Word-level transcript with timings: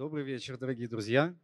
Добрый 0.00 0.24
вечер, 0.24 0.56
дорогие 0.56 0.88
друзья. 0.88 1.34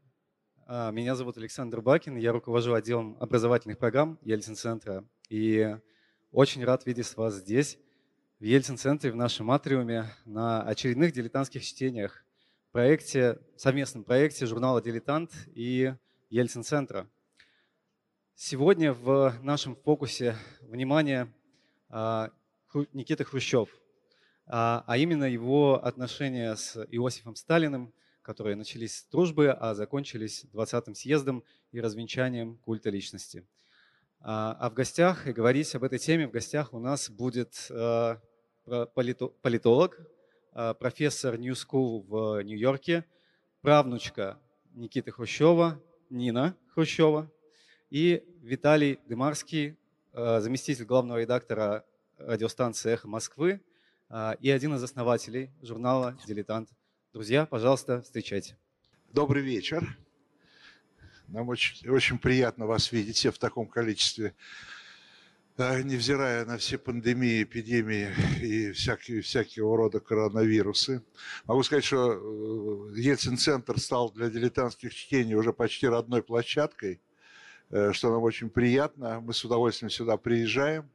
А, 0.66 0.90
меня 0.90 1.14
зовут 1.14 1.36
Александр 1.36 1.82
Бакин, 1.82 2.16
я 2.16 2.32
руковожу 2.32 2.72
отделом 2.72 3.18
образовательных 3.20 3.76
программ 3.76 4.18
Ельцин-центра. 4.22 5.04
И 5.28 5.76
очень 6.32 6.64
рад 6.64 6.86
видеть 6.86 7.14
вас 7.18 7.34
здесь, 7.34 7.78
в 8.40 8.44
Ельцин-центре, 8.44 9.12
в 9.12 9.14
нашем 9.14 9.50
атриуме, 9.50 10.06
на 10.24 10.62
очередных 10.62 11.12
дилетантских 11.12 11.62
чтениях, 11.62 12.24
проекте, 12.72 13.38
совместном 13.58 14.04
проекте 14.04 14.46
журнала 14.46 14.80
«Дилетант» 14.80 15.32
и 15.54 15.92
Ельцин-центра. 16.30 17.06
Сегодня 18.34 18.94
в 18.94 19.34
нашем 19.42 19.76
фокусе 19.76 20.34
внимание 20.62 21.30
а, 21.90 22.30
Никита 22.94 23.22
Хрущев, 23.24 23.68
а, 24.46 24.82
а 24.86 24.96
именно 24.96 25.24
его 25.24 25.74
отношения 25.84 26.56
с 26.56 26.82
Иосифом 26.90 27.36
Сталиным– 27.36 27.92
которые 28.26 28.56
начались 28.56 28.96
с 28.96 29.04
дружбы, 29.04 29.52
а 29.52 29.72
закончились 29.76 30.46
20-м 30.52 30.96
съездом 30.96 31.44
и 31.70 31.80
развенчанием 31.80 32.56
культа 32.56 32.90
личности. 32.90 33.46
А, 34.18 34.56
а 34.58 34.68
в 34.68 34.74
гостях, 34.74 35.28
и 35.28 35.32
говорить 35.32 35.72
об 35.76 35.84
этой 35.84 36.00
теме 36.00 36.26
в 36.26 36.32
гостях 36.32 36.74
у 36.74 36.80
нас 36.80 37.08
будет 37.08 37.68
э, 37.70 38.16
политолог, 38.64 40.00
э, 40.54 40.74
профессор 40.74 41.38
New 41.38 41.52
School 41.52 42.04
в 42.08 42.42
Нью-Йорке, 42.42 43.04
правнучка 43.60 44.40
Никиты 44.74 45.12
Хрущева, 45.12 45.80
Нина 46.10 46.56
Хрущева 46.74 47.30
и 47.90 48.24
Виталий 48.42 48.98
Дымарский, 49.06 49.76
заместитель 50.12 50.84
главного 50.84 51.20
редактора 51.20 51.84
радиостанции 52.18 52.92
«Эхо 52.92 53.06
Москвы» 53.06 53.60
и 54.40 54.50
один 54.50 54.74
из 54.74 54.82
основателей 54.82 55.50
журнала 55.62 56.18
«Дилетант 56.26 56.70
Друзья, 57.16 57.46
пожалуйста, 57.46 58.02
встречайте. 58.02 58.58
Добрый 59.10 59.42
вечер. 59.42 59.96
Нам 61.28 61.48
очень, 61.48 61.88
очень 61.88 62.18
приятно 62.18 62.66
вас 62.66 62.92
видеть 62.92 63.16
все 63.16 63.32
в 63.32 63.38
таком 63.38 63.68
количестве, 63.68 64.34
э, 65.56 65.80
невзирая 65.80 66.44
на 66.44 66.58
все 66.58 66.76
пандемии, 66.76 67.42
эпидемии 67.42 68.10
и 68.42 68.72
всякие, 68.72 69.22
всякого 69.22 69.78
рода 69.78 69.98
коронавирусы. 69.98 71.02
Могу 71.46 71.62
сказать, 71.62 71.84
что 71.84 72.12
э, 72.12 73.00
Ельцин-центр 73.00 73.80
стал 73.80 74.12
для 74.12 74.28
дилетантских 74.28 74.94
чтений 74.94 75.36
уже 75.36 75.54
почти 75.54 75.88
родной 75.88 76.22
площадкой, 76.22 77.00
э, 77.70 77.92
что 77.94 78.10
нам 78.10 78.24
очень 78.24 78.50
приятно. 78.50 79.20
Мы 79.22 79.32
с 79.32 79.42
удовольствием 79.42 79.88
сюда 79.88 80.18
приезжаем, 80.18 80.90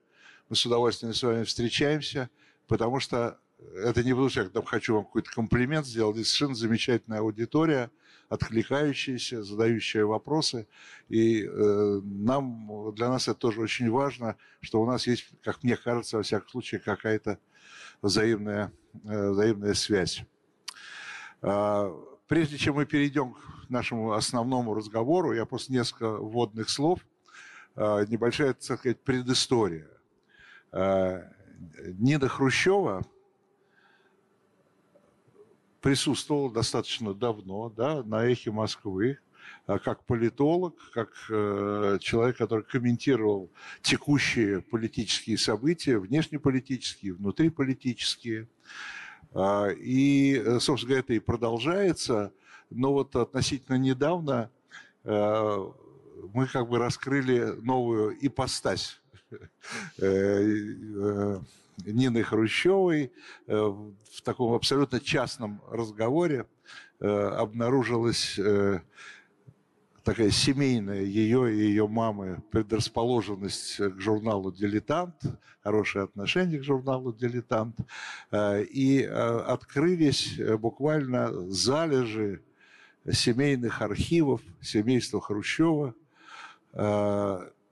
мы 0.49 0.55
с 0.55 0.63
удовольствием 0.67 1.15
с 1.15 1.23
вами 1.23 1.45
встречаемся, 1.45 2.29
потому 2.67 2.99
что 2.99 3.39
это 3.75 4.03
не 4.03 4.11
потому, 4.11 4.29
что 4.29 4.41
я 4.41 4.49
там 4.49 4.63
хочу 4.63 4.95
вам 4.95 5.05
какой-то 5.05 5.31
комплимент 5.31 5.85
сделать. 5.85 6.15
Здесь 6.15 6.27
совершенно 6.29 6.55
замечательная 6.55 7.19
аудитория, 7.19 7.91
откликающаяся, 8.29 9.43
задающая 9.43 10.05
вопросы. 10.05 10.67
И 11.09 11.45
э, 11.45 12.01
нам, 12.03 12.93
для 12.95 13.09
нас 13.09 13.27
это 13.27 13.39
тоже 13.39 13.61
очень 13.61 13.89
важно, 13.89 14.35
что 14.61 14.81
у 14.81 14.85
нас 14.85 15.07
есть, 15.07 15.29
как 15.43 15.63
мне 15.63 15.77
кажется, 15.77 16.17
во 16.17 16.23
всяком 16.23 16.49
случае, 16.49 16.81
какая-то 16.81 17.39
взаимная, 18.01 18.71
э, 19.03 19.29
взаимная 19.31 19.73
связь. 19.73 20.23
Э, 21.41 21.91
прежде 22.27 22.57
чем 22.57 22.75
мы 22.75 22.85
перейдем 22.85 23.33
к 23.33 23.69
нашему 23.69 24.13
основному 24.13 24.73
разговору, 24.73 25.33
я 25.33 25.45
просто 25.45 25.71
несколько 25.71 26.09
вводных 26.09 26.69
слов. 26.69 26.99
Э, 27.75 28.05
небольшая, 28.07 28.53
так 28.53 28.79
сказать, 28.79 28.99
предыстория. 29.01 29.87
Э, 30.71 31.23
Нина 31.99 32.27
Хрущева– 32.27 33.05
присутствовал 35.81 36.49
достаточно 36.49 37.13
давно 37.13 37.69
да, 37.69 38.03
на 38.03 38.25
эхе 38.25 38.51
Москвы, 38.51 39.17
а, 39.65 39.79
как 39.79 40.03
политолог, 40.05 40.75
как 40.93 41.09
э, 41.29 41.97
человек, 41.99 42.37
который 42.37 42.63
комментировал 42.63 43.49
текущие 43.81 44.61
политические 44.61 45.37
события, 45.37 45.97
внешнеполитические, 45.97 47.13
внутриполитические. 47.13 48.47
А, 49.33 49.69
и, 49.69 50.35
э, 50.37 50.59
собственно 50.59 50.89
говоря, 50.89 50.99
это 51.01 51.13
и 51.13 51.19
продолжается. 51.19 52.31
Но 52.69 52.93
вот 52.93 53.15
относительно 53.15 53.75
недавно 53.75 54.49
э, 55.03 55.57
мы 56.33 56.47
как 56.47 56.69
бы 56.69 56.77
раскрыли 56.77 57.55
новую 57.61 58.15
ипостась 58.25 59.01
Нины 61.85 62.23
Хрущевой 62.23 63.11
э, 63.47 63.55
в 63.55 64.21
таком 64.23 64.53
абсолютно 64.53 64.99
частном 64.99 65.61
разговоре 65.69 66.45
э, 66.99 67.07
обнаружилась 67.07 68.37
э, 68.39 68.79
такая 70.03 70.31
семейная 70.31 71.01
ее 71.01 71.53
и 71.53 71.57
ее 71.57 71.87
мамы 71.87 72.41
предрасположенность 72.51 73.77
к 73.77 73.99
журналу 73.99 74.51
«Дилетант», 74.51 75.15
хорошее 75.63 76.05
отношение 76.05 76.59
к 76.59 76.63
журналу 76.63 77.13
«Дилетант». 77.13 77.77
И 78.33 79.03
открылись 79.03 80.39
буквально 80.57 81.31
залежи 81.51 82.41
семейных 83.11 83.83
архивов 83.83 84.41
семейства 84.59 85.21
Хрущева, 85.21 85.93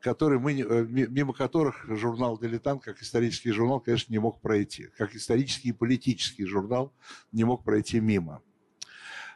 которые 0.01 0.39
мы, 0.39 0.53
э, 0.53 0.85
мимо 0.87 1.33
которых 1.33 1.85
журнал 1.87 2.37
«Дилетант», 2.37 2.83
как 2.83 3.01
исторический 3.01 3.51
журнал, 3.51 3.79
конечно, 3.79 4.11
не 4.11 4.19
мог 4.19 4.41
пройти. 4.41 4.87
Как 4.97 5.15
исторический 5.15 5.69
и 5.69 5.73
политический 5.73 6.45
журнал 6.45 6.93
не 7.31 7.43
мог 7.43 7.63
пройти 7.63 7.99
мимо. 7.99 8.41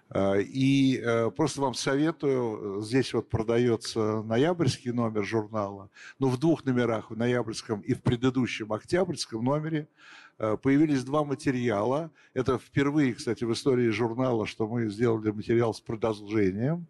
А, 0.09 0.35
и 0.37 0.97
э, 0.97 1.31
просто 1.31 1.61
вам 1.61 1.73
советую, 1.73 2.81
здесь 2.81 3.13
вот 3.13 3.29
продается 3.29 4.21
ноябрьский 4.23 4.91
номер 4.91 5.23
журнала, 5.23 5.89
ну 6.19 6.29
в 6.29 6.37
двух 6.37 6.65
номерах, 6.65 7.09
в 7.09 7.17
ноябрьском 7.17 7.81
и 7.81 7.93
в 7.93 8.01
предыдущем 8.01 8.71
октябрьском 8.73 9.43
номере 9.43 9.87
Э, 9.87 10.22
появились 10.61 11.03
два 11.03 11.23
материала. 11.23 12.11
Это 12.33 12.57
впервые, 12.57 13.13
кстати, 13.13 13.43
в 13.43 13.53
истории 13.53 13.89
журнала, 13.89 14.45
что 14.45 14.67
мы 14.67 14.89
сделали 14.89 15.31
материал 15.31 15.73
с 15.73 15.79
продолжением, 15.79 16.87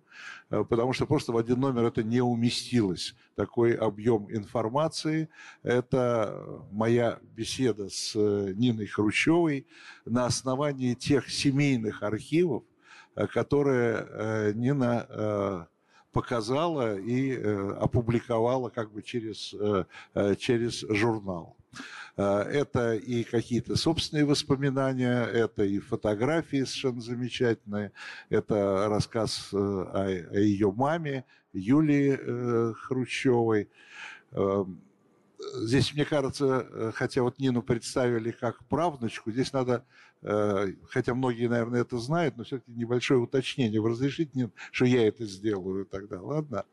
э, 0.50 0.64
потому 0.64 0.94
что 0.94 1.06
просто 1.06 1.31
в 1.31 1.38
один 1.38 1.59
номер 1.59 1.86
это 1.86 2.03
не 2.03 2.22
уместилось, 2.22 3.16
такой 3.36 3.74
объем 3.74 4.28
информации. 4.31 5.30
Это 5.64 6.66
моя 6.72 7.19
беседа 7.36 7.90
с 7.90 8.16
э, 8.16 8.53
Ниной 8.56 8.88
Хрущевой 8.88 9.68
на 10.06 10.25
основании 10.25 10.94
тех 10.94 11.30
семейных 11.30 12.03
архивов, 12.03 12.64
которые 13.16 14.53
Нина 14.56 15.68
показала 16.12 16.97
и 16.97 17.35
опубликовала 17.35 18.70
как 18.70 18.91
бы 18.91 19.03
через, 19.03 19.53
через 20.40 20.84
журнал. 20.90 21.56
Э, 22.16 22.41
это 22.41 22.94
и 22.94 23.24
какие-то 23.24 23.75
собственные 23.75 24.25
воспоминания, 24.25 25.24
это 25.24 25.63
и 25.63 25.79
фотографии 25.79 26.63
совершенно 26.63 27.01
замечательные, 27.01 27.91
это 28.29 28.88
рассказ 28.88 29.50
э, 29.51 29.57
о, 29.57 30.38
ее 30.38 30.72
маме 30.72 31.25
Юлии 31.53 32.18
э, 32.19 32.73
Хрущевой. 32.73 33.69
Эм, 34.31 34.81
здесь, 35.56 35.94
мне 35.94 36.06
кажется, 36.06 36.94
хотя 36.96 37.22
вот 37.23 37.40
Нину 37.40 37.62
представили 37.62 38.31
как 38.31 38.63
правнучку, 38.66 39.31
здесь 39.31 39.52
надо, 39.52 39.85
хотя 40.22 41.13
многие, 41.13 41.47
наверное, 41.47 41.81
это 41.81 41.97
знают, 41.97 42.38
но 42.38 42.46
все-таки 42.46 42.72
небольшое 42.72 43.19
уточнение. 43.19 43.81
Вы 43.81 43.90
разрешите, 43.90 44.31
Нин, 44.34 44.52
что 44.72 44.85
я 44.85 45.06
это 45.06 45.25
сделаю 45.25 45.85
тогда, 45.85 46.22
ладно? 46.22 46.66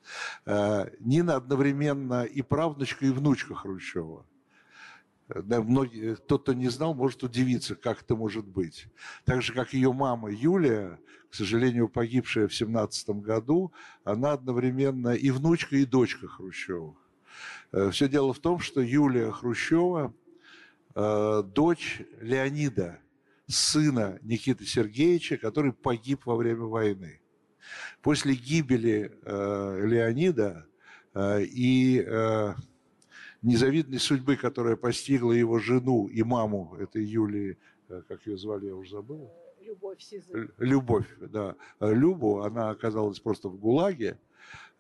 Нина 1.01 1.35
одновременно 1.35 2.23
и 2.23 2.43
правнучка, 2.43 3.07
и 3.07 3.11
внучка 3.11 3.57
Хрущева. 3.57 4.25
Многие, 5.35 6.17
тот, 6.17 6.43
кто 6.43 6.53
не 6.53 6.69
знал, 6.69 6.95
может 6.95 7.23
удивиться, 7.23 7.75
как 7.75 8.03
это 8.03 8.17
может 8.17 8.47
быть. 8.47 8.87
Так 9.25 9.43
же, 9.43 9.53
как 9.53 9.73
ее 9.73 9.93
мама 9.93 10.31
Юлия, 10.31 10.99
к 11.31 11.35
сожалению, 11.35 11.89
погибшая 11.89 12.49
в 12.49 12.55
17 12.55 13.11
году, 13.11 13.73
она 14.05 14.33
одновременно 14.33 15.11
и 15.11 15.31
внучка, 15.31 15.77
и 15.77 15.85
дочка 15.85 16.27
Хрущева. 16.27 16.97
Э, 17.73 17.91
Все 17.91 18.09
дело 18.09 18.33
в 18.33 18.41
том, 18.41 18.59
что 18.59 18.81
Юлия 18.81 19.31
Хрущева, 19.31 20.13
э, 20.95 21.43
дочь 21.55 22.03
Леонида, 22.21 22.99
сына 23.47 24.19
Никиты 24.23 24.65
Сергеевича, 24.65 25.37
который 25.37 25.73
погиб 25.73 26.27
во 26.27 26.37
время 26.37 26.65
войны. 26.65 27.21
После 28.03 28.35
гибели 28.35 29.13
э, 29.23 29.87
Леонида 29.87 30.67
и 31.17 32.07
незавидной 33.43 33.99
судьбы, 33.99 34.37
которая 34.37 34.77
постигла 34.77 35.33
его 35.33 35.59
жену 35.59 36.09
и 36.09 36.23
маму 36.23 36.77
этой 36.79 37.05
Юлии, 37.05 37.59
э, 37.89 38.03
как 38.09 38.27
ее 38.27 38.37
звали, 38.37 38.67
я 38.67 38.75
уже 38.75 38.91
забыл. 38.93 39.31
Любовь 39.61 40.01
Сизы. 40.01 40.51
Любовь, 40.59 41.07
да. 41.21 41.55
Любу, 41.81 42.41
она 42.41 42.71
оказалась 42.71 43.21
просто 43.21 43.49
в 43.49 43.59
ГУЛАГе, 43.59 44.19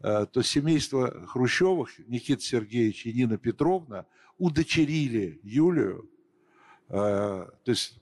э, 0.01 0.27
то 0.27 0.43
семейство 0.43 1.27
Хрущевых, 1.27 1.91
Никита 2.09 2.43
Сергеевич 2.43 3.07
и 3.07 3.12
Нина 3.12 3.39
Петровна, 3.39 4.07
удочерили 4.39 5.39
Юлию, 5.43 6.09
э, 6.89 6.93
то 6.93 7.71
есть 7.71 8.01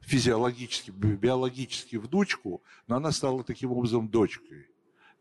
физиологически, 0.00 0.90
биологически 0.90 1.96
внучку, 1.96 2.62
но 2.86 2.96
она 2.96 3.10
стала 3.10 3.42
таким 3.42 3.72
образом 3.72 4.08
дочкой. 4.08 4.68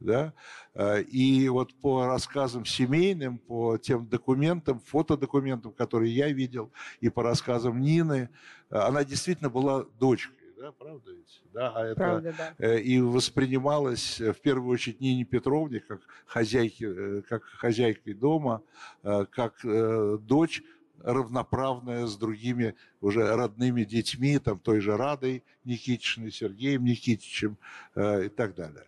Да? 0.04 0.34
Э, 0.74 1.02
и 1.02 1.48
вот 1.48 1.74
по 1.76 2.06
рассказам 2.06 2.66
семейным, 2.66 3.38
по 3.38 3.78
тем 3.78 4.06
документам, 4.06 4.80
фотодокументам, 4.80 5.72
которые 5.72 6.14
я 6.14 6.30
видел, 6.30 6.72
и 7.00 7.10
по 7.10 7.24
рассказам 7.24 7.80
Нины, 7.80 8.30
э, 8.70 8.76
она 8.76 9.06
действительно 9.06 9.50
была 9.50 9.86
дочкой. 10.00 10.36
Да, 10.58 10.72
правда 10.74 11.12
ведь? 11.12 11.42
Да, 11.54 11.72
а 11.74 11.86
это 11.86 11.96
правда, 11.96 12.36
да. 12.38 12.54
Э, 12.58 12.80
и 12.80 13.00
воспринималась 13.00 14.20
в 14.20 14.36
первую 14.42 14.74
очередь 14.74 15.00
Нине 15.00 15.24
Петровне 15.24 15.80
как 15.80 16.02
хозяйки, 16.26 17.22
как 17.22 17.44
хозяйкой 17.44 18.14
дома, 18.14 18.62
как 19.02 19.60
дочь 19.64 20.64
равноправная 21.00 22.06
с 22.08 22.16
другими 22.18 22.76
уже 23.02 23.36
родными 23.36 23.84
детьми, 23.84 24.38
там 24.40 24.60
той 24.60 24.80
же 24.80 24.96
Радой 24.96 25.44
Никитичной, 25.66 26.32
Сергеем 26.32 26.86
Никитичем 26.86 27.58
и 27.98 28.30
так 28.30 28.56
далее. 28.56 28.86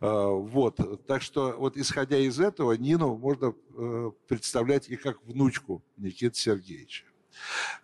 А, 0.00 0.28
вот, 0.28 1.06
так 1.06 1.22
что 1.22 1.56
вот 1.58 1.76
исходя 1.76 2.18
из 2.18 2.40
этого, 2.40 2.72
Нину 2.72 3.16
можно 3.16 3.54
э, 3.74 4.10
представлять 4.28 4.88
и 4.88 4.96
как 4.96 5.22
внучку 5.24 5.82
Никиты 5.96 6.36
Сергеевича. 6.36 7.04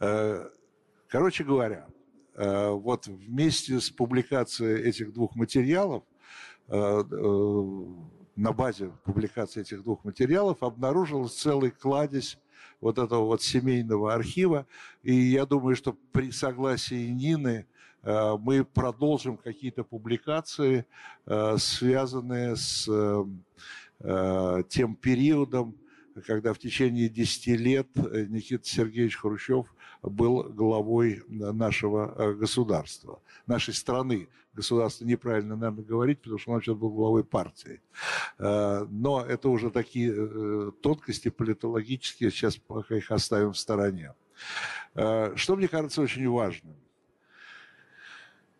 Э, 0.00 0.48
короче 1.08 1.44
говоря, 1.44 1.86
э, 2.34 2.70
вот 2.70 3.06
вместе 3.06 3.80
с 3.80 3.90
публикацией 3.90 4.82
этих 4.82 5.12
двух 5.12 5.34
материалов, 5.36 6.04
на 6.68 8.52
базе 8.52 8.92
публикации 9.04 9.60
этих 9.60 9.82
двух 9.82 10.04
материалов 10.04 10.62
обнаружилась 10.62 11.34
целый 11.34 11.70
кладезь 11.70 12.38
вот 12.80 12.98
этого 12.98 13.26
вот 13.26 13.42
семейного 13.42 14.14
архива. 14.14 14.66
И 15.02 15.12
я 15.12 15.44
думаю, 15.44 15.76
что 15.76 15.92
при 16.12 16.30
согласии 16.30 17.08
Нины 17.08 17.66
Э, 17.66 17.71
мы 18.04 18.64
продолжим 18.64 19.36
какие-то 19.36 19.84
публикации, 19.84 20.86
э, 21.26 21.56
связанные 21.58 22.56
с 22.56 22.88
э, 22.88 24.62
тем 24.68 24.96
периодом, 24.96 25.76
когда 26.26 26.52
в 26.52 26.58
течение 26.58 27.08
10 27.08 27.46
лет 27.58 27.86
Никита 27.94 28.66
Сергеевич 28.66 29.16
Хрущев 29.16 29.66
был 30.02 30.42
главой 30.42 31.22
нашего 31.28 32.34
государства, 32.34 33.20
нашей 33.46 33.72
страны. 33.72 34.28
Государство 34.52 35.04
неправильно, 35.06 35.56
наверное, 35.56 35.84
говорить, 35.84 36.20
потому 36.20 36.38
что 36.38 36.50
он 36.50 36.56
вообще 36.56 36.74
был 36.74 36.90
главой 36.90 37.24
партии. 37.24 37.80
Но 38.38 39.24
это 39.26 39.48
уже 39.48 39.70
такие 39.70 40.72
тонкости 40.82 41.30
политологические, 41.30 42.30
сейчас 42.30 42.56
пока 42.56 42.96
их 42.96 43.10
оставим 43.10 43.52
в 43.52 43.58
стороне. 43.58 44.12
Что 44.92 45.56
мне 45.56 45.68
кажется 45.68 46.02
очень 46.02 46.28
важным– 46.28 46.74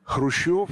Хрущев 0.04 0.69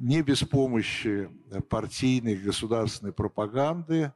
не 0.00 0.22
без 0.22 0.42
помощи 0.42 1.30
партийной 1.68 2.36
государственной 2.36 3.12
пропаганды 3.12 4.12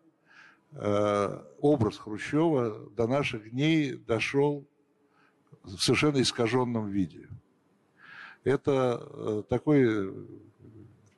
э, 0.73 1.43
образ 1.61 1.99
Хрущева 1.99 2.91
до 2.97 3.07
наших 3.07 3.51
дней 3.51 3.95
дошел 3.95 4.67
в 5.63 5.79
совершенно 5.79 6.21
искаженном 6.21 6.89
виде. 6.89 7.29
Это 8.43 9.01
э, 9.03 9.43
такой 9.49 10.13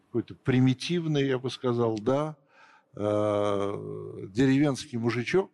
какой-то 0.06 0.34
примитивный, 0.34 1.26
я 1.26 1.38
бы 1.38 1.50
сказал, 1.50 1.98
да, 1.98 2.36
э, 2.94 4.26
деревенский 4.28 4.98
мужичок, 4.98 5.50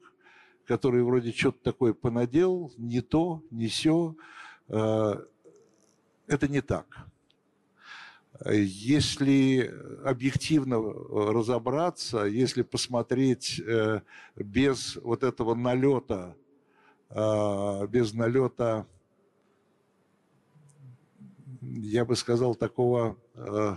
который 0.67 1.03
вроде 1.03 1.33
что-то 1.33 1.59
такое 1.63 1.93
понаделал, 1.93 2.73
не 2.79 3.01
то, 3.01 3.43
не 3.51 3.67
все, 3.67 4.17
это 6.27 6.49
не 6.49 6.61
так. 6.61 6.87
Если 8.51 9.73
объективно 10.05 10.81
разобраться, 10.81 12.25
если 12.25 12.63
посмотреть 12.63 13.61
э, 13.61 14.01
без 14.35 14.97
вот 14.97 15.23
этого 15.23 15.55
налета, 15.55 16.35
э, 17.11 17.87
без 17.89 18.13
налета, 18.13 18.87
я 21.61 22.05
бы 22.05 22.17
сказал, 22.17 22.57
такого 22.57 23.17
э, 23.35 23.77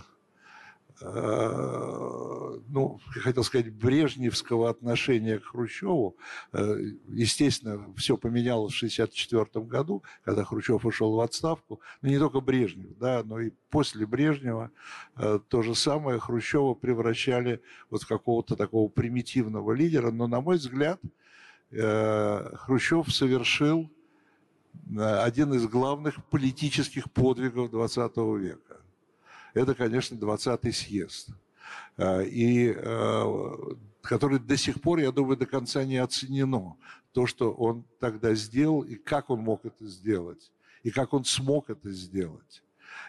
ну, 1.00 3.00
хотел 3.10 3.44
сказать, 3.44 3.72
брежневского 3.72 4.68
отношения 4.68 5.38
к 5.38 5.44
Хрущеву. 5.44 6.16
Э, 6.52 6.76
естественно, 7.08 7.84
все 7.96 8.16
поменялось 8.16 8.74
в 8.74 8.78
1964 8.78 9.64
году, 9.64 10.02
когда 10.24 10.44
Хрущев 10.44 10.84
ушел 10.84 11.14
в 11.14 11.20
отставку. 11.20 11.80
Но 12.02 12.08
не 12.08 12.18
только 12.18 12.40
Брежнев, 12.40 12.96
да, 12.98 13.22
но 13.24 13.40
и 13.40 13.52
после 13.70 14.06
Брежнева 14.06 14.70
э, 15.16 15.38
то 15.48 15.62
же 15.62 15.74
самое 15.74 16.18
Хрущева 16.18 16.74
превращали 16.74 17.62
вот 17.90 18.02
в 18.02 18.08
какого-то 18.08 18.56
такого 18.56 18.88
примитивного 18.88 19.72
лидера. 19.72 20.10
Но, 20.10 20.26
на 20.26 20.40
мой 20.40 20.56
взгляд, 20.56 21.00
Хрущев 21.70 23.14
совершил 23.14 23.90
один 24.96 25.52
из 25.52 25.66
главных 25.66 26.24
политических 26.24 27.12
подвигов 27.12 27.70
20 27.70 28.16
века 28.16 28.80
это, 29.54 29.74
конечно, 29.74 30.14
20-й 30.14 30.72
съезд. 30.72 31.30
А, 31.96 32.20
и 32.22 32.72
а, 32.74 33.76
который 34.02 34.38
до 34.38 34.56
сих 34.56 34.80
пор, 34.80 35.00
я 35.00 35.12
думаю, 35.12 35.36
до 35.36 35.46
конца 35.46 35.84
не 35.84 35.98
оценено. 35.98 36.76
То, 37.12 37.26
что 37.26 37.52
он 37.52 37.84
тогда 38.00 38.34
сделал, 38.34 38.82
и 38.82 38.94
как 38.94 39.28
он 39.30 39.40
мог 39.40 39.64
это 39.64 39.86
сделать, 39.86 40.50
и 40.82 40.90
как 40.90 41.12
он 41.12 41.24
смог 41.24 41.68
это 41.68 41.90
сделать. 41.90 42.62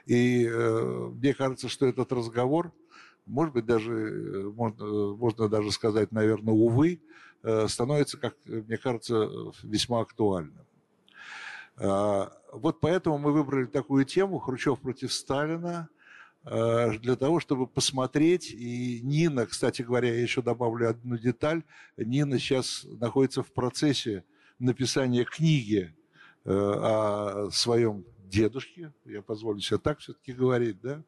И 0.05 0.45
э, 0.45 1.09
мне 1.13 1.33
кажется, 1.33 1.69
что 1.69 1.85
этот 1.85 2.11
разговор, 2.11 2.73
может 3.25 3.53
быть, 3.53 3.65
даже, 3.65 3.93
э, 3.93 4.43
можно, 4.49 4.85
можно 5.15 5.47
даже 5.47 5.71
сказать, 5.71 6.11
наверное, 6.11 6.53
увы, 6.53 7.01
э, 7.43 7.67
становится, 7.67 8.17
как 8.17 8.35
мне 8.45 8.77
кажется, 8.77 9.29
весьма 9.63 10.01
актуальным. 10.01 10.65
Вот 11.77 12.81
поэтому 12.81 13.17
мы 13.19 13.31
выбрали 13.31 13.65
такую 13.65 14.03
тему 14.03 14.37
«Хрущев 14.39 14.81
против 14.81 15.13
Сталина», 15.13 15.87
Э, 15.87 15.98
для 16.43 17.15
того, 17.15 17.39
чтобы 17.39 17.67
посмотреть. 17.67 18.51
И 18.51 19.01
Нина, 19.03 19.45
кстати 19.45 19.81
говоря, 19.81 20.13
я 20.13 20.21
еще 20.21 20.41
добавлю 20.41 20.89
одну 20.89 21.17
деталь. 21.17 21.63
Нина 21.97 22.39
сейчас 22.39 22.85
находится 22.85 23.43
в 23.43 23.51
процессе 23.51 24.23
написания 24.59 25.25
книги 25.25 25.93
э, 26.45 26.51
о 26.51 27.49
своем 27.51 28.05
дедушке, 28.29 28.93
я 29.05 29.21
позволю 29.21 29.59
себе 29.59 29.79
так 29.79 29.99
все-таки 29.99 30.33
говорить, 30.33 30.79
да, 30.81 31.03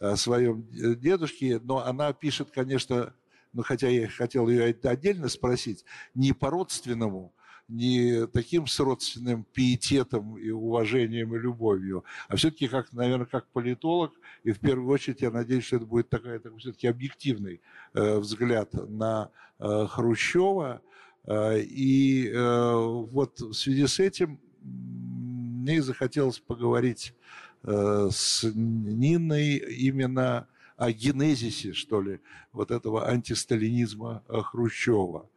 о 0.00 0.16
своем 0.16 0.66
дедушке, 0.70 1.60
но 1.62 1.84
она 1.84 2.12
пишет, 2.12 2.50
конечно, 2.50 3.14
ну, 3.52 3.62
хотя 3.62 3.88
я 3.88 4.08
хотел 4.08 4.48
ее 4.48 4.76
отдельно 4.82 5.28
спросить, 5.28 5.84
не 6.14 6.32
по 6.32 6.50
родственному, 6.50 7.32
не 7.68 8.26
таким 8.26 8.66
с 8.66 8.78
родственным 8.78 9.44
пиететом 9.52 10.36
и 10.36 10.50
уважением 10.50 11.34
и 11.34 11.38
любовью, 11.38 12.04
а 12.28 12.36
все-таки 12.36 12.68
как, 12.68 12.92
наверное, 12.92 13.26
как 13.26 13.46
политолог, 13.48 14.12
и 14.42 14.52
в 14.52 14.60
первую 14.60 14.92
очередь 14.92 15.22
я 15.22 15.30
надеюсь, 15.30 15.64
что 15.64 15.76
это 15.76 15.86
будет 15.86 16.08
такой, 16.08 16.38
такой 16.38 16.58
все-таки 16.58 16.86
объективный 16.86 17.60
э, 17.94 18.18
взгляд 18.18 18.72
на 18.74 19.30
э, 19.58 19.86
Хрущева. 19.88 20.82
Э, 21.26 21.58
и 21.60 22.28
э, 22.28 22.74
вот 22.74 23.40
в 23.40 23.54
связи 23.54 23.86
с 23.86 23.98
этим 23.98 24.38
мне 24.62 25.82
захотелось 25.82 26.38
поговорить 26.38 27.14
э, 27.62 28.08
с 28.10 28.44
Ниной 28.44 29.56
именно 29.56 30.46
о 30.76 30.92
генезисе, 30.92 31.72
что 31.72 32.02
ли, 32.02 32.20
вот 32.52 32.70
этого 32.70 33.08
антисталинизма 33.08 34.22
э, 34.28 34.40
Хрущева. 34.42 35.28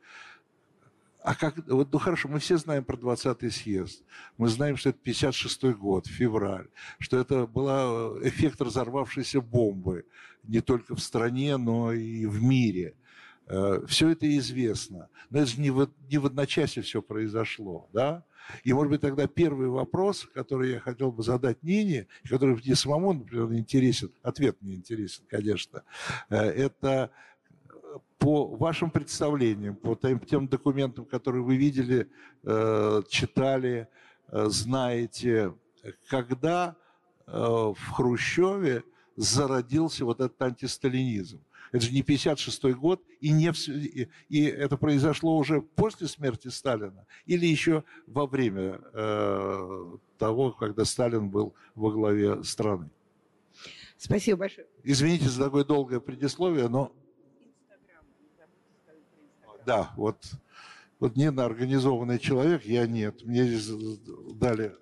А 1.27 1.36
как, 1.36 1.57
вот, 1.67 1.91
ну 1.91 2.00
хорошо, 2.00 2.29
мы 2.29 2.39
все 2.39 2.55
знаем 2.55 2.86
про 2.86 2.96
20-й 2.96 3.51
съезд. 3.51 4.01
Мы 4.38 4.48
знаем, 4.48 4.77
что 4.77 4.91
это 4.91 5.00
56-й 5.03 5.74
год, 5.74 6.07
февраль, 6.07 6.69
что 7.00 7.19
это 7.19 7.46
был 7.46 7.67
э, 7.67 8.29
эффект 8.29 8.62
разорвавшейся 8.62 9.41
бомбы 9.41 10.05
не 10.43 10.62
только 10.62 10.96
в 10.96 11.01
стране, 11.01 11.57
но 11.57 11.91
и 11.91 12.25
в 12.25 12.41
мире. 12.41 12.96
Э, 13.48 13.81
все 13.89 14.07
это 14.07 14.25
известно. 14.38 15.10
Но 15.29 15.39
это 15.39 15.48
же 15.48 15.60
не 15.60 15.69
в, 15.69 15.89
не 16.10 16.17
в 16.17 16.27
одночасье 16.27 16.81
все 16.81 17.01
произошло, 17.01 17.89
да? 17.91 18.24
И, 18.63 18.72
может 18.72 18.91
быть, 18.91 19.01
тогда 19.01 19.27
первый 19.27 19.67
вопрос, 19.67 20.29
который 20.34 20.72
я 20.72 20.79
хотел 20.79 21.12
бы 21.12 21.24
задать 21.24 21.62
Нине, 21.62 22.07
который 22.29 22.55
мне 22.55 22.74
самому, 22.74 23.12
например, 23.12 23.51
интересен, 23.51 24.13
ответ 24.22 24.62
мне 24.62 24.75
интересен, 24.75 25.25
конечно, 25.27 25.84
э, 26.29 26.38
это 26.38 27.12
по 28.18 28.48
вашим 28.56 28.89
представлениям, 28.89 29.75
по 29.75 29.96
тем 29.96 30.48
документам, 30.48 31.06
которые 31.06 31.44
вы 31.44 31.58
видели, 31.58 32.10
э, 32.44 33.01
читали, 33.10 33.88
э, 34.30 34.46
знаете, 34.48 35.54
когда 36.10 36.75
э, 37.25 37.32
в 37.32 37.92
Хрущеве 37.92 38.84
зародился 39.16 40.06
вот 40.06 40.20
этот 40.20 40.42
антисталинизм. 40.42 41.42
Это 41.72 41.86
же 41.86 41.92
не 41.92 42.01
56 42.01 42.63
год, 42.75 43.01
и, 43.20 43.32
не, 43.32 43.51
и, 43.68 44.08
и 44.30 44.46
это 44.46 44.77
произошло 44.77 45.38
уже 45.38 45.62
после 45.62 46.08
смерти 46.08 46.48
Сталина 46.48 47.06
или 47.25 47.46
еще 47.46 47.84
во 48.06 48.25
время 48.25 48.80
э, 48.94 49.98
того, 50.18 50.51
когда 50.51 50.86
Сталин 50.86 51.30
был 51.30 51.54
во 51.75 51.92
главе 51.92 52.44
страны. 52.44 52.89
Спасибо 53.98 54.39
большое. 54.39 54.68
Извините 54.84 55.27
за 55.27 55.46
такое 55.46 55.63
долгое 55.63 56.00
предисловие, 56.00 56.70
но... 56.70 56.94
Да, 59.68 59.92
вот, 59.98 60.24
вот 60.98 61.18
Нина 61.18 61.44
организованный 61.44 62.20
человек, 62.20 62.64
я 62.64 62.88
нет. 62.88 63.22
Мне 63.24 63.44
здесь 63.44 63.68
дали 64.36 64.74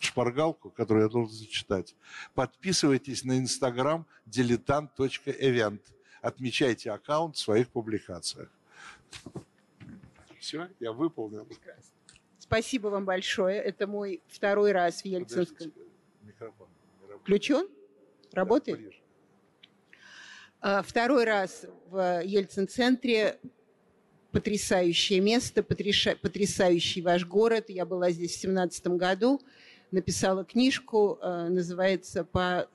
шпаргалку, 0.00 0.70
которую 0.70 1.04
я 1.04 1.08
должен 1.08 1.32
зачитать. 1.32 1.94
Подписывайтесь 2.34 3.22
на 3.22 3.38
инстаграм 3.38 4.04
diletant.event. 4.26 5.80
Отмечайте 6.20 6.90
аккаунт 6.90 7.36
в 7.36 7.38
своих 7.38 7.68
публикациях. 7.68 8.50
Все, 10.40 10.68
я 10.80 10.90
выполнил. 10.90 11.46
Спасибо 12.40 12.88
вам 12.88 13.04
большое. 13.04 13.60
Это 13.60 13.86
мой 13.86 14.20
второй 14.26 14.72
раз 14.72 15.02
в 15.02 15.04
Ельцинском. 15.04 15.72
Микрофон. 16.22 16.66
Включен? 17.20 17.68
Работает? 18.32 18.80
Да, 20.60 20.82
Второй 20.82 21.22
раз 21.22 21.66
в 21.86 22.22
Ельцин-центре. 22.24 23.38
Потрясающее 24.36 25.18
место, 25.20 25.62
потрясающий 25.62 27.00
ваш 27.00 27.24
город. 27.24 27.70
Я 27.70 27.86
была 27.86 28.10
здесь 28.10 28.36
в 28.36 28.42
2017 28.42 28.86
году 28.88 29.40
написала 29.90 30.44
книжку, 30.44 31.18
э, 31.22 31.48
называется 31.48 32.22
«По 32.22 32.68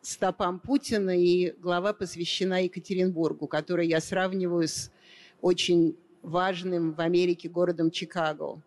стопам 0.00 0.60
Путина», 0.60 1.10
и 1.10 1.50
глава 1.58 1.92
посвящена 1.92 2.62
Екатеринбургу, 2.62 3.48
который 3.48 3.88
я 3.88 4.00
сравниваю 4.00 4.68
с 4.68 4.92
очень 5.40 5.96
важным 6.22 6.92
в 6.92 7.00
Америке 7.00 7.48
городом 7.48 7.90
Чикаго. 7.90 8.62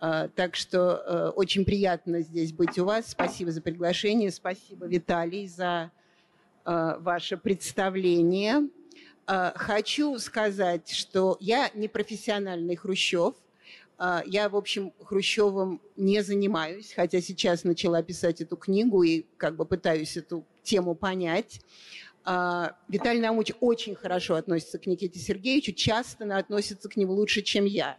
Э, 0.00 0.30
так 0.34 0.56
что 0.56 0.78
э, 0.78 1.28
очень 1.36 1.66
приятно 1.66 2.22
здесь 2.22 2.54
быть 2.54 2.78
у 2.78 2.86
вас. 2.86 3.10
Спасибо 3.10 3.50
за 3.50 3.60
приглашение. 3.60 4.30
Спасибо, 4.30 4.86
Виталий, 4.86 5.46
за 5.46 5.90
ваше 6.64 7.36
представление. 7.36 8.70
Хочу 9.26 10.18
сказать, 10.18 10.90
что 10.90 11.36
я 11.40 11.70
не 11.74 11.88
профессиональный 11.88 12.76
Хрущев– 12.76 13.34
а, 14.04 14.24
я, 14.26 14.48
в 14.48 14.56
общем, 14.56 14.92
Хрущевым 15.00 15.80
не 15.94 16.24
занимаюсь, 16.24 16.92
хотя 16.92 17.20
сейчас 17.20 17.62
начала 17.62 18.02
писать 18.02 18.40
эту 18.40 18.56
книгу 18.56 19.04
и 19.04 19.26
как 19.36 19.54
бы 19.54 19.64
пытаюсь 19.64 20.16
эту 20.16 20.44
тему 20.64 20.96
понять. 20.96 21.60
А, 22.24 22.76
Виталий 22.88 23.20
Наумович 23.20 23.52
очень 23.60 23.94
хорошо 23.94 24.34
относится 24.34 24.80
к 24.80 24.86
Никите 24.86 25.20
Сергеевичу, 25.20 25.72
часто 25.72 26.36
относится 26.36 26.88
к 26.88 26.96
нему 26.96 27.12
лучше, 27.12 27.42
чем 27.42 27.64
я. 27.64 27.96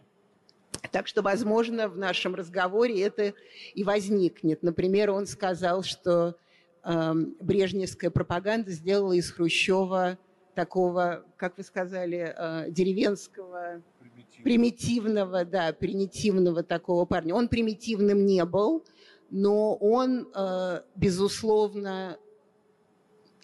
Так 0.92 1.06
что, 1.06 1.22
возможно, 1.22 1.88
в 1.88 1.96
нашем 1.96 2.34
разговоре 2.34 3.00
это 3.00 3.32
и 3.74 3.82
возникнет. 3.82 4.62
Например, 4.62 5.10
он 5.10 5.26
сказал, 5.26 5.82
что 5.82 6.36
э, 6.82 7.12
брежневская 7.40 8.10
пропаганда 8.10 8.72
сделала 8.72 9.14
из 9.14 9.30
Хрущева 9.30 10.18
такого, 10.54 11.24
как 11.36 11.58
вы 11.58 11.64
сказали, 11.64 12.34
э, 12.36 12.70
деревенского 12.70 13.82
примитивного, 14.42 15.44
да, 15.44 15.72
примитивного 15.72 16.62
такого 16.62 17.04
парня. 17.04 17.34
Он 17.34 17.48
примитивным 17.48 18.26
не 18.26 18.44
был, 18.44 18.84
но 19.30 19.74
он, 19.74 20.28
э, 20.34 20.82
безусловно, 20.96 22.18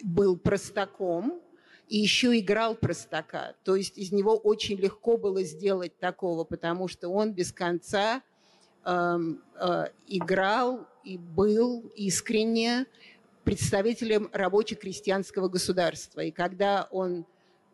был 0.03 0.37
простаком 0.37 1.41
и 1.89 1.99
еще 1.99 2.39
играл 2.39 2.75
простака. 2.75 3.55
То 3.65 3.75
есть 3.75 3.99
из 3.99 4.13
него 4.13 4.37
очень 4.37 4.77
легко 4.77 5.17
было 5.17 5.43
сделать 5.43 5.99
такого, 5.99 6.45
потому 6.45 6.89
что 6.89 7.09
он 7.09 7.33
без 7.33 7.53
конца 7.53 8.23
э, 8.85 9.19
э, 9.61 9.85
играл 10.07 10.87
и 11.05 11.19
был 11.19 11.91
искренне 11.97 12.87
представителем 13.45 14.31
рабоче-крестьянского 14.33 15.49
государства. 15.49 16.21
И 16.21 16.31
когда 16.31 16.89
он, 16.91 17.27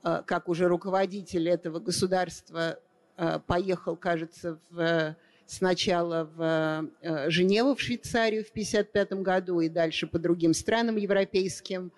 э, 0.04 0.23
как 0.26 0.49
уже 0.49 0.68
руководитель 0.68 1.49
этого 1.49 1.80
государства, 1.80 2.78
Э, 3.18 3.40
поехал, 3.46 3.96
кажется, 3.96 4.58
в, 4.70 5.16
сначала 5.46 6.28
в 6.37 6.90
э, 7.00 7.30
Женеву, 7.30 7.75
в 7.75 7.80
Швейцарию 7.80 8.44
в 8.44 8.50
1955 8.50 9.23
году 9.23 9.61
и 9.61 9.70
дальше 9.70 10.06
по 10.06 10.18
другим 10.18 10.52
странам 10.52 10.96
европейским. 10.96 11.92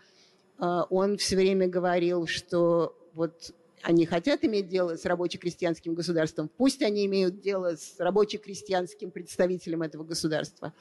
Он 0.61 1.19
все 1.19 1.37
время 1.37 1.69
говорил, 1.69 2.27
что 2.27 2.99
вот 3.15 3.55
они 3.83 4.07
хотят 4.07 4.45
иметь 4.45 4.69
дело 4.69 4.97
с 4.97 5.05
рабоче-крестьянским 5.05 5.95
государством, 5.95 6.51
пусть 6.57 6.83
они 6.83 7.07
имеют 7.07 7.41
дело 7.41 7.77
с 7.77 7.99
рабоче-крестьянским 7.99 9.11
представителем 9.11 9.83
этого 9.83 10.05
государства. 10.05 10.73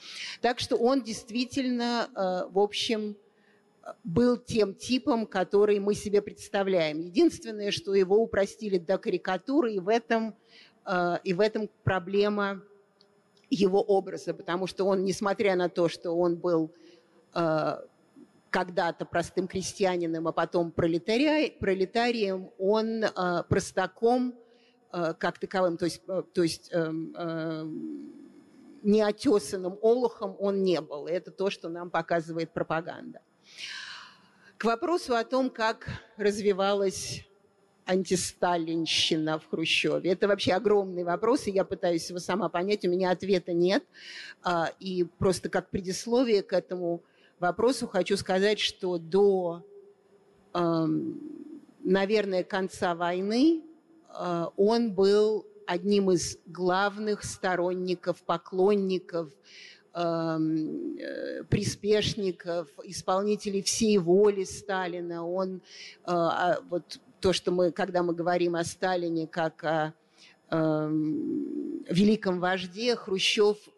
Так 0.41 0.59
что 0.59 0.75
он 0.75 1.03
действительно, 1.03 2.47
в 2.51 2.59
общем, 2.59 3.15
был 4.03 4.37
тем 4.37 4.73
типом, 4.73 5.25
который 5.25 5.79
мы 5.79 5.93
себе 5.93 6.21
представляем. 6.21 6.99
Единственное, 6.99 7.71
что 7.71 7.93
его 7.93 8.17
упростили 8.17 8.77
до 8.77 8.97
карикатуры, 8.97 9.73
и 9.73 9.79
в 9.79 9.89
этом, 9.89 10.35
э, 10.85 11.17
и 11.23 11.33
в 11.33 11.39
этом 11.39 11.69
проблема 11.83 12.61
его 13.49 13.81
образа, 13.81 14.33
потому 14.33 14.67
что 14.67 14.85
он, 14.85 15.03
несмотря 15.05 15.55
на 15.55 15.69
то, 15.69 15.87
что 15.87 16.11
он 16.11 16.35
был 16.35 16.71
э, 17.33 17.77
когда-то 18.49 19.05
простым 19.05 19.47
крестьянином, 19.47 20.27
а 20.27 20.31
потом 20.31 20.71
пролетарием, 20.71 22.49
он 22.57 23.03
э, 23.03 23.43
простаком 23.49 24.35
как 24.89 25.37
таковым, 25.37 25.77
то 25.77 25.83
есть, 25.85 26.01
то 26.05 26.41
есть 26.41 26.69
эм, 26.71 27.13
эм, 27.13 28.17
неотесанным 28.83 29.77
олухом 29.81 30.35
он 30.39 30.63
не 30.63 30.81
был. 30.81 31.07
Это 31.07 31.29
то, 31.29 31.49
что 31.49 31.69
нам 31.69 31.89
показывает 31.89 32.51
пропаганда. 32.53 33.21
К 34.57 34.65
вопросу 34.65 35.15
о 35.15 35.23
том, 35.23 35.49
как 35.49 35.87
развивалась 36.15 37.27
антисталинщина 37.85 39.39
в 39.39 39.47
Хрущеве. 39.47 40.11
Это 40.11 40.27
вообще 40.27 40.53
огромный 40.53 41.03
вопрос, 41.03 41.47
и 41.47 41.51
я 41.51 41.63
пытаюсь 41.63 42.09
его 42.09 42.19
сама 42.19 42.49
понять, 42.49 42.85
у 42.85 42.89
меня 42.89 43.11
ответа 43.11 43.53
нет. 43.53 43.83
А, 44.43 44.71
и 44.79 45.03
просто 45.03 45.49
как 45.49 45.69
предисловие 45.69 46.43
к 46.43 46.53
этому 46.53 47.03
вопросу 47.39 47.87
хочу 47.87 48.17
сказать, 48.17 48.59
что 48.59 48.97
до, 48.97 49.63
наверное, 51.83 52.43
конца 52.43 52.95
войны 52.95 53.63
а, 54.09 54.51
он 54.57 54.93
был 54.93 55.45
одним 55.65 56.11
из 56.11 56.37
главных 56.45 57.23
сторонников, 57.23 58.23
поклонников 58.23 59.29
Эм, 59.99 60.95
э, 60.99 61.43
приспешников, 61.45 62.69
исполнителей 62.83 63.63
всей 63.63 63.97
воли 63.97 64.43
Сталина. 64.43 65.27
Он, 65.27 65.55
э, 65.55 65.59
а, 66.05 66.59
вот 66.69 66.99
то, 67.19 67.33
что 67.33 67.49
мы, 67.49 67.71
когда 67.71 68.03
мы 68.03 68.13
говорим 68.13 68.55
о 68.55 68.63
Сталине 68.63 69.25
как 69.25 69.63
о 69.63 69.93
эм, 70.51 71.83
великом 71.89 72.39
вожде, 72.39 72.95
Хрущев 72.95 73.57
э, 73.65 73.71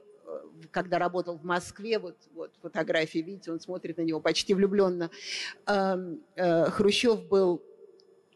когда 0.71 0.99
работал 0.99 1.37
в 1.37 1.43
Москве, 1.43 1.99
вот, 1.99 2.15
вот 2.33 2.51
фотографии, 2.61 3.19
видите, 3.19 3.51
он 3.51 3.59
смотрит 3.59 3.97
на 3.97 4.01
него 4.01 4.19
почти 4.19 4.53
влюбленно. 4.53 5.09
Эм, 5.65 6.21
Хрущев 6.35 7.27
был 7.27 7.61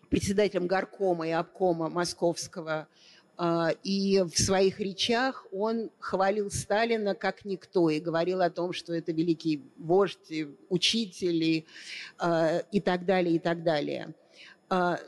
председателем 0.10 0.68
горкома 0.68 1.28
и 1.28 1.32
обкома 1.32 1.90
московского 1.90 2.88
а, 3.36 3.72
и 3.84 4.22
в 4.22 4.38
своих 4.38 4.80
речах 4.80 5.48
он 5.52 5.90
хвалил 6.00 6.52
Сталина 6.52 7.16
как 7.16 7.46
никто 7.46 7.90
и 7.90 8.00
говорил 8.00 8.42
о 8.42 8.52
том, 8.52 8.74
что 8.74 8.94
это 8.94 9.12
великий 9.12 9.64
вождь, 9.78 10.32
учитель 10.70 11.44
и, 11.44 11.66
а, 12.20 12.60
и 12.72 12.80
так 12.80 13.06
далее, 13.06 13.36
и 13.36 13.40
так 13.40 13.64
далее. 13.64 14.14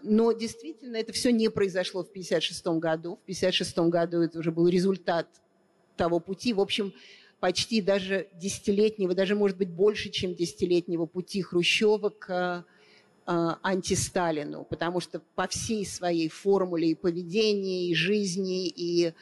Но 0.03 0.31
действительно 0.31 0.97
это 0.97 1.11
все 1.11 1.31
не 1.31 1.49
произошло 1.49 2.03
в 2.03 2.09
1956 2.09 2.79
году. 2.79 3.15
В 3.15 3.23
1956 3.23 3.77
году 3.89 4.21
это 4.21 4.37
уже 4.37 4.51
был 4.51 4.67
результат 4.67 5.27
того 5.95 6.19
пути. 6.19 6.53
В 6.53 6.61
общем, 6.61 6.93
почти 7.39 7.81
даже 7.81 8.27
десятилетнего, 8.33 9.13
даже, 9.13 9.35
может 9.35 9.57
быть, 9.57 9.69
больше, 9.69 10.09
чем 10.09 10.35
десятилетнего 10.35 11.05
пути 11.05 11.41
Хрущева 11.41 12.09
к 12.09 12.65
Э, 13.27 13.55
антисталину, 13.63 14.65
потому 14.65 14.99
что 14.99 15.19
по 15.33 15.47
всей 15.47 15.83
своей 15.83 16.29
формуле 16.29 16.89
и 16.91 16.93
поведения, 16.93 17.87
и 17.87 17.95
жизни, 17.95 18.67
и 18.67 19.13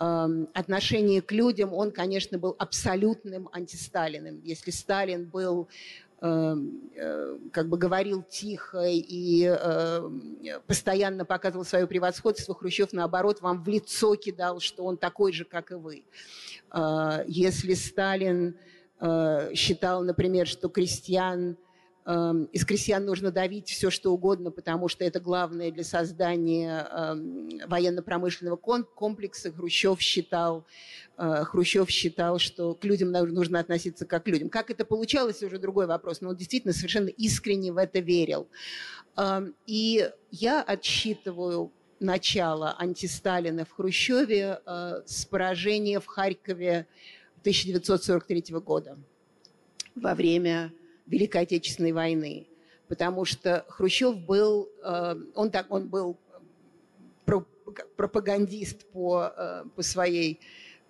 э, 0.00 1.20
к 1.20 1.32
людям 1.32 1.74
он, 1.74 1.90
конечно, 1.90 2.38
был 2.38 2.56
абсолютным 2.58 3.50
антисталиным. 3.52 4.40
Если 4.42 4.70
Сталин 4.70 5.26
был 5.26 5.68
как 6.22 7.68
бы 7.68 7.76
говорил 7.76 8.22
тихо 8.22 8.84
и 8.86 9.44
э, 9.44 10.10
постоянно 10.68 11.24
показывал 11.24 11.64
свое 11.64 11.88
превосходство, 11.88 12.54
Хрущев, 12.54 12.92
наоборот, 12.92 13.40
вам 13.40 13.64
в 13.64 13.66
лицо 13.66 14.14
кидал, 14.14 14.60
что 14.60 14.84
он 14.84 14.96
такой 14.98 15.32
же, 15.32 15.44
как 15.44 15.72
и 15.72 15.74
вы. 15.74 16.04
Э, 16.70 17.24
если 17.26 17.74
Сталин 17.74 18.56
э, 19.00 19.54
считал, 19.54 20.04
например, 20.04 20.46
что 20.46 20.68
крестьян 20.68 21.50
Эм, 21.50 21.56
из 22.04 22.64
крестьян 22.64 23.04
нужно 23.04 23.30
давить 23.30 23.68
все, 23.68 23.88
что 23.88 24.12
угодно, 24.12 24.50
потому 24.50 24.88
что 24.88 25.04
это 25.04 25.20
главное 25.20 25.70
для 25.70 25.84
создания 25.84 26.88
эм, 26.90 27.60
военно-промышленного 27.68 28.56
комплекса. 28.56 29.52
Хрущев 29.52 30.00
считал, 30.00 30.66
э, 31.16 31.44
Хрущев 31.44 31.88
считал, 31.90 32.40
что 32.40 32.74
к 32.74 32.84
людям 32.84 33.12
нужно 33.12 33.60
относиться 33.60 34.04
как 34.04 34.24
к 34.24 34.28
людям. 34.28 34.48
Как 34.48 34.70
это 34.70 34.84
получалось, 34.84 35.44
уже 35.44 35.58
другой 35.58 35.86
вопрос, 35.86 36.20
но 36.20 36.30
он 36.30 36.36
действительно 36.36 36.72
совершенно 36.72 37.08
искренне 37.08 37.72
в 37.72 37.76
это 37.76 38.00
верил. 38.00 38.48
Эм, 39.16 39.54
и 39.66 40.10
я 40.32 40.60
отсчитываю 40.60 41.70
начало 42.00 42.74
антисталина 42.78 43.64
в 43.64 43.70
Хрущеве 43.70 44.60
э, 44.66 45.02
с 45.06 45.24
поражения 45.24 46.00
в 46.00 46.06
Харькове 46.06 46.88
1943 47.42 48.56
года 48.58 48.98
во 49.94 50.14
время 50.14 50.72
Великой 51.06 51.42
Отечественной 51.42 51.92
войны, 51.92 52.46
потому 52.88 53.24
что 53.24 53.64
Хрущев 53.68 54.18
был, 54.18 54.68
э, 54.84 55.16
он, 55.34 55.50
так, 55.50 55.66
он 55.70 55.88
был 55.88 56.16
пропагандист 57.96 58.84
по, 58.86 59.32
э, 59.36 59.64
по 59.74 59.82
своей 59.82 60.40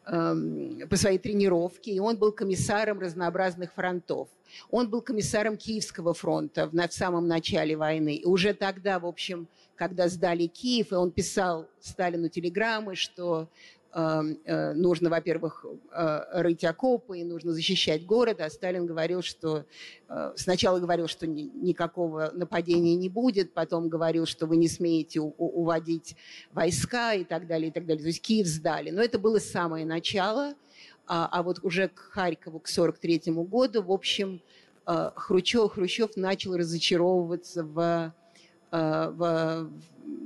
эм, 0.06 0.88
по 0.88 0.96
своей 0.96 1.18
тренировке, 1.18 1.92
и 1.92 2.00
он 2.00 2.16
был 2.16 2.32
комиссаром 2.32 2.98
разнообразных 2.98 3.72
фронтов. 3.72 4.28
Он 4.70 4.88
был 4.88 5.00
комиссаром 5.00 5.56
Киевского 5.56 6.12
фронта 6.12 6.66
в, 6.66 6.72
в 6.72 6.92
самом 6.92 7.28
начале 7.28 7.76
войны. 7.76 8.16
И 8.16 8.24
уже 8.24 8.52
тогда, 8.52 8.98
в 8.98 9.06
общем, 9.06 9.46
когда 9.76 10.08
сдали 10.08 10.46
Киев, 10.46 10.92
и 10.92 10.96
он 10.96 11.10
писал 11.10 11.68
Сталину 11.80 12.28
телеграммы, 12.28 12.96
что 12.96 13.42
э, 13.42 13.46
нужно, 13.94 15.10
во-первых, 15.10 15.66
э, 15.92 16.20
рыть 16.40 16.64
окопы, 16.64 17.18
и 17.18 17.24
нужно 17.24 17.52
защищать 17.52 18.06
город, 18.06 18.40
а 18.40 18.48
Сталин 18.48 18.86
говорил, 18.86 19.20
что 19.20 19.66
э, 20.08 20.32
сначала 20.34 20.78
говорил, 20.78 21.08
что 21.08 21.26
никакого 21.26 22.30
нападения 22.32 22.96
не 22.96 23.10
будет, 23.10 23.52
потом 23.52 23.90
говорил, 23.90 24.24
что 24.24 24.46
вы 24.46 24.56
не 24.56 24.68
смеете 24.68 25.20
уводить 25.20 26.16
войска 26.52 27.12
и 27.12 27.24
так 27.24 27.46
далее, 27.46 27.68
и 27.68 27.70
так 27.70 27.84
далее. 27.84 28.02
То 28.02 28.08
есть 28.08 28.22
Киев 28.22 28.46
сдали. 28.46 28.90
Но 28.90 29.02
это 29.02 29.18
было 29.18 29.38
самое 29.38 29.84
начало, 29.84 30.54
а, 31.06 31.28
а 31.30 31.42
вот 31.42 31.58
уже 31.62 31.88
к 31.88 31.98
Харькову, 31.98 32.60
к 32.60 32.68
1943 32.68 33.44
году, 33.44 33.82
в 33.82 33.92
общем, 33.92 34.40
Хрущев, 34.86 35.72
Хрущев 35.72 36.16
начал 36.16 36.56
разочаровываться 36.56 37.62
в, 37.62 38.12
в 38.72 39.70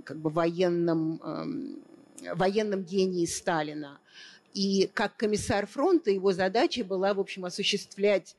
как 0.04 0.18
бы 0.18 0.30
военном 0.30 1.20
эм, 1.22 1.85
военном 2.34 2.82
гении 2.82 3.26
Сталина. 3.26 3.98
И 4.54 4.88
как 4.94 5.16
комиссар 5.16 5.66
фронта 5.66 6.10
его 6.10 6.32
задача 6.32 6.82
была, 6.82 7.12
в 7.12 7.20
общем, 7.20 7.44
осуществлять 7.44 8.36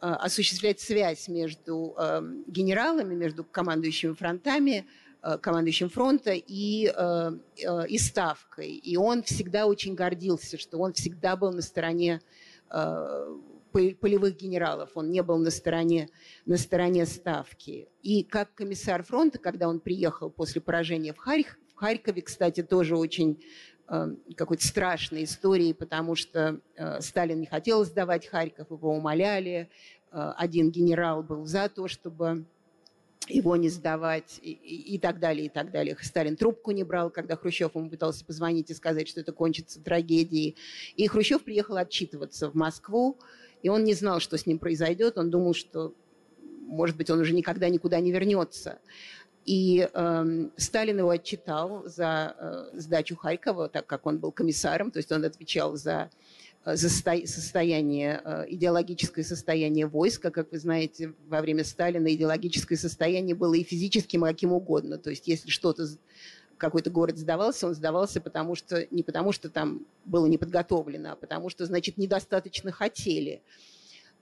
э, 0.00 0.06
осуществлять 0.06 0.80
связь 0.80 1.28
между 1.28 1.94
эм, 1.96 2.42
генералами, 2.48 3.14
между 3.14 3.44
командующими 3.44 4.14
фронтами, 4.14 4.86
э, 5.22 5.38
командующим 5.38 5.88
фронта 5.88 6.32
и, 6.34 6.92
э, 6.92 7.32
и 7.88 7.98
ставкой. 7.98 8.72
И 8.72 8.96
он 8.96 9.22
всегда 9.22 9.66
очень 9.66 9.94
гордился, 9.94 10.58
что 10.58 10.78
он 10.78 10.92
всегда 10.92 11.36
был 11.36 11.52
на 11.52 11.62
стороне 11.62 12.20
полевых 13.72 14.36
генералов, 14.36 14.90
он 14.94 15.10
не 15.10 15.22
был 15.22 15.38
на 15.38 15.50
стороне, 15.50 16.08
на 16.46 16.56
стороне 16.56 17.06
ставки. 17.06 17.88
И 18.02 18.22
как 18.22 18.54
комиссар 18.54 19.02
фронта, 19.02 19.38
когда 19.38 19.68
он 19.68 19.80
приехал 19.80 20.30
после 20.30 20.60
поражения 20.60 21.12
в 21.12 21.18
Харьков, 21.18 21.56
Харькове, 21.80 22.20
кстати, 22.20 22.62
тоже 22.62 22.96
очень 22.96 23.42
э, 23.88 24.14
какой-то 24.36 24.66
страшной 24.66 25.24
истории, 25.24 25.72
потому 25.72 26.14
что 26.14 26.60
э, 26.76 27.00
Сталин 27.00 27.40
не 27.40 27.46
хотел 27.46 27.84
сдавать 27.84 28.26
Харьков, 28.26 28.70
его 28.70 28.94
умоляли. 28.94 29.70
Э, 30.12 30.32
один 30.36 30.70
генерал 30.70 31.22
был 31.22 31.46
за 31.46 31.70
то, 31.70 31.88
чтобы 31.88 32.44
его 33.28 33.56
не 33.56 33.70
сдавать 33.70 34.38
и, 34.42 34.52
и, 34.52 34.94
и 34.94 34.98
так 34.98 35.20
далее, 35.20 35.46
и 35.46 35.48
так 35.48 35.70
далее. 35.70 35.96
Сталин 36.02 36.36
трубку 36.36 36.70
не 36.72 36.84
брал, 36.84 37.08
когда 37.08 37.36
Хрущев 37.36 37.74
ему 37.74 37.88
пытался 37.88 38.24
позвонить 38.26 38.70
и 38.70 38.74
сказать, 38.74 39.08
что 39.08 39.20
это 39.20 39.32
кончится 39.32 39.80
трагедией. 39.80 40.56
И 40.96 41.06
Хрущев 41.06 41.44
приехал 41.44 41.76
отчитываться 41.76 42.50
в 42.50 42.54
Москву, 42.54 43.18
и 43.62 43.70
он 43.70 43.84
не 43.84 43.94
знал, 43.94 44.20
что 44.20 44.36
с 44.36 44.44
ним 44.44 44.58
произойдет. 44.58 45.16
Он 45.16 45.30
думал, 45.30 45.54
что, 45.54 45.94
может 46.66 46.96
быть, 46.96 47.08
он 47.08 47.20
уже 47.20 47.32
никогда 47.32 47.68
никуда 47.70 48.00
не 48.00 48.12
вернется. 48.12 48.80
И 49.46 49.88
э, 49.92 50.48
Сталин 50.56 50.98
его 50.98 51.10
отчитал 51.10 51.82
за 51.86 52.36
э, 52.38 52.78
сдачу 52.78 53.16
Харькова, 53.16 53.68
так 53.68 53.86
как 53.86 54.06
он 54.06 54.18
был 54.18 54.32
комиссаром, 54.32 54.90
то 54.90 54.98
есть 54.98 55.10
он 55.10 55.24
отвечал 55.24 55.76
за, 55.76 56.10
э, 56.64 56.76
за 56.76 56.88
состояние, 56.88 58.20
э, 58.22 58.44
идеологическое 58.48 59.24
состояние 59.24 59.86
войска. 59.86 60.30
Как 60.30 60.52
вы 60.52 60.58
знаете, 60.58 61.14
во 61.26 61.40
время 61.40 61.64
Сталина 61.64 62.12
идеологическое 62.12 62.76
состояние 62.76 63.34
было 63.34 63.54
и 63.54 63.64
физическим, 63.64 64.26
и 64.26 64.28
каким 64.28 64.52
угодно. 64.52 64.98
То 64.98 65.10
есть 65.10 65.26
если 65.26 65.48
что-то 65.48 65.86
какой-то 66.58 66.90
город 66.90 67.16
сдавался, 67.16 67.66
он 67.66 67.74
сдавался 67.74 68.20
потому 68.20 68.54
что, 68.54 68.86
не 68.90 69.02
потому, 69.02 69.32
что 69.32 69.48
там 69.48 69.86
было 70.04 70.26
не 70.26 70.36
подготовлено, 70.36 71.12
а 71.12 71.16
потому 71.16 71.48
что, 71.48 71.64
значит, 71.64 71.96
недостаточно 71.96 72.70
хотели. 72.70 73.42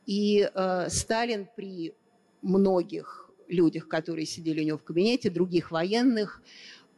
И 0.06 0.48
э, 0.54 0.86
Сталин 0.88 1.48
при 1.56 1.92
многих 2.40 3.27
людях, 3.48 3.88
которые 3.88 4.26
сидели 4.26 4.60
у 4.60 4.64
него 4.64 4.78
в 4.78 4.84
кабинете, 4.84 5.30
других 5.30 5.70
военных, 5.70 6.42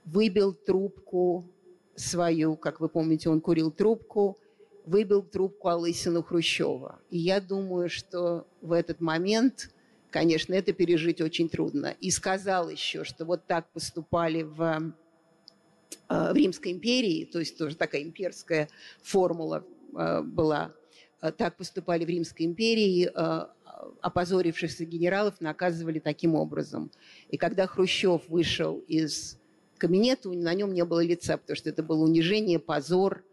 выбил 0.04 0.52
трубку 0.52 1.48
свою, 1.94 2.56
как 2.56 2.80
вы 2.80 2.88
помните, 2.88 3.28
он 3.28 3.40
курил 3.40 3.70
трубку, 3.70 4.38
выбил 4.86 5.22
трубку 5.22 5.68
Алысину 5.68 6.22
Хрущева. 6.22 6.98
И 7.10 7.18
я 7.18 7.40
думаю, 7.40 7.88
что 7.88 8.46
в 8.60 8.72
этот 8.72 9.00
момент, 9.00 9.70
конечно, 10.10 10.54
это 10.54 10.72
пережить 10.72 11.20
очень 11.20 11.48
трудно. 11.48 11.94
И 12.00 12.10
сказал 12.10 12.70
еще, 12.70 13.04
что 13.04 13.24
вот 13.24 13.46
так 13.46 13.70
поступали 13.72 14.42
в, 14.42 14.94
э, 16.08 16.32
в 16.32 16.36
Римской 16.36 16.72
империи, 16.72 17.24
то 17.24 17.38
есть 17.38 17.58
тоже 17.58 17.76
такая 17.76 18.02
имперская 18.02 18.68
формула 19.02 19.64
э, 19.96 20.22
была, 20.22 20.72
э, 21.20 21.30
так 21.32 21.56
поступали 21.56 22.04
в 22.04 22.08
Римской 22.08 22.46
империи 22.46 23.10
опозорившихся 24.02 24.84
генералов 24.84 25.40
наказывали 25.40 25.98
таким 25.98 26.34
образом. 26.34 26.90
И 27.28 27.36
когда 27.36 27.66
Хрущев 27.66 28.28
вышел 28.28 28.82
из 28.88 29.40
кабинета, 29.80 30.28
на 30.28 30.54
нем 30.54 30.72
не 30.72 30.84
было 30.84 31.02
лица, 31.02 31.36
потому 31.36 31.56
что 31.56 31.70
это 31.70 31.82
было 31.82 32.04
унижение, 32.04 32.60
позор, 32.60 33.24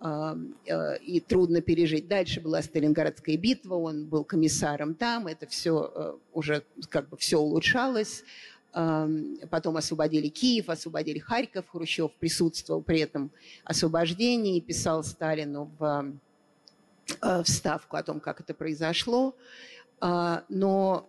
э, 0.00 0.34
э, 0.66 0.98
и 0.98 1.20
трудно 1.20 1.60
пережить. 1.60 2.08
Дальше 2.08 2.40
была 2.40 2.62
Сталинградская 2.62 3.36
битва, 3.36 3.76
он 3.76 4.06
был 4.06 4.24
комиссаром 4.24 4.94
там, 4.94 5.28
это 5.28 5.46
все 5.46 5.92
э, 5.94 6.14
уже 6.32 6.64
как 6.88 7.08
бы 7.10 7.16
все 7.16 7.38
улучшалось. 7.38 8.24
Потом 9.50 9.76
освободили 9.76 10.26
Киев, 10.26 10.68
освободили 10.68 11.20
Харьков. 11.20 11.68
Хрущев 11.68 12.10
присутствовал 12.18 12.82
при 12.82 12.98
этом 12.98 13.30
освобождении, 13.62 14.58
писал 14.58 15.04
Сталину 15.04 15.70
в, 15.78 16.12
в 17.22 17.44
ставку 17.46 17.96
о 17.96 18.02
том, 18.02 18.18
как 18.18 18.40
это 18.40 18.52
произошло. 18.52 19.36
А, 20.06 20.44
но 20.50 21.08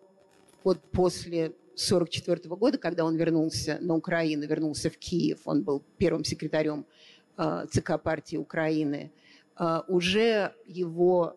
вот 0.64 0.82
после 0.92 1.48
1944 1.74 2.56
года, 2.56 2.78
когда 2.78 3.04
он 3.04 3.18
вернулся 3.18 3.78
на 3.82 3.94
Украину, 3.94 4.48
вернулся 4.48 4.90
в 4.90 4.98
Киев, 4.98 5.40
он 5.44 5.64
был 5.64 5.84
первым 5.98 6.24
секретарем 6.24 6.86
а, 7.36 7.66
ЦК 7.66 8.02
партии 8.02 8.38
Украины, 8.38 9.12
а, 9.58 9.84
уже 9.90 10.54
его 10.66 11.36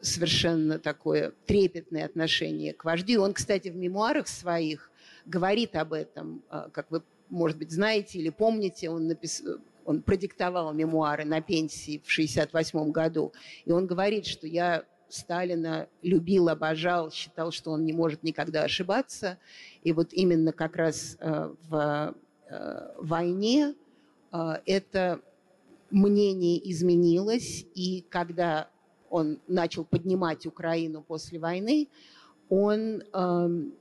совершенно 0.00 0.78
такое 0.78 1.34
трепетное 1.44 2.06
отношение 2.06 2.72
к 2.72 2.86
вождю. 2.86 3.20
Он, 3.20 3.34
кстати, 3.34 3.68
в 3.68 3.76
мемуарах 3.76 4.26
своих 4.26 4.90
говорит 5.26 5.76
об 5.76 5.92
этом, 5.92 6.42
как 6.48 6.90
вы, 6.90 7.02
может 7.28 7.58
быть, 7.58 7.72
знаете 7.72 8.18
или 8.18 8.30
помните, 8.30 8.88
он 8.88 9.08
написал, 9.08 9.56
он 9.84 10.00
продиктовал 10.00 10.72
мемуары 10.72 11.26
на 11.26 11.42
пенсии 11.42 11.98
в 11.98 12.08
1968 12.10 12.90
году, 12.90 13.34
и 13.66 13.72
он 13.72 13.86
говорит, 13.86 14.24
что 14.24 14.46
я 14.46 14.86
Сталина 15.08 15.88
любил, 16.02 16.48
обожал, 16.48 17.10
считал, 17.10 17.52
что 17.52 17.70
он 17.70 17.84
не 17.84 17.92
может 17.92 18.22
никогда 18.22 18.62
ошибаться. 18.62 19.38
И 19.82 19.92
вот 19.92 20.12
именно 20.12 20.52
как 20.52 20.76
раз 20.76 21.16
э, 21.20 21.52
в 21.68 22.14
э, 22.48 22.94
войне 22.98 23.74
э, 24.32 24.54
это 24.66 25.20
мнение 25.90 26.58
изменилось, 26.70 27.64
и 27.74 28.04
когда 28.08 28.68
он 29.08 29.40
начал 29.46 29.84
поднимать 29.84 30.46
Украину 30.46 31.02
после 31.02 31.38
войны, 31.38 31.88
он 32.48 33.02
эм, 33.12 33.72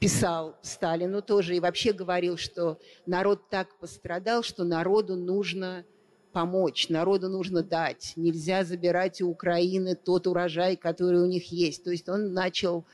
писал 0.00 0.56
Сталину 0.62 1.20
тоже 1.20 1.56
и 1.56 1.60
вообще 1.60 1.92
говорил, 1.92 2.36
что 2.36 2.78
народ 3.06 3.48
так 3.50 3.76
пострадал, 3.78 4.42
что 4.42 4.64
народу 4.64 5.14
нужно 5.14 5.84
помочь, 6.32 6.88
народу 6.88 7.28
нужно 7.28 7.62
дать. 7.62 8.12
Нельзя 8.16 8.64
забирать 8.64 9.20
у 9.20 9.28
Украины 9.28 9.94
тот 9.94 10.26
урожай, 10.26 10.76
который 10.76 11.20
у 11.20 11.26
них 11.26 11.52
есть. 11.52 11.84
То 11.84 11.90
есть 11.90 12.08
он 12.08 12.32
начал 12.32 12.84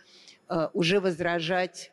э, 0.49 0.69
уже 0.73 1.01
возражать, 1.01 1.93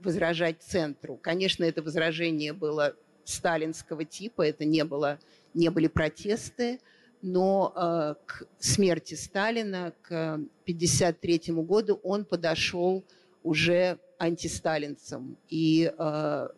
возражать 0.00 0.62
центру. 0.62 1.16
Конечно, 1.16 1.64
это 1.64 1.82
возражение 1.82 2.52
было 2.52 2.94
сталинского 3.24 4.04
типа, 4.04 4.42
это 4.42 4.64
не, 4.64 4.84
было, 4.84 5.18
не 5.54 5.70
были 5.70 5.86
протесты, 5.88 6.80
но 7.22 7.72
э, 7.74 8.14
к 8.26 8.46
смерти 8.58 9.14
Сталина, 9.14 9.92
к 10.02 10.34
1953 10.34 11.54
году 11.54 12.00
он 12.02 12.24
подошел 12.24 13.04
уже 13.42 13.98
антисталинцем. 14.18 15.36
И 15.48 15.92
э, 15.96 16.48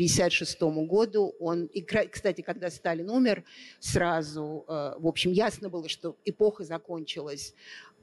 1956 0.00 0.60
году 0.88 1.34
он... 1.38 1.66
И, 1.66 1.82
кстати, 1.82 2.40
когда 2.40 2.70
Сталин 2.70 3.10
умер, 3.10 3.44
сразу, 3.78 4.64
э, 4.66 4.94
в 4.98 5.06
общем, 5.06 5.32
ясно 5.32 5.68
было, 5.68 5.88
что 5.88 6.16
эпоха 6.24 6.64
закончилась. 6.64 7.54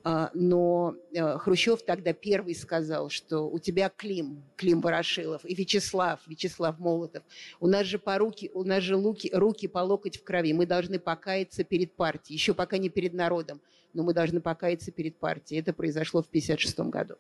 А, 0.04 0.30
но 0.34 0.96
э, 1.12 1.38
Хрущев 1.38 1.82
тогда 1.82 2.14
первый 2.14 2.56
сказал, 2.56 3.10
что 3.10 3.50
у 3.50 3.60
тебя 3.60 3.90
Клим, 3.90 4.44
Клим 4.56 4.80
Ворошилов, 4.80 5.44
и 5.44 5.56
Вячеслав, 5.56 6.22
Вячеслав 6.28 6.80
Молотов. 6.80 7.24
У 7.60 7.68
нас 7.68 7.88
же, 7.88 8.00
по 8.00 8.18
руки, 8.18 8.50
у 8.54 8.64
нас 8.64 8.84
же 8.84 8.96
руки, 8.96 9.30
руки 9.34 9.68
по 9.68 9.80
локоть 9.80 10.18
в 10.18 10.24
крови. 10.24 10.54
Мы 10.54 10.66
должны 10.66 11.00
покаяться 11.00 11.64
перед 11.64 11.94
партией. 11.94 12.38
Еще 12.38 12.54
пока 12.54 12.78
не 12.78 12.90
перед 12.90 13.14
народом, 13.14 13.60
но 13.94 14.04
мы 14.04 14.14
должны 14.14 14.40
покаяться 14.40 14.92
перед 14.92 15.18
партией. 15.18 15.60
Это 15.60 15.74
произошло 15.74 16.22
в 16.22 16.28
1956 16.28 16.80
году. 16.92 17.16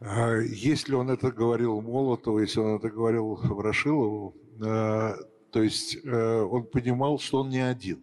А 0.00 0.36
если 0.38 0.94
он 0.94 1.10
это 1.10 1.30
говорил 1.30 1.80
Молотову, 1.80 2.40
если 2.40 2.60
он 2.60 2.76
это 2.76 2.88
говорил 2.88 3.34
Ворошилову, 3.34 4.34
э, 4.58 5.14
то 5.50 5.62
есть 5.62 5.98
э, 6.02 6.40
он 6.40 6.64
понимал, 6.64 7.18
что 7.18 7.40
он 7.40 7.50
не 7.50 7.60
один 7.60 8.02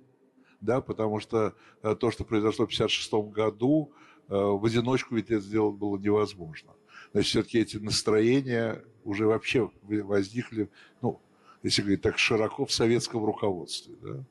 да, 0.61 0.81
потому 0.81 1.19
что 1.19 1.55
э, 1.83 1.95
то, 1.95 2.11
что 2.11 2.23
произошло 2.23 2.65
в 2.65 2.73
1956 2.73 3.33
году, 3.33 3.91
э, 4.29 4.35
в 4.35 4.63
одиночку 4.65 5.15
ведь 5.15 5.29
это 5.29 5.41
сделать 5.41 5.75
было 5.75 5.97
невозможно. 5.97 6.71
Значит, 7.13 7.29
все-таки 7.29 7.59
эти 7.59 7.77
настроения 7.77 8.83
уже 9.03 9.25
вообще 9.25 9.69
возникли, 9.83 10.69
ну, 11.01 11.21
если 11.63 11.81
говорить 11.81 12.01
так 12.01 12.17
широко, 12.17 12.65
в 12.65 12.71
советском 12.71 13.23
руководстве, 13.23 13.95
да? 14.01 14.23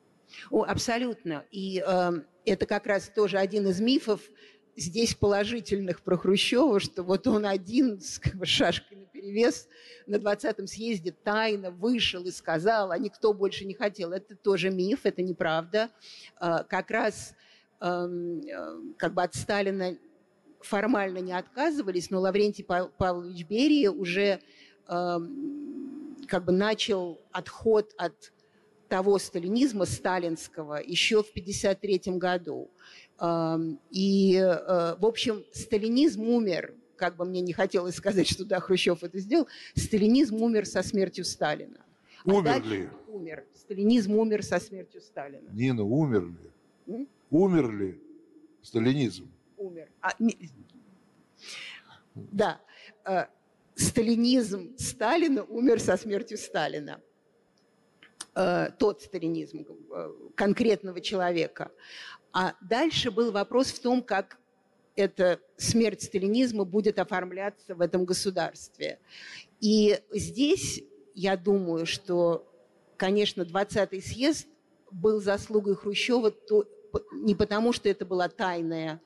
О, 0.51 0.63
абсолютно. 0.63 1.45
И 1.51 1.83
э, 1.85 2.11
это 2.45 2.65
как 2.65 2.85
раз 2.85 3.09
тоже 3.09 3.37
один 3.37 3.67
из 3.67 3.79
мифов 3.79 4.21
здесь 4.77 5.15
положительных 5.15 6.01
про 6.01 6.17
Хрущева, 6.17 6.79
что 6.79 7.03
вот 7.03 7.27
он 7.27 7.45
один 7.45 7.99
с 7.99 8.19
как 8.19 8.35
бы, 8.35 8.45
шашкой 8.45 9.07
перевес 9.11 9.67
на 10.05 10.15
20-м 10.15 10.67
съезде 10.67 11.11
тайно 11.11 11.71
вышел 11.71 12.23
и 12.23 12.31
сказал, 12.31 12.91
а 12.91 12.97
никто 12.97 13.33
больше 13.33 13.65
не 13.65 13.73
хотел. 13.73 14.11
Это 14.11 14.35
тоже 14.35 14.69
миф, 14.69 15.01
это 15.03 15.21
неправда. 15.23 15.89
А, 16.37 16.63
как 16.63 16.91
раз 16.91 17.33
э, 17.81 18.07
как 18.97 19.13
бы 19.13 19.23
от 19.23 19.35
Сталина 19.35 19.97
формально 20.61 21.17
не 21.17 21.33
отказывались, 21.33 22.09
но 22.09 22.21
Лаврентий 22.21 22.63
Павлович 22.63 23.45
Берия 23.45 23.91
уже 23.91 24.39
как 24.85 26.45
бы 26.45 26.51
начал 26.53 27.19
отход 27.31 27.93
от 27.97 28.31
того 28.87 29.19
сталинизма 29.19 29.85
сталинского 29.85 30.81
еще 30.81 31.23
в 31.23 31.29
1953 31.29 32.17
году. 32.17 32.71
И, 33.19 34.35
э, 34.35 34.95
в 34.99 35.05
общем, 35.05 35.43
сталинизм 35.51 36.23
умер 36.23 36.73
как 36.97 37.15
бы 37.15 37.25
мне 37.25 37.41
не 37.41 37.53
хотелось 37.53 37.95
сказать, 37.95 38.27
что 38.27 38.43
да, 38.43 38.59
Хрущев 38.59 39.03
это 39.03 39.19
сделал, 39.19 39.47
сталинизм 39.75 40.41
умер 40.41 40.65
со 40.65 40.81
смертью 40.83 41.23
Сталина. 41.23 41.79
А 42.25 42.29
умер 42.29 42.63
ли? 42.65 42.89
Умер. 43.07 43.45
Сталинизм 43.53 44.13
умер 44.15 44.43
со 44.43 44.59
смертью 44.59 45.01
Сталина. 45.01 45.49
Нина, 45.51 45.83
умер 45.83 46.25
ли? 46.25 46.51
М? 46.87 47.07
Умер 47.29 47.71
ли 47.71 48.01
сталинизм? 48.61 49.31
Умер. 49.57 49.89
А, 50.01 50.13
не... 50.19 50.37
Да. 52.15 52.59
Э, 53.05 53.25
сталинизм 53.75 54.75
Сталина 54.77 55.43
умер 55.43 55.79
со 55.79 55.97
смертью 55.97 56.37
Сталина. 56.37 56.99
Э, 58.35 58.69
тот 58.77 59.01
сталинизм 59.01 59.65
конкретного 60.35 60.99
человека. 61.01 61.71
А 62.39 62.53
дальше 62.61 63.09
был 63.09 63.31
вопрос 63.31 63.71
в 63.71 63.79
том, 63.79 64.03
как 64.03 64.37
эта 64.95 65.39
смерть 65.57 66.03
сталинизма 66.03 66.65
будет 66.65 66.99
оформляться 66.99 67.73
в 67.73 67.81
этом 67.81 68.05
государстве. 68.05 68.99
И 69.59 69.99
здесь 70.11 70.83
я 71.15 71.35
думаю, 71.35 71.87
что, 71.87 72.47
конечно, 72.95 73.41
20-й 73.41 74.03
съезд 74.03 74.45
был 74.91 75.19
заслугой 75.19 75.75
Хрущева 75.75 76.29
то, 76.29 76.65
не 77.11 77.33
потому, 77.33 77.73
что 77.73 77.89
это 77.89 78.05
была 78.05 78.29
тайная, 78.29 79.01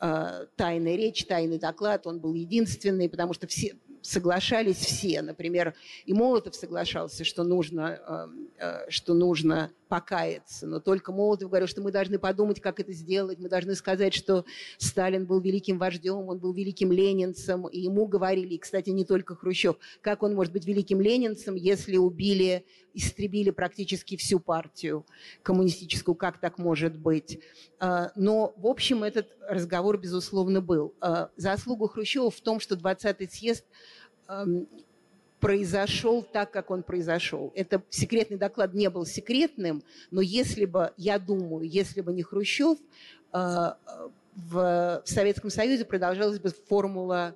э, 0.00 0.46
тайная 0.54 0.94
речь, 0.94 1.24
тайный 1.26 1.58
доклад, 1.58 2.06
он 2.06 2.20
был 2.20 2.34
единственный, 2.34 3.08
потому 3.08 3.34
что 3.34 3.48
все, 3.48 3.74
соглашались 4.02 4.76
все. 4.76 5.20
Например, 5.22 5.74
и 6.06 6.12
Молотов 6.12 6.54
соглашался, 6.54 7.24
что 7.24 7.42
нужно, 7.42 8.00
эм, 8.06 8.50
э, 8.56 8.88
что 8.88 9.14
нужно 9.14 9.72
покаяться. 9.88 10.66
Но 10.66 10.80
только 10.80 11.12
Молотов 11.12 11.48
говорил, 11.48 11.68
что 11.68 11.80
мы 11.82 11.90
должны 11.90 12.18
подумать, 12.18 12.60
как 12.60 12.80
это 12.80 12.92
сделать. 12.92 13.38
Мы 13.38 13.48
должны 13.48 13.74
сказать, 13.74 14.14
что 14.14 14.44
Сталин 14.78 15.26
был 15.26 15.40
великим 15.40 15.78
вождем, 15.78 16.28
он 16.28 16.38
был 16.38 16.52
великим 16.52 16.92
ленинцем. 16.92 17.66
И 17.66 17.80
ему 17.80 18.06
говорили, 18.06 18.54
и, 18.54 18.58
кстати, 18.58 18.90
не 18.90 19.04
только 19.04 19.34
Хрущев, 19.34 19.76
как 20.00 20.22
он 20.22 20.34
может 20.34 20.52
быть 20.52 20.66
великим 20.66 21.00
ленинцем, 21.00 21.54
если 21.54 21.96
убили, 21.96 22.64
истребили 22.94 23.50
практически 23.50 24.16
всю 24.16 24.40
партию 24.40 25.06
коммунистическую, 25.42 26.14
как 26.14 26.38
так 26.38 26.58
может 26.58 26.98
быть. 26.98 27.40
Э, 27.80 28.08
но, 28.14 28.54
в 28.56 28.66
общем, 28.66 29.04
этот 29.04 29.28
разговор, 29.48 29.98
безусловно, 29.98 30.60
был. 30.60 30.94
Э, 31.00 31.28
заслуга 31.36 31.88
Хрущева 31.88 32.30
в 32.30 32.40
том, 32.40 32.60
что 32.60 32.74
20-й 32.74 33.28
съезд 33.28 33.64
произошел 35.40 36.22
так, 36.22 36.50
как 36.50 36.70
он 36.70 36.82
произошел. 36.82 37.52
Это 37.54 37.82
секретный 37.90 38.36
доклад 38.36 38.74
не 38.74 38.90
был 38.90 39.06
секретным, 39.06 39.82
но 40.10 40.20
если 40.20 40.64
бы, 40.64 40.92
я 40.96 41.18
думаю, 41.18 41.68
если 41.68 42.00
бы 42.00 42.12
не 42.12 42.22
Хрущев, 42.22 42.78
э, 43.32 43.72
в 44.34 45.02
Советском 45.04 45.50
Союзе 45.50 45.84
продолжалась 45.84 46.38
бы 46.38 46.50
формула 46.50 47.34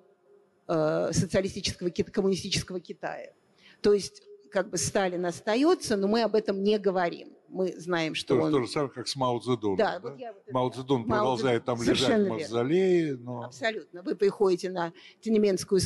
э, 0.69 1.11
социалистического, 1.13 1.91
коммунистического 1.91 2.81
Китая. 2.81 3.33
То 3.81 3.93
есть 3.93 4.23
как 4.51 4.71
бы 4.71 4.77
Сталин 4.77 5.25
остается, 5.27 5.97
но 5.97 6.07
мы 6.07 6.23
об 6.23 6.35
этом 6.35 6.63
не 6.63 6.79
говорим. 6.79 7.29
Мы 7.49 7.75
знаем, 7.77 8.15
что 8.15 8.37
то, 8.37 8.43
он... 8.43 8.53
То 8.53 8.63
же 8.63 8.69
самое, 8.69 8.91
как 8.91 9.09
с 9.09 9.17
Мао 9.17 9.39
Цзэдуном. 9.39 9.77
Да, 9.77 9.99
да? 9.99 10.11
Вот 10.11 10.19
я 10.19 10.33
вот 10.33 10.43
Мао 10.51 10.71
Цзэдун 10.71 11.03
Мао 11.03 11.19
продолжает 11.19 11.65
там 11.65 11.83
лежать 11.83 12.21
в 12.21 12.29
мавзолее. 12.29 13.17
Но... 13.17 13.45
Абсолютно. 13.45 14.03
Вы 14.03 14.15
приходите 14.15 14.71
на 14.71 14.93
Тенеменскую 15.21 15.81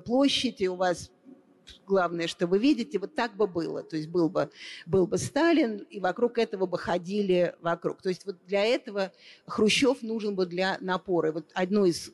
площадь, 0.00 0.60
и 0.60 0.68
у 0.68 0.76
вас 0.76 1.10
главное, 1.86 2.26
что 2.26 2.46
вы 2.46 2.58
видите, 2.58 2.98
вот 2.98 3.14
так 3.14 3.36
бы 3.36 3.46
было. 3.46 3.82
То 3.82 3.96
есть 3.96 4.08
был 4.08 4.28
бы, 4.28 4.50
был 4.86 5.06
бы 5.06 5.18
Сталин, 5.18 5.78
и 5.90 6.00
вокруг 6.00 6.38
этого 6.38 6.66
бы 6.66 6.78
ходили 6.78 7.54
вокруг. 7.60 8.02
То 8.02 8.08
есть 8.08 8.26
вот 8.26 8.36
для 8.46 8.64
этого 8.64 9.12
Хрущев 9.46 10.02
нужен 10.02 10.34
бы 10.34 10.46
для 10.46 10.78
напора. 10.80 11.32
Вот 11.32 11.50
одну 11.54 11.84
из 11.84 12.12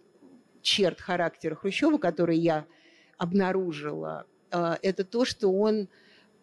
черт 0.62 1.00
характера 1.00 1.54
Хрущева, 1.54 1.98
который 1.98 2.38
я 2.38 2.66
обнаружила 3.18 4.26
а, 4.50 4.78
это 4.82 5.04
то, 5.04 5.24
что 5.24 5.52
он, 5.52 5.88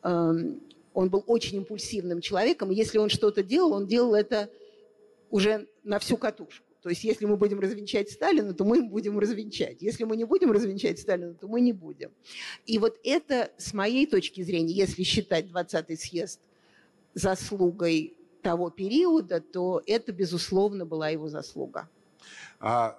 эм, 0.03 0.61
он 0.93 1.09
был 1.09 1.23
очень 1.27 1.57
импульсивным 1.57 2.21
человеком. 2.21 2.71
если 2.71 2.97
он 2.97 3.09
что-то 3.09 3.43
делал, 3.43 3.73
он 3.73 3.87
делал 3.87 4.15
это 4.15 4.49
уже 5.29 5.67
на 5.83 5.99
всю 5.99 6.17
катушку. 6.17 6.65
То 6.81 6.89
есть 6.89 7.03
если 7.03 7.25
мы 7.25 7.35
будем 7.37 7.59
развенчать 7.59 8.09
Сталина, 8.09 8.53
то 8.53 8.63
мы 8.63 8.83
будем 8.83 9.19
развенчать. 9.19 9.81
Если 9.81 10.05
мы 10.05 10.15
не 10.15 10.23
будем 10.23 10.51
развенчать 10.51 10.99
Сталина, 10.99 11.33
то 11.33 11.47
мы 11.47 11.61
не 11.61 11.73
будем. 11.73 12.11
И 12.65 12.77
вот 12.79 12.97
это, 13.03 13.51
с 13.57 13.73
моей 13.73 14.05
точки 14.05 14.41
зрения, 14.41 14.73
если 14.73 15.03
считать 15.03 15.47
20-й 15.47 15.97
съезд 15.97 16.39
заслугой 17.13 18.13
того 18.41 18.69
периода, 18.69 19.41
то 19.41 19.81
это, 19.85 20.13
безусловно, 20.13 20.85
была 20.85 21.09
его 21.09 21.27
заслуга. 21.27 21.89
А 22.59 22.97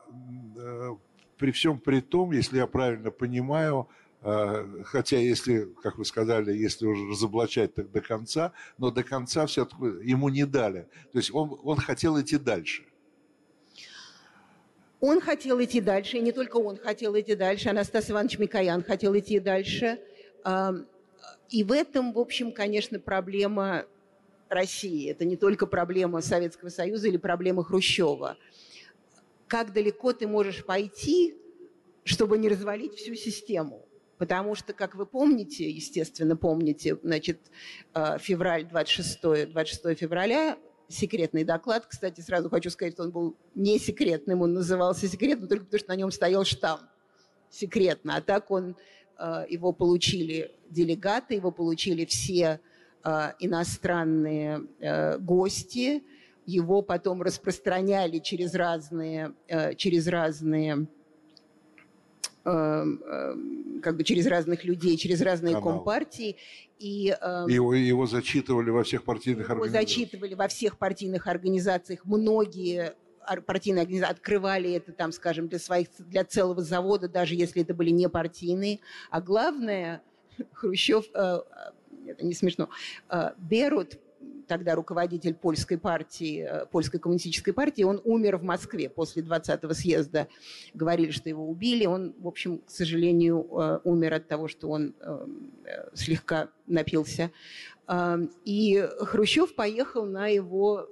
э, 0.56 0.90
при 1.38 1.50
всем 1.52 1.78
при 1.78 2.00
том, 2.00 2.32
если 2.32 2.58
я 2.58 2.66
правильно 2.66 3.10
понимаю, 3.10 3.88
а, 4.22 4.66
хотя, 4.84 5.16
если, 5.16 5.72
как 5.82 5.96
вы 5.96 6.04
сказали, 6.04 6.54
если 6.54 6.86
уже 6.86 7.08
разоблачать 7.08 7.74
так 7.74 7.90
до 7.90 8.00
конца, 8.02 8.52
но 8.76 8.90
до 8.90 9.02
конца 9.02 9.46
все-таки 9.46 9.82
ему 10.02 10.28
не 10.28 10.44
дали. 10.44 10.88
То 11.12 11.18
есть 11.18 11.32
он, 11.32 11.58
он 11.62 11.78
хотел 11.78 12.20
идти 12.20 12.36
дальше. 12.36 12.84
Он 15.00 15.20
хотел 15.20 15.62
идти 15.62 15.80
дальше, 15.80 16.18
и 16.18 16.20
не 16.20 16.32
только 16.32 16.58
он 16.58 16.76
хотел 16.76 17.18
идти 17.18 17.34
дальше, 17.34 17.70
Анастас 17.70 18.10
Иванович 18.10 18.38
Микоян 18.38 18.82
хотел 18.84 19.16
идти 19.16 19.40
дальше. 19.40 19.98
И 21.48 21.64
в 21.64 21.72
этом, 21.72 22.12
в 22.12 22.18
общем, 22.18 22.52
конечно, 22.52 22.98
проблема 23.00 23.86
России. 24.50 25.10
Это 25.10 25.24
не 25.24 25.36
только 25.36 25.66
проблема 25.66 26.20
Советского 26.20 26.68
Союза 26.68 27.08
или 27.08 27.16
проблема 27.16 27.64
Хрущева. 27.64 28.36
Как 29.46 29.72
далеко 29.72 30.12
ты 30.12 30.26
можешь 30.26 30.64
пойти, 30.64 31.34
чтобы 32.04 32.36
не 32.38 32.48
развалить 32.48 32.94
всю 32.94 33.14
систему? 33.14 33.86
Потому 34.18 34.54
что, 34.54 34.74
как 34.74 34.96
вы 34.96 35.06
помните, 35.06 35.68
естественно, 35.70 36.36
помните, 36.36 36.98
значит, 37.02 37.40
э, 37.94 38.18
февраль 38.18 38.66
26, 38.66 39.50
26 39.50 39.98
февраля, 39.98 40.58
секретный 40.90 41.44
доклад. 41.44 41.87
Кстати, 41.87 42.20
сразу 42.20 42.50
хочу 42.50 42.70
сказать, 42.70 42.94
что 42.94 43.05
он 43.05 43.11
был 43.11 43.37
не 43.55 43.79
секретным, 43.79 44.42
он 44.42 44.53
назывался 44.53 45.09
секретным 45.09 45.48
только 45.48 45.64
потому, 45.64 45.79
что 45.79 45.88
на 45.88 45.96
нем 45.96 46.11
стоял 46.11 46.44
штамп 46.44 46.83
секретно. 47.48 48.16
А 48.16 48.20
так 48.20 48.50
он, 48.50 48.76
э, 49.18 49.44
его 49.48 49.72
получили 49.72 50.53
делегаты, 50.68 51.35
его 51.35 51.50
получили 51.50 52.05
все 52.05 52.61
иностранные 53.38 54.66
гости, 55.20 56.03
его 56.44 56.83
потом 56.83 57.22
распространяли 57.22 58.18
через 58.18 58.53
разные, 58.55 59.33
через 59.79 60.07
разные 60.07 60.87
как 62.42 63.96
бы 63.96 64.05
через 64.05 64.26
разных 64.26 64.64
людей, 64.64 64.96
через 64.96 65.20
разные 65.20 65.55
Канал. 65.55 65.76
компартии. 65.76 66.37
И, 66.79 67.14
его, 67.48 67.74
его 67.74 68.07
зачитывали 68.07 68.70
во 68.70 68.85
всех 68.85 69.05
партийных 69.05 69.50
его 69.50 69.62
организациях. 69.62 69.88
зачитывали 69.88 70.35
во 70.35 70.48
всех 70.48 70.79
партийных 70.79 71.26
организациях. 71.26 72.05
Многие 72.05 72.94
партийные 73.46 73.83
организации 73.83 74.12
открывали 74.12 74.72
это, 74.72 74.92
там, 74.92 75.12
скажем, 75.12 75.48
для 75.48 75.59
своих, 75.59 75.88
для 75.98 76.24
целого 76.24 76.62
завода, 76.62 77.09
даже 77.09 77.35
если 77.35 77.62
это 77.62 77.74
были 77.74 77.90
не 77.90 78.09
партийные. 78.09 78.81
А 79.11 79.20
главное, 79.20 80.03
Хрущев, 80.53 81.07
э, 81.14 81.40
э, 82.05 82.11
это 82.11 82.26
не 82.26 82.35
смешно, 82.35 82.68
э, 83.09 83.31
Берут, 83.38 83.98
тогда 84.50 84.74
руководитель 84.74 85.34
польской 85.34 85.78
партии, 85.78 86.66
польской 86.72 86.98
коммунистической 86.98 87.54
партии, 87.54 87.84
он 87.84 88.00
умер 88.02 88.38
в 88.38 88.42
Москве 88.42 88.88
после 88.88 89.22
20-го 89.22 89.72
съезда. 89.74 90.26
Говорили, 90.74 91.12
что 91.12 91.28
его 91.28 91.48
убили. 91.48 91.86
Он, 91.86 92.12
в 92.18 92.26
общем, 92.26 92.58
к 92.58 92.68
сожалению, 92.68 93.46
умер 93.84 94.14
от 94.14 94.26
того, 94.26 94.48
что 94.48 94.68
он 94.68 94.92
слегка 95.94 96.48
напился. 96.66 97.30
И 98.44 98.88
Хрущев 98.98 99.54
поехал 99.54 100.04
на 100.04 100.26
его 100.26 100.88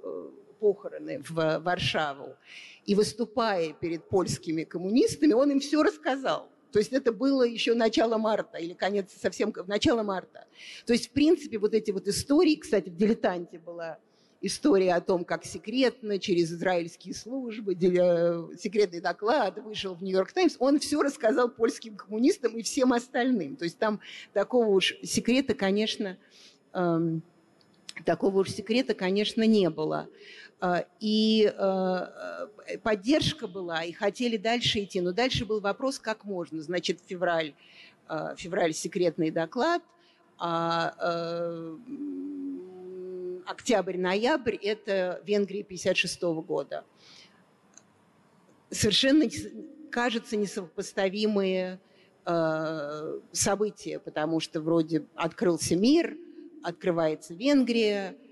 похороны 0.61 1.21
в 1.27 1.59
Варшаву. 1.59 2.37
И 2.85 2.95
выступая 2.95 3.73
перед 3.73 4.07
польскими 4.07 4.63
коммунистами, 4.63 5.33
он 5.33 5.51
им 5.51 5.59
все 5.59 5.83
рассказал. 5.83 6.49
То 6.71 6.79
есть 6.79 6.93
это 6.93 7.11
было 7.11 7.43
еще 7.43 7.73
начало 7.73 8.17
марта 8.17 8.57
или 8.57 8.73
конец 8.73 9.11
совсем 9.19 9.53
начало 9.67 10.03
марта. 10.03 10.45
То 10.85 10.93
есть, 10.93 11.09
в 11.09 11.11
принципе, 11.11 11.57
вот 11.57 11.73
эти 11.73 11.91
вот 11.91 12.07
истории, 12.07 12.55
кстати, 12.55 12.89
в 12.89 12.95
«Дилетанте» 12.95 13.59
была 13.59 13.97
история 14.41 14.93
о 14.93 15.01
том, 15.01 15.25
как 15.25 15.45
секретно 15.45 16.17
через 16.19 16.51
израильские 16.51 17.13
службы, 17.13 17.73
секретный 18.57 19.01
доклад 19.01 19.57
вышел 19.59 19.95
в 19.95 20.03
«Нью-Йорк 20.03 20.31
Таймс», 20.31 20.55
он 20.59 20.79
все 20.79 21.01
рассказал 21.01 21.49
польским 21.49 21.95
коммунистам 21.95 22.55
и 22.57 22.61
всем 22.61 22.93
остальным. 22.93 23.55
То 23.55 23.65
есть 23.65 23.77
там 23.77 23.99
такого 24.33 24.67
уж 24.67 24.95
секрета, 25.03 25.53
конечно, 25.55 26.17
эм, 26.73 27.21
такого 28.05 28.39
уж 28.39 28.49
секрета, 28.49 28.93
конечно, 28.93 29.43
не 29.45 29.69
было. 29.69 30.07
А, 30.61 30.85
и 30.99 31.53
а, 31.57 32.49
поддержка 32.83 33.47
была, 33.47 33.83
и 33.83 33.93
хотели 33.93 34.35
дальше 34.37 34.83
идти. 34.83 34.99
Но 34.99 35.13
дальше 35.13 35.45
был 35.45 35.61
вопрос, 35.61 35.99
как 35.99 36.25
можно. 36.25 36.61
Значит, 36.61 36.99
февраль, 37.05 37.53
февраль 38.35 38.73
секретный 38.73 39.31
доклад, 39.31 39.81
а 40.37 40.95
октябрь-ноябрь– 43.45 44.55
это 44.61 45.21
Венгрия 45.25 45.63
56 45.63 46.21
года. 46.21 46.83
Совершенно, 48.69 49.25
кажется, 49.91 50.35
несопоставимые 50.37 51.79
события, 53.31 53.99
потому 53.99 54.39
что 54.39 54.61
вроде 54.61 55.05
открылся 55.15 55.75
мир, 55.75 56.15
открывается 56.63 57.33
Венгрия– 57.33 58.15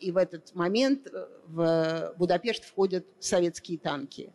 и 0.00 0.10
в 0.10 0.16
этот 0.16 0.54
момент 0.54 1.06
э, 1.06 1.26
в 1.46 2.14
Будапешт 2.18 2.64
входят 2.64 3.06
советские 3.20 3.78
танки. 3.78 4.32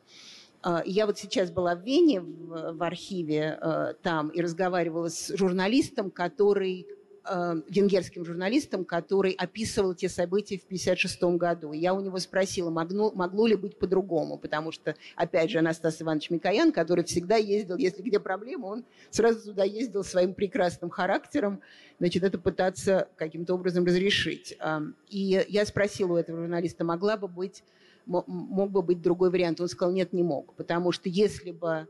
А, 0.62 0.84
я 0.86 1.06
вот 1.06 1.18
сейчас 1.18 1.52
была 1.52 1.76
в 1.76 1.84
Вене, 1.84 2.22
в 2.22 2.84
архиве 2.84 3.58
э, 3.62 3.94
там, 4.02 4.30
и 4.30 4.42
разговаривала 4.42 5.10
с 5.10 5.36
журналистом, 5.36 6.12
который 6.12 6.88
Э, 7.30 7.62
венгерским 7.68 8.24
журналистом, 8.24 8.86
который 8.86 9.32
описывал 9.34 9.94
те 9.94 10.08
события 10.08 10.58
в 10.58 10.64
1956 10.66 11.38
году. 11.38 11.74
я 11.74 11.94
у 11.94 12.00
него 12.00 12.20
спросила, 12.20 12.70
могло, 12.70 13.12
могло 13.12 13.48
ли 13.48 13.56
быть 13.56 13.78
по-другому, 13.78 14.38
потому 14.38 14.72
что, 14.72 14.96
опять 15.16 15.52
же, 15.52 15.60
Анастас 15.60 16.02
Иванович 16.02 16.30
Микоян, 16.30 16.72
который 16.72 17.04
всегда 17.04 17.36
ездил, 17.36 17.78
если 17.78 18.02
где 18.02 18.20
проблема, 18.20 18.68
он 18.68 18.86
сразу 19.10 19.50
туда 19.50 19.64
ездил 19.64 20.04
своим 20.04 20.34
прекрасным 20.34 20.90
характером, 20.90 21.62
значит, 22.00 22.24
это 22.24 22.38
пытаться 22.38 23.10
каким-то 23.18 23.56
образом 23.56 23.86
разрешить. 23.86 24.58
И 25.10 25.46
я 25.50 25.66
спросила 25.66 26.14
у 26.14 26.16
этого 26.16 26.40
журналиста, 26.40 26.86
могла 26.86 27.18
бы 27.18 27.28
быть, 27.28 27.64
мог 28.06 28.72
бы 28.72 28.82
быть 28.82 29.02
другой 29.02 29.32
вариант. 29.32 29.60
Он 29.60 29.68
сказал, 29.68 29.94
нет, 29.94 30.14
не 30.14 30.24
мог, 30.24 30.54
потому 30.54 30.92
что 30.92 31.10
если 31.10 31.52
бы 31.52 31.88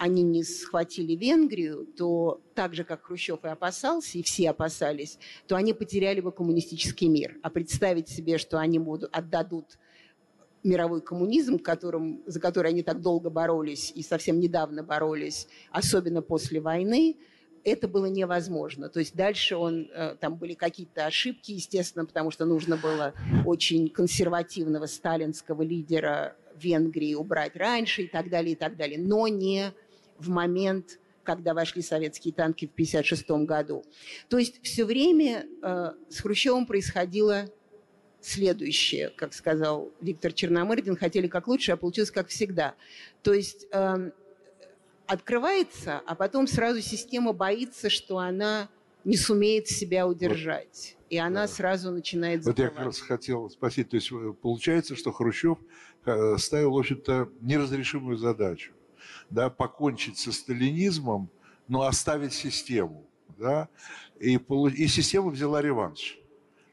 они 0.00 0.22
не 0.22 0.42
схватили 0.44 1.14
Венгрию, 1.14 1.84
то 1.84 2.40
так 2.54 2.74
же, 2.74 2.84
как 2.84 3.04
Хрущев 3.04 3.44
и 3.44 3.48
опасался, 3.48 4.16
и 4.16 4.22
все 4.22 4.48
опасались, 4.48 5.18
то 5.46 5.56
они 5.56 5.74
потеряли 5.74 6.22
бы 6.22 6.32
коммунистический 6.32 7.06
мир. 7.06 7.36
А 7.42 7.50
представить 7.50 8.08
себе, 8.08 8.38
что 8.38 8.58
они 8.58 8.78
будут, 8.78 9.14
отдадут 9.14 9.78
мировой 10.62 11.02
коммунизм, 11.02 11.58
которым, 11.58 12.22
за 12.24 12.40
который 12.40 12.70
они 12.70 12.82
так 12.82 13.02
долго 13.02 13.28
боролись 13.28 13.92
и 13.94 14.02
совсем 14.02 14.40
недавно 14.40 14.82
боролись, 14.82 15.48
особенно 15.70 16.22
после 16.22 16.62
войны, 16.62 17.18
это 17.62 17.86
было 17.86 18.06
невозможно. 18.06 18.88
То 18.88 19.00
есть 19.00 19.14
дальше 19.14 19.56
он, 19.56 19.90
э, 19.92 20.16
там 20.18 20.36
были 20.36 20.54
какие-то 20.54 21.04
ошибки, 21.04 21.52
естественно, 21.52 22.06
потому 22.06 22.30
что 22.30 22.46
нужно 22.46 22.78
было 22.78 23.12
очень 23.44 23.90
консервативного 23.90 24.86
сталинского 24.86 25.60
лидера 25.60 26.38
Венгрии 26.56 27.12
убрать 27.12 27.54
раньше 27.54 28.04
и 28.04 28.08
так 28.08 28.30
далее, 28.30 28.52
и 28.52 28.56
так 28.56 28.78
далее. 28.78 28.98
Но 28.98 29.28
не 29.28 29.74
в 30.20 30.28
момент, 30.28 30.98
когда 31.22 31.54
вошли 31.54 31.82
советские 31.82 32.34
танки 32.34 32.66
в 32.66 32.72
1956 32.72 33.46
году. 33.46 33.84
То 34.28 34.38
есть 34.38 34.62
все 34.62 34.84
время 34.84 35.46
э, 35.62 35.92
с 36.08 36.20
Хрущевым 36.20 36.66
происходило 36.66 37.50
следующее, 38.20 39.10
как 39.16 39.32
сказал 39.32 39.90
Виктор 40.00 40.32
Черномырдин, 40.32 40.96
хотели 40.96 41.26
как 41.26 41.48
лучше, 41.48 41.72
а 41.72 41.76
получилось 41.76 42.10
как 42.10 42.28
всегда. 42.28 42.74
То 43.22 43.32
есть 43.32 43.66
э, 43.72 44.10
открывается, 45.06 46.00
а 46.06 46.14
потом 46.14 46.46
сразу 46.46 46.80
система 46.80 47.32
боится, 47.32 47.90
что 47.90 48.18
она 48.18 48.68
не 49.04 49.16
сумеет 49.16 49.68
себя 49.68 50.06
удержать. 50.06 50.96
Вот. 50.96 51.06
И 51.10 51.18
она 51.18 51.42
да. 51.42 51.48
сразу 51.48 51.90
начинает 51.90 52.44
закрывать. 52.44 52.72
Вот 52.72 52.78
я 52.80 52.84
как 52.84 52.86
раз 52.86 53.00
хотел 53.00 53.50
спросить, 53.50 53.88
то 53.90 53.96
есть 53.96 54.12
э, 54.12 54.32
получается, 54.40 54.96
что 54.96 55.12
Хрущев 55.12 55.58
э, 56.04 56.36
ставил, 56.38 56.72
в 56.72 56.78
общем-то, 56.78 57.30
неразрешимую 57.40 58.16
задачу 58.16 58.72
да, 59.30 59.50
покончить 59.50 60.18
со 60.18 60.32
сталинизмом, 60.32 61.30
но 61.68 61.82
оставить 61.82 62.32
систему. 62.32 63.04
Да, 63.38 63.68
и, 64.18 64.36
и 64.36 64.86
система 64.86 65.30
взяла 65.30 65.62
реванш. 65.62 66.20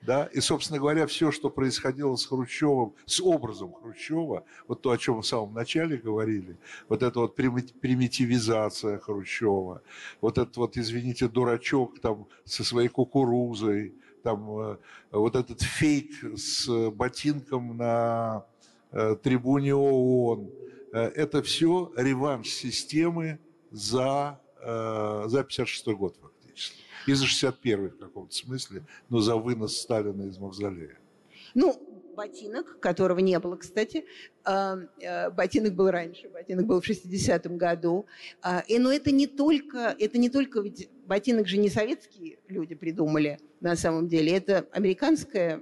Да? 0.01 0.25
И, 0.33 0.39
собственно 0.39 0.79
говоря, 0.79 1.07
все, 1.07 1.31
что 1.31 1.49
происходило 1.49 2.15
с 2.15 2.25
Хрущевым, 2.25 2.93
с 3.05 3.19
образом 3.19 3.73
Хрущева, 3.73 4.43
вот 4.67 4.81
то, 4.81 4.91
о 4.91 4.97
чем 4.97 5.15
мы 5.15 5.21
в 5.21 5.27
самом 5.27 5.53
начале 5.53 5.97
говорили, 5.97 6.57
вот 6.87 7.03
эта 7.03 7.19
вот 7.19 7.35
примитивизация 7.35 8.99
Хрущева, 8.99 9.81
вот 10.21 10.37
этот 10.37 10.55
вот, 10.57 10.77
извините, 10.77 11.27
дурачок 11.27 11.99
там 11.99 12.27
со 12.45 12.63
своей 12.63 12.89
кукурузой, 12.89 13.95
там 14.23 14.59
э, 14.59 14.77
вот 15.11 15.35
этот 15.35 15.61
фейк 15.61 16.11
с 16.37 16.89
ботинком 16.91 17.75
на 17.75 18.45
э, 18.91 19.15
трибуне 19.21 19.75
ООН, 19.75 20.49
это 20.91 21.41
все 21.43 21.91
реванш 21.95 22.49
системы 22.49 23.39
за, 23.71 24.39
э, 24.61 25.23
за 25.27 25.43
56 25.43 25.87
год 25.87 26.15
фактически. 26.21 26.81
И 27.05 27.13
за 27.13 27.25
61 27.25 27.89
в 27.89 27.97
каком-то 27.97 28.33
смысле, 28.33 28.85
но 29.09 29.19
за 29.19 29.35
вынос 29.35 29.77
Сталина 29.77 30.23
из 30.23 30.37
мавзолея. 30.37 30.97
Ну, 31.53 31.75
ботинок, 32.15 32.79
которого 32.79 33.19
не 33.19 33.39
было, 33.39 33.55
кстати. 33.55 34.05
Э, 34.45 35.29
ботинок 35.31 35.73
был 35.73 35.89
раньше, 35.91 36.29
ботинок 36.29 36.65
был 36.65 36.81
в 36.81 36.89
60-м 36.89 37.57
году. 37.57 38.05
И, 38.67 38.79
но 38.79 38.91
это 38.91 39.11
не 39.11 39.27
только, 39.27 39.95
это 39.97 40.17
не 40.17 40.29
только, 40.29 40.61
ведь 40.61 40.89
ботинок 41.05 41.47
же 41.47 41.57
не 41.57 41.69
советские 41.69 42.39
люди 42.47 42.75
придумали 42.75 43.39
на 43.61 43.75
самом 43.75 44.07
деле, 44.07 44.35
это 44.35 44.67
американская 44.71 45.61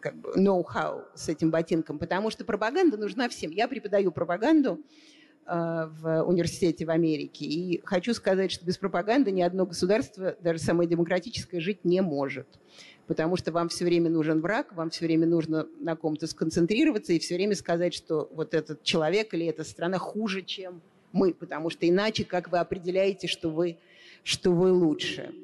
как 0.00 0.16
бы 0.16 0.32
ноу-хау 0.36 1.04
с 1.14 1.28
этим 1.28 1.50
ботинком, 1.50 1.98
потому 1.98 2.30
что 2.30 2.44
пропаганда 2.44 2.96
нужна 2.96 3.28
всем. 3.28 3.50
Я 3.50 3.66
преподаю 3.66 4.12
пропаганду 4.12 4.80
э, 5.46 5.88
в 6.00 6.22
университете 6.22 6.86
в 6.86 6.90
Америке. 6.90 7.44
И 7.44 7.80
хочу 7.84 8.14
сказать, 8.14 8.52
что 8.52 8.64
без 8.64 8.78
пропаганды 8.78 9.32
ни 9.32 9.42
одно 9.42 9.66
государство, 9.66 10.36
даже 10.40 10.60
самое 10.60 10.88
демократическое, 10.88 11.60
жить 11.60 11.84
не 11.84 12.00
может. 12.00 12.46
Потому 13.08 13.36
что 13.36 13.52
вам 13.52 13.68
все 13.68 13.84
время 13.84 14.10
нужен 14.10 14.40
враг, 14.40 14.72
вам 14.74 14.90
все 14.90 15.06
время 15.06 15.26
нужно 15.26 15.66
на 15.80 15.96
ком-то 15.96 16.26
сконцентрироваться 16.26 17.12
и 17.12 17.18
все 17.18 17.34
время 17.34 17.54
сказать, 17.54 17.94
что 17.94 18.28
вот 18.32 18.54
этот 18.54 18.82
человек 18.82 19.34
или 19.34 19.46
эта 19.46 19.64
страна 19.64 19.98
хуже, 19.98 20.42
чем 20.42 20.80
мы. 21.12 21.34
Потому 21.34 21.70
что 21.70 21.88
иначе 21.88 22.24
как 22.24 22.50
вы 22.50 22.58
определяете, 22.58 23.26
что 23.26 23.50
вы, 23.50 23.78
что 24.22 24.52
вы 24.52 24.70
лучше. 24.70 25.34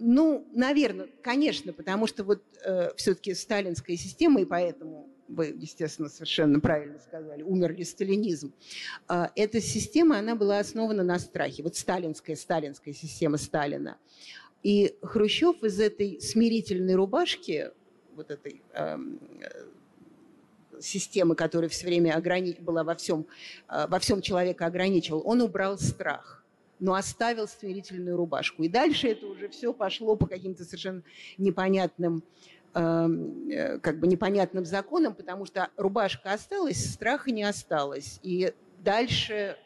Ну, 0.00 0.46
наверное, 0.52 1.08
конечно, 1.22 1.72
потому 1.72 2.06
что 2.06 2.24
вот 2.24 2.42
э, 2.64 2.90
все-таки 2.96 3.34
сталинская 3.34 3.96
система, 3.96 4.40
и 4.40 4.46
поэтому 4.46 5.10
вы, 5.28 5.54
естественно, 5.56 6.08
совершенно 6.08 6.58
правильно 6.58 6.98
сказали, 6.98 7.42
умер 7.42 7.74
ли 7.74 7.84
сталинизм. 7.84 8.52
Э, 9.08 9.26
эта 9.36 9.60
система, 9.60 10.18
она 10.18 10.34
была 10.34 10.58
основана 10.58 11.02
на 11.02 11.18
страхе. 11.18 11.62
Вот 11.62 11.76
сталинская, 11.76 12.34
сталинская 12.34 12.94
система 12.94 13.36
Сталина. 13.36 13.98
И 14.62 14.96
Хрущев 15.02 15.62
из 15.62 15.78
этой 15.78 16.20
смирительной 16.20 16.94
рубашки, 16.94 17.70
вот 18.14 18.30
этой 18.30 18.62
эм, 18.72 19.20
э, 19.40 20.80
системы, 20.80 21.34
которая 21.34 21.68
все 21.68 21.86
время 21.86 22.14
ограни... 22.14 22.56
была 22.58 22.84
во 22.84 22.94
всем, 22.94 23.26
э, 23.68 23.86
во 23.86 23.98
всем 23.98 24.20
человека 24.20 24.66
ограничивал, 24.66 25.22
он 25.24 25.40
убрал 25.40 25.78
страх, 25.78 26.39
но 26.80 26.94
оставил 26.94 27.46
смирительную 27.46 28.16
рубашку. 28.16 28.62
И 28.62 28.68
дальше 28.68 29.08
это 29.08 29.26
уже 29.26 29.48
все 29.48 29.72
пошло 29.72 30.16
по 30.16 30.26
каким-то 30.26 30.64
совершенно 30.64 31.02
непонятным 31.38 32.22
эм, 32.74 33.48
э, 33.50 33.78
как 33.78 33.98
бы 34.00 34.06
непонятным 34.06 34.64
законам, 34.64 35.14
потому 35.14 35.46
что 35.46 35.68
рубашка 35.76 36.32
осталась, 36.32 36.92
страха 36.92 37.30
не 37.30 37.42
осталось. 37.42 38.18
И 38.22 38.52
дальше 38.82 39.56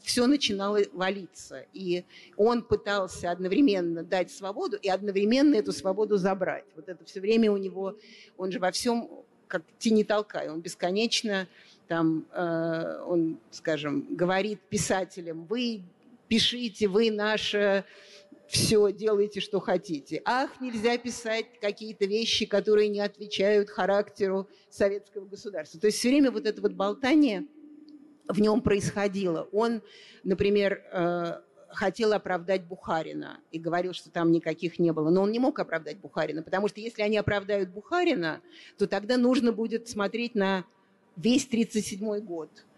все 0.00 0.26
начинало 0.26 0.80
валиться. 0.92 1.66
И 1.72 2.04
он 2.36 2.62
пытался 2.62 3.30
одновременно 3.30 4.02
дать 4.02 4.30
свободу 4.30 4.76
и 4.76 4.88
одновременно 4.88 5.56
эту 5.56 5.72
свободу 5.72 6.16
забрать. 6.16 6.64
Вот 6.76 6.88
это 6.88 7.04
все 7.04 7.20
время 7.20 7.52
у 7.52 7.56
него, 7.56 7.96
он 8.38 8.52
же 8.52 8.58
во 8.58 8.70
всем 8.70 9.10
как 9.46 9.62
тени 9.78 10.04
толкай, 10.04 10.48
он 10.48 10.60
бесконечно 10.60 11.48
там, 11.88 12.24
э, 12.32 13.02
он, 13.04 13.40
скажем, 13.50 14.06
говорит 14.14 14.60
писателям, 14.60 15.44
вы 15.46 15.82
пишите, 16.30 16.88
вы 16.88 17.10
наше 17.10 17.84
все, 18.48 18.90
делайте, 18.90 19.40
что 19.40 19.60
хотите. 19.60 20.22
Ах, 20.24 20.60
нельзя 20.60 20.96
писать 20.96 21.46
какие-то 21.60 22.06
вещи, 22.06 22.46
которые 22.46 22.88
не 22.88 23.00
отвечают 23.00 23.68
характеру 23.68 24.48
советского 24.70 25.26
государства. 25.26 25.78
То 25.78 25.88
есть 25.88 25.98
все 25.98 26.08
время 26.08 26.30
вот 26.30 26.46
это 26.46 26.62
вот 26.62 26.72
болтание– 26.72 27.46
в 28.32 28.40
нем 28.40 28.60
происходило. 28.60 29.48
Он, 29.52 29.82
например, 30.24 30.82
э, 30.92 31.40
хотел 31.68 32.12
оправдать 32.12 32.64
Бухарина 32.64 33.40
и 33.50 33.58
говорил, 33.58 33.92
что 33.92 34.10
там 34.10 34.32
никаких 34.32 34.78
не 34.78 34.92
было. 34.92 35.10
Но 35.10 35.22
он 35.22 35.32
не 35.32 35.38
мог 35.38 35.58
оправдать 35.58 35.98
Бухарина, 35.98 36.42
потому 36.42 36.68
что 36.68 36.80
если 36.80 37.02
они 37.02 37.16
оправдают 37.16 37.70
Бухарина, 37.70 38.40
то 38.78 38.86
тогда 38.86 39.16
нужно 39.16 39.52
будет 39.52 39.88
смотреть 39.88 40.34
на 40.34 40.64
весь 41.16 41.46
1937 41.46 42.20
год– 42.20 42.50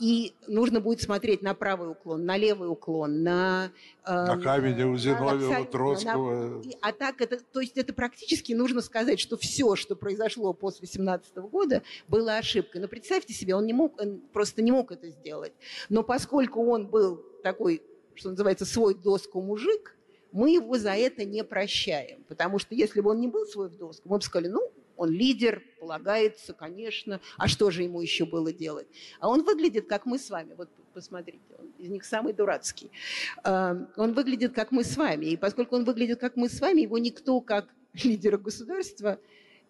и 0.00 0.32
нужно 0.46 0.80
будет 0.80 1.02
смотреть 1.02 1.42
на 1.42 1.54
правый 1.54 1.90
уклон, 1.90 2.24
на 2.24 2.36
левый 2.36 2.68
уклон, 2.68 3.22
на... 3.22 3.70
На 4.06 4.34
эм, 4.34 4.42
Каменева, 4.42 4.96
Зиновьева, 4.96 5.66
Троцкого. 5.66 6.62
На, 6.64 6.72
а 6.80 6.92
так 6.92 7.20
это, 7.20 7.38
то 7.38 7.60
есть 7.60 7.76
это 7.76 7.92
практически 7.92 8.52
нужно 8.54 8.80
сказать, 8.80 9.20
что 9.20 9.36
все, 9.36 9.76
что 9.76 9.96
произошло 9.96 10.54
после 10.54 10.86
17 10.86 11.36
года, 11.36 11.82
было 12.08 12.36
ошибкой. 12.36 12.80
Но 12.80 12.88
представьте 12.88 13.34
себе, 13.34 13.54
он 13.54 13.66
не 13.66 13.74
мог, 13.74 14.00
он 14.00 14.22
просто 14.32 14.62
не 14.62 14.72
мог 14.72 14.92
это 14.92 15.10
сделать. 15.10 15.52
Но 15.90 16.02
поскольку 16.02 16.64
он 16.66 16.86
был 16.86 17.22
такой, 17.42 17.82
что 18.14 18.30
называется, 18.30 18.64
свой 18.64 18.94
доску 18.94 19.42
мужик, 19.42 19.96
мы 20.32 20.50
его 20.54 20.78
за 20.78 20.92
это 20.92 21.24
не 21.24 21.44
прощаем. 21.44 22.24
Потому 22.28 22.58
что 22.58 22.74
если 22.74 23.00
бы 23.00 23.10
он 23.10 23.20
не 23.20 23.28
был 23.28 23.46
свой 23.46 23.68
в 23.68 23.76
доску, 23.76 24.08
мы 24.08 24.16
бы 24.18 24.22
сказали, 24.22 24.48
ну, 24.48 24.72
он 24.96 25.10
лидер, 25.10 25.62
полагается, 25.80 26.52
конечно. 26.52 27.20
А 27.38 27.48
что 27.48 27.70
же 27.70 27.82
ему 27.82 28.00
еще 28.02 28.26
было 28.26 28.52
делать? 28.52 28.86
А 29.18 29.28
он 29.28 29.42
выглядит, 29.42 29.88
как 29.88 30.06
мы 30.06 30.18
с 30.18 30.30
вами. 30.30 30.54
Вот 30.56 30.68
посмотрите, 30.92 31.40
он 31.58 31.72
из 31.78 31.88
них 31.88 32.04
самый 32.04 32.32
дурацкий. 32.32 32.90
А, 33.42 33.76
он 33.96 34.12
выглядит, 34.12 34.52
как 34.52 34.70
мы 34.70 34.84
с 34.84 34.96
вами. 34.96 35.26
И 35.26 35.36
поскольку 35.36 35.76
он 35.76 35.84
выглядит, 35.84 36.20
как 36.20 36.36
мы 36.36 36.48
с 36.48 36.60
вами, 36.60 36.82
его 36.82 36.98
никто, 36.98 37.40
как 37.40 37.66
лидера 38.04 38.36
государства, 38.36 39.18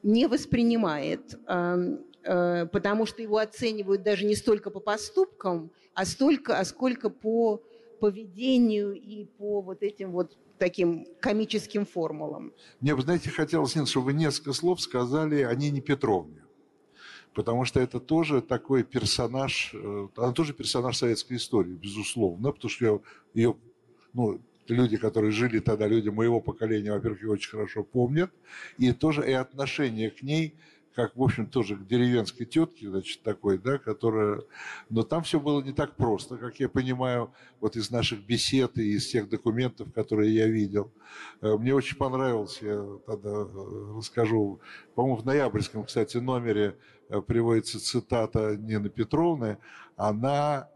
не 0.03 0.27
воспринимает, 0.27 1.39
а, 1.47 1.79
а, 2.25 2.67
потому 2.67 3.07
что 3.07 3.23
его 3.23 3.39
оценивают 3.39 4.03
даже 4.03 4.25
не 4.27 4.35
столько 4.35 4.71
по 4.71 4.81
поступкам, 4.81 5.71
а 5.95 6.05
столько, 6.05 6.59
а 6.59 6.65
сколько 6.65 7.11
по 7.11 7.63
поведению 8.01 8.95
и 8.95 9.25
по 9.25 9.61
вот 9.61 9.83
этим 9.83 10.11
вот 10.13 10.37
таким 10.61 11.07
комическим 11.21 11.87
формулам. 11.87 12.53
Мне 12.81 12.95
бы, 12.95 13.03
знаете, 13.03 13.31
хотелось, 13.31 13.73
чтобы 13.89 14.07
вы 14.07 14.13
несколько 14.13 14.53
слов 14.53 14.81
сказали 14.81 15.43
о 15.43 15.55
Нине 15.55 15.81
Петровне. 15.81 16.45
Потому 17.35 17.65
что 17.65 17.81
это 17.81 17.99
тоже 17.99 18.43
такой 18.43 18.85
персонаж, 18.85 19.73
э, 19.73 20.09
она 20.17 20.33
тоже 20.33 20.53
персонаж 20.53 20.97
советской 20.97 21.37
истории, 21.37 21.73
безусловно, 21.73 22.53
потому 22.53 22.71
что 22.71 22.85
ее, 22.85 23.01
ее 23.35 23.57
ну, 24.13 24.41
люди, 24.69 24.97
которые 24.97 25.33
жили 25.33 25.61
тогда, 25.61 25.87
люди 25.87 26.09
моего 26.11 26.41
поколения, 26.41 26.93
во-первых, 26.93 27.23
ее 27.23 27.31
очень 27.31 27.51
хорошо 27.51 27.83
помнят, 27.83 28.31
и 28.79 28.93
тоже 28.93 29.29
и 29.29 29.33
отношение 29.33 30.11
к 30.11 30.23
ней– 30.23 30.55
как, 30.95 31.17
в 31.17 31.23
общем, 31.23 31.47
тоже 31.47 31.77
к 31.77 31.87
деревенской 31.87 32.47
тетке, 32.47 32.89
значит, 32.89 33.23
такой, 33.23 33.59
да, 33.59 33.79
которая... 33.79 34.43
Но 34.89 35.03
там 35.03 35.23
все 35.23 35.39
было 35.39 35.63
не 35.63 35.73
так 35.73 35.95
просто, 35.95 36.37
как 36.37 36.59
я 36.59 36.69
понимаю, 36.69 37.33
вот 37.61 37.77
из 37.77 37.91
наших 37.91 38.25
бесед 38.25 38.77
и 38.79 38.97
из 38.97 39.07
тех 39.07 39.29
документов, 39.29 39.93
которые 39.93 40.35
я 40.35 40.49
видел. 40.49 40.91
Э, 41.41 41.57
мне 41.57 41.75
очень 41.75 41.97
понравилось, 41.97 42.59
я 42.61 42.85
тогда 43.07 43.31
э, 43.31 43.95
расскажу, 43.97 44.61
по-моему, 44.95 45.17
в 45.17 45.25
ноябрьском, 45.25 45.85
кстати, 45.85 46.17
номере 46.17 46.77
э, 47.09 47.21
приводится 47.21 47.79
цитата 47.79 48.57
Нины 48.57 48.89
Петровны, 48.89 49.59
она, 49.97 50.69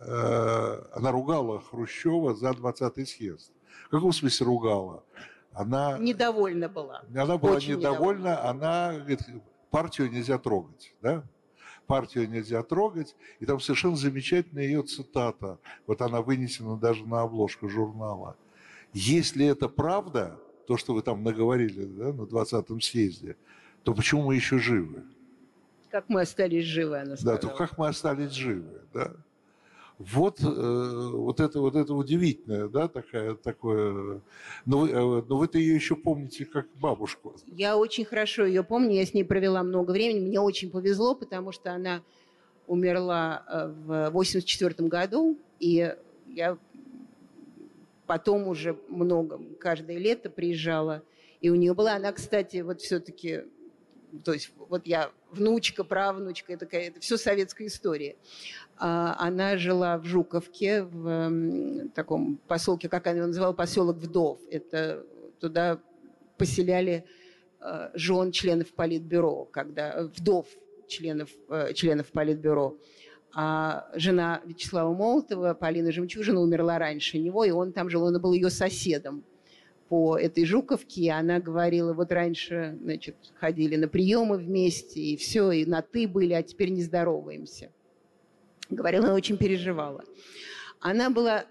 она 0.00 1.12
ругала 1.12 1.60
Хрущева 1.60 2.34
за 2.34 2.50
20-й 2.50 3.04
съезд. 3.04 3.52
В 3.86 3.90
каком 3.90 4.12
смысле 4.12 4.46
ругала? 4.46 5.04
Она 5.52 5.98
недовольна 5.98 6.68
была. 6.68 7.02
Она 7.14 7.36
была 7.36 7.56
Очень 7.56 7.76
недовольна, 7.76 8.30
недовольна. 8.30 8.48
она 8.48 8.92
говорит, 8.94 9.20
партию 9.70 10.10
нельзя 10.10 10.38
трогать, 10.38 10.94
да? 11.02 11.24
Партию 11.86 12.28
нельзя 12.28 12.62
трогать, 12.62 13.16
и 13.40 13.46
там 13.46 13.58
совершенно 13.60 13.96
замечательная 13.96 14.64
ее 14.64 14.82
цитата, 14.82 15.58
вот 15.86 16.02
она 16.02 16.22
вынесена 16.22 16.76
даже 16.76 17.06
на 17.06 17.22
обложку 17.22 17.68
журнала. 17.68 18.36
Если 18.92 19.46
это 19.46 19.68
правда, 19.68 20.38
то, 20.66 20.76
что 20.76 20.94
вы 20.94 21.02
там 21.02 21.24
наговорили 21.24 21.84
да, 21.84 22.12
на 22.12 22.22
20-м 22.22 22.80
съезде, 22.80 23.36
то 23.82 23.94
почему 23.94 24.22
мы 24.22 24.36
еще 24.36 24.58
живы? 24.58 25.02
Как 25.90 26.08
мы 26.08 26.20
остались 26.20 26.64
живы, 26.64 26.98
она 27.00 27.16
сказала. 27.16 27.40
Да, 27.40 27.48
то 27.48 27.56
как 27.56 27.76
мы 27.76 27.88
остались 27.88 28.30
живы, 28.30 28.82
да. 28.94 29.12
Вот, 30.00 30.40
э, 30.40 31.10
вот, 31.12 31.40
это, 31.40 31.60
вот 31.60 31.76
это 31.76 31.92
удивительное, 31.92 32.68
да, 32.68 32.88
такая, 32.88 33.34
такое. 33.34 34.22
Но 34.64 34.78
вы, 34.78 34.88
э, 34.88 35.22
но 35.28 35.36
вы-то 35.36 35.58
ее 35.58 35.74
еще 35.74 35.94
помните 35.94 36.46
как 36.46 36.66
бабушку. 36.76 37.34
Я 37.46 37.76
очень 37.76 38.06
хорошо 38.06 38.46
ее 38.46 38.64
помню, 38.64 38.94
я 38.94 39.04
с 39.04 39.12
ней 39.12 39.24
провела 39.24 39.62
много 39.62 39.90
времени. 39.90 40.26
Мне 40.26 40.40
очень 40.40 40.70
повезло, 40.70 41.14
потому 41.14 41.52
что 41.52 41.74
она 41.74 42.02
умерла 42.66 43.44
э, 43.46 43.66
в 43.84 44.10
84 44.12 44.88
году, 44.88 45.38
и 45.58 45.94
я 46.28 46.56
потом 48.06 48.48
уже 48.48 48.78
много, 48.88 49.38
каждое 49.58 49.98
лето 49.98 50.30
приезжала, 50.30 51.02
и 51.42 51.50
у 51.50 51.56
нее 51.56 51.74
была, 51.74 51.96
она, 51.96 52.10
кстати, 52.12 52.62
вот 52.62 52.80
все-таки 52.80 53.42
то 54.24 54.32
есть 54.32 54.50
вот 54.56 54.86
я 54.86 55.10
внучка, 55.30 55.84
правнучка, 55.84 56.52
это, 56.52 56.66
это 56.76 57.00
все 57.00 57.16
советская 57.16 57.68
история. 57.68 58.16
А, 58.82 59.14
она 59.18 59.58
жила 59.58 59.98
в 59.98 60.06
Жуковке, 60.06 60.84
в 60.84 61.90
таком 61.94 62.38
поселке, 62.48 62.88
как 62.88 63.06
она 63.06 63.26
называла, 63.26 63.52
поселок 63.52 63.98
Вдов. 63.98 64.40
Это 64.50 65.04
туда 65.38 65.78
поселяли 66.38 67.04
а, 67.60 67.90
жен 67.92 68.32
членов 68.32 68.72
Политбюро, 68.72 69.44
когда 69.44 70.04
вдов 70.16 70.46
членов, 70.88 71.28
э, 71.50 71.74
членов 71.74 72.10
Политбюро. 72.10 72.78
А 73.34 73.86
жена 73.94 74.40
Вячеслава 74.46 74.94
Молотова, 74.94 75.52
Полина 75.52 75.92
Жемчужина, 75.92 76.40
умерла 76.40 76.78
раньше 76.78 77.18
него, 77.18 77.44
и 77.44 77.50
он 77.50 77.72
там 77.72 77.90
жил, 77.90 78.04
он 78.04 78.18
был 78.20 78.32
ее 78.32 78.48
соседом 78.48 79.24
по 79.90 80.16
этой 80.16 80.46
Жуковке, 80.46 81.02
и 81.02 81.08
она 81.10 81.38
говорила, 81.38 81.92
вот 81.92 82.10
раньше, 82.12 82.78
значит, 82.82 83.16
ходили 83.34 83.76
на 83.76 83.88
приемы 83.88 84.38
вместе, 84.38 85.00
и 85.00 85.16
все, 85.18 85.50
и 85.50 85.66
на 85.66 85.82
«ты» 85.82 86.08
были, 86.08 86.32
а 86.32 86.42
теперь 86.42 86.70
не 86.70 86.82
здороваемся. 86.82 87.70
Говорила, 88.70 89.06
она 89.06 89.14
очень 89.14 89.36
переживала. 89.36 90.04
Она 90.80 91.10
была, 91.10 91.44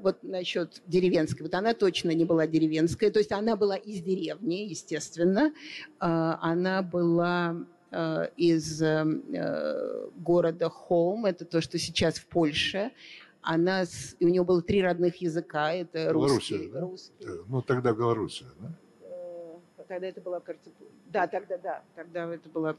вот 0.00 0.22
насчет 0.22 0.82
деревенской, 0.86 1.42
вот 1.42 1.54
она 1.54 1.74
точно 1.74 2.10
не 2.10 2.24
была 2.24 2.46
деревенская, 2.46 3.10
то 3.10 3.18
есть 3.18 3.32
она 3.32 3.56
была 3.56 3.76
из 3.76 4.02
деревни, 4.02 4.66
естественно, 4.68 5.52
а, 5.98 6.38
она 6.40 6.82
была 6.82 7.56
а, 7.90 8.30
из 8.36 8.82
э, 8.82 10.08
города 10.16 10.68
Холм, 10.68 11.26
это 11.26 11.44
то, 11.44 11.60
что 11.60 11.78
сейчас 11.78 12.16
в 12.18 12.26
Польше, 12.26 12.92
она, 13.40 13.84
у 14.20 14.28
нее 14.28 14.44
было 14.44 14.60
три 14.60 14.82
родных 14.82 15.16
языка, 15.16 15.72
это 15.72 16.12
русский. 16.12 16.68
Да? 16.72 16.80
русский. 16.80 17.26
Ну, 17.48 17.62
тогда 17.62 17.92
Белоруссия, 17.92 18.46
да? 18.60 18.72
Э, 19.02 19.84
тогда 19.88 20.06
это 20.06 20.20
была, 20.20 20.40
кажется, 20.40 20.70
да, 21.06 21.26
тогда, 21.26 21.56
да, 21.58 21.82
тогда 21.94 22.34
это 22.34 22.48
было, 22.48 22.76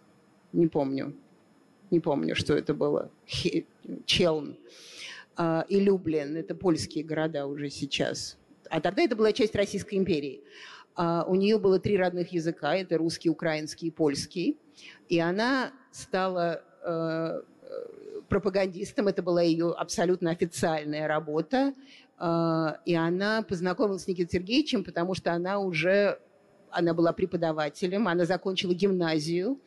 не 0.53 0.67
помню, 0.67 1.13
не 1.91 1.99
помню, 1.99 2.35
что 2.35 2.53
это 2.53 2.73
было, 2.73 3.09
Челн 4.05 4.57
а, 5.35 5.65
и 5.69 5.79
Люблин, 5.79 6.35
это 6.35 6.55
польские 6.55 7.03
города 7.03 7.45
уже 7.45 7.69
сейчас. 7.69 8.37
А 8.69 8.81
тогда 8.81 9.03
это 9.03 9.15
была 9.15 9.31
часть 9.31 9.55
Российской 9.55 9.95
империи. 9.95 10.41
А, 10.95 11.23
у 11.27 11.35
нее 11.35 11.57
было 11.59 11.79
три 11.79 11.97
родных 11.97 12.33
языка, 12.33 12.75
это 12.75 12.97
русский, 12.97 13.29
украинский 13.29 13.87
и 13.87 13.91
польский. 13.91 14.57
И 15.09 15.19
она 15.19 15.71
стала 15.91 16.63
э, 16.83 17.41
пропагандистом, 18.29 19.07
это 19.07 19.23
была 19.23 19.41
ее 19.41 19.71
абсолютно 19.71 20.29
официальная 20.29 21.07
работа, 21.07 21.73
и 22.85 22.95
она 22.95 23.43
познакомилась 23.47 24.03
с 24.03 24.07
Никитой 24.07 24.39
Сергеевичем, 24.39 24.83
потому 24.83 25.13
что 25.15 25.33
она 25.33 25.59
уже 25.59 26.19
она 26.71 26.93
была 26.93 27.13
преподавателем, 27.13 28.07
она 28.07 28.25
закончила 28.25 28.73
гимназию, 28.73 29.59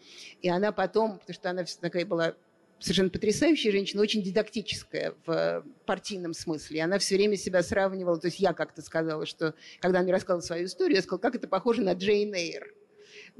и 0.43 0.49
она 0.49 0.73
потом, 0.73 1.19
потому 1.19 1.35
что 1.35 1.51
она 1.51 1.65
такая 1.81 2.05
была 2.05 2.35
совершенно 2.79 3.11
потрясающая 3.11 3.73
женщина, 3.73 4.03
очень 4.03 4.23
дидактическая 4.23 5.15
в 5.27 5.65
партийном 5.87 6.33
смысле. 6.35 6.83
Она 6.83 6.99
все 6.99 7.17
время 7.17 7.37
себя 7.37 7.63
сравнивала, 7.63 8.19
то 8.19 8.29
есть 8.29 8.41
я 8.41 8.53
как-то 8.53 8.83
сказала, 8.83 9.27
что, 9.27 9.55
когда 9.81 9.99
она 9.99 10.05
мне 10.05 10.15
рассказала 10.15 10.41
свою 10.41 10.65
историю, 10.65 10.97
я 10.97 11.03
сказала, 11.03 11.21
как 11.21 11.35
это 11.35 11.47
похоже 11.47 11.83
на 11.83 11.93
Джейн 11.93 12.35
Эйр 12.35 12.75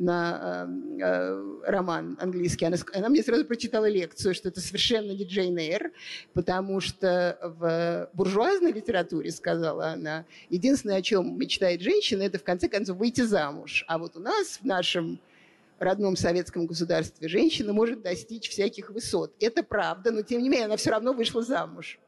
на 0.01 0.67
э, 0.67 1.03
э, 1.03 1.61
роман 1.67 2.17
английский. 2.21 2.65
Она, 2.65 2.79
она 2.95 3.11
мне 3.11 3.23
сразу 3.23 3.45
прочитала 3.45 3.89
лекцию, 3.89 4.35
что 4.35 4.49
это 4.49 4.61
совершенно 4.61 5.13
не 5.13 5.25
Джейн 5.25 5.59
Эйр, 5.59 5.93
потому 6.33 6.81
что 6.81 7.39
в 7.43 8.09
буржуазной 8.15 8.73
литературе, 8.73 9.31
сказала 9.31 9.89
она, 9.89 10.25
единственное, 10.49 10.97
о 10.97 11.03
чем 11.03 11.39
мечтает 11.39 11.83
женщина, 11.83 12.23
это 12.23 12.39
в 12.39 12.45
конце 12.45 12.69
концов 12.69 12.97
выйти 12.97 13.21
замуж. 13.21 13.85
А 13.89 13.99
вот 13.99 14.17
у 14.17 14.21
нас 14.21 14.59
в 14.63 14.65
нашем 14.65 15.21
родном 15.79 16.17
советском 16.17 16.67
государстве 16.67 17.29
женщина 17.29 17.75
может 17.75 18.01
достичь 18.01 18.49
всяких 18.49 18.91
высот. 18.91 19.35
Это 19.39 19.63
правда, 19.63 20.11
но 20.13 20.23
тем 20.23 20.43
не 20.43 20.49
менее 20.49 20.65
она 20.65 20.77
все 20.77 20.91
равно 20.91 21.13
вышла 21.13 21.43
замуж. 21.43 21.99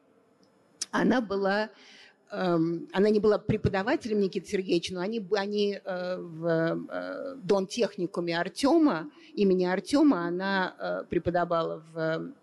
Она 0.89 1.21
была 1.21 1.69
она 2.33 3.09
не 3.09 3.19
была 3.19 3.37
преподавателем 3.37 4.19
Никиты 4.19 4.49
Сергеевича, 4.49 4.95
но 4.95 5.01
они, 5.01 5.23
они 5.35 5.79
э, 5.83 6.17
в 6.17 6.47
э, 6.89 7.35
Дон 7.43 7.67
техникуме 7.67 8.39
Артема, 8.39 9.11
имени 9.35 9.65
Артема, 9.65 10.25
она 10.25 10.75
э, 10.79 11.03
преподавала 11.09 11.83
в 11.93 12.33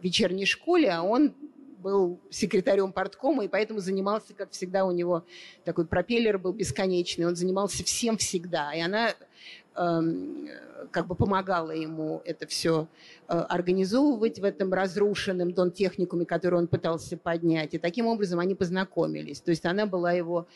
вечерней 0.00 0.46
школе, 0.46 0.90
а 0.90 1.02
он 1.02 1.34
был 1.78 2.18
секретарем 2.30 2.92
порткома, 2.92 3.44
и 3.44 3.48
поэтому 3.48 3.80
занимался, 3.80 4.34
как 4.34 4.50
всегда, 4.52 4.84
у 4.84 4.90
него 4.90 5.24
такой 5.64 5.86
пропеллер 5.86 6.38
был 6.38 6.52
бесконечный, 6.52 7.26
он 7.26 7.36
занимался 7.36 7.84
всем 7.84 8.16
всегда. 8.16 8.72
И 8.72 8.80
она 8.80 9.14
Эм, 9.14 9.63
как 9.74 11.06
бы 11.06 11.14
помогала 11.14 11.72
ему 11.72 12.22
это 12.24 12.46
все 12.46 12.86
э, 13.28 13.36
организовывать 13.36 14.38
в 14.38 14.44
этом 14.44 14.72
разрушенном 14.72 15.52
дон-техникуме, 15.52 16.24
который 16.24 16.58
он 16.58 16.68
пытался 16.68 17.16
поднять. 17.16 17.74
И 17.74 17.78
таким 17.78 18.06
образом 18.06 18.38
они 18.38 18.54
познакомились. 18.54 19.40
То 19.40 19.50
есть 19.50 19.66
она 19.66 19.86
была 19.86 20.12
его 20.12 20.46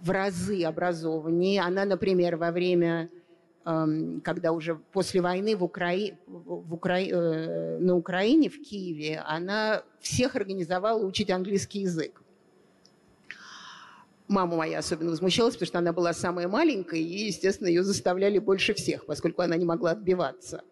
в 0.00 0.10
разы 0.10 0.64
образованнее. 0.64 1.62
Она, 1.62 1.84
например, 1.84 2.36
во 2.36 2.50
время, 2.50 3.08
эм, 3.64 4.20
когда 4.20 4.52
уже 4.52 4.74
после 4.92 5.20
войны 5.20 5.56
в 5.56 5.62
Укра... 5.62 5.92
В 6.26 6.74
Укра... 6.74 7.00
Э, 7.00 7.78
на 7.78 7.96
Украине, 7.96 8.48
в 8.48 8.60
Киеве, 8.60 9.22
она 9.24 9.84
всех 10.00 10.34
организовала 10.34 11.04
учить 11.04 11.30
английский 11.30 11.80
язык. 11.80 12.21
Мама 14.32 14.56
моя 14.56 14.78
особенно 14.78 15.10
возмущалась, 15.10 15.54
потому 15.56 15.66
что 15.66 15.78
она 15.78 15.92
была 15.92 16.14
самая 16.14 16.48
маленькая, 16.48 17.00
и, 17.00 17.26
естественно, 17.26 17.68
ее 17.68 17.84
заставляли 17.84 18.38
больше 18.38 18.72
всех, 18.72 19.04
поскольку 19.04 19.42
она 19.42 19.56
не 19.56 19.66
могла 19.66 19.90
отбиваться. 19.90 20.62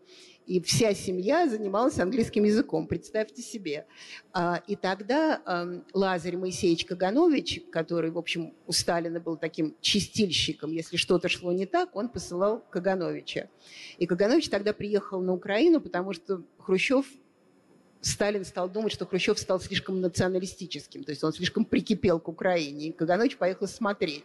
И 0.46 0.62
вся 0.62 0.94
семья 0.94 1.46
занималась 1.46 1.98
английским 1.98 2.44
языком, 2.44 2.86
представьте 2.86 3.42
себе. 3.42 3.84
А, 4.32 4.62
и 4.66 4.76
тогда 4.76 5.42
Лазарь 5.92 6.38
Моисеевич 6.38 6.86
Каганович, 6.86 7.60
который, 7.70 8.10
в 8.10 8.16
общем, 8.16 8.54
у 8.66 8.72
Сталина 8.72 9.20
был 9.20 9.36
таким 9.36 9.76
чистильщиком, 9.82 10.72
если 10.72 10.96
что-то 10.96 11.28
шло 11.28 11.52
не 11.52 11.66
так, 11.66 11.94
он 11.94 12.08
посылал 12.08 12.64
Кагановича. 12.70 13.50
И 13.98 14.06
Каганович 14.06 14.48
тогда 14.48 14.72
приехал 14.72 15.20
на 15.20 15.34
Украину, 15.34 15.82
потому 15.82 16.14
что 16.14 16.42
Хрущев 16.58 17.04
Сталин 18.00 18.44
стал 18.44 18.68
думать, 18.68 18.92
что 18.92 19.06
Хрущев 19.06 19.38
стал 19.38 19.60
слишком 19.60 20.00
националистическим, 20.00 21.04
то 21.04 21.10
есть 21.10 21.22
он 21.22 21.32
слишком 21.32 21.64
прикипел 21.64 22.18
к 22.18 22.28
Украине. 22.28 22.88
И 22.88 22.92
Каганович 22.92 23.36
поехал 23.36 23.68
смотреть. 23.68 24.24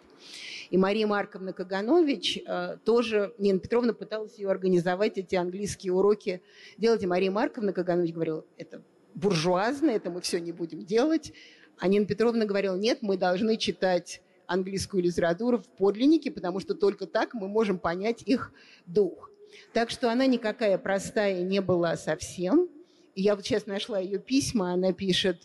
И 0.69 0.77
Мария 0.77 1.05
Марковна 1.05 1.53
Каганович 1.53 2.39
э, 2.45 2.77
тоже, 2.85 3.33
Нина 3.37 3.59
Петровна 3.59 3.93
пыталась 3.93 4.37
ее 4.37 4.49
организовать, 4.49 5.17
эти 5.17 5.35
английские 5.35 5.93
уроки 5.93 6.41
делать. 6.77 7.03
И 7.03 7.07
Мария 7.07 7.31
Марковна 7.31 7.73
Каганович 7.73 8.13
говорила, 8.13 8.45
это 8.57 8.81
буржуазно, 9.13 9.91
это 9.91 10.09
мы 10.09 10.21
все 10.21 10.39
не 10.39 10.51
будем 10.51 10.85
делать. 10.85 11.33
А 11.77 11.87
Нина 11.87 12.05
Петровна 12.05 12.45
говорила, 12.45 12.75
нет, 12.75 12.99
мы 13.01 13.17
должны 13.17 13.57
читать 13.57 14.21
английскую 14.47 15.03
литературу 15.03 15.59
в 15.59 15.67
подлиннике, 15.67 16.31
потому 16.31 16.59
что 16.59 16.75
только 16.75 17.07
так 17.07 17.33
мы 17.33 17.47
можем 17.47 17.77
понять 17.77 18.21
их 18.23 18.51
дух. 18.85 19.29
Так 19.73 19.89
что 19.89 20.11
она 20.11 20.25
никакая 20.25 20.77
простая 20.77 21.41
не 21.41 21.61
была 21.61 21.97
совсем. 21.97 22.69
Я 23.15 23.35
вот 23.35 23.45
сейчас 23.45 23.65
нашла 23.65 23.99
ее 23.99 24.19
письма, 24.19 24.73
она 24.73 24.91
пишет, 24.91 25.43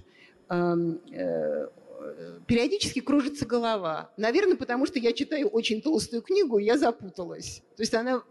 эм, 0.48 1.00
э, 1.12 1.68
периодически 2.46 3.00
кружится 3.00 3.46
голова. 3.46 4.10
Наверное, 4.16 4.56
потому 4.56 4.86
что 4.86 4.98
я 4.98 5.12
читаю 5.12 5.48
очень 5.48 5.80
толстую 5.80 6.22
книгу, 6.22 6.58
и 6.58 6.64
я 6.64 6.76
запуталась. 6.76 7.62
То 7.76 7.82
есть 7.82 7.94
она 7.94 8.22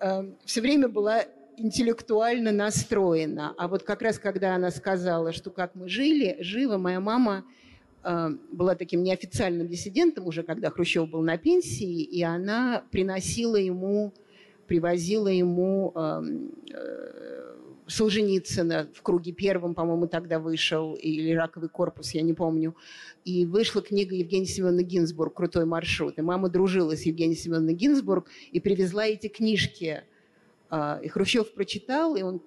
э, 0.00 0.32
все 0.46 0.60
время 0.62 0.88
была 0.88 1.24
интеллектуально 1.56 2.52
настроена. 2.52 3.54
А 3.58 3.68
вот 3.68 3.82
как 3.82 4.02
раз 4.02 4.18
когда 4.18 4.54
она 4.54 4.70
сказала, 4.70 5.32
что 5.32 5.50
как 5.50 5.74
мы 5.74 5.88
жили, 5.88 6.36
живо, 6.40 6.78
моя 6.78 7.00
мама 7.00 7.44
э, 8.02 8.30
была 8.50 8.74
таким 8.74 9.02
неофициальным 9.02 9.68
диссидентом 9.68 10.26
уже, 10.26 10.42
когда 10.42 10.70
Хрущев 10.70 11.10
был 11.10 11.22
на 11.22 11.36
пенсии, 11.36 12.02
и 12.02 12.22
она 12.22 12.84
приносила 12.90 13.56
ему, 13.56 14.12
привозила 14.66 15.28
ему 15.28 15.92
эм, 15.94 16.52
э, 16.72 17.53
Солженицына 17.86 18.88
в 18.94 19.02
круге 19.02 19.32
первом, 19.32 19.74
по-моему, 19.74 20.06
тогда 20.06 20.38
вышел, 20.38 20.94
или 20.94 21.32
«Раковый 21.32 21.68
корпус», 21.68 22.12
я 22.12 22.22
не 22.22 22.32
помню. 22.32 22.74
И 23.24 23.44
вышла 23.44 23.82
книга 23.82 24.14
Евгения 24.14 24.46
Семеновны 24.46 24.82
Гинзбург 24.82 25.34
«Крутой 25.34 25.66
маршрут». 25.66 26.18
И 26.18 26.22
мама 26.22 26.48
дружила 26.48 26.96
с 26.96 27.02
Евгенией 27.02 27.38
Семеновной 27.38 27.74
Гинзбург 27.74 28.28
и 28.52 28.60
привезла 28.60 29.06
эти 29.06 29.28
книжки. 29.28 30.04
А, 30.70 30.98
и 31.02 31.08
Хрущев 31.08 31.52
прочитал, 31.52 32.16
и 32.16 32.22
он 32.22 32.40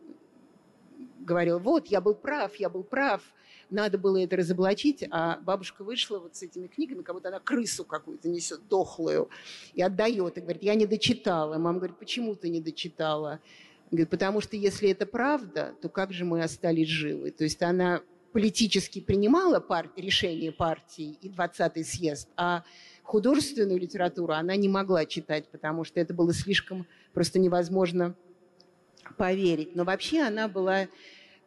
говорил, 1.19 1.59
вот, 1.59 1.87
я 1.87 2.01
был 2.01 2.15
прав, 2.15 2.55
я 2.55 2.69
был 2.69 2.83
прав, 2.83 3.21
надо 3.69 3.97
было 3.97 4.17
это 4.17 4.37
разоблачить, 4.37 5.03
а 5.11 5.39
бабушка 5.41 5.83
вышла 5.83 6.19
вот 6.19 6.35
с 6.35 6.43
этими 6.43 6.67
книгами, 6.67 7.01
как 7.01 7.15
будто 7.15 7.27
она 7.27 7.39
крысу 7.39 7.83
какую-то 7.83 8.29
несет, 8.29 8.67
дохлую, 8.69 9.29
и 9.73 9.81
отдает, 9.81 10.37
и 10.37 10.41
говорит, 10.41 10.63
я 10.63 10.75
не 10.75 10.85
дочитала. 10.85 11.57
Мама 11.57 11.79
говорит, 11.79 11.97
почему 11.97 12.35
ты 12.35 12.49
не 12.49 12.61
дочитала? 12.61 13.39
Потому 14.09 14.41
что 14.41 14.57
если 14.57 14.89
это 14.89 15.05
правда, 15.05 15.73
то 15.81 15.89
как 15.89 16.11
же 16.11 16.25
мы 16.25 16.43
остались 16.43 16.89
живы? 16.89 17.31
То 17.31 17.43
есть 17.45 17.61
она 17.61 18.01
политически 18.33 18.99
принимала 18.99 19.59
пар- 19.59 19.91
решение 19.95 20.51
партии 20.51 21.17
и 21.21 21.29
20-й 21.29 21.83
съезд, 21.83 22.29
а 22.35 22.63
художественную 23.03 23.79
литературу 23.79 24.33
она 24.33 24.55
не 24.55 24.67
могла 24.67 25.05
читать, 25.05 25.47
потому 25.49 25.85
что 25.85 25.99
это 25.99 26.13
было 26.13 26.33
слишком 26.33 26.85
просто 27.13 27.39
невозможно 27.39 28.15
поверить. 29.17 29.75
Но 29.75 29.85
вообще 29.85 30.21
она 30.21 30.47
была 30.49 30.87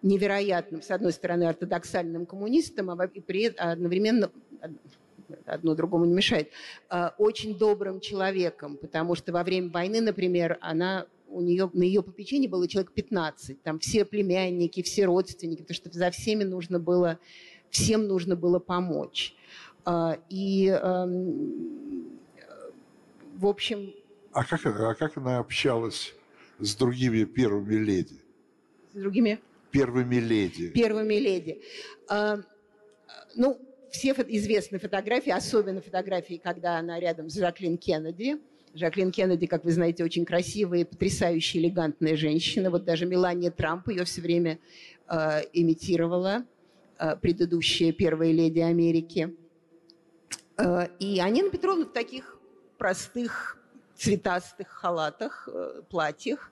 невероятным, 0.03 0.81
с 0.81 0.91
одной 0.91 1.13
стороны, 1.13 1.45
ортодоксальным 1.45 2.25
коммунистом, 2.25 2.91
а 2.91 2.97
при 2.97 3.49
одновременно 3.49 4.31
одно 5.47 5.75
другому 5.75 6.07
не 6.07 6.15
мешает, 6.15 6.51
а, 6.89 7.15
очень 7.19 7.57
добрым 7.57 8.01
человеком, 8.01 8.77
потому 8.77 9.15
что 9.15 9.33
во 9.33 9.45
время 9.45 9.71
войны, 9.71 10.01
например, 10.01 10.59
она 10.61 11.07
у 11.31 11.41
нее, 11.41 11.71
на 11.73 11.83
ее 11.83 12.03
попечении 12.03 12.49
было 12.49 12.69
человек 12.69 12.93
15, 12.93 13.63
там 13.63 13.79
все 13.79 14.05
племянники, 14.05 14.83
все 14.83 15.07
родственники, 15.07 15.63
потому 15.63 15.75
что 15.75 15.91
за 15.91 16.11
всеми 16.11 16.45
нужно 16.45 16.79
было, 16.79 17.19
всем 17.71 18.07
нужно 18.07 18.37
было 18.37 18.59
помочь. 18.59 19.35
А, 19.85 20.19
и, 20.29 20.67
эм, 20.67 22.19
в 23.37 23.47
общем... 23.47 23.95
А 24.33 24.45
как, 24.45 24.67
а 24.67 24.95
как 24.95 25.17
она 25.17 25.39
общалась 25.39 26.15
с 26.59 26.75
другими 26.75 27.25
первыми 27.25 27.75
леди? 27.75 28.21
С 28.93 28.99
другими? 28.99 29.41
Первыми 29.71 30.17
леди. 30.17 30.69
Первыми 30.71 31.15
леди. 31.15 31.63
А, 32.09 32.41
ну, 33.37 33.59
все 33.91 34.13
известны 34.13 34.79
фотографии, 34.79 35.31
особенно 35.31 35.81
фотографии, 35.81 36.41
когда 36.43 36.79
она 36.79 37.01
рядом 37.01 37.31
с 37.31 37.35
Жаклин 37.35 37.79
Кеннеди– 37.79 38.39
Жаклин 38.75 39.11
Кеннеди, 39.11 39.47
как 39.47 39.65
вы 39.65 39.73
знаете, 39.73 40.05
очень 40.05 40.25
красивая, 40.25 40.85
потрясающе 40.85 41.59
элегантная 41.59 42.17
женщина. 42.17 42.71
Вот 42.71 42.85
даже 42.85 43.07
Мелания 43.07 43.51
Трамп 43.51 43.89
ее 43.89 44.05
все 44.05 44.21
время 44.21 44.59
э, 45.09 45.43
имитировала, 45.53 46.45
э, 46.99 47.17
предыдущая 47.17 47.93
первая 47.93 48.33
леди 48.33 48.61
Америки. 48.61 49.35
Э, 50.57 50.87
и 50.99 51.19
Анина 51.21 51.51
Петровна 51.51 51.87
в 51.87 51.93
таких 51.93 52.39
простых 52.79 53.61
цветастых 54.01 54.69
халатах, 54.69 55.49
э, 55.53 55.83
платьях. 55.91 56.51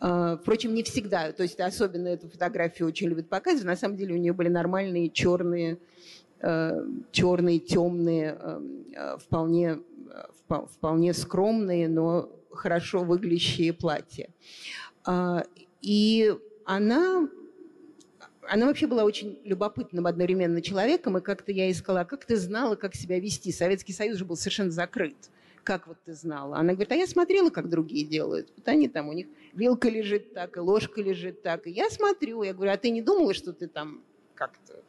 Э, 0.00 0.36
впрочем, 0.40 0.72
не 0.74 0.84
всегда. 0.84 1.32
То 1.32 1.42
есть 1.42 1.58
особенно 1.58 2.08
эту 2.08 2.28
фотографию 2.28 2.86
очень 2.86 3.08
любят 3.08 3.28
показывать. 3.28 3.66
На 3.66 3.76
самом 3.76 3.96
деле 3.96 4.14
у 4.14 4.18
нее 4.18 4.32
были 4.32 4.48
нормальные 4.48 5.10
черные, 5.10 5.78
э, 6.40 6.84
черные, 7.10 7.58
темные, 7.58 8.38
вполне 9.18 9.80
вполне 10.48 11.12
скромные, 11.12 11.88
но 11.88 12.30
хорошо 12.50 13.04
выглядящие 13.04 13.72
платья. 13.72 14.28
А, 15.04 15.44
и 15.82 16.34
она, 16.64 17.28
она 18.42 18.66
вообще 18.66 18.86
была 18.86 19.04
очень 19.04 19.38
любопытным 19.44 20.06
одновременно 20.06 20.60
человеком, 20.62 21.18
и 21.18 21.20
как-то 21.20 21.52
я 21.52 21.70
искала, 21.70 22.04
как 22.04 22.24
ты 22.24 22.36
знала, 22.36 22.74
как 22.76 22.94
себя 22.94 23.20
вести? 23.20 23.52
Советский 23.52 23.92
Союз 23.92 24.18
же 24.18 24.24
был 24.24 24.36
совершенно 24.36 24.70
закрыт. 24.70 25.16
Как 25.62 25.88
вот 25.88 25.98
ты 26.04 26.14
знала? 26.14 26.58
Она 26.58 26.74
говорит, 26.74 26.92
а 26.92 26.96
я 26.96 27.06
смотрела, 27.08 27.50
как 27.50 27.68
другие 27.68 28.06
делают. 28.06 28.52
Вот 28.56 28.68
они 28.68 28.88
там, 28.88 29.08
у 29.08 29.12
них 29.12 29.26
вилка 29.52 29.88
лежит 29.88 30.32
так, 30.32 30.56
и 30.56 30.60
ложка 30.60 31.02
лежит 31.02 31.42
так. 31.42 31.66
И 31.66 31.70
я 31.70 31.90
смотрю, 31.90 32.44
я 32.44 32.54
говорю, 32.54 32.72
а 32.72 32.76
ты 32.76 32.90
не 32.90 33.02
думала, 33.02 33.34
что 33.34 33.52
ты 33.52 33.66
там 33.66 34.02
как-то 34.34 34.84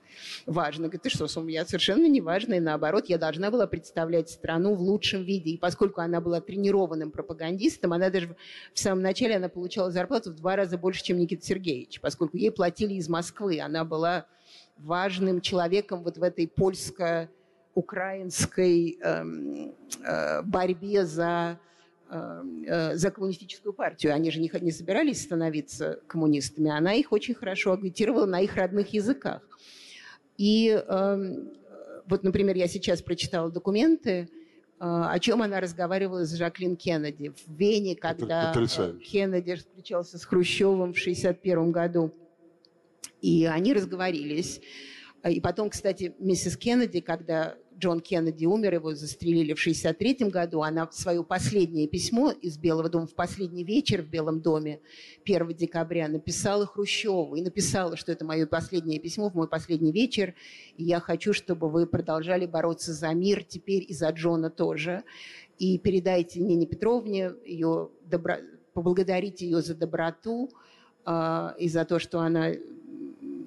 важно. 0.45 0.87
Говорит, 0.87 1.03
ты 1.03 1.09
что, 1.09 1.27
я 1.47 1.65
совершенно 1.65 2.07
не 2.07 2.21
важно, 2.21 2.55
и 2.55 2.59
наоборот, 2.59 3.05
я 3.07 3.17
должна 3.17 3.51
была 3.51 3.67
представлять 3.67 4.29
страну 4.29 4.75
в 4.75 4.81
лучшем 4.81 5.23
виде. 5.23 5.51
И 5.51 5.57
поскольку 5.57 6.01
она 6.01 6.21
была 6.21 6.41
тренированным 6.41 7.11
пропагандистом, 7.11 7.93
она 7.93 8.09
даже 8.09 8.35
в 8.73 8.79
самом 8.79 9.01
начале 9.01 9.35
она 9.35 9.49
получала 9.49 9.91
зарплату 9.91 10.31
в 10.31 10.35
два 10.35 10.55
раза 10.55 10.77
больше, 10.77 11.03
чем 11.03 11.17
Никита 11.17 11.45
Сергеевич, 11.45 11.99
поскольку 12.01 12.37
ей 12.37 12.51
платили 12.51 12.95
из 12.95 13.09
Москвы. 13.09 13.59
Она 13.59 13.85
была 13.85 14.25
важным 14.77 15.41
человеком 15.41 16.03
вот 16.03 16.17
в 16.17 16.23
этой 16.23 16.47
польско-украинской 16.47 18.97
эм, 19.01 19.75
э, 20.03 20.41
борьбе 20.43 21.05
за 21.05 21.59
эм, 22.09 22.63
э, 22.65 22.95
за 22.95 23.11
коммунистическую 23.11 23.73
партию. 23.73 24.13
Они 24.13 24.31
же 24.31 24.39
не, 24.39 24.49
не 24.61 24.71
собирались 24.71 25.23
становиться 25.23 25.99
коммунистами. 26.07 26.71
Она 26.71 26.93
их 26.93 27.11
очень 27.11 27.33
хорошо 27.33 27.73
агитировала 27.73 28.25
на 28.25 28.39
их 28.41 28.55
родных 28.55 28.93
языках. 28.93 29.41
И 30.37 30.69
эм, 30.69 31.51
вот, 32.07 32.23
например, 32.23 32.55
я 32.55 32.67
сейчас 32.67 33.01
прочитала 33.01 33.51
документы, 33.51 34.11
э, 34.11 34.27
о 34.79 35.17
чем 35.19 35.41
она 35.41 35.59
разговаривала 35.59 36.25
с 36.25 36.33
Жаклин 36.33 36.77
Кеннеди 36.77 37.29
в 37.29 37.51
Вене, 37.51 37.95
когда 37.95 38.53
Кеннеди 39.03 39.55
встречался 39.55 40.17
с 40.17 40.25
Хрущевым 40.25 40.93
в 40.93 40.97
1961 40.97 41.71
году. 41.71 42.13
И 43.21 43.45
они 43.45 43.73
разговорились. 43.73 44.61
И 45.27 45.41
потом, 45.41 45.69
кстати, 45.69 46.15
миссис 46.19 46.55
Кеннеди, 46.55 47.01
когда 47.01 47.55
Джон 47.77 47.99
Кеннеди 47.99 48.45
умер, 48.45 48.73
его 48.73 48.95
застрелили 48.95 49.53
в 49.53 49.59
1963 49.59 50.29
году. 50.29 50.63
Она 50.63 50.89
свое 50.91 51.23
последнее 51.23 51.87
письмо 51.87 52.31
из 52.31 52.57
Белого 52.57 52.89
дома 52.89 53.05
в 53.05 53.13
последний 53.13 53.63
вечер 53.63 54.01
в 54.01 54.07
Белом 54.07 54.41
доме 54.41 54.79
1 55.25 55.47
декабря 55.53 56.07
написала 56.07 56.65
Хрущеву 56.65 57.35
и 57.35 57.41
написала, 57.41 57.95
что 57.95 58.11
это 58.11 58.25
мое 58.25 58.47
последнее 58.47 58.99
письмо 58.99 59.29
в 59.29 59.35
мой 59.35 59.47
последний 59.47 59.91
вечер. 59.91 60.33
И 60.77 60.83
я 60.83 60.99
хочу, 60.99 61.33
чтобы 61.33 61.69
вы 61.69 61.85
продолжали 61.85 62.47
бороться 62.47 62.93
за 62.93 63.13
мир 63.13 63.43
теперь 63.43 63.85
и 63.87 63.93
за 63.93 64.09
Джона 64.09 64.49
тоже. 64.49 65.03
И 65.59 65.77
передайте 65.77 66.39
Нине 66.39 66.65
Петровне 66.65 67.33
ее 67.45 67.89
добро... 68.05 68.37
поблагодарите 68.73 69.45
ее 69.45 69.61
за 69.61 69.75
доброту 69.75 70.49
э, 71.05 71.49
и 71.59 71.69
за 71.69 71.85
то, 71.85 71.99
что 71.99 72.19
она 72.21 72.53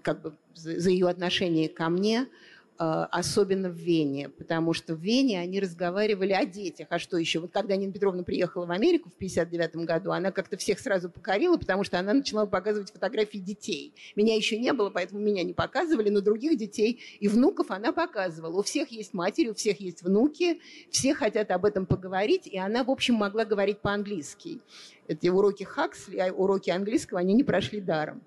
как 0.03 0.22
бы 0.22 0.37
за, 0.55 0.78
за 0.78 0.91
ее 0.91 1.09
отношение 1.09 1.68
ко 1.68 1.89
мне– 1.89 2.26
а, 2.37 2.49
особенно 2.81 3.68
в 3.68 3.74
Вене, 3.74 4.31
потому 4.31 4.72
что 4.72 4.95
в 4.95 5.01
Вене 5.01 5.39
они 5.39 5.61
разговаривали 5.61 6.33
о 6.33 6.47
детях. 6.47 6.87
А 6.89 6.99
что 6.99 7.18
еще? 7.18 7.39
Вот 7.39 7.51
когда 7.53 7.76
Нина 7.76 7.93
Петровна 7.93 8.22
приехала 8.22 8.64
в 8.64 8.70
Америку 8.70 9.11
в 9.11 9.16
1959 9.16 9.87
году, 9.87 10.12
она 10.12 10.31
как-то 10.33 10.57
всех 10.57 10.78
сразу 10.81 11.11
покорила, 11.11 11.59
потому 11.59 11.85
что 11.85 11.99
она 11.99 12.14
начала 12.14 12.47
показывать 12.47 12.91
фотографии 12.91 13.37
детей. 13.37 13.93
Меня 14.16 14.35
еще 14.35 14.57
не 14.57 14.72
было, 14.72 14.89
поэтому 14.89 15.20
меня 15.20 15.45
не 15.45 15.53
показывали, 15.53 16.09
но 16.09 16.22
других 16.22 16.57
детей 16.57 17.01
и 17.20 17.28
внуков 17.28 17.70
она 17.70 17.93
показывала. 17.93 18.59
У 18.59 18.62
всех 18.62 18.89
есть 18.89 19.12
матери, 19.12 19.51
у 19.51 19.55
всех 19.55 19.78
есть 19.78 20.03
внуки, 20.03 20.61
все 20.89 21.12
хотят 21.12 21.51
об 21.51 21.66
этом 21.66 21.85
поговорить, 21.85 22.47
и 22.47 22.57
она, 22.57 22.83
в 22.83 22.91
общем, 22.91 23.16
могла 23.16 23.45
говорить 23.45 23.81
по-английски. 23.81 24.61
Эти 25.07 25.28
уроки 25.28 25.64
Хаксли, 25.64 26.16
а 26.16 26.33
уроки 26.33 26.70
английского, 26.70 27.20
они 27.20 27.35
не 27.35 27.45
прошли 27.45 27.81
даром. 27.81 28.22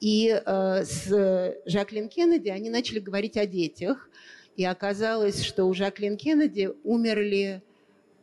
И 0.00 0.28
э, 0.28 0.84
с 0.84 1.56
Жаклин 1.66 2.08
Кеннеди 2.08 2.48
они 2.48 2.70
начали 2.70 2.98
говорить 2.98 3.36
о 3.36 3.46
детях. 3.46 4.08
И 4.56 4.64
оказалось, 4.64 5.42
что 5.42 5.66
у 5.66 5.74
Жаклин 5.74 6.16
Кеннеди 6.16 6.70
умерли 6.84 7.62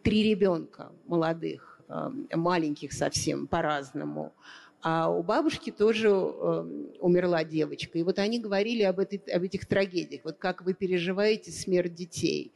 три 0.03 0.23
ребенка 0.23 0.91
молодых, 1.05 1.81
э, 1.87 2.09
маленьких 2.33 2.93
совсем, 2.93 3.47
по-разному. 3.47 4.33
А 4.81 5.09
у 5.09 5.21
бабушки 5.21 5.71
тоже 5.71 6.09
э, 6.09 6.91
умерла 6.99 7.43
девочка. 7.43 7.97
И 7.99 8.03
вот 8.03 8.17
они 8.19 8.39
говорили 8.39 8.83
об, 8.83 8.99
этой, 8.99 9.17
об 9.31 9.43
этих 9.43 9.67
трагедиях. 9.67 10.21
Вот 10.23 10.37
как 10.37 10.63
вы 10.63 10.73
переживаете 10.73 11.51
смерть 11.51 11.93
детей. 11.93 12.53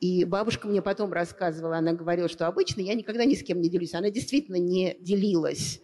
И 0.00 0.24
бабушка 0.24 0.66
мне 0.66 0.80
потом 0.80 1.12
рассказывала, 1.12 1.76
она 1.76 1.92
говорила, 1.92 2.28
что 2.28 2.46
обычно 2.46 2.80
я 2.80 2.94
никогда 2.94 3.24
ни 3.26 3.34
с 3.34 3.42
кем 3.42 3.60
не 3.60 3.68
делюсь. 3.68 3.94
Она 3.94 4.10
действительно 4.10 4.56
не 4.56 4.96
делилась 5.00 5.80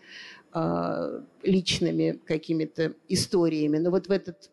личными 1.42 2.18
какими-то 2.24 2.94
историями. 3.08 3.78
Но 3.78 3.90
вот 3.90 4.06
в 4.06 4.10
этот 4.10 4.50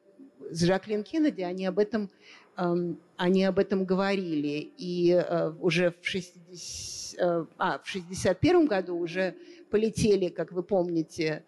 с 0.54 0.64
Жаклин 0.64 1.04
Кеннеди 1.04 1.42
они 1.42 1.66
об 1.66 1.80
этом, 1.80 2.10
они 2.56 3.44
об 3.44 3.60
этом 3.60 3.86
говорили. 3.86 4.72
И 4.78 5.12
а, 5.12 5.56
уже 5.60 5.96
в 6.02 6.06
60, 6.06 7.20
а, 7.20 7.48
а, 7.58 7.80
в 7.80 7.88
61 7.88 8.68
году 8.68 8.98
уже 8.98 9.36
полетели, 9.70 10.30
как 10.30 10.52
вы 10.52 10.64
помните, 10.64 11.44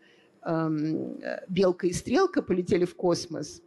Белка 1.48 1.88
и 1.88 1.93
Стрелка 1.93 2.41
полетели 2.41 2.86
в 2.86 2.96
космос. 2.96 3.64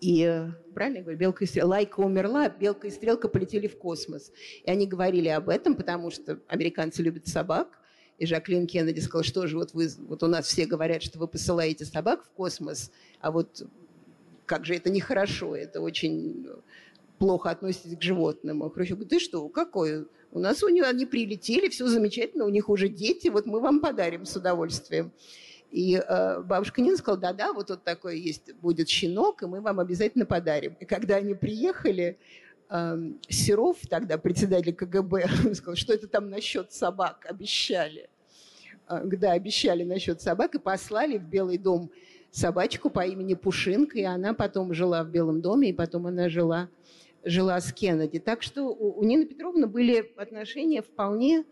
И, 0.00 0.46
правильно 0.74 0.98
я 0.98 1.02
говорю, 1.02 1.18
Белка 1.18 1.44
и 1.44 1.46
Стрелка, 1.46 1.68
Лайка 1.68 2.00
умерла, 2.00 2.48
Белка 2.48 2.86
и 2.86 2.90
Стрелка 2.90 3.28
полетели 3.28 3.66
в 3.66 3.76
космос. 3.76 4.32
И 4.64 4.70
они 4.70 4.86
говорили 4.86 5.28
об 5.28 5.48
этом, 5.48 5.74
потому 5.74 6.10
что 6.10 6.40
американцы 6.48 7.02
любят 7.02 7.26
собак, 7.26 7.77
и 8.18 8.26
Жаклин 8.26 8.66
Кеннеди 8.66 9.00
сказал, 9.00 9.22
что 9.22 9.46
же 9.46 9.56
вот 9.56 9.74
вы, 9.74 9.88
вот 10.08 10.22
у 10.22 10.26
нас 10.26 10.46
все 10.46 10.66
говорят, 10.66 11.02
что 11.02 11.18
вы 11.18 11.28
посылаете 11.28 11.84
собак 11.84 12.24
в 12.24 12.30
космос, 12.30 12.90
а 13.20 13.30
вот 13.30 13.66
как 14.44 14.64
же 14.64 14.74
это 14.74 14.90
нехорошо, 14.90 15.54
это 15.54 15.80
очень 15.80 16.48
плохо 17.18 17.50
относитесь 17.50 17.96
к 17.96 18.02
животным. 18.02 18.62
А 18.62 18.70
Хрущев 18.70 18.96
говорит, 18.96 19.10
ты 19.10 19.20
что, 19.20 19.48
какой? 19.48 20.06
У 20.32 20.38
нас 20.38 20.62
у 20.62 20.68
них 20.68 20.84
они 20.84 21.06
прилетели, 21.06 21.68
все 21.68 21.86
замечательно, 21.86 22.44
у 22.44 22.48
них 22.48 22.68
уже 22.68 22.88
дети, 22.88 23.28
вот 23.28 23.46
мы 23.46 23.60
вам 23.60 23.80
подарим 23.80 24.24
с 24.24 24.36
удовольствием. 24.36 25.12
И 25.70 25.96
э, 25.96 26.40
бабушка 26.40 26.80
Нина 26.80 26.96
сказала, 26.96 27.20
да-да, 27.20 27.52
вот 27.52 27.68
вот 27.70 27.84
такой 27.84 28.18
есть, 28.18 28.54
будет 28.54 28.88
щенок, 28.88 29.42
и 29.42 29.46
мы 29.46 29.60
вам 29.60 29.80
обязательно 29.80 30.24
подарим. 30.24 30.76
И 30.80 30.86
когда 30.86 31.16
они 31.16 31.34
приехали, 31.34 32.18
Серов, 32.68 33.78
тогда 33.88 34.18
председатель 34.18 34.74
КГБ, 34.74 35.28
сказал, 35.54 35.76
что 35.76 35.94
это 35.94 36.06
там 36.06 36.28
насчет 36.28 36.72
собак 36.72 37.26
обещали. 37.28 38.10
А, 38.86 39.02
да, 39.04 39.32
обещали 39.32 39.84
насчет 39.84 40.20
собак 40.20 40.54
и 40.54 40.58
послали 40.58 41.18
в 41.18 41.24
Белый 41.24 41.58
дом 41.58 41.90
собачку 42.30 42.90
по 42.90 43.06
имени 43.06 43.34
Пушинка, 43.34 43.98
и 43.98 44.02
она 44.02 44.34
потом 44.34 44.74
жила 44.74 45.02
в 45.02 45.10
Белом 45.10 45.40
доме, 45.40 45.70
и 45.70 45.72
потом 45.72 46.06
она 46.06 46.28
жила, 46.28 46.68
жила 47.24 47.60
с 47.60 47.72
Кеннеди. 47.72 48.18
Так 48.18 48.42
что 48.42 48.64
у, 48.64 48.98
у 49.00 49.04
Нины 49.04 49.26
Петровны 49.26 49.66
были 49.66 50.12
отношения 50.16 50.82
вполне 50.82 51.44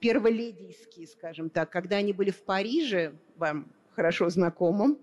перволедийские, 0.00 1.06
скажем 1.06 1.50
так. 1.50 1.70
Когда 1.70 1.96
они 1.96 2.12
были 2.12 2.30
в 2.30 2.42
Париже, 2.42 3.14
вам 3.36 3.70
хорошо 3.94 4.28
знакомым, 4.28 4.98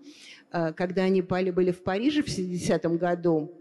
а, 0.50 0.72
когда 0.72 1.02
они 1.02 1.22
были 1.22 1.70
в 1.70 1.82
Париже 1.82 2.22
в 2.22 2.26
60-м 2.26 2.98
году, 2.98 3.52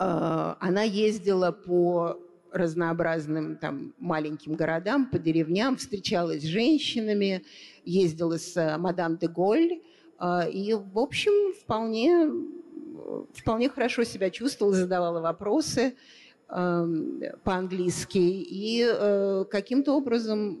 она 0.00 0.82
ездила 0.82 1.52
по 1.52 2.18
разнообразным 2.52 3.56
там 3.56 3.94
маленьким 3.98 4.54
городам, 4.54 5.06
по 5.06 5.18
деревням, 5.18 5.76
встречалась 5.76 6.42
с 6.42 6.46
женщинами, 6.46 7.44
ездила 7.84 8.38
с 8.38 8.78
мадам 8.78 9.18
де 9.18 9.28
Голь, 9.28 9.80
а, 10.18 10.46
и, 10.48 10.74
в 10.74 10.98
общем, 10.98 11.52
вполне, 11.54 12.30
вполне 13.34 13.68
хорошо 13.68 14.04
себя 14.04 14.30
чувствовала, 14.30 14.74
задавала 14.74 15.20
вопросы 15.20 15.94
по-английски, 16.48 18.18
и 18.18 18.84
э, 18.84 19.44
каким-то 19.48 19.96
образом, 19.96 20.58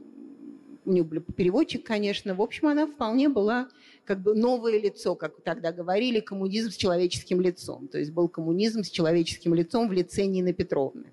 у 0.84 0.92
нее 0.92 1.02
был 1.02 1.20
переводчик, 1.20 1.84
конечно, 1.84 2.36
в 2.36 2.40
общем, 2.40 2.68
она 2.68 2.86
вполне 2.86 3.28
была 3.28 3.68
как 4.04 4.20
бы 4.22 4.34
новое 4.34 4.80
лицо, 4.80 5.14
как 5.14 5.40
тогда 5.42 5.72
говорили, 5.72 6.20
коммунизм 6.20 6.70
с 6.70 6.76
человеческим 6.76 7.40
лицом. 7.40 7.88
То 7.88 7.98
есть 7.98 8.12
был 8.12 8.28
коммунизм 8.28 8.82
с 8.82 8.90
человеческим 8.90 9.54
лицом 9.54 9.88
в 9.88 9.92
лице 9.92 10.26
Нины 10.26 10.52
Петровны. 10.52 11.12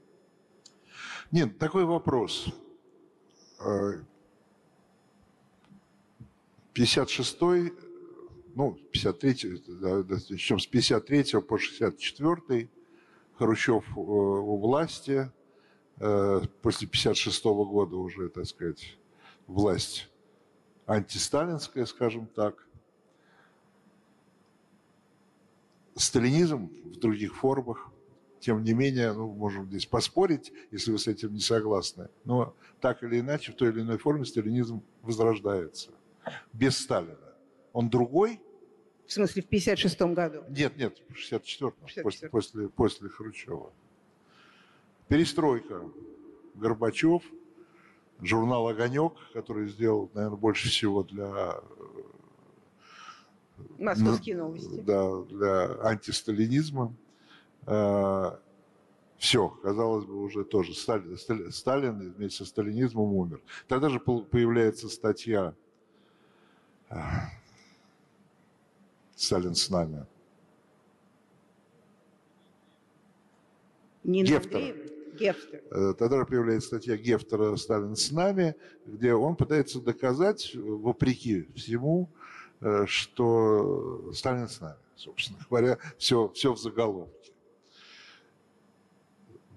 Нет, 1.32 1.58
такой 1.58 1.86
вопрос. 1.86 2.48
56-й, 6.74 7.68
э, 7.68 7.72
ну, 8.56 8.78
53-й, 8.94 9.64
да, 9.82 10.04
причем 10.30 10.60
с 10.60 10.68
53 10.68 11.42
по 11.42 11.58
64 11.58 12.70
Хрущев 13.38 13.84
э, 13.96 14.00
у 14.00 14.58
власти, 14.58 15.32
э, 16.00 16.42
после 16.62 16.88
56 16.88 17.46
-го 17.46 17.66
года 17.66 17.98
уже, 17.98 18.30
так 18.30 18.46
сказать, 18.46 18.98
власть 19.48 20.10
антисталинская, 20.86 21.86
скажем 21.86 22.28
так. 22.28 22.67
Сталинизм 25.98 26.70
в 26.84 27.00
других 27.00 27.36
формах. 27.36 27.92
Тем 28.40 28.64
не 28.64 28.74
менее, 28.74 29.14
ну, 29.14 29.34
можем 29.34 29.66
здесь 29.66 29.86
поспорить, 29.86 30.54
если 30.72 30.92
вы 30.92 31.00
с 31.00 31.08
этим 31.08 31.34
не 31.34 31.40
согласны. 31.40 32.10
Но 32.24 32.56
так 32.80 33.04
или 33.04 33.20
иначе, 33.20 33.52
в 33.52 33.56
той 33.56 33.70
или 33.70 33.82
иной 33.82 33.98
форме 33.98 34.26
сталинизм 34.26 34.84
возрождается. 35.02 35.92
Без 36.54 36.78
Сталина. 36.78 37.18
Он 37.74 37.90
другой, 37.90 38.40
В 39.08 39.12
смысле, 39.14 39.42
в 39.42 39.48
56 39.48 40.02
году? 40.14 40.44
Нет, 40.50 40.78
нет, 40.78 41.02
в 41.10 41.14
64-м, 41.14 41.74
после, 42.04 42.30
после, 42.30 42.70
после 42.70 43.10
Хрущева. 43.10 43.72
Перестройка. 45.08 45.82
Горбачев, 46.56 47.24
журнал 48.22 48.68
«Огонек», 48.68 49.14
который 49.34 49.68
сделал, 49.68 50.10
наверное, 50.14 50.38
больше 50.38 50.70
всего 50.70 51.04
для... 51.04 51.62
Московские 53.80 54.38
новости. 54.38 54.80
Да, 54.82 55.22
для 55.24 55.82
антисталинизма. 55.82 56.94
Э, 57.66 58.38
Все, 59.18 59.50
казалось 59.50 60.06
бы, 60.06 60.22
уже 60.24 60.44
тоже 60.44 60.74
Сталин, 60.76 61.18
Сталин 61.52 62.14
вместе 62.14 62.38
со 62.38 62.46
сталинизмом 62.46 63.14
умер. 63.14 63.42
Тогда 63.68 63.90
же 63.90 64.00
появляется 64.00 64.90
статья 64.90 65.56
э, 66.90 66.96
«Сталин 69.16 69.56
с 69.56 69.70
нами». 69.70 70.06
Нина 74.04 74.28
Гефтера. 74.28 74.76
Гефтер. 75.20 75.64
Э, 75.72 75.94
тогда 75.98 76.24
появляется 76.24 76.68
статья 76.68 76.96
Гефтера 76.96 77.56
«Сталин 77.56 77.96
с 77.96 78.12
нами», 78.12 78.56
где 78.86 79.14
он 79.14 79.36
пытается 79.36 79.82
доказать, 79.82 80.54
вопреки 80.56 81.48
всему, 81.56 82.08
что 82.86 84.12
Сталин 84.14 84.48
с 84.48 84.60
нами, 84.62 84.78
собственно 84.96 85.40
говоря, 85.50 85.78
все, 85.98 86.30
все 86.30 86.54
в 86.54 86.60
заголовке. 86.60 87.32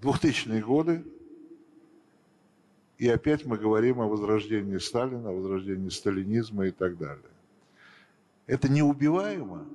2000-е 0.03 0.63
годы, 0.63 1.05
и 2.99 3.09
опять 3.09 3.45
мы 3.45 3.59
говорим 3.59 4.01
о 4.01 4.09
возрождении 4.09 4.79
Сталина, 4.79 5.31
о 5.31 5.33
возрождении 5.33 5.89
сталинизма 5.89 6.67
и 6.67 6.71
так 6.71 6.97
далее. 6.99 7.25
Это 8.47 8.69
неубиваемо, 8.69 9.67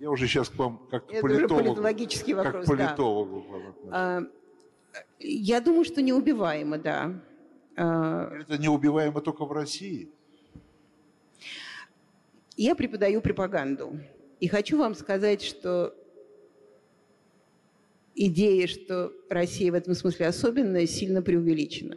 я 0.00 0.10
уже 0.10 0.26
сейчас 0.26 0.48
к 0.48 0.56
вам 0.56 0.80
как 0.90 1.06
к 1.06 1.10
Это 1.10 1.20
политологу. 1.20 1.74
Политологический 1.74 2.32
вопрос, 2.32 2.66
как 2.66 2.76
политологу 2.76 3.44
да. 3.84 4.26
Я 5.18 5.60
думаю, 5.60 5.84
что 5.84 6.00
неубиваемо, 6.00 6.78
да. 6.78 7.20
А, 7.76 8.34
Это 8.40 8.56
неубиваемо 8.56 9.20
только 9.20 9.44
в 9.44 9.52
России. 9.52 10.10
Я 12.60 12.74
преподаю 12.74 13.22
пропаганду. 13.22 13.98
И 14.38 14.46
хочу 14.46 14.76
вам 14.76 14.94
сказать, 14.94 15.40
что 15.40 15.96
идея, 18.14 18.66
что 18.66 19.14
Россия 19.30 19.72
в 19.72 19.74
этом 19.74 19.94
смысле 19.94 20.26
особенная, 20.26 20.86
сильно 20.86 21.22
преувеличена. 21.22 21.96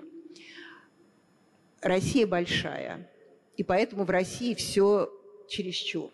Россия 1.81 2.25
большая, 2.25 3.11
и 3.57 3.63
поэтому 3.65 4.05
в 4.05 4.09
России 4.09 4.53
все 4.53 5.11
чересчур. 5.49 6.11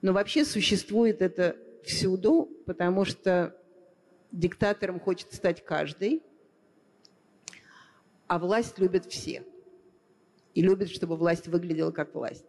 Но 0.00 0.12
вообще 0.12 0.44
существует 0.44 1.20
это 1.20 1.56
всюду, 1.82 2.48
потому 2.66 3.04
что 3.04 3.52
диктатором 4.30 5.00
хочет 5.00 5.34
стать 5.34 5.64
каждый, 5.64 6.22
а 8.28 8.38
власть 8.38 8.78
любят 8.78 9.06
все. 9.06 9.42
И 10.54 10.62
любят, 10.62 10.88
чтобы 10.90 11.16
власть 11.16 11.48
выглядела 11.48 11.90
как 11.90 12.14
власть. 12.14 12.44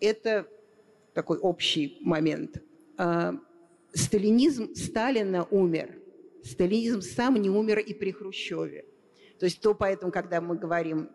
Это 0.00 0.46
такой 1.14 1.38
общий 1.38 1.98
момент. 2.02 2.62
А, 2.98 3.34
сталинизм 3.92 4.74
Сталина 4.74 5.44
умер. 5.50 5.98
Сталинизм 6.44 7.00
сам 7.00 7.40
не 7.40 7.50
умер 7.50 7.78
и 7.78 7.94
при 7.94 8.12
Хрущеве. 8.12 8.84
То 9.38 9.46
есть 9.46 9.60
то 9.60 9.74
поэтому, 9.74 10.12
когда 10.12 10.40
мы 10.40 10.56
говорим 10.56 11.10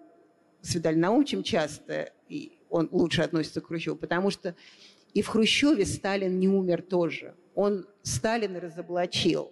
с 0.61 0.75
Наумовичем 0.75 1.43
часто, 1.43 2.13
и 2.29 2.59
он 2.69 2.89
лучше 2.91 3.21
относится 3.21 3.61
к 3.61 3.67
Хрущеву, 3.67 3.97
потому 3.97 4.29
что 4.29 4.55
и 5.13 5.21
в 5.21 5.27
Хрущеве 5.27 5.85
Сталин 5.85 6.39
не 6.39 6.47
умер 6.47 6.83
тоже. 6.83 7.35
Он 7.55 7.87
Сталина 8.01 8.59
разоблачил. 8.59 9.51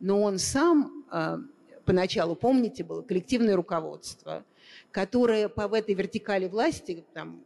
Но 0.00 0.22
он 0.22 0.38
сам 0.38 1.04
э, 1.12 1.38
поначалу, 1.84 2.34
помните, 2.36 2.84
было 2.84 3.02
коллективное 3.02 3.56
руководство, 3.56 4.44
которое 4.90 5.48
по 5.48 5.68
в 5.68 5.74
этой 5.74 5.94
вертикали 5.94 6.48
власти, 6.48 7.04
там, 7.14 7.44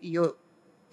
ее 0.00 0.34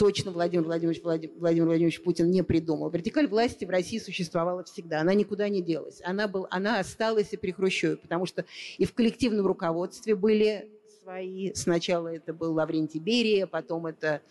точно 0.03 0.31
Владимир 0.31 0.65
Владимирович, 0.65 1.01
Владимир, 1.01 1.33
Владимир 1.37 1.65
Владимирович 1.67 2.03
Путин 2.03 2.29
не 2.29 2.43
придумал. 2.43 2.89
Вертикаль 2.89 3.25
власти 3.25 3.63
в 3.63 3.69
России 3.69 3.99
существовала 3.99 4.61
всегда. 4.65 4.99
Она 4.99 5.13
никуда 5.13 5.47
не 5.47 5.61
делась. 5.61 6.01
Она, 6.03 6.27
был, 6.27 6.45
она 6.49 6.79
осталась 6.79 7.31
и 7.31 7.37
при 7.37 7.51
Хрущеве, 7.51 7.95
потому 7.95 8.25
что 8.25 8.43
и 8.77 8.83
в 8.83 8.93
коллективном 8.93 9.47
руководстве 9.47 10.15
были 10.15 10.69
свои. 11.01 11.53
Сначала 11.53 12.09
это 12.09 12.33
был 12.33 12.51
Лаврентий 12.51 12.99
Берия, 12.99 13.47
потом 13.47 13.85
это 13.85 14.21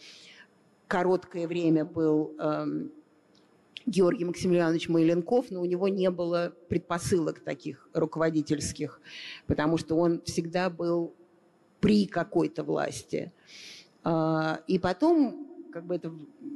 короткое 0.89 1.49
время 1.49 1.87
был 1.87 2.35
эм, 2.39 2.93
Георгий 3.87 4.27
Максимiliaнович 4.27 4.91
Майленков, 4.91 5.47
но 5.51 5.63
у 5.63 5.65
него 5.65 5.89
не 5.89 6.11
было 6.11 6.53
предпосылок 6.69 7.41
таких 7.41 7.89
руководительских, 7.95 9.01
потому 9.47 9.79
что 9.79 9.97
он 9.97 10.21
всегда 10.27 10.69
был 10.69 11.15
при 11.81 12.05
какой-то 12.05 12.63
власти. 12.63 13.33
Э, 14.05 14.57
и 14.67 14.79
потом 14.79 15.49
как 15.73 15.87
бы 15.87 15.97
эта 15.97 16.13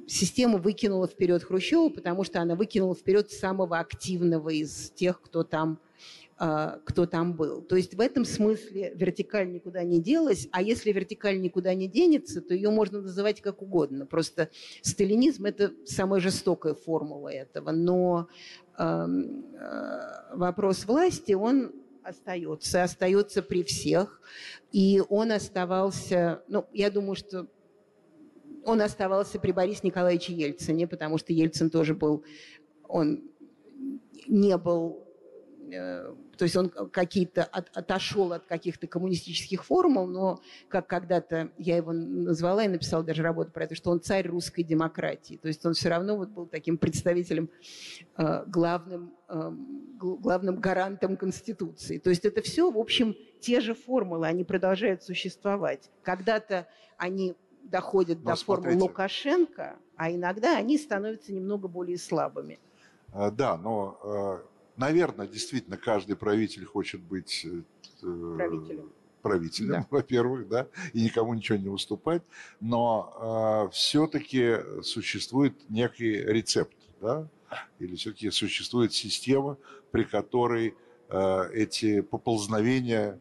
система 0.06 0.58
выкинула 0.58 1.06
вперед 1.06 1.42
Хрущева, 1.42 1.88
потому 1.88 2.24
что 2.24 2.40
она 2.40 2.54
выкинула 2.54 2.94
вперед 2.94 3.30
самого 3.30 3.78
активного 3.78 4.50
из 4.50 4.90
тех, 4.90 5.20
кто 5.20 5.42
там 5.42 5.78
а, 6.38 6.80
кто 6.84 7.06
там 7.06 7.32
был. 7.32 7.62
То 7.62 7.76
есть 7.76 7.94
в 7.94 8.00
этом 8.00 8.26
смысле 8.26 8.92
вертикаль 8.94 9.50
никуда 9.50 9.82
не 9.84 10.02
делась, 10.02 10.48
а 10.52 10.60
если 10.60 10.92
вертикаль 10.92 11.40
никуда 11.40 11.72
не 11.72 11.88
денется, 11.88 12.42
то 12.42 12.52
ее 12.54 12.68
можно 12.68 13.00
называть 13.00 13.40
как 13.40 13.62
угодно. 13.62 14.04
Просто 14.04 14.50
сталинизм– 14.82 15.44
это 15.46 15.72
самая 15.86 16.20
жестокая 16.20 16.74
формула 16.74 17.30
этого. 17.30 17.70
Но 17.70 18.28
э, 18.78 19.06
вопрос 20.34 20.84
власти, 20.84 21.32
он 21.32 21.72
остается, 22.02 22.82
остается 22.82 23.42
при 23.42 23.62
всех. 23.62 24.20
И 24.72 25.02
он 25.08 25.32
оставался, 25.32 26.42
ну, 26.48 26.66
я 26.74 26.90
думаю, 26.90 27.16
что 27.16 27.46
он 28.66 28.80
оставался 28.82 29.38
при 29.38 29.52
Борисе 29.52 29.80
Николаевиче 29.84 30.34
Ельцине, 30.34 30.86
потому 30.86 31.18
что 31.18 31.32
Ельцин 31.32 31.70
тоже 31.70 31.94
был, 31.94 32.24
он 32.88 33.22
не 34.26 34.56
был 34.58 35.06
э, 35.72 36.14
то 36.36 36.44
есть 36.44 36.56
он 36.56 36.68
какие-то 36.68 37.44
от, 37.44 37.74
отошел 37.76 38.32
от 38.32 38.46
каких-то 38.46 38.86
коммунистических 38.86 39.64
формул, 39.64 40.06
но 40.06 40.40
как 40.68 40.86
когда-то 40.86 41.50
я 41.58 41.76
его 41.76 41.92
назвала 41.92 42.64
и 42.64 42.68
написала 42.68 43.02
даже 43.02 43.22
работу 43.22 43.52
про 43.52 43.64
это, 43.64 43.74
что 43.74 43.90
он 43.90 44.00
царь 44.00 44.26
русской 44.28 44.62
демократии. 44.62 45.38
То 45.40 45.48
есть 45.48 45.64
он 45.64 45.74
все 45.74 45.88
равно 45.88 46.16
вот 46.16 46.30
был 46.30 46.46
таким 46.46 46.76
представителем, 46.76 47.50
э, 48.18 48.44
главным, 48.46 49.14
э, 49.28 49.50
главным 49.98 50.56
гарантом 50.56 51.16
Конституции. 51.16 51.98
То 51.98 52.10
есть 52.10 52.24
это 52.24 52.42
все, 52.42 52.70
в 52.70 52.78
общем, 52.78 53.16
те 53.40 53.60
же 53.60 53.74
формулы, 53.74 54.26
они 54.26 54.44
продолжают 54.44 55.02
существовать. 55.02 55.90
Когда-то 56.02 56.66
они 56.98 57.34
доходят 57.70 58.18
но 58.22 58.30
до 58.30 58.36
смотрите. 58.36 58.70
формул 58.70 58.88
Лукашенко, 58.88 59.76
а 59.96 60.10
иногда 60.10 60.56
они 60.56 60.78
становятся 60.78 61.32
немного 61.32 61.68
более 61.68 61.98
слабыми. 61.98 62.58
А, 63.12 63.30
да, 63.30 63.56
но 63.56 63.98
э, 64.02 64.46
Наверное, 64.76 65.26
действительно, 65.26 65.78
каждый 65.78 66.16
правитель 66.16 66.66
хочет 66.66 67.00
быть 67.00 67.46
э, 67.46 68.34
правителем, 68.36 68.92
правителем 69.22 69.70
да. 69.70 69.86
во-первых, 69.90 70.48
да, 70.48 70.66
и 70.92 71.02
никому 71.02 71.32
ничего 71.32 71.56
не 71.56 71.68
уступать, 71.68 72.22
но 72.60 73.66
э, 73.68 73.72
все-таки 73.72 74.56
существует 74.82 75.54
некий 75.70 76.12
рецепт, 76.16 76.76
да, 77.00 77.26
или 77.78 77.96
все-таки 77.96 78.30
существует 78.30 78.92
система, 78.92 79.56
при 79.90 80.04
которой 80.04 80.74
эти 81.08 82.00
поползновения 82.00 83.16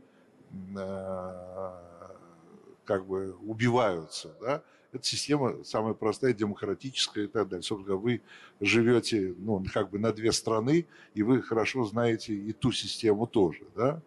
как 2.86 3.06
бы 3.06 3.36
убиваются, 3.42 4.36
да, 4.40 4.64
эта 4.96 5.06
система 5.06 5.64
самая 5.64 5.94
простая, 5.94 6.34
демократическая 6.34 7.26
и 7.26 7.28
так 7.28 7.50
далее. 7.50 7.64
Собственно, 7.64 7.98
вы 7.98 8.22
живете 8.62 9.36
ну, 9.38 9.64
как 9.74 9.90
бы 9.90 10.00
на 10.00 10.14
две 10.14 10.32
страны, 10.32 10.88
и 11.14 11.22
вы 11.22 11.42
хорошо 11.42 11.84
знаете 11.84 12.34
и 12.34 12.54
ту 12.54 12.72
систему 12.72 13.28
тоже. 13.28 13.66
Да? 13.76 14.02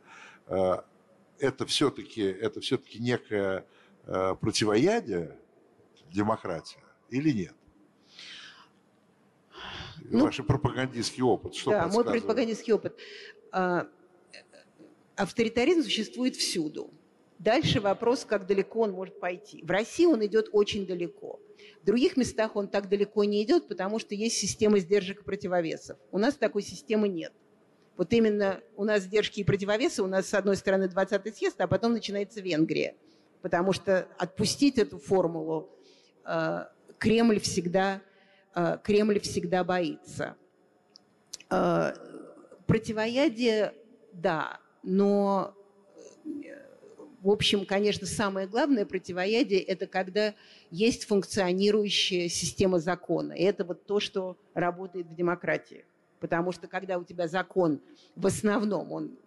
А, 0.46 0.84
это 1.38 1.66
все-таки 1.66 2.22
это 2.22 2.60
все-таки 2.60 2.98
некое 3.00 3.66
а, 4.06 4.34
противоядие 4.34 5.36
демократии 6.10 6.80
или 7.10 7.30
нет? 7.32 7.54
Ну, 10.10 10.24
Ваш 10.24 10.38
пропагандистский 10.38 11.22
опыт, 11.22 11.54
что 11.54 11.70
Да, 11.70 11.88
мой 11.88 12.04
пропагандистский 12.04 12.72
опыт. 12.72 12.96
А, 13.52 13.88
авторитаризм 15.16 15.82
существует 15.82 16.34
всюду. 16.36 16.90
Дальше 17.38 17.80
вопрос, 17.80 18.24
как 18.24 18.46
далеко 18.46 18.80
он 18.80 18.92
может 18.92 19.20
пойти. 19.20 19.62
В 19.62 19.70
России 19.70 20.06
он 20.06 20.24
идет 20.26 20.48
очень 20.52 20.86
далеко. 20.86 21.38
В 21.82 21.86
других 21.86 22.16
местах 22.16 22.56
он 22.56 22.68
так 22.68 22.88
далеко 22.88 23.22
не 23.24 23.42
идет, 23.44 23.68
потому 23.68 23.98
что 24.00 24.14
есть 24.14 24.36
система 24.36 24.80
сдержек 24.80 25.20
и 25.20 25.24
противовесов. 25.24 25.98
У 26.10 26.18
нас 26.18 26.34
такой 26.34 26.62
системы 26.62 27.08
нет. 27.08 27.32
Вот 27.96 28.12
именно 28.12 28.60
у 28.76 28.84
нас 28.84 29.02
сдержки 29.02 29.40
и 29.40 29.44
противовесы, 29.44 30.02
у 30.02 30.06
нас 30.06 30.26
с 30.26 30.34
одной 30.34 30.56
стороны 30.56 30.84
20-й 30.84 31.32
съезд, 31.32 31.60
а 31.60 31.66
потом 31.66 31.92
начинается 31.92 32.40
Венгрия. 32.40 32.94
потому 33.40 33.72
что 33.72 34.08
отпустить 34.18 34.78
эту 34.78 34.98
формулу 34.98 35.70
э, 36.24 36.64
Кремль 36.98 37.38
всегда, 37.38 38.02
э, 38.54 38.78
Кремль 38.82 39.20
всегда 39.20 39.62
боится. 39.62 40.36
Э, 41.50 41.92
противоядие, 42.66 43.74
да, 44.12 44.60
но 44.82 45.54
в 47.28 47.30
общем, 47.30 47.66
конечно, 47.66 48.06
самое 48.06 48.46
главное 48.46 48.86
противоядие– 48.86 49.60
это 49.62 49.86
когда 49.86 50.34
есть 50.70 51.04
функционирующая 51.04 52.26
система 52.30 52.78
закона. 52.78 53.34
И 53.34 53.42
это 53.42 53.66
вот 53.66 53.84
то, 53.84 54.00
что 54.00 54.38
работает 54.54 55.08
в 55.08 55.14
демократии. 55.14 55.84
Потому 56.20 56.52
что 56.52 56.68
когда 56.68 56.96
у 56.96 57.04
тебя 57.04 57.28
закон 57.28 57.82
в 58.16 58.26
основном, 58.26 58.92
он, 58.92 59.18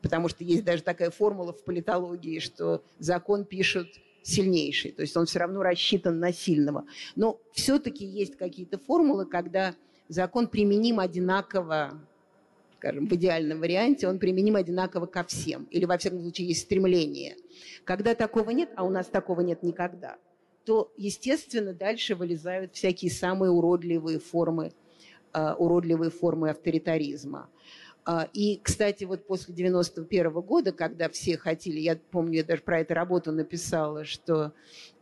потому 0.00 0.28
что 0.28 0.44
есть 0.44 0.64
даже 0.64 0.84
такая 0.84 1.10
формула 1.10 1.52
в 1.52 1.64
политологии, 1.64 2.38
что 2.38 2.84
закон 3.00 3.44
пишут 3.44 3.88
сильнейший, 4.22 4.92
то 4.92 5.02
есть 5.02 5.16
он 5.16 5.26
все 5.26 5.40
равно 5.40 5.60
рассчитан 5.64 6.20
на 6.20 6.32
сильного. 6.32 6.84
Но 7.16 7.40
все-таки 7.52 8.06
есть 8.06 8.36
какие-то 8.36 8.78
формулы, 8.78 9.26
когда 9.26 9.74
закон 10.06 10.46
применим 10.46 11.00
одинаково 11.00 12.00
скажем, 12.84 13.06
в 13.06 13.14
идеальном 13.14 13.60
варианте, 13.60 14.06
он 14.06 14.18
применим 14.18 14.56
одинаково 14.56 15.06
ко 15.06 15.24
всем. 15.24 15.64
Или, 15.70 15.86
во 15.86 15.96
всяком 15.96 16.20
случае, 16.20 16.48
есть 16.48 16.62
стремление. 16.62 17.36
Когда 17.84 18.14
такого 18.14 18.50
нет, 18.50 18.68
а 18.76 18.84
у 18.84 18.90
нас 18.90 19.06
такого 19.06 19.40
нет 19.40 19.62
никогда, 19.62 20.18
то, 20.66 20.92
естественно, 20.98 21.72
дальше 21.72 22.14
вылезают 22.14 22.74
всякие 22.74 23.10
самые 23.10 23.50
уродливые 23.50 24.18
формы, 24.18 24.72
uh, 25.32 25.54
уродливые 25.54 26.10
формы 26.10 26.50
авторитаризма. 26.50 27.48
Uh, 28.04 28.28
и, 28.34 28.60
кстати, 28.62 29.04
вот 29.04 29.26
после 29.26 29.54
91 29.54 30.26
-го 30.26 30.42
года, 30.42 30.72
когда 30.72 31.08
все 31.08 31.38
хотели, 31.38 31.80
я 31.80 31.98
помню, 32.10 32.38
я 32.38 32.44
даже 32.44 32.60
про 32.60 32.80
эту 32.80 32.92
работу 32.92 33.32
написала, 33.32 34.04
что 34.04 34.52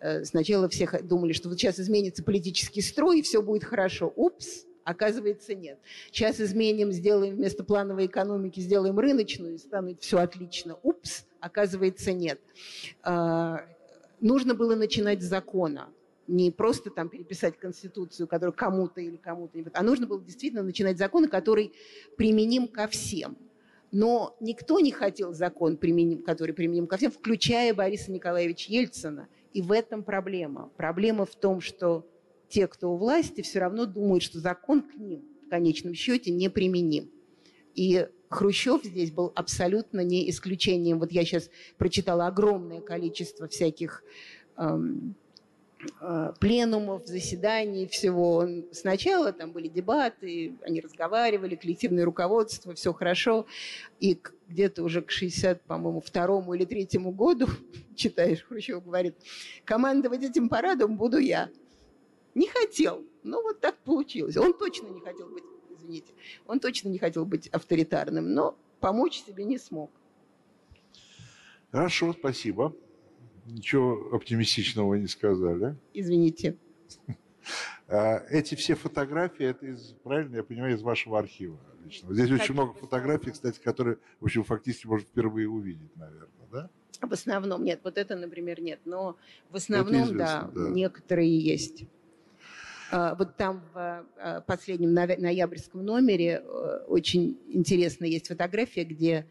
uh, 0.00 0.24
сначала 0.24 0.68
все 0.68 0.88
думали, 1.02 1.32
что 1.32 1.48
вот 1.48 1.58
сейчас 1.58 1.80
изменится 1.80 2.22
политический 2.22 2.80
строй, 2.80 3.18
и 3.18 3.22
все 3.22 3.42
будет 3.42 3.64
хорошо. 3.64 4.12
Упс, 4.14 4.66
Оказывается, 4.84 5.54
нет. 5.54 5.78
Сейчас 6.10 6.40
изменим, 6.40 6.92
сделаем 6.92 7.36
вместо 7.36 7.64
плановой 7.64 8.06
экономики, 8.06 8.60
сделаем 8.60 8.98
рыночную, 8.98 9.54
и 9.54 9.58
станет 9.58 10.02
все 10.02 10.18
отлично. 10.18 10.76
Упс, 10.82 11.24
оказывается, 11.40 12.12
нет. 12.12 12.40
А, 13.02 13.64
нужно 14.20 14.54
было 14.54 14.74
начинать 14.74 15.22
с 15.22 15.26
закона. 15.26 15.88
Не 16.26 16.50
просто 16.50 16.90
там 16.90 17.08
переписать 17.08 17.58
Конституцию, 17.58 18.26
которая 18.26 18.52
кому-то 18.52 19.00
или 19.00 19.16
кому-то, 19.16 19.58
а 19.72 19.82
нужно 19.82 20.06
было 20.06 20.22
действительно 20.22 20.62
начинать 20.62 20.96
закон, 20.96 21.28
который 21.28 21.72
применим 22.16 22.68
ко 22.68 22.88
всем. 22.88 23.36
Но 23.90 24.34
никто 24.40 24.80
не 24.80 24.90
хотел 24.90 25.34
закон, 25.34 25.76
применим, 25.76 26.22
который 26.22 26.54
применим 26.54 26.86
ко 26.86 26.96
всем, 26.96 27.10
включая 27.10 27.74
Бориса 27.74 28.10
Николаевича 28.10 28.72
Ельцина. 28.72 29.28
И 29.52 29.60
в 29.60 29.70
этом 29.70 30.02
проблема. 30.02 30.70
Проблема 30.76 31.26
в 31.26 31.34
том, 31.34 31.60
что 31.60 32.06
те, 32.52 32.66
кто 32.66 32.92
у 32.92 32.96
власти, 32.98 33.40
все 33.40 33.60
равно 33.60 33.86
думают, 33.86 34.22
что 34.22 34.38
закон 34.38 34.82
к 34.82 34.94
ним 34.94 35.22
в 35.46 35.48
конечном 35.48 35.94
счете 35.94 36.30
неприменим. 36.30 37.10
И 37.74 38.06
Хрущев 38.28 38.84
здесь 38.84 39.10
был 39.10 39.32
абсолютно 39.34 40.00
не 40.00 40.28
исключением. 40.28 40.98
Вот 40.98 41.12
я 41.12 41.24
сейчас 41.24 41.48
прочитала 41.78 42.26
огромное 42.26 42.82
количество 42.82 43.48
всяких 43.48 44.04
эм, 44.58 45.14
э, 46.02 46.32
пленумов, 46.38 47.06
заседаний, 47.06 47.86
всего. 47.86 48.46
Сначала 48.70 49.32
там 49.32 49.52
были 49.52 49.68
дебаты, 49.68 50.54
они 50.60 50.82
разговаривали, 50.82 51.56
коллективное 51.56 52.04
руководство, 52.04 52.74
все 52.74 52.92
хорошо. 52.92 53.46
И 53.98 54.20
где-то 54.48 54.82
уже 54.82 55.00
к 55.00 55.10
60, 55.10 55.62
по-моему, 55.62 56.02
второму 56.02 56.52
или 56.52 56.66
третьему 56.66 57.12
году, 57.12 57.46
читаешь, 57.96 58.44
Хрущев 58.44 58.84
говорит, 58.84 59.16
командовать 59.64 60.22
этим 60.22 60.50
парадом 60.50 60.98
буду 60.98 61.16
я. 61.16 61.48
Не 62.34 62.48
хотел. 62.48 63.04
Ну, 63.22 63.42
вот 63.42 63.60
так 63.60 63.76
получилось. 63.78 64.36
Он 64.36 64.54
точно 64.54 64.88
не 64.88 65.00
хотел 65.00 65.28
быть, 65.28 65.44
извините, 65.70 66.12
он 66.46 66.60
точно 66.60 66.88
не 66.88 66.98
хотел 66.98 67.24
быть 67.24 67.48
авторитарным, 67.48 68.32
но 68.32 68.56
помочь 68.80 69.22
себе 69.22 69.44
не 69.44 69.58
смог. 69.58 69.90
Хорошо, 71.70 72.12
спасибо. 72.12 72.74
Ничего 73.46 74.14
оптимистичного 74.14 74.94
не 74.94 75.08
сказали. 75.08 75.76
Извините. 75.94 76.56
А, 77.88 78.24
эти 78.30 78.54
все 78.54 78.74
фотографии, 78.74 79.44
это 79.44 79.66
из, 79.66 79.94
правильно 80.04 80.36
я 80.36 80.44
понимаю, 80.44 80.74
из 80.74 80.82
вашего 80.82 81.18
архива 81.18 81.58
личного. 81.84 82.14
Здесь 82.14 82.30
очень 82.30 82.54
много 82.54 82.72
фотографий, 82.72 83.32
кстати, 83.32 83.60
которые, 83.60 83.98
в 84.20 84.24
общем, 84.24 84.44
фактически 84.44 84.86
можно 84.86 85.06
впервые 85.06 85.48
увидеть, 85.48 85.94
наверное, 85.96 86.28
да? 86.50 86.70
В 87.00 87.12
основном 87.12 87.64
нет. 87.64 87.80
Вот 87.82 87.98
это, 87.98 88.14
например, 88.14 88.60
нет. 88.60 88.80
Но 88.84 89.16
в 89.50 89.56
основном, 89.56 90.16
да, 90.16 90.50
да, 90.54 90.68
некоторые 90.70 91.36
есть. 91.36 91.84
А, 92.92 93.14
вот 93.14 93.38
там 93.38 93.64
в 93.72 94.06
а, 94.18 94.40
последнем 94.42 94.92
ноябрьском 94.92 95.82
номере 95.82 96.42
э, 96.44 96.84
очень 96.88 97.40
интересно 97.48 98.04
есть 98.04 98.28
фотография, 98.28 98.84
где 98.84 99.26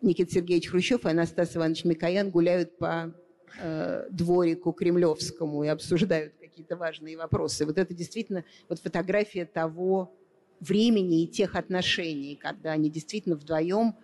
Никита 0.00 0.32
Сергеевич 0.32 0.68
Хрущев 0.68 1.04
и 1.04 1.08
Анастас 1.08 1.56
Иванович 1.56 1.84
Микоян 1.86 2.30
гуляют 2.30 2.78
по 2.78 3.12
э, 3.60 4.06
дворику 4.12 4.70
Кремлевскому 4.70 5.64
и 5.64 5.66
обсуждают 5.66 6.34
какие-то 6.40 6.76
важные 6.76 7.16
вопросы. 7.16 7.66
Вот 7.66 7.78
это 7.78 7.92
действительно 7.94 8.44
вот 8.68 8.78
фотография 8.78 9.44
того 9.44 10.14
времени 10.60 11.24
и 11.24 11.26
тех 11.26 11.56
отношений, 11.56 12.36
когда 12.36 12.70
они 12.70 12.90
действительно 12.90 13.34
вдвоем, 13.34 13.96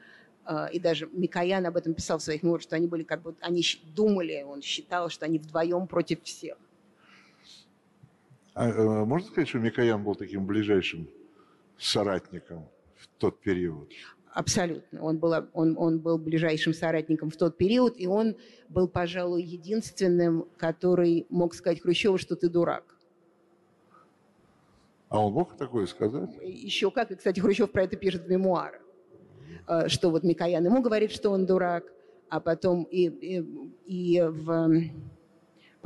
э, 0.49 0.67
и 0.73 0.81
даже 0.81 1.09
Микоян 1.13 1.65
об 1.65 1.77
этом 1.77 1.95
писал 1.95 2.19
в 2.19 2.25
своих 2.25 2.43
мемуарах, 2.43 2.65
что 2.65 2.75
они 2.75 2.89
были 2.89 3.05
как 3.05 3.23
бы, 3.23 3.37
они 3.41 3.63
думали, 3.95 4.43
он 4.45 4.63
считал, 4.63 5.11
что 5.11 5.27
они 5.27 5.39
вдвоем 5.39 5.87
против 5.87 6.25
всех. 6.25 6.57
А, 8.57 8.71
э, 8.71 9.05
можно 9.05 9.29
сказать, 9.29 9.51
что 9.51 9.59
Микоян 9.59 10.03
был 10.03 10.15
таким 10.15 10.47
ближайшим 10.47 11.11
соратником 11.77 12.67
в 12.95 13.07
тот 13.19 13.39
период? 13.41 13.93
Абсолютно. 14.33 15.03
Он 15.03 15.19
был, 15.19 15.35
он, 15.53 15.77
он 15.77 15.99
был 15.99 16.17
ближайшим 16.17 16.73
соратником 16.73 17.29
в 17.29 17.37
тот 17.37 17.59
период, 17.59 18.01
и 18.01 18.07
он 18.07 18.35
был, 18.71 18.89
пожалуй, 18.89 19.43
единственным, 19.43 20.47
который 20.57 21.27
мог 21.29 21.55
сказать 21.55 21.83
Хрущеву, 21.83 22.17
что 22.17 22.35
ты 22.35 22.49
дурак. 22.49 22.97
А 25.11 25.23
он 25.23 25.35
мог 25.35 25.55
такое 25.59 25.85
сказать? 25.85 26.31
Еще 26.41 26.91
как. 26.91 27.11
И, 27.11 27.17
кстати, 27.17 27.41
Хрущев 27.41 27.71
про 27.71 27.83
это 27.83 27.97
пишет 27.97 28.25
в 28.25 28.31
мемуарах. 28.31 28.81
Э, 29.69 29.89
что 29.89 30.11
вот 30.11 30.25
Микоян 30.25 30.65
ему 30.65 30.81
говорит, 30.81 31.11
что 31.13 31.31
он 31.31 31.45
дурак, 31.45 31.85
а 32.31 32.41
потом 32.41 32.85
и, 32.85 33.07
и, 33.07 33.45
и 33.85 34.23
в 34.23 34.81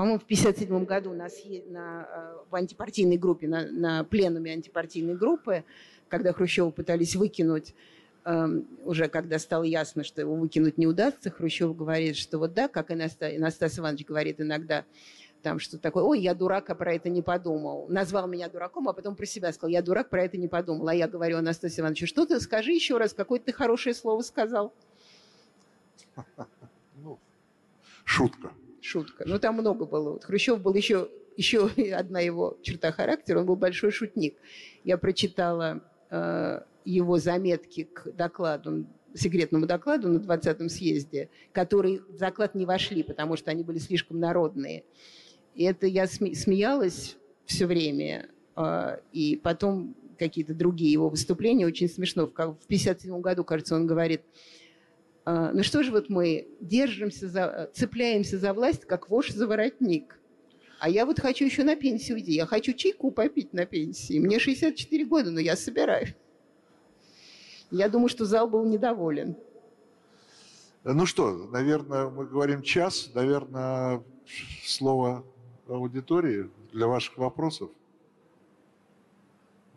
по-моему, 0.00 0.18
в 0.18 0.22
1957 0.22 0.84
году 0.86 1.12
на, 1.12 1.28
на, 1.68 2.08
э, 2.10 2.36
в 2.48 2.54
антипартийной 2.54 3.18
группе, 3.18 3.46
на, 3.46 3.70
на 3.70 4.02
пленуме 4.02 4.54
антипартийной 4.54 5.14
группы, 5.14 5.62
когда 6.08 6.32
Хрущева 6.32 6.70
пытались 6.70 7.16
выкинуть, 7.16 7.74
эм, 8.24 8.66
уже 8.86 9.08
когда 9.08 9.38
стало 9.38 9.64
ясно, 9.64 10.02
что 10.02 10.22
его 10.22 10.36
выкинуть 10.36 10.78
не 10.78 10.86
удастся, 10.86 11.30
Хрущев 11.30 11.76
говорит, 11.76 12.16
что 12.16 12.38
вот 12.38 12.54
да, 12.54 12.68
как 12.68 12.90
Анастас 12.90 13.78
Иванович 13.78 14.06
говорит 14.06 14.40
иногда, 14.40 14.86
там 15.42 15.58
что 15.58 15.76
такое, 15.76 16.02
ой, 16.02 16.20
я 16.20 16.32
дурак, 16.32 16.70
а 16.70 16.74
про 16.74 16.94
это 16.94 17.10
не 17.10 17.20
подумал. 17.20 17.84
Назвал 17.90 18.26
меня 18.26 18.48
дураком, 18.48 18.88
а 18.88 18.94
потом 18.94 19.14
про 19.14 19.26
себя 19.26 19.52
сказал, 19.52 19.68
я 19.68 19.82
дурак, 19.82 20.08
про 20.08 20.24
это 20.24 20.38
не 20.38 20.48
подумал. 20.48 20.88
А 20.88 20.94
я 20.94 21.08
говорю 21.08 21.36
Анастасию 21.36 21.82
Ивановичу, 21.82 22.06
что 22.06 22.24
ты, 22.24 22.40
скажи 22.40 22.72
еще 22.72 22.96
раз, 22.96 23.12
какое 23.12 23.38
ты 23.38 23.52
хорошее 23.52 23.94
слово 23.94 24.22
сказал. 24.22 24.72
Ну, 27.02 27.18
шутка 28.04 28.50
шутка. 28.90 29.24
Ну, 29.26 29.38
там 29.38 29.54
много 29.54 29.86
было. 29.86 30.12
Вот 30.12 30.24
Хрущев 30.24 30.60
был 30.60 30.74
еще, 30.74 31.08
еще 31.36 31.70
одна 31.94 32.20
его 32.20 32.58
черта 32.62 32.92
характера, 32.92 33.40
он 33.40 33.46
был 33.46 33.56
большой 33.56 33.90
шутник. 33.92 34.36
Я 34.84 34.98
прочитала 34.98 35.82
э, 36.10 36.60
его 36.84 37.18
заметки 37.18 37.84
к 37.84 38.10
докладу, 38.12 38.86
секретному 39.14 39.66
докладу 39.66 40.08
на 40.08 40.18
20-м 40.18 40.68
съезде, 40.68 41.28
которые 41.52 42.00
в 42.00 42.16
заклад 42.16 42.54
не 42.54 42.66
вошли, 42.66 43.02
потому 43.02 43.36
что 43.36 43.50
они 43.50 43.62
были 43.62 43.78
слишком 43.78 44.18
народные. 44.20 44.84
И 45.54 45.64
это 45.64 45.86
я 45.86 46.06
смеялась 46.06 47.16
все 47.44 47.66
время. 47.66 48.28
Э, 48.56 48.98
и 49.12 49.40
потом 49.42 49.94
какие-то 50.18 50.54
другие 50.54 50.92
его 50.92 51.08
выступления 51.08 51.66
очень 51.66 51.88
смешно. 51.88 52.26
В 52.26 52.32
1957 52.32 53.20
году, 53.20 53.44
кажется, 53.44 53.74
он 53.74 53.86
говорит, 53.86 54.22
ну 55.52 55.62
что 55.62 55.82
же 55.82 55.90
вот 55.90 56.08
мы 56.08 56.48
держимся, 56.60 57.28
за, 57.28 57.70
цепляемся 57.74 58.38
за 58.38 58.52
власть, 58.52 58.84
как 58.84 59.10
вож 59.10 59.30
за 59.30 59.46
воротник. 59.46 60.18
А 60.80 60.88
я 60.88 61.04
вот 61.04 61.20
хочу 61.20 61.44
еще 61.44 61.62
на 61.62 61.76
пенсию 61.76 62.16
уйти. 62.16 62.32
Я 62.32 62.46
хочу 62.46 62.72
чайку 62.72 63.10
попить 63.10 63.52
на 63.52 63.66
пенсии. 63.66 64.18
Мне 64.18 64.38
64 64.38 65.04
года, 65.04 65.30
но 65.30 65.38
я 65.38 65.56
собираю. 65.56 66.08
Я 67.70 67.88
думаю, 67.88 68.08
что 68.08 68.24
зал 68.24 68.48
был 68.48 68.64
недоволен. 68.64 69.36
Ну 70.84 71.04
что, 71.04 71.30
наверное, 71.52 72.08
мы 72.08 72.24
говорим 72.24 72.62
час. 72.62 73.10
Наверное, 73.14 74.02
слово 74.64 75.24
аудитории 75.68 76.50
для 76.72 76.86
ваших 76.86 77.18
вопросов. 77.18 77.70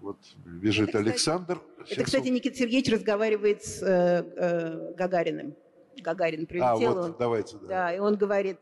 Вот 0.04 0.18
бежит 0.46 0.90
это, 0.90 1.00
Александр. 1.00 1.62
Кстати, 1.78 1.94
это, 1.94 2.04
кстати, 2.04 2.28
Никита 2.28 2.58
Сергеевич 2.58 2.92
разговаривает 2.92 3.64
с 3.64 3.82
э, 3.82 4.26
э, 4.36 4.94
Гагариным. 4.96 5.56
Гагарин 6.02 6.46
прилетел. 6.46 6.68
А, 6.68 6.76
вот, 6.76 7.06
он, 7.06 7.16
давайте. 7.18 7.58
Да. 7.60 7.68
да, 7.68 7.96
и 7.96 8.00
он 8.00 8.18
говорит, 8.18 8.58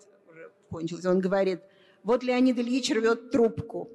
кончилось. 0.70 1.04
Он 1.04 1.20
говорит, 1.20 1.62
вот 2.04 2.22
Леонид 2.22 2.60
Ильич 2.60 2.92
рвет 2.92 3.32
трубку. 3.32 3.90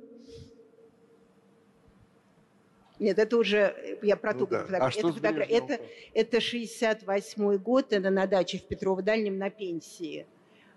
Нет, 2.99 3.17
это 3.17 3.37
уже, 3.37 3.99
я 4.03 4.17
про 4.17 4.35
ну, 4.35 4.49
да. 4.49 4.67
А 4.69 4.89
это, 4.89 5.13
фотогра... 5.13 5.45
это, 5.45 5.79
это 6.15 6.41
68 6.41 7.59
год, 7.59 7.93
это 7.93 8.11
на 8.11 8.27
даче 8.27 8.59
в 8.59 8.67
Петрово-Дальнем 8.67 9.39
на 9.39 9.51
пенсии. 9.51 10.27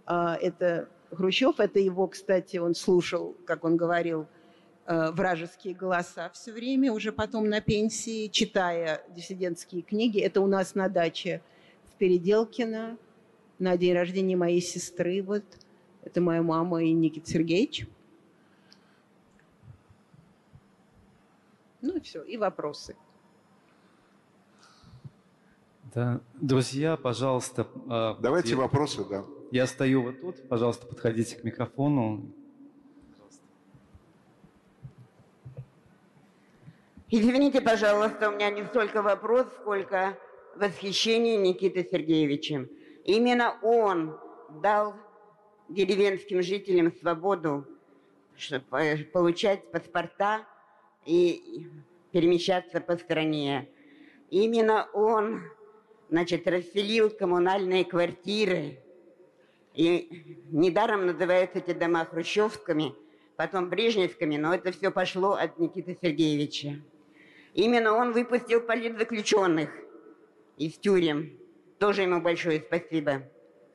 А, 0.05 0.37
это 0.39 0.87
Хрущев, 1.11 1.59
это 1.59 1.79
его, 1.79 2.07
кстати, 2.07 2.57
он 2.57 2.75
слушал, 2.75 3.35
как 3.47 3.63
он 3.63 3.75
говорил, 3.75 4.27
вражеские 4.89 5.75
голоса 5.75 6.29
все 6.33 6.51
время, 6.51 6.91
уже 6.91 7.11
потом 7.11 7.47
на 7.47 7.61
пенсии, 7.61 8.27
читая 8.27 9.03
диссидентские 9.09 9.83
книги. 9.83 10.19
Это 10.19 10.41
у 10.41 10.47
нас 10.47 10.73
на 10.73 10.89
даче 10.89 11.41
в 11.85 11.97
Переделкино 11.97 12.97
на 13.59 13.77
день 13.77 13.93
рождения 13.93 14.35
моей 14.35 14.61
сестры. 14.61 15.21
Вот. 15.21 15.43
Это 16.01 16.21
моя 16.21 16.41
мама 16.41 16.83
и 16.83 16.91
Никита 16.91 17.29
Сергеевич. 17.29 17.85
Ну 21.81 21.95
и 21.97 21.99
все, 21.99 22.23
и 22.23 22.37
вопросы. 22.37 22.95
Да, 25.93 26.19
друзья, 26.33 26.97
пожалуйста. 26.97 27.67
а, 27.87 28.17
Давайте 28.19 28.51
я, 28.51 28.57
вопросы, 28.57 29.03
да. 29.05 29.23
Я 29.51 29.65
стою 29.65 30.03
вот 30.03 30.21
тут, 30.21 30.47
пожалуйста, 30.47 30.85
подходите 30.87 31.35
к 31.35 31.43
микрофону. 31.43 32.31
Извините, 37.11 37.61
пожалуйста, 37.61 38.29
у 38.29 38.33
меня 38.33 38.49
не 38.51 38.63
столько 38.65 39.01
вопрос, 39.01 39.47
сколько 39.61 40.17
восхищение 40.55 41.37
Никиты 41.37 41.87
Сергеевичем. 41.89 42.69
Именно 43.03 43.57
он 43.61 44.19
дал 44.61 44.95
деревенским 45.69 46.41
жителям 46.41 46.91
свободу 46.93 47.65
чтобы 48.39 49.09
получать 49.11 49.69
паспорта 49.71 50.47
и 51.05 51.67
перемещаться 52.11 52.79
по 52.79 52.97
стране. 52.97 53.67
Именно 54.29 54.87
он, 54.93 55.43
значит, 56.09 56.47
расселил 56.47 57.09
коммунальные 57.09 57.83
квартиры. 57.83 58.79
И 59.73 60.41
недаром 60.51 61.05
называют 61.05 61.51
эти 61.55 61.73
дома 61.73 62.05
хрущевскими, 62.05 62.93
потом 63.35 63.69
брежневскими, 63.69 64.37
но 64.37 64.53
это 64.53 64.71
все 64.71 64.89
пошло 64.89 65.33
от 65.33 65.59
Никиты 65.59 65.97
Сергеевича. 66.01 66.81
Именно 67.53 67.93
он 67.93 68.11
выпустил 68.11 68.61
политзаключенных 68.61 69.69
из 70.57 70.73
тюрем. 70.77 71.37
Тоже 71.79 72.03
ему 72.03 72.21
большое 72.21 72.61
спасибо. 72.61 73.23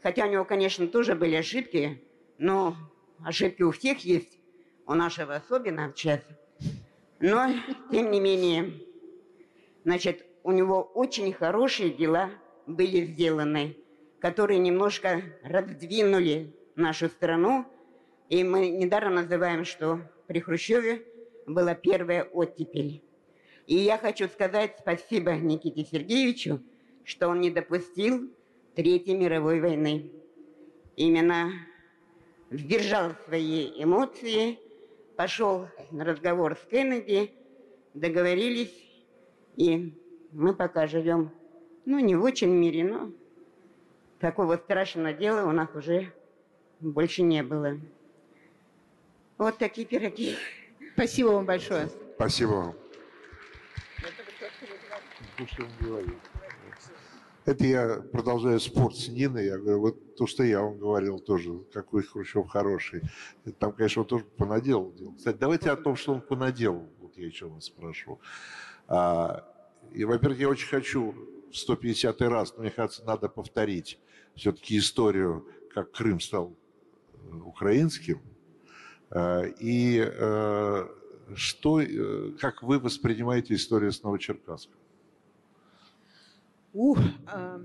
Хотя 0.02 0.26
у 0.26 0.30
него, 0.30 0.44
конечно, 0.44 0.86
тоже 0.86 1.14
были 1.14 1.34
ошибки, 1.34 2.02
но 2.38 2.76
ошибки 3.24 3.62
у 3.62 3.70
всех 3.70 4.00
есть, 4.00 4.38
у 4.86 4.94
нашего 4.94 5.34
особенно 5.34 5.92
сейчас. 5.96 6.20
Но, 7.20 7.48
тем 7.90 8.10
не 8.10 8.20
менее, 8.20 8.72
значит, 9.84 10.26
у 10.42 10.52
него 10.52 10.82
очень 10.82 11.32
хорошие 11.32 11.90
дела 11.90 12.30
были 12.66 13.06
сделаны, 13.06 13.76
которые 14.20 14.58
немножко 14.58 15.22
раздвинули 15.42 16.54
нашу 16.76 17.08
страну. 17.08 17.64
И 18.28 18.44
мы 18.44 18.68
недаром 18.68 19.14
называем, 19.14 19.64
что 19.64 20.00
при 20.26 20.40
Хрущеве 20.40 21.02
была 21.46 21.74
первая 21.74 22.24
оттепель. 22.24 23.02
И 23.66 23.76
я 23.76 23.96
хочу 23.98 24.28
сказать 24.28 24.76
спасибо 24.78 25.32
Никите 25.32 25.84
Сергеевичу, 25.84 26.60
что 27.02 27.28
он 27.28 27.40
не 27.40 27.50
допустил 27.50 28.30
Третьей 28.74 29.16
мировой 29.16 29.60
войны. 29.60 30.10
Именно 30.96 31.52
сдержал 32.50 33.12
свои 33.26 33.70
эмоции, 33.82 34.58
пошел 35.16 35.68
на 35.90 36.04
разговор 36.04 36.56
с 36.56 36.68
Кеннеди, 36.68 37.32
договорились, 37.94 38.74
и 39.56 39.94
мы 40.32 40.54
пока 40.54 40.86
живем, 40.86 41.30
ну, 41.84 41.98
не 42.00 42.16
в 42.16 42.22
очень 42.22 42.50
мире, 42.50 42.84
но 42.84 43.12
такого 44.18 44.56
страшного 44.56 45.12
дела 45.12 45.48
у 45.48 45.52
нас 45.52 45.68
уже 45.74 46.12
больше 46.80 47.22
не 47.22 47.42
было. 47.42 47.78
Вот 49.38 49.58
такие 49.58 49.86
пироги. 49.86 50.34
Спасибо 50.94 51.28
вам 51.28 51.46
большое. 51.46 51.88
Спасибо 52.16 52.50
вам. 52.50 52.83
То, 55.36 55.44
он 55.62 55.86
говорит. 55.86 56.18
Это 57.44 57.66
я 57.66 58.00
продолжаю 58.12 58.58
спор 58.60 58.94
с 58.94 59.08
Ниной. 59.08 59.46
Я 59.46 59.58
говорю, 59.58 59.80
вот 59.80 60.16
то, 60.16 60.26
что 60.26 60.44
я 60.44 60.62
вам 60.62 60.78
говорил 60.78 61.18
тоже, 61.18 61.58
какой 61.72 62.02
Хрущев 62.02 62.48
хороший. 62.48 63.02
Там, 63.58 63.72
конечно, 63.72 64.02
он 64.02 64.08
тоже 64.08 64.24
понаделал. 64.24 64.94
Кстати, 65.16 65.36
давайте 65.36 65.70
о 65.70 65.76
том, 65.76 65.96
что 65.96 66.14
он 66.14 66.20
понаделал. 66.20 66.88
Вот 67.00 67.16
я 67.18 67.26
еще 67.26 67.46
вас 67.46 67.64
спрошу. 67.64 68.18
А, 68.88 69.44
и, 69.92 70.04
во-первых, 70.04 70.38
я 70.38 70.48
очень 70.48 70.68
хочу 70.68 71.14
в 71.50 71.56
150 71.56 72.20
раз, 72.22 72.54
но 72.56 72.62
мне 72.62 72.70
кажется, 72.70 73.04
надо 73.04 73.28
повторить 73.28 73.98
все-таки 74.34 74.78
историю, 74.78 75.46
как 75.72 75.92
Крым 75.92 76.20
стал 76.20 76.56
э, 77.12 77.36
украинским. 77.44 78.22
А, 79.10 79.42
и 79.42 80.00
а, 80.00 80.88
что, 81.34 81.80
э, 81.80 82.30
как 82.40 82.62
вы 82.62 82.78
воспринимаете 82.78 83.54
историю 83.54 83.92
с 83.92 84.02
Новочеркасском? 84.02 84.83
Ух, 86.74 86.98
а, 87.26 87.60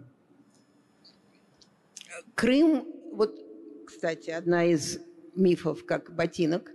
Крым, 2.36 2.86
вот, 3.12 3.44
кстати, 3.88 4.30
одна 4.30 4.66
из 4.66 5.00
мифов, 5.36 5.84
как 5.84 6.16
ботинок. 6.16 6.72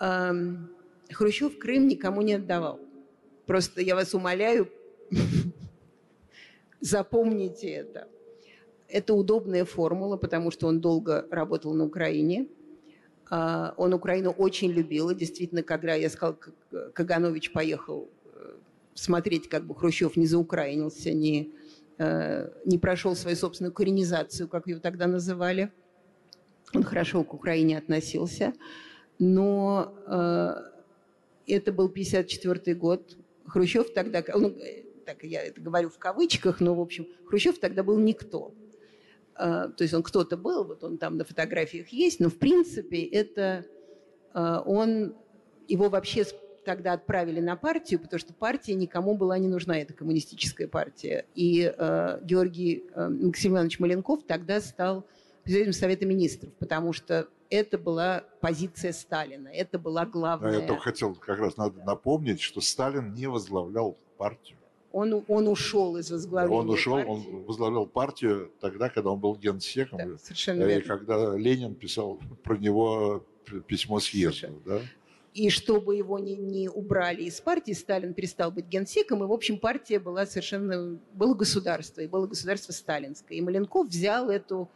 А, 0.00 0.34
Хрущев 1.12 1.58
Крым 1.58 1.86
никому 1.86 2.22
не 2.22 2.34
отдавал. 2.34 2.80
Просто 3.46 3.82
я 3.82 3.94
вас 3.94 4.14
умоляю, 4.14 4.68
запомните 6.80 7.68
это. 7.70 8.08
Это 8.88 9.14
удобная 9.14 9.64
формула, 9.64 10.16
потому 10.16 10.50
что 10.50 10.66
он 10.66 10.80
долго 10.80 11.24
работал 11.30 11.72
на 11.74 11.84
Украине. 11.84 12.48
А, 13.30 13.74
Он 13.76 13.94
Украину 13.94 14.32
очень 14.32 14.72
любил. 14.72 15.10
И 15.10 15.14
действительно, 15.14 15.62
когда 15.62 15.94
я 15.94 16.10
сказал, 16.10 16.36
Каганович 16.94 17.52
поехал 17.52 18.10
э, 18.34 18.56
смотреть, 18.94 19.48
как 19.48 19.66
бы 19.66 19.74
Хрущев 19.74 20.16
не 20.16 20.26
заукраинился, 20.26 21.12
не, 21.12 21.52
э, 21.98 22.50
не 22.64 22.78
прошел 22.78 23.14
свою 23.16 23.36
собственную 23.36 23.72
коренизацию, 23.72 24.48
как 24.48 24.66
ее 24.66 24.78
тогда 24.78 25.06
называли. 25.06 25.70
Он 26.74 26.82
хорошо 26.82 27.24
к 27.24 27.34
Украине 27.34 27.78
относился. 27.78 28.52
Но 29.18 29.94
э, 30.06 30.54
это 31.46 31.72
был 31.72 31.88
54 31.88 32.74
год. 32.74 33.16
Хрущев 33.46 33.92
тогда, 33.92 34.22
ну, 34.34 34.56
так 35.04 35.24
я 35.24 35.42
это 35.42 35.60
говорю 35.60 35.90
в 35.90 35.98
кавычках, 35.98 36.60
но, 36.60 36.74
в 36.74 36.80
общем, 36.80 37.06
Хрущев 37.26 37.58
тогда 37.58 37.82
был 37.82 37.98
никто. 37.98 38.54
Э, 39.38 39.68
То 39.76 39.82
есть 39.82 39.94
он 39.94 40.02
кто-то 40.02 40.36
был, 40.36 40.64
вот 40.64 40.84
он 40.84 40.98
там 40.98 41.16
на 41.16 41.24
фотографиях 41.24 41.88
есть, 41.88 42.20
но 42.20 42.28
в 42.28 42.38
принципе 42.38 43.02
это 43.02 43.66
э, 44.34 44.56
он, 44.64 45.16
его 45.68 45.88
вообще 45.88 46.24
тогда 46.70 46.92
отправили 46.92 47.40
на 47.40 47.56
партию, 47.56 47.98
потому 47.98 48.20
что 48.20 48.32
партия 48.32 48.74
никому 48.74 49.16
была 49.16 49.36
не 49.38 49.48
нужна, 49.48 49.76
эта 49.76 49.92
коммунистическая 49.92 50.68
партия. 50.68 51.24
И 51.34 51.62
э, 51.76 52.20
Георгий 52.22 52.84
э, 52.94 53.08
Максим 53.08 53.54
Иванович 53.54 53.80
Маленков 53.80 54.22
тогда 54.24 54.60
стал 54.60 55.04
председателем 55.42 55.72
Совета 55.72 56.06
Министров, 56.06 56.52
потому 56.60 56.92
что 56.92 57.26
это 57.48 57.76
была 57.76 58.22
позиция 58.40 58.92
Сталина, 58.92 59.48
это 59.48 59.80
была 59.80 60.02
А 60.02 60.06
главная... 60.06 60.60
я 60.60 60.66
только 60.68 60.82
хотел 60.84 61.16
как 61.16 61.40
раз 61.40 61.56
надо 61.56 61.82
напомнить, 61.82 62.40
что 62.40 62.60
Сталин 62.60 63.14
не 63.14 63.26
возглавлял 63.26 63.98
партию. 64.16 64.56
Он, 64.92 65.24
он 65.26 65.48
ушел 65.48 65.96
из 65.96 66.08
возглавления 66.12 66.60
Он 66.62 66.70
ушел, 66.70 66.94
партии. 66.98 67.10
он 67.10 67.42
возглавлял 67.46 67.86
партию 67.86 68.52
тогда, 68.60 68.88
когда 68.90 69.10
он 69.10 69.18
был 69.18 69.34
генсеком, 69.34 69.98
Да, 69.98 70.18
совершенно 70.18 70.62
и 70.62 70.66
верно. 70.66 70.84
когда 70.86 71.36
Ленин 71.36 71.74
писал 71.74 72.20
про 72.44 72.56
него 72.56 73.24
письмо 73.66 73.98
съезду. 73.98 74.36
Совершенно. 74.36 74.60
Да? 74.64 74.80
И 75.32 75.48
чтобы 75.48 75.94
его 75.94 76.18
не, 76.18 76.34
не 76.34 76.68
убрали 76.68 77.22
из 77.22 77.40
партии, 77.40 77.72
Сталин 77.72 78.14
перестал 78.14 78.50
быть 78.50 78.66
генсеком, 78.66 79.22
и, 79.22 79.26
в 79.26 79.32
общем, 79.32 79.58
партия 79.58 80.00
была 80.00 80.26
совершенно... 80.26 80.98
Было 81.14 81.34
государство, 81.34 82.00
и 82.00 82.08
было 82.08 82.26
государство 82.26 82.72
сталинское. 82.72 83.38
И 83.38 83.40
Маленков 83.40 83.86
взял 83.88 84.28
эту, 84.28 84.68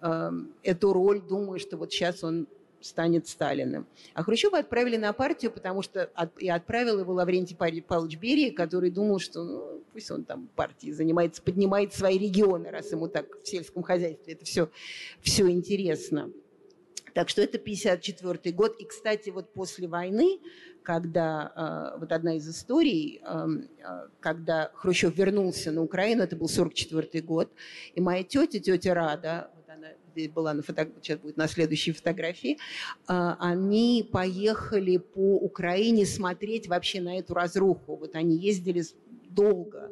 эм, 0.00 0.54
эту 0.62 0.92
роль, 0.94 1.20
думая, 1.20 1.58
что 1.58 1.76
вот 1.76 1.92
сейчас 1.92 2.24
он 2.24 2.46
станет 2.80 3.28
Сталиным. 3.28 3.86
А 4.14 4.22
Хрущева 4.22 4.58
отправили 4.58 4.96
на 4.96 5.12
партию, 5.12 5.52
потому 5.52 5.82
что 5.82 6.10
от- 6.14 6.36
и 6.42 6.48
отправил 6.48 6.98
его 6.98 7.12
Лаврентий 7.12 7.56
Павлович 7.56 8.18
Берия, 8.18 8.52
который 8.52 8.90
думал, 8.90 9.20
что 9.20 9.44
ну, 9.44 9.80
пусть 9.92 10.10
он 10.10 10.24
там 10.24 10.48
партией 10.56 10.92
занимается, 10.92 11.42
поднимает 11.42 11.94
свои 11.94 12.18
регионы, 12.18 12.70
раз 12.70 12.90
ему 12.92 13.08
так 13.08 13.26
в 13.42 13.46
сельском 13.46 13.82
хозяйстве 13.82 14.34
это 14.34 14.44
все, 14.44 14.68
все 15.20 15.48
интересно. 15.48 16.30
Так 17.14 17.28
что 17.28 17.42
это 17.42 17.58
54 17.58 18.54
год. 18.54 18.76
И, 18.80 18.84
кстати, 18.84 19.30
вот 19.30 19.52
после 19.52 19.88
войны, 19.88 20.40
когда, 20.82 21.92
э, 21.94 21.98
вот 22.00 22.12
одна 22.12 22.36
из 22.36 22.48
историй, 22.48 23.20
э, 23.22 23.46
э, 23.78 24.08
когда 24.20 24.70
Хрущев 24.74 25.16
вернулся 25.16 25.70
на 25.72 25.82
Украину, 25.82 26.22
это 26.22 26.36
был 26.36 26.48
44 26.48 27.22
год, 27.22 27.52
и 27.94 28.00
моя 28.00 28.24
тетя, 28.24 28.58
тетя 28.58 28.94
Рада, 28.94 29.50
вот 29.56 29.68
она 29.68 29.88
здесь 30.12 30.28
была 30.28 30.54
на 30.54 30.62
фото... 30.62 30.88
сейчас 31.00 31.18
будет 31.18 31.36
на 31.36 31.48
следующей 31.48 31.92
фотографии, 31.92 32.58
а, 33.06 33.36
они 33.40 34.08
поехали 34.10 34.96
по 34.98 35.36
Украине 35.36 36.06
смотреть 36.06 36.68
вообще 36.68 37.00
на 37.00 37.18
эту 37.18 37.34
разруху. 37.34 37.96
Вот 37.96 38.14
они 38.14 38.36
ездили 38.36 38.84
долго. 39.28 39.90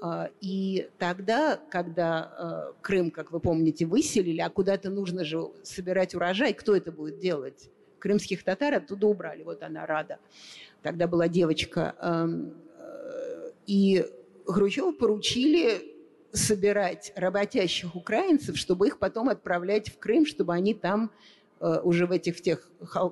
А, 0.00 0.30
и 0.40 0.88
тогда, 0.98 1.60
когда 1.70 2.72
Крым, 2.82 3.10
как 3.10 3.32
вы 3.32 3.40
помните, 3.40 3.86
выселили, 3.86 4.40
а 4.40 4.50
куда-то 4.50 4.90
нужно 4.90 5.24
же 5.24 5.42
собирать 5.62 6.14
урожай, 6.14 6.52
кто 6.52 6.76
это 6.76 6.92
будет 6.92 7.18
делать? 7.18 7.70
Крымских 8.04 8.44
татар 8.44 8.74
оттуда 8.74 9.06
убрали. 9.06 9.44
Вот 9.44 9.62
она, 9.62 9.86
Рада. 9.86 10.18
Тогда 10.82 11.06
была 11.06 11.26
девочка. 11.26 11.94
Э, 11.98 13.52
и 13.66 14.04
Хрущеву 14.46 14.92
поручили 14.92 15.96
собирать 16.30 17.14
работящих 17.16 17.96
украинцев, 17.96 18.58
чтобы 18.58 18.88
их 18.88 18.98
потом 18.98 19.30
отправлять 19.30 19.88
в 19.88 19.98
Крым, 19.98 20.26
чтобы 20.26 20.52
они 20.52 20.74
там 20.74 21.12
уже 21.82 22.06
в 22.06 22.12
этих 22.12 22.36
в 22.36 22.42
тех 22.42 22.68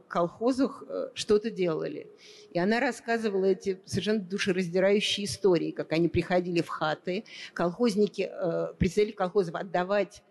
колхозах 0.09 0.85
э, 0.89 1.09
что-то 1.15 1.51
делали. 1.51 2.09
И 2.51 2.59
она 2.59 2.81
рассказывала 2.81 3.47
эти 3.47 3.81
совершенно 3.85 4.21
душераздирающие 4.21 5.27
истории, 5.27 5.71
как 5.71 5.93
они 5.93 6.09
приходили 6.09 6.61
в 6.61 6.69
хаты, 6.69 7.25
колхозники, 7.55 8.31
э, 8.31 8.75
представители 8.79 9.15
колхозов 9.15 9.55
отдавать 9.55 10.23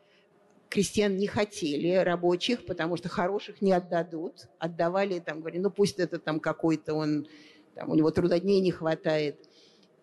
крестьян 0.69 1.17
не 1.17 1.27
хотели, 1.27 1.95
рабочих, 1.95 2.65
потому 2.65 2.95
что 2.95 3.09
хороших 3.09 3.61
не 3.61 3.73
отдадут. 3.73 4.47
Отдавали, 4.57 5.19
там, 5.19 5.41
говорили, 5.41 5.61
ну 5.61 5.69
пусть 5.69 5.99
это 5.99 6.17
там 6.17 6.39
какой-то 6.39 6.93
он, 6.93 7.27
там, 7.75 7.89
у 7.89 7.95
него 7.95 8.09
трудодней 8.11 8.61
не 8.61 8.71
хватает– 8.71 9.37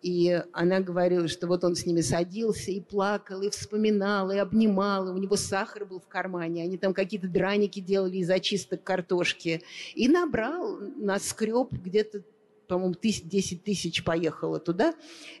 и 0.01 0.41
она 0.53 0.79
говорила, 0.79 1.27
что 1.27 1.47
вот 1.47 1.63
он 1.63 1.75
с 1.75 1.85
ними 1.85 2.01
садился 2.01 2.71
и 2.71 2.79
плакал, 2.79 3.41
и 3.41 3.49
вспоминал, 3.49 4.31
и 4.31 4.37
обнимал, 4.37 5.07
и 5.07 5.11
у 5.11 5.17
него 5.17 5.35
сахар 5.35 5.85
был 5.85 5.99
в 5.99 6.07
кармане, 6.07 6.63
они 6.63 6.77
там 6.77 6.93
какие-то 6.93 7.27
драники 7.27 7.79
делали 7.79 8.17
из 8.17 8.29
очисток 8.29 8.83
картошки. 8.83 9.61
И 9.95 10.07
набрал, 10.07 10.79
наскреб 10.97 11.71
где-то 11.71 12.23
по-моему, 12.67 12.93
10 13.01 13.63
тысяч 13.63 14.03
поехало 14.03 14.59
туда, 14.59 14.93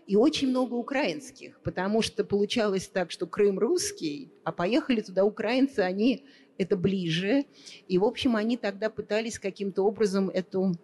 и 0.07 0.15
очень 0.15 0.49
много 0.49 0.73
украинских, 0.73 1.59
потому 1.61 2.01
что 2.01 2.23
получалось 2.23 2.87
так, 2.87 3.11
что 3.11 3.27
Крым 3.27 3.59
русский, 3.59 4.31
а 4.43 4.51
поехали 4.51 5.01
туда 5.01 5.23
украинцы, 5.23 5.81
они 5.81 6.25
это 6.57 6.75
ближе, 6.75 7.45
и, 7.87 7.99
в 7.99 8.03
общем, 8.03 8.35
они 8.35 8.57
тогда 8.57 8.89
пытались 8.89 9.37
каким-то 9.37 9.83
образом 9.83 10.29
эту 10.29 10.75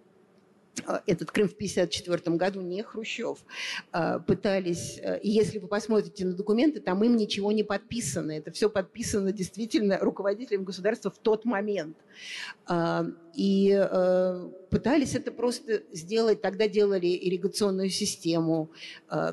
этот 1.05 1.31
Крым 1.31 1.47
в 1.47 1.53
1954 1.53 2.37
году, 2.37 2.61
не 2.61 2.83
Хрущев, 2.83 3.39
а, 3.91 4.19
пытались, 4.19 4.99
э, 5.01 5.19
и 5.19 5.29
если 5.29 5.59
вы 5.59 5.67
посмотрите 5.67 6.25
на 6.25 6.33
документы, 6.33 6.79
там 6.79 7.03
им 7.03 7.15
ничего 7.15 7.51
не 7.51 7.63
подписано. 7.63 8.31
Это 8.31 8.51
все 8.51 8.69
подписано 8.69 9.31
действительно 9.31 9.97
руководителем 9.99 10.63
государства 10.63 11.11
в 11.11 11.17
тот 11.17 11.45
момент. 11.45 11.97
А, 12.67 13.05
и 13.33 13.71
э, 13.71 14.49
пытались 14.69 15.15
это 15.15 15.31
просто 15.31 15.83
сделать, 15.91 16.41
тогда 16.41 16.67
делали 16.67 17.07
ирригационную 17.07 17.89
систему, 17.89 18.69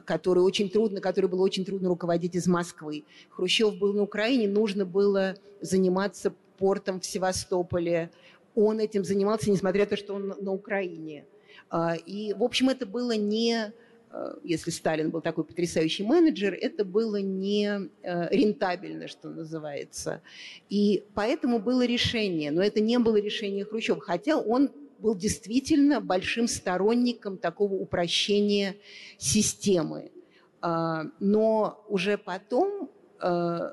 которую 0.04 0.44
очень 0.44 0.68
трудно, 0.70 1.00
которой 1.00 1.26
было 1.26 1.42
очень 1.42 1.64
трудно 1.64 1.88
руководить 1.88 2.34
из 2.34 2.46
Москвы. 2.46 3.04
Хрущев 3.30 3.76
был 3.78 3.92
на 3.92 4.02
Украине, 4.02 4.48
нужно 4.48 4.84
было 4.84 5.36
заниматься 5.60 6.34
портом 6.58 7.00
в 7.00 7.06
Севастополе, 7.06 8.10
он 8.54 8.80
этим 8.80 9.04
занимался, 9.04 9.50
несмотря 9.50 9.80
на 9.82 9.86
то, 9.86 9.96
что 9.96 10.14
он 10.14 10.34
на 10.40 10.52
Украине. 10.52 11.26
А, 11.70 11.94
и, 11.94 12.34
в 12.34 12.42
общем, 12.42 12.68
это 12.68 12.86
было 12.86 13.12
не, 13.12 13.72
э, 14.10 14.34
если 14.44 14.70
Сталин 14.70 15.10
был 15.10 15.20
такой 15.20 15.44
потрясающий 15.44 16.04
менеджер, 16.04 16.56
это 16.60 16.84
было 16.84 17.16
не 17.16 17.88
э, 18.02 18.28
рентабельно, 18.30 19.08
что 19.08 19.30
называется. 19.30 20.22
И 20.68 21.04
поэтому 21.14 21.58
было 21.58 21.84
решение, 21.84 22.50
но 22.50 22.62
это 22.62 22.80
не 22.80 22.98
было 22.98 23.16
решение 23.16 23.64
Хрущева, 23.64 24.00
хотя 24.00 24.36
он 24.36 24.70
был 24.98 25.16
действительно 25.16 26.00
большим 26.00 26.46
сторонником 26.46 27.36
такого 27.36 27.74
упрощения 27.74 28.76
системы. 29.18 30.12
А, 30.60 31.04
но 31.18 31.84
уже 31.88 32.16
потом 32.18 32.90
э, 33.20 33.70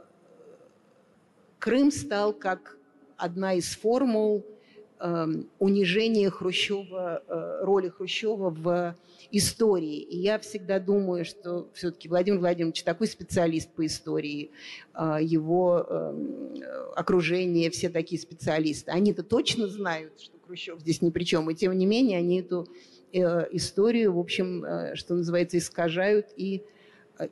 Крым 1.59 1.91
стал 1.91 2.34
как 2.34 2.77
одна 3.17 3.53
из 3.53 3.75
формул 3.75 4.45
унижение 5.59 6.29
Хрущева, 6.29 7.23
э, 7.25 7.59
роли 7.63 7.87
Хрущева 7.87 8.49
в 8.49 8.95
истории. 9.31 9.97
И 9.99 10.17
я 10.17 10.39
всегда 10.39 10.79
думаю, 10.79 11.23
что 11.23 11.69
все-таки 11.73 12.09
Владимир 12.09 12.39
Владимирович 12.39 12.83
такой 12.83 13.07
специалист 13.07 13.69
по 13.69 13.85
истории, 13.85 14.51
а, 14.93 15.21
его 15.21 15.85
эм, 15.87 16.55
окружение, 16.95 17.69
все 17.69 17.89
такие 17.89 18.19
специалисты. 18.19 18.91
Они-то 18.91 19.23
точно 19.23 19.67
знают, 19.67 20.19
что 20.19 20.37
Хрущев 20.45 20.79
здесь 20.79 21.01
ни 21.01 21.11
при 21.11 21.23
чем, 21.23 21.49
и 21.49 21.55
тем 21.55 21.77
не 21.77 21.85
менее 21.85 22.17
они 22.17 22.41
эту 22.41 22.67
э, 23.13 23.47
историю, 23.51 24.13
в 24.13 24.19
общем, 24.19 24.65
э, 24.65 24.95
что 24.95 25.13
называется, 25.13 25.59
искажают 25.59 26.27
и, 26.35 26.63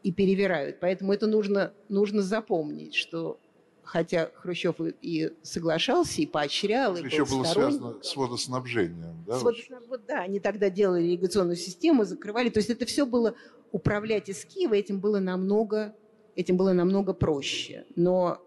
и 0.04 0.12
перевирают. 0.12 0.80
Поэтому 0.80 1.14
это 1.14 1.28
нужно, 1.28 1.74
нужно 1.90 2.22
запомнить, 2.22 2.96
что 2.96 3.40
хотя 3.88 4.30
Хрущев 4.36 4.76
и 5.02 5.32
соглашался, 5.42 6.22
и 6.22 6.26
поощрял, 6.26 6.96
и 6.96 7.04
Еще 7.04 7.26
было 7.26 7.44
связано 7.44 7.96
с 8.04 8.16
водоснабжением, 8.16 9.24
да? 9.26 9.40
С 9.40 9.44
водоснаб... 9.44 9.84
Да, 10.08 10.20
они 10.20 10.40
тогда 10.40 10.70
делали 10.70 11.08
ирригационную 11.08 11.56
систему, 11.56 12.04
закрывали. 12.04 12.50
То 12.50 12.60
есть 12.60 12.70
это 12.70 12.86
все 12.86 13.06
было 13.06 13.36
управлять 13.72 14.30
из 14.30 14.44
Киева, 14.46 14.74
этим 14.74 15.00
было 15.00 15.20
намного, 15.20 15.96
этим 16.36 16.58
было 16.58 16.74
намного 16.74 17.14
проще. 17.14 17.86
Но, 17.96 18.42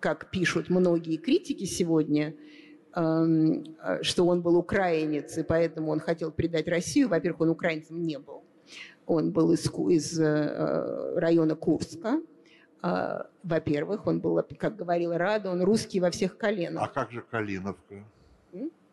как 0.00 0.30
пишут 0.30 0.68
многие 0.68 1.16
критики 1.16 1.64
сегодня, 1.64 2.34
эм, 2.94 3.64
что 4.02 4.26
он 4.26 4.42
был 4.42 4.56
украинец, 4.56 5.38
и 5.38 5.42
поэтому 5.42 5.90
он 5.90 6.00
хотел 6.00 6.30
предать 6.30 6.68
Россию. 6.68 7.08
Во-первых, 7.08 7.40
он 7.40 7.50
украинцем 7.50 8.02
не 8.02 8.18
был. 8.18 8.42
Он 9.06 9.32
был 9.32 9.52
из, 9.52 9.66
из 9.66 10.20
э, 10.20 11.14
района 11.16 11.56
Курска, 11.56 12.20
во-первых, 13.42 14.06
он 14.06 14.20
был, 14.20 14.42
как 14.58 14.76
говорила 14.76 15.16
Рада, 15.16 15.50
он 15.50 15.62
русский 15.62 16.00
во 16.00 16.10
всех 16.10 16.36
коленах. 16.36 16.82
А 16.82 16.88
как 16.88 17.12
же 17.12 17.22
Калиновка? 17.22 18.04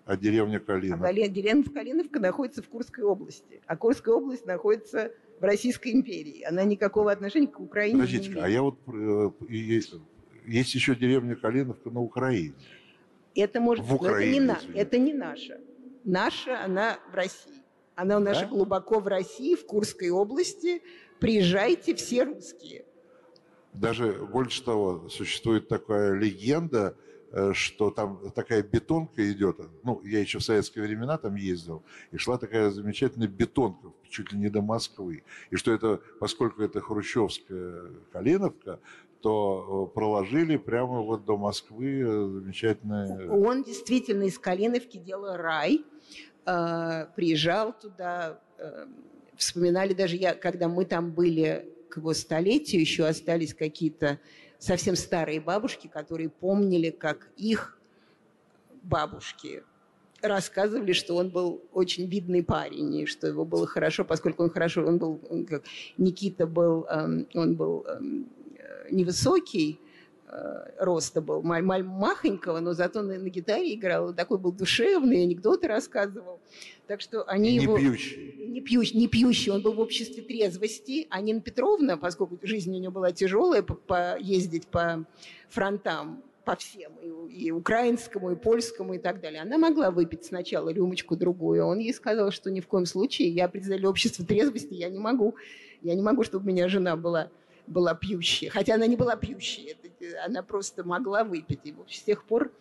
А 0.05 0.17
деревня 0.17 0.59
Калиновка? 0.59 1.07
А 1.07 1.13
деревня 1.13 1.63
Калиновка 1.63 2.19
находится 2.19 2.63
в 2.63 2.69
Курской 2.69 3.03
области, 3.03 3.61
а 3.65 3.75
Курская 3.75 4.15
область 4.15 4.45
находится 4.45 5.11
в 5.39 5.43
Российской 5.43 5.91
империи. 5.91 6.43
Она 6.43 6.63
никакого 6.63 7.11
отношения 7.11 7.47
к 7.47 7.59
Украине 7.59 7.95
Подождите, 7.95 8.29
не 8.29 8.33
имеет. 8.33 8.45
а 8.45 8.49
я 8.49 8.61
вот... 8.61 8.77
Э, 8.87 9.31
есть, 9.49 9.93
есть 10.45 10.73
еще 10.73 10.95
деревня 10.95 11.35
Калиновка 11.35 11.89
на 11.89 11.99
Украине. 11.99 12.53
Это 13.35 13.59
может 13.59 13.85
в 13.85 13.93
Украине, 13.93 14.55
это 14.57 14.67
не, 14.67 14.79
это 14.79 14.97
не 14.97 15.13
наша. 15.13 15.59
Наша, 16.03 16.63
она 16.63 16.97
в 17.11 17.15
России. 17.15 17.61
Она 17.95 18.17
у 18.17 18.19
наша 18.19 18.41
да? 18.41 18.47
глубоко 18.47 18.99
в 18.99 19.07
России, 19.07 19.55
в 19.55 19.65
Курской 19.65 20.09
области. 20.09 20.81
Приезжайте 21.19 21.93
все 21.93 22.23
русские. 22.23 22.85
Даже 23.73 24.13
больше 24.13 24.63
того, 24.63 25.07
существует 25.09 25.67
такая 25.69 26.13
легенда, 26.13 26.95
э, 27.31 27.53
что 27.53 27.89
там 27.89 28.31
такая 28.31 28.63
бетонка 28.63 29.31
идет. 29.31 29.59
Ну, 29.83 30.01
я 30.03 30.19
еще 30.19 30.39
в 30.39 30.43
советские 30.43 30.83
времена 30.83 31.17
там 31.17 31.35
ездил, 31.35 31.83
и 32.11 32.17
шла 32.17 32.37
такая 32.37 32.69
замечательная 32.69 33.29
бетонка, 33.29 33.93
чуть 34.09 34.33
ли 34.33 34.39
не 34.39 34.49
до 34.49 34.61
Москвы. 34.61 35.23
И 35.51 35.55
что 35.55 35.71
это, 35.71 36.01
поскольку 36.19 36.61
это 36.61 36.81
хрущевская 36.81 37.91
Калиновка, 38.11 38.79
то 39.21 39.87
э, 39.89 39.93
проложили 39.93 40.57
прямо 40.57 41.01
вот 41.01 41.23
до 41.23 41.37
Москвы 41.37 42.01
э, 42.01 42.27
замечательное... 42.27 43.29
Он 43.29 43.63
действительно 43.63 44.23
из 44.23 44.37
Калиновки 44.37 44.97
делал 44.97 45.37
рай, 45.37 45.85
приезжал 46.43 47.71
туда, 47.71 48.41
вспоминали 49.35 49.93
даже 49.93 50.15
я, 50.15 50.33
когда 50.33 50.67
мы 50.67 50.85
там 50.85 51.11
были 51.11 51.71
к 51.91 51.97
его 51.97 52.13
столетию 52.13 52.81
еще 52.81 53.05
остались 53.05 53.53
какие-то 53.53 54.19
совсем 54.57 54.95
старые 54.95 55.41
бабушки, 55.41 55.87
которые 55.87 56.29
помнили, 56.29 56.89
как 56.89 57.29
их 57.37 57.77
бабушки 58.83 59.63
рассказывали, 60.21 60.93
что 60.93 61.15
он 61.15 61.29
был 61.29 61.63
очень 61.73 62.07
видный 62.07 62.43
парень, 62.43 62.95
и 62.95 63.05
что 63.05 63.27
его 63.27 63.43
было 63.43 63.67
хорошо, 63.67 64.05
поскольку 64.05 64.43
он 64.43 64.51
хорошо, 64.51 64.85
он 64.85 64.97
был, 64.99 65.19
он 65.29 65.45
как, 65.45 65.63
Никита 65.97 66.45
был, 66.45 66.85
эм, 66.85 67.27
он 67.33 67.55
был 67.55 67.83
эм, 67.87 68.29
невысокий, 68.91 69.79
Э, 69.79 69.80
роста 70.79 71.21
был, 71.21 71.41
маль, 71.41 71.63
маль 71.63 71.83
махонького, 71.83 72.59
но 72.59 72.73
зато 72.73 73.01
на, 73.01 73.17
на 73.17 73.29
гитаре 73.29 73.75
играл, 73.75 74.13
такой 74.13 74.37
был 74.37 74.51
душевный, 74.51 75.23
анекдоты 75.23 75.67
рассказывал. 75.67 76.39
Так 76.87 77.01
что 77.01 77.23
они 77.23 77.57
не 77.57 77.63
его... 77.63 77.77
Пьющий. 77.77 78.47
Не 78.47 78.61
пьющий. 78.61 78.97
Не 78.97 79.07
пьющий, 79.07 79.51
он 79.51 79.61
был 79.61 79.73
в 79.73 79.79
обществе 79.79 80.23
трезвости. 80.23 81.07
А 81.09 81.21
Нина 81.21 81.41
Петровна, 81.41 81.97
поскольку 81.97 82.39
жизнь 82.43 82.73
у 82.75 82.79
нее 82.79 82.89
была 82.89 83.11
тяжелая, 83.11 83.61
по, 83.61 83.75
по, 83.75 84.17
ездить 84.19 84.67
по 84.67 85.05
фронтам, 85.49 86.23
по 86.45 86.55
всем, 86.55 86.93
и, 87.01 87.45
и 87.45 87.51
украинскому, 87.51 88.31
и 88.31 88.35
польскому, 88.35 88.95
и 88.95 88.97
так 88.97 89.21
далее. 89.21 89.41
Она 89.41 89.57
могла 89.57 89.91
выпить 89.91 90.25
сначала 90.25 90.69
рюмочку-другую. 90.69 91.65
Он 91.65 91.79
ей 91.79 91.93
сказал, 91.93 92.31
что 92.31 92.49
ни 92.49 92.61
в 92.61 92.67
коем 92.67 92.85
случае, 92.85 93.29
я 93.29 93.47
представляю 93.47 93.89
общество 93.89 94.25
трезвости, 94.25 94.73
я 94.73 94.89
не 94.89 94.99
могу. 94.99 95.35
Я 95.81 95.95
не 95.95 96.01
могу, 96.01 96.23
чтобы 96.23 96.45
у 96.45 96.47
меня 96.47 96.67
жена 96.67 96.95
была 96.95 97.29
была 97.71 97.95
пьющей. 97.95 98.49
Хотя 98.49 98.75
она 98.75 98.87
не 98.87 98.95
была 98.95 99.15
пьющей, 99.15 99.71
это, 99.71 100.25
она 100.25 100.43
просто 100.43 100.83
могла 100.83 101.23
выпить. 101.23 101.59
И 101.65 101.73
с 101.89 102.01
тех 102.01 102.23
пор 102.23 102.51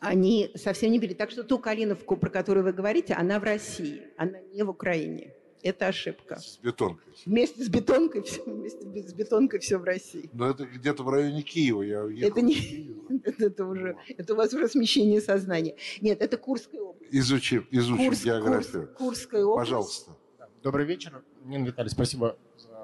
они 0.00 0.50
совсем 0.54 0.90
не 0.90 1.00
пили. 1.00 1.14
Так 1.14 1.30
что 1.30 1.44
ту 1.44 1.58
Калиновку, 1.58 2.16
про 2.16 2.30
которую 2.30 2.64
вы 2.64 2.72
говорите, 2.72 3.14
она 3.14 3.38
в 3.38 3.44
России, 3.44 4.02
она 4.16 4.38
не 4.52 4.62
в 4.62 4.70
Украине. 4.70 5.34
Это 5.62 5.88
ошибка. 5.88 6.36
С 6.36 6.58
бетонкой. 6.58 7.12
Вместе 7.26 7.64
с 7.64 7.68
бетонкой, 7.68 8.22
все, 8.22 8.42
вместе 8.44 9.08
с 9.08 9.12
бетонкой 9.12 9.58
все 9.58 9.78
в 9.78 9.84
России. 9.84 10.30
Но 10.32 10.48
это 10.48 10.64
где-то 10.64 11.02
в 11.02 11.08
районе 11.08 11.42
Киева. 11.42 11.82
Я 11.82 12.28
это 12.28 12.40
не, 12.42 12.96
это, 13.24 13.46
это 13.46 13.66
уже, 13.66 13.96
это 14.16 14.34
у 14.34 14.36
вас 14.36 14.54
уже 14.54 14.68
смещение 14.68 15.20
сознания. 15.20 15.74
Нет, 16.00 16.22
это 16.22 16.36
Курская 16.36 16.80
область. 16.80 17.12
Изучим, 17.12 17.66
изучим 17.72 18.06
Курс, 18.06 18.24
географию. 18.24 18.86
Курс, 18.86 18.98
Курская 18.98 19.44
область. 19.44 19.68
Пожалуйста. 19.68 20.16
Добрый 20.62 20.86
вечер, 20.86 21.22
Нина 21.44 21.66
Виталий, 21.66 21.90
спасибо 21.90 22.36
за 22.56 22.77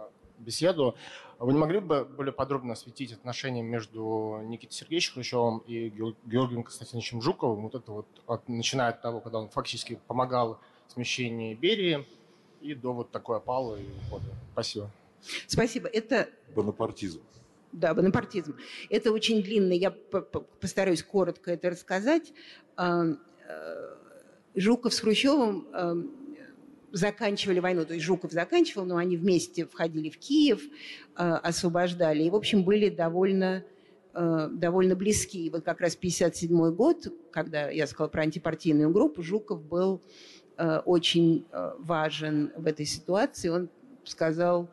беседу. 0.44 0.94
Вы 1.38 1.52
не 1.52 1.58
могли 1.58 1.80
бы 1.80 2.04
более 2.04 2.32
подробно 2.32 2.74
осветить 2.74 3.12
отношения 3.12 3.62
между 3.62 4.40
Никитой 4.44 4.74
Сергеевичем 4.74 5.14
Хрущевым 5.14 5.58
и 5.66 5.88
Георгием 5.88 6.62
Константиновичем 6.62 7.20
Жуковым? 7.20 7.62
Вот 7.62 7.74
это 7.74 7.90
вот, 7.90 8.06
от, 8.26 8.48
начиная 8.48 8.90
от 8.90 9.02
того, 9.02 9.20
когда 9.20 9.38
он 9.40 9.48
фактически 9.48 9.98
помогал 10.06 10.60
смещению 10.88 11.56
Берии, 11.56 12.06
и 12.64 12.74
до 12.74 12.94
вот 12.94 13.10
такой 13.10 13.36
опалы 13.36 13.82
и 13.82 13.86
ухода. 14.06 14.24
Спасибо. 14.52 14.90
Спасибо. 15.46 15.88
Это... 15.88 16.28
Бонапартизм. 16.54 17.20
Да, 17.72 17.92
бонапартизм. 17.92 18.56
Это 18.88 19.12
очень 19.12 19.42
длинно. 19.42 19.72
Я 19.72 19.90
постараюсь 19.90 21.02
коротко 21.02 21.52
это 21.52 21.70
рассказать. 21.70 22.32
Э, 22.78 23.14
Жуков 24.54 24.94
с 24.94 25.00
Хрущевым 25.00 25.66
заканчивали 26.94 27.58
войну, 27.58 27.84
то 27.84 27.92
есть 27.92 28.06
Жуков 28.06 28.32
заканчивал, 28.32 28.86
но 28.86 28.96
они 28.96 29.16
вместе 29.16 29.66
входили 29.66 30.08
в 30.08 30.18
Киев, 30.18 30.62
освобождали, 31.14 32.22
и, 32.22 32.30
в 32.30 32.36
общем, 32.36 32.62
были 32.62 32.88
довольно, 32.88 33.64
довольно 34.14 34.94
близки. 34.94 35.44
И 35.44 35.50
вот 35.50 35.64
как 35.64 35.80
раз 35.80 35.96
1957 35.96 36.74
год, 36.74 37.12
когда 37.32 37.68
я 37.68 37.86
сказала 37.86 38.08
про 38.08 38.22
антипартийную 38.22 38.90
группу, 38.90 39.22
Жуков 39.22 39.62
был 39.62 40.00
очень 40.56 41.44
важен 41.78 42.52
в 42.56 42.66
этой 42.66 42.86
ситуации. 42.86 43.48
Он 43.48 43.68
сказал 44.04 44.68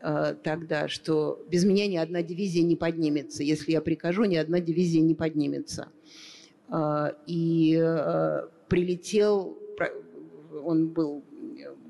тогда, 0.00 0.86
что 0.86 1.44
без 1.48 1.64
меня 1.64 1.88
ни 1.88 1.96
одна 1.96 2.22
дивизия 2.22 2.62
не 2.62 2.76
поднимется. 2.76 3.42
Если 3.42 3.72
я 3.72 3.80
прикажу, 3.80 4.24
ни 4.24 4.36
одна 4.36 4.60
дивизия 4.60 5.02
не 5.02 5.14
поднимется. 5.14 5.88
И 7.26 7.74
прилетел, 8.68 9.58
он 10.64 10.88
был 10.88 11.24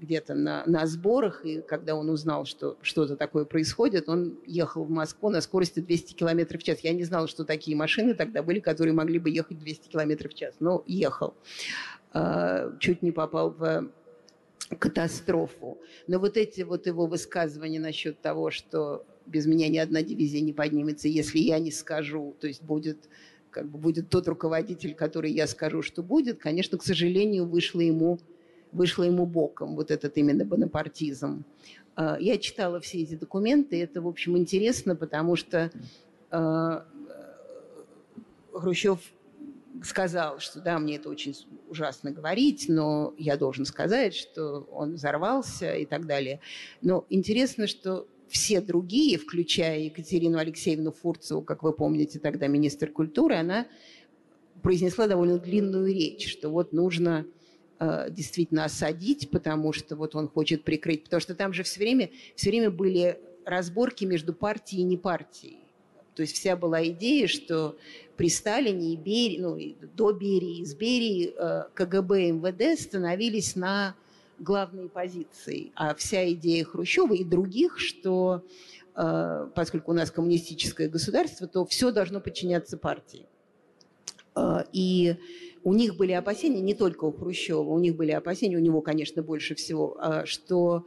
где-то 0.05 0.35
на, 0.35 0.65
на 0.67 0.87
сборах, 0.87 1.45
и 1.45 1.61
когда 1.61 1.95
он 1.97 2.09
узнал, 2.11 2.45
что 2.45 2.77
что-то 2.83 3.17
такое 3.17 3.45
происходит, 3.45 4.09
он 4.09 4.39
ехал 4.47 4.85
в 4.85 4.91
Москву 4.91 5.31
на 5.31 5.41
скорости 5.41 5.81
200 5.81 6.15
км 6.15 6.59
в 6.59 6.63
час. 6.63 6.81
Я 6.81 6.93
не 6.93 7.05
знала, 7.05 7.27
что 7.27 7.45
такие 7.45 7.77
машины 7.77 8.15
тогда 8.15 8.43
были, 8.43 8.61
которые 8.61 8.95
могли 8.95 9.19
бы 9.19 9.31
ехать 9.31 9.59
200 9.59 9.89
км 9.89 10.29
в 10.29 10.35
час, 10.35 10.55
но 10.61 10.83
ехал. 10.87 11.35
А, 12.13 12.77
чуть 12.79 13.03
не 13.03 13.13
попал 13.13 13.51
в 13.51 13.91
катастрофу. 14.79 15.79
Но 16.07 16.19
вот 16.19 16.37
эти 16.37 16.63
вот 16.63 16.87
его 16.87 17.07
высказывания 17.07 17.81
насчет 17.81 18.21
того, 18.21 18.51
что 18.51 19.05
без 19.27 19.47
меня 19.47 19.69
ни 19.69 19.79
одна 19.79 20.03
дивизия 20.03 20.41
не 20.41 20.53
поднимется, 20.53 21.09
если 21.09 21.39
я 21.39 21.59
не 21.59 21.71
скажу, 21.71 22.35
то 22.41 22.47
есть 22.47 22.63
будет 22.63 23.09
как 23.51 23.69
бы 23.69 23.79
будет 23.79 24.11
тот 24.11 24.27
руководитель, 24.27 24.95
который 24.95 25.31
я 25.31 25.47
скажу, 25.47 25.81
что 25.81 26.03
будет, 26.03 26.41
конечно, 26.41 26.77
к 26.77 26.83
сожалению, 26.83 27.47
вышло 27.47 27.81
ему 27.81 28.19
вышло 28.75 29.05
ему 29.05 29.25
боком, 29.25 29.77
вот 29.77 29.91
этот 29.91 30.19
именно 30.19 30.45
бонапартизм. 30.45 31.45
А, 31.97 32.19
я 32.21 32.37
читала 32.39 32.81
все 32.81 33.03
эти 33.03 33.15
документы, 33.15 33.81
это, 33.83 34.03
в 34.03 34.09
общем, 34.09 34.37
интересно, 34.37 34.97
потому 34.97 35.37
что 35.37 35.71
а, 36.31 36.85
Хрущев 38.53 38.99
сказал, 39.83 40.41
что 40.41 40.61
да, 40.61 40.79
мне 40.79 40.97
это 40.97 41.09
очень 41.09 41.37
ужасно 41.69 42.11
говорить, 42.11 42.67
но 42.69 43.15
я 43.17 43.37
должен 43.37 43.65
сказать, 43.65 44.15
что 44.15 44.67
он 44.73 44.95
взорвался 44.95 45.75
и 45.75 45.87
так 45.87 46.07
далее. 46.07 46.41
Но 46.83 47.07
интересно, 47.11 47.67
что 47.67 48.07
все 48.29 48.61
другие, 48.61 49.19
включая 49.19 49.81
Екатерину 49.81 50.39
Алексеевну 50.39 50.93
Фурцеву, 50.93 51.43
как 51.43 51.63
вы 51.63 51.73
помните, 51.73 52.19
тогда 52.19 52.47
министр 52.47 52.91
культуры, 52.91 53.37
она 53.37 53.67
произнесла 54.63 55.07
довольно 55.07 55.39
длинную 55.39 55.87
речь, 55.93 56.33
что 56.33 56.49
вот 56.49 56.73
нужно 56.73 57.27
Э, 57.27 57.34
действительно 57.81 58.65
осадить, 58.65 59.31
потому 59.31 59.73
что 59.73 59.97
вот 59.97 60.15
он 60.15 60.29
хочет 60.29 60.65
прикрыть, 60.65 61.05
потому 61.05 61.21
что 61.21 61.35
там 61.35 61.53
же 61.53 61.63
все 61.65 61.81
время, 61.81 62.11
все 62.37 62.51
время 62.51 62.71
были 62.71 63.19
разборки 63.45 64.05
между 64.05 64.33
партией 64.33 64.83
и 64.83 64.85
не 64.85 64.97
партией. 64.97 65.59
То 66.15 66.23
есть 66.23 66.35
вся 66.37 66.57
была 66.57 66.87
идея, 66.87 67.27
что 67.27 67.77
при 68.17 68.29
Сталине 68.29 68.95
и 68.95 68.97
Берии, 68.97 69.39
ну, 69.41 69.59
до 69.95 70.13
Берии, 70.13 70.63
из 70.63 70.75
Берии 70.75 71.35
э, 71.37 71.65
КГБ 71.75 72.29
и 72.29 72.33
МВД 72.33 72.81
становились 72.81 73.57
на 73.57 73.97
главные 74.39 74.89
позиции. 74.89 75.73
А 75.75 75.95
вся 75.95 76.31
идея 76.33 76.65
Хрущева 76.65 77.15
и 77.15 77.25
других, 77.25 77.79
что 77.81 78.45
э, 78.95 79.49
поскольку 79.55 79.91
у 79.91 79.95
нас 79.95 80.11
коммунистическое 80.11 80.89
государство, 80.89 81.49
то 81.49 81.67
все 81.67 81.91
должно 81.91 82.21
подчиняться 82.21 82.77
партии. 82.77 83.27
И 84.73 85.17
у 85.65 85.73
них 85.73 85.97
были 85.97 86.13
опасения, 86.13 86.61
не 86.61 86.75
только 86.75 87.05
у 87.05 87.13
Хрущева, 87.13 87.61
у 87.61 87.79
них 87.79 87.97
были 87.97 88.13
опасения, 88.13 88.57
у 88.57 88.61
него, 88.61 88.83
конечно, 88.83 89.23
больше 89.23 89.55
всего, 89.55 89.97
а, 89.99 90.27
что 90.27 90.87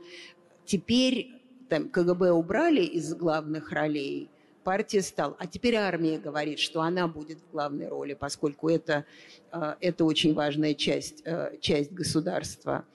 теперь 0.65 1.31
там, 1.67 1.89
КГБ 1.89 2.31
убрали 2.31 2.81
из 2.81 3.13
главных 3.15 3.71
ролей, 3.71 4.29
партия 4.63 5.01
стала. 5.01 5.35
А 5.39 5.47
теперь 5.47 5.75
армия 5.75 6.19
говорит, 6.19 6.59
что 6.59 6.81
она 6.81 7.07
будет 7.07 7.39
в 7.39 7.51
главной 7.51 7.87
роли, 7.87 8.13
поскольку 8.13 8.69
это, 8.69 9.05
а, 9.51 9.77
это 9.81 10.05
очень 10.05 10.33
важная 10.35 10.75
часть, 10.75 11.25
а, 11.25 11.57
часть 11.59 11.91
государства. 11.91 12.85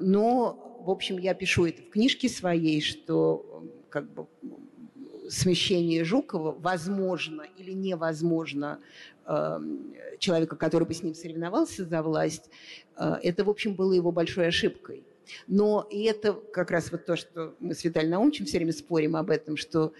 Но, 0.00 0.80
в 0.80 0.90
общем, 0.90 1.18
я 1.18 1.34
пишу 1.34 1.66
это 1.66 1.82
в 1.82 1.90
книжке 1.90 2.30
своей, 2.30 2.80
что 2.80 3.62
как 3.90 4.10
бы 4.10 4.26
смещение 5.28 6.04
Жукова 6.04 6.52
возможно 6.52 7.42
или 7.58 7.72
невозможно 7.72 8.80
человека, 10.18 10.56
который 10.56 10.86
бы 10.86 10.94
с 10.94 11.02
ним 11.02 11.14
соревновался 11.14 11.84
за 11.84 12.02
власть, 12.02 12.50
э, 12.96 13.16
это, 13.22 13.44
в 13.44 13.50
общем, 13.50 13.74
было 13.74 13.92
его 13.92 14.12
большой 14.12 14.48
ошибкой. 14.48 15.04
Но 15.46 15.86
и 15.90 16.04
это 16.04 16.32
как 16.32 16.70
раз 16.70 16.92
вот 16.92 17.04
то, 17.04 17.16
что 17.16 17.54
мы 17.58 17.74
с 17.74 17.84
Виталием 17.84 18.12
Наумовичем 18.12 18.46
все 18.46 18.58
время 18.58 18.72
спорим 18.72 19.16
об 19.16 19.30
этом, 19.30 19.56
что 19.56 19.92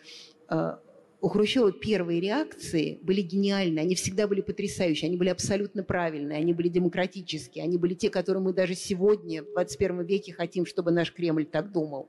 э, 0.49 0.77
у 1.21 1.29
Хрущева 1.29 1.73
первые 1.73 2.21
реакции 2.21 3.01
были 3.03 3.23
гениальны, 3.23 3.81
они 3.81 3.95
всегда 3.95 4.29
были 4.29 4.43
потрясающие, 4.43 5.09
они 5.09 5.17
были 5.17 5.31
абсолютно 5.31 5.83
правильные, 5.83 6.39
они 6.39 6.53
были 6.53 6.69
демократические, 6.69 7.65
они 7.65 7.79
были 7.79 7.95
те, 7.95 8.11
которые 8.11 8.43
мы 8.43 8.53
даже 8.53 8.75
сегодня, 8.75 9.43
в 9.43 9.51
21 9.53 10.03
веке, 10.03 10.33
хотим, 10.33 10.67
чтобы 10.67 10.93
наш 10.93 11.13
Кремль 11.13 11.47
так 11.47 11.73
думал. 11.73 12.09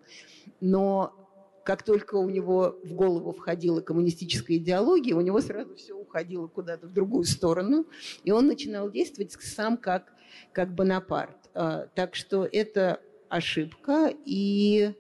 Но 0.62 1.27
как 1.68 1.84
только 1.84 2.16
у 2.16 2.30
него 2.30 2.80
в 2.82 2.94
голову 2.94 3.34
входила 3.34 3.82
коммунистическая 3.82 4.56
идеология, 4.56 5.14
у 5.14 5.20
него 5.20 5.42
сразу 5.42 5.76
все 5.76 5.96
уходило 5.96 6.48
куда-то 6.48 6.88
в 6.88 6.94
другую 6.94 7.26
сторону, 7.26 7.86
и 8.24 8.32
он 8.32 8.48
начинал 8.48 8.90
действовать 8.90 9.34
сам 9.34 9.76
как, 9.76 10.14
как 10.54 10.74
Бонапарт. 10.74 11.36
А, 11.54 11.88
так 11.94 12.16
что 12.16 12.48
это 12.50 13.02
ошибка, 13.28 14.14
и 14.24 14.94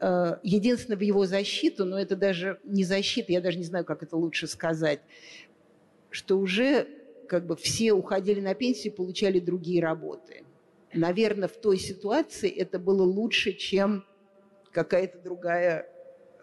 а, 0.00 0.38
единственное 0.42 0.98
в 0.98 1.00
его 1.00 1.24
защиту, 1.24 1.86
но 1.86 1.98
это 1.98 2.14
даже 2.14 2.60
не 2.62 2.84
защита, 2.84 3.32
я 3.32 3.40
даже 3.40 3.56
не 3.56 3.64
знаю, 3.64 3.86
как 3.86 4.02
это 4.02 4.14
лучше 4.14 4.46
сказать, 4.48 5.00
что 6.10 6.38
уже 6.38 6.88
как 7.26 7.46
бы 7.46 7.56
все 7.56 7.94
уходили 7.94 8.42
на 8.42 8.52
пенсию 8.52 8.92
получали 8.92 9.40
другие 9.40 9.82
работы. 9.82 10.44
Наверное, 10.92 11.48
в 11.48 11.56
той 11.56 11.78
ситуации 11.78 12.50
это 12.50 12.78
было 12.78 13.02
лучше, 13.02 13.54
чем 13.54 14.04
какая-то 14.72 15.18
другая 15.18 15.91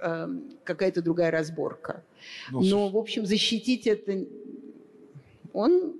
Эм, 0.02 0.52
какая-то 0.64 1.02
другая 1.02 1.30
разборка. 1.30 2.06
Ну, 2.52 2.62
Но, 2.62 2.90
в 2.90 2.96
общем, 2.96 3.26
защитить 3.26 3.86
это 3.86 4.26
он 5.52 5.96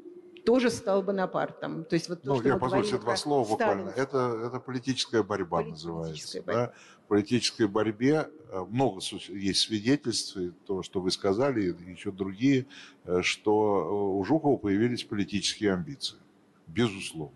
тоже 0.46 0.70
стал 0.70 1.02
Бонапартом. 1.02 1.84
То 1.84 1.96
есть 1.96 2.08
вот 2.08 2.22
то, 2.22 2.36
ну, 2.36 2.42
я 2.42 2.56
позвольте 2.56 2.98
два 2.98 3.18
слова 3.18 3.46
буквально. 3.48 3.90
Это, 3.90 4.44
это 4.48 4.60
политическая 4.62 5.22
борьба 5.22 5.58
политическая 5.58 5.90
называется. 5.92 6.42
Борьба. 6.44 6.54
Да? 6.54 6.74
В 7.04 7.08
политической 7.10 7.68
борьбе 7.68 8.30
э, 8.52 8.66
много 8.70 9.02
есть 9.30 9.60
свидетельств, 9.60 10.38
и 10.38 10.52
то, 10.66 10.82
что 10.82 11.02
вы 11.02 11.12
сказали, 11.12 11.72
и 11.72 11.92
еще 11.92 12.12
другие, 12.12 12.68
э, 13.04 13.22
что 13.22 13.82
э, 13.82 14.18
у 14.18 14.24
Жукова 14.24 14.56
появились 14.56 15.04
политические 15.04 15.74
амбиции. 15.74 16.18
Безусловно. 16.68 17.36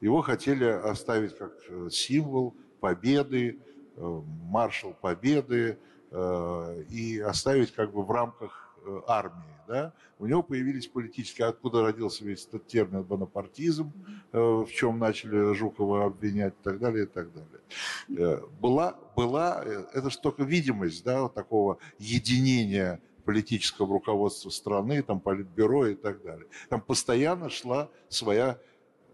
Его 0.00 0.22
хотели 0.22 0.64
оставить 0.64 1.36
как 1.36 1.52
символ 1.90 2.54
победы, 2.80 3.58
маршал 3.96 4.94
Победы 5.00 5.78
э, 6.10 6.82
и 6.90 7.20
оставить 7.20 7.72
как 7.72 7.92
бы 7.92 8.02
в 8.02 8.10
рамках 8.10 8.76
э, 8.84 9.00
армии. 9.06 9.54
Да? 9.66 9.92
У 10.18 10.26
него 10.26 10.42
появились 10.42 10.86
политические, 10.86 11.48
откуда 11.48 11.82
родился 11.82 12.24
весь 12.24 12.46
этот 12.46 12.66
термин 12.66 13.02
бонапартизм, 13.02 13.92
в 14.32 14.66
чем 14.66 14.98
начали 14.98 15.54
Жукова 15.54 16.04
обвинять 16.04 16.54
и 16.60 16.62
так 16.62 16.78
далее, 16.78 17.04
и 17.04 17.06
так 17.06 17.32
далее. 17.32 17.60
Э, 18.08 18.46
была, 18.60 18.98
была, 19.16 19.62
э, 19.64 19.84
это 19.92 20.10
же 20.10 20.18
только 20.18 20.44
видимость, 20.44 21.04
да, 21.04 21.28
такого 21.28 21.78
единения 21.98 23.00
политического 23.24 23.88
руководства 23.88 24.50
страны, 24.50 25.02
там, 25.02 25.20
политбюро 25.20 25.86
и 25.86 25.94
так 25.94 26.22
далее. 26.22 26.46
Там 26.68 26.80
постоянно 26.80 27.48
шла 27.48 27.88
своя, 28.08 28.58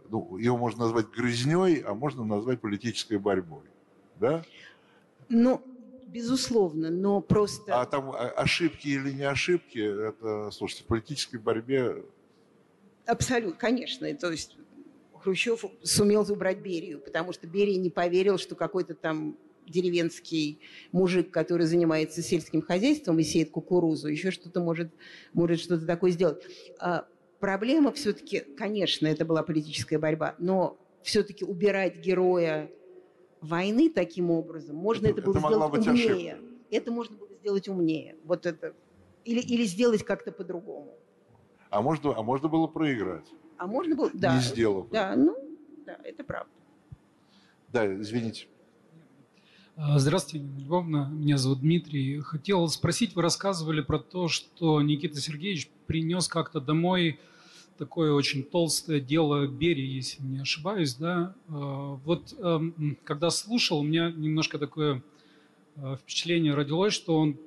ну, 0.09 0.37
ее 0.37 0.57
можно 0.57 0.85
назвать 0.85 1.11
грызней, 1.11 1.81
а 1.81 1.95
можно 1.95 2.25
назвать 2.25 2.61
политической 2.61 3.19
борьбой, 3.19 3.63
да? 4.21 4.45
Ну, 5.29 5.63
безусловно, 6.07 6.91
но 6.91 7.21
просто... 7.21 7.81
А 7.81 7.87
там 7.87 8.11
а, 8.11 8.29
ошибки 8.31 8.89
или 8.89 9.11
не 9.11 9.25
ошибки, 9.25 9.79
это, 9.79 10.51
слушайте, 10.53 10.85
в 10.85 10.87
политической 10.87 11.39
борьбе... 11.39 12.05
Абсолютно, 13.07 13.59
конечно. 13.59 14.13
То 14.15 14.31
есть 14.31 14.57
Хрущев 15.15 15.65
сумел 15.83 16.25
убрать 16.31 16.59
Берию, 16.59 17.01
потому 17.01 17.33
что 17.33 17.47
Берия 17.47 17.79
не 17.79 17.91
поверил, 17.91 18.39
что 18.39 18.55
какой-то 18.55 18.95
там 18.95 19.37
деревенский 19.67 20.61
мужик, 20.93 21.31
который 21.31 21.67
занимается 21.67 22.23
сельским 22.23 22.61
хозяйством 22.63 23.19
и 23.19 23.23
сеет 23.23 23.51
кукурузу, 23.51 24.09
еще 24.09 24.31
что-то 24.31 24.61
может, 24.61 24.93
может 25.33 25.61
что-то 25.61 25.87
такое 25.87 26.11
сделать. 26.11 26.43
А 26.79 27.07
проблема 27.39 27.93
все-таки, 27.93 28.41
конечно, 28.41 29.07
это 29.07 29.25
была 29.25 29.43
политическая 29.43 29.99
борьба, 29.99 30.35
но 30.39 30.79
все-таки 31.03 31.45
убирать 31.45 31.99
героя 31.99 32.71
войны 33.41 33.91
таким 33.91 34.31
образом, 34.31 34.77
можно 34.77 35.07
это, 35.07 35.21
это 35.21 35.31
было 35.31 35.41
сделать 35.41 35.87
умнее. 35.87 36.35
Ошибка. 36.35 36.51
Это 36.71 36.93
можно 36.93 37.17
было 37.17 37.35
сделать 37.35 37.69
умнее. 37.69 38.17
Вот 38.25 38.47
это. 38.47 38.75
Или, 39.25 39.41
или 39.41 39.65
сделать 39.65 40.05
как-то 40.05 40.33
по-другому. 40.33 40.95
А 41.71 41.83
можно, 41.83 42.17
а 42.17 42.23
можно 42.23 42.49
было 42.49 42.67
проиграть. 42.67 43.27
А 43.59 43.67
можно 43.67 43.95
было, 43.95 44.11
да. 44.13 44.37
Не 44.37 44.43
сделав. 44.43 44.89
Да, 44.91 45.15
ну, 45.17 45.37
да, 45.87 45.99
это 46.05 46.25
правда. 46.25 46.51
Да, 47.69 48.01
извините. 48.01 48.47
А, 49.77 49.99
здравствуйте, 49.99 50.45
Нина 50.45 50.59
Львовна. 50.61 51.09
Меня 51.11 51.39
зовут 51.39 51.61
Дмитрий. 51.61 52.21
Хотел 52.21 52.67
спросить, 52.69 53.15
вы 53.15 53.23
рассказывали 53.23 53.81
про 53.81 53.99
то, 53.99 54.29
что 54.29 54.83
Никита 54.83 55.21
Сергеевич 55.21 55.71
принес 55.87 56.29
как-то 56.29 56.61
домой 56.61 57.21
такое 57.81 58.13
очень 58.13 58.45
толстое 58.45 59.01
дело 59.01 59.47
Берии, 59.47 59.97
если 59.97 60.23
не 60.23 60.41
ошибаюсь, 60.41 60.95
да. 60.97 61.35
А, 61.49 61.95
вот 62.05 62.35
эм, 62.39 62.99
когда 63.05 63.31
слушал, 63.31 63.79
у 63.81 63.83
меня 63.83 64.11
немножко 64.11 64.59
такое 64.59 65.03
э, 65.77 65.97
впечатление 66.03 66.53
родилось, 66.53 66.93
что 66.93 67.17
он 67.17 67.39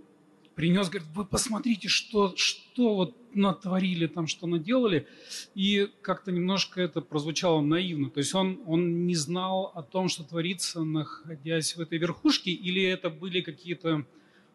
принес, 0.56 0.90
говорит, 0.90 1.08
вы 1.14 1.26
посмотрите, 1.26 1.88
что, 1.88 2.34
что 2.36 2.96
вот 2.96 3.16
натворили 3.36 4.08
там, 4.08 4.26
что 4.26 4.48
наделали. 4.48 5.08
И 5.54 5.88
как-то 6.02 6.32
немножко 6.32 6.82
это 6.82 7.02
прозвучало 7.02 7.62
наивно. 7.62 8.10
То 8.10 8.18
есть 8.20 8.34
он, 8.34 8.60
он 8.66 9.06
не 9.06 9.16
знал 9.16 9.72
о 9.76 9.84
том, 9.84 10.10
что 10.10 10.24
творится, 10.24 10.84
находясь 10.84 11.76
в 11.76 11.80
этой 11.80 12.00
верхушке, 12.00 12.52
или 12.52 12.82
это 12.82 13.12
были 13.12 13.42
какие-то 13.42 14.06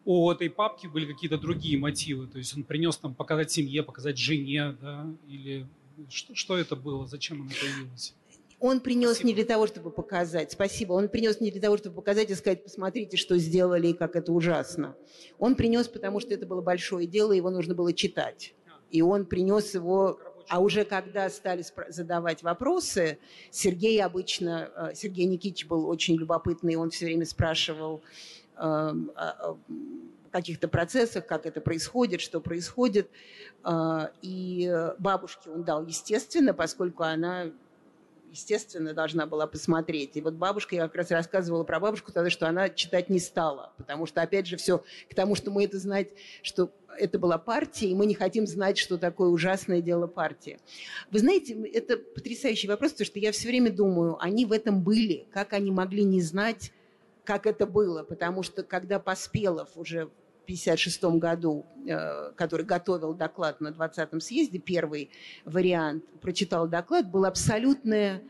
у 0.05 0.29
этой 0.31 0.49
папки 0.49 0.87
были 0.87 1.11
какие-то 1.11 1.37
другие 1.37 1.77
мотивы. 1.77 2.27
То 2.27 2.37
есть 2.37 2.55
он 2.55 2.63
принес 2.63 2.97
там 2.97 3.13
показать 3.13 3.51
семье, 3.51 3.83
показать 3.83 4.17
жене, 4.17 4.75
да, 4.81 5.07
или 5.27 5.67
что, 6.09 6.33
что 6.35 6.57
это 6.57 6.75
было, 6.75 7.05
зачем 7.05 7.41
оно 7.41 7.51
появилось? 7.59 8.15
Он 8.59 8.81
принес 8.81 9.11
Спасибо. 9.11 9.27
не 9.27 9.33
для 9.35 9.45
того, 9.45 9.67
чтобы 9.67 9.89
показать. 9.89 10.51
Спасибо. 10.51 10.93
Он 10.93 11.07
принес 11.07 11.39
не 11.39 11.49
для 11.49 11.61
того, 11.61 11.77
чтобы 11.77 11.95
показать 11.95 12.29
и 12.29 12.35
сказать, 12.35 12.63
посмотрите, 12.63 13.15
что 13.15 13.37
сделали 13.37 13.87
и 13.87 13.93
как 13.93 14.15
это 14.15 14.33
ужасно. 14.33 14.95
Он 15.37 15.55
принес, 15.55 15.87
потому 15.87 16.19
что 16.19 16.33
это 16.33 16.45
было 16.45 16.61
большое 16.61 17.07
дело, 17.07 17.31
его 17.31 17.49
нужно 17.49 17.73
было 17.73 17.93
читать. 17.93 18.53
И 18.91 19.01
он 19.01 19.25
принес 19.25 19.73
его 19.75 20.19
а 20.49 20.59
уже 20.61 20.83
когда 20.83 21.29
стали 21.29 21.63
задавать 21.89 22.41
вопросы, 22.41 23.19
Сергей 23.51 24.01
обычно, 24.03 24.71
э, 24.75 24.95
Сергей 24.95 25.25
Никитич 25.25 25.67
был 25.67 25.87
очень 25.87 26.15
любопытный, 26.15 26.75
он 26.75 26.89
все 26.89 27.05
время 27.05 27.25
спрашивал 27.25 28.01
каких-то 30.31 30.67
процессах, 30.67 31.25
как 31.25 31.45
это 31.45 31.59
происходит, 31.59 32.21
что 32.21 32.39
происходит. 32.39 33.09
Э, 33.63 34.09
и 34.21 34.71
бабушке 34.99 35.49
он 35.49 35.63
дал, 35.63 35.85
естественно, 35.85 36.53
поскольку 36.53 37.03
она 37.03 37.51
естественно, 38.31 38.93
должна 38.93 39.25
была 39.25 39.47
посмотреть. 39.47 40.15
И 40.15 40.21
вот 40.21 40.35
бабушка, 40.35 40.75
я 40.75 40.83
как 40.83 40.95
раз 40.95 41.11
рассказывала 41.11 41.63
про 41.63 41.79
бабушку 41.79 42.11
тогда, 42.11 42.29
что 42.29 42.47
она 42.47 42.69
читать 42.69 43.09
не 43.09 43.19
стала, 43.19 43.73
потому 43.77 44.05
что, 44.05 44.21
опять 44.21 44.47
же, 44.47 44.57
все 44.57 44.83
к 45.09 45.15
тому, 45.15 45.35
что 45.35 45.51
мы 45.51 45.65
это 45.65 45.79
знать, 45.79 46.09
что 46.41 46.71
это 46.97 47.17
была 47.17 47.37
партия, 47.37 47.89
и 47.89 47.95
мы 47.95 48.05
не 48.05 48.13
хотим 48.13 48.45
знать, 48.45 48.77
что 48.77 48.97
такое 48.97 49.29
ужасное 49.29 49.81
дело 49.81 50.07
партии. 50.07 50.59
Вы 51.11 51.19
знаете, 51.19 51.53
это 51.73 51.97
потрясающий 51.97 52.67
вопрос, 52.67 52.91
потому 52.91 53.05
что 53.05 53.19
я 53.19 53.31
все 53.31 53.47
время 53.47 53.71
думаю, 53.71 54.17
они 54.21 54.45
в 54.45 54.51
этом 54.51 54.83
были, 54.83 55.25
как 55.31 55.53
они 55.53 55.71
могли 55.71 56.03
не 56.03 56.21
знать, 56.21 56.71
как 57.29 57.45
это 57.45 57.67
было, 57.67 58.01
потому 58.01 58.41
что 58.41 58.63
когда 58.63 58.99
Поспелов 58.99 59.69
уже 59.75 60.09
1956 60.45 61.03
году, 61.19 61.67
э, 61.87 62.31
который 62.31 62.65
готовил 62.65 63.13
доклад 63.13 63.61
на 63.61 63.67
20-м 63.67 64.19
съезде, 64.19 64.57
первый 64.57 65.11
вариант, 65.45 66.03
прочитал 66.21 66.67
доклад, 66.67 67.11
был 67.11 67.25
абсолютный 67.25 68.21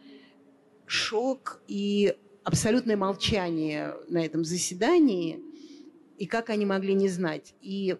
шок 0.85 1.61
и 1.69 2.13
абсолютное 2.43 2.97
молчание 2.97 3.95
на 4.09 4.17
этом 4.17 4.43
заседании, 4.43 5.39
и 6.17 6.25
как 6.25 6.49
они 6.49 6.65
могли 6.65 6.93
не 6.93 7.07
знать. 7.07 7.55
И 7.61 7.95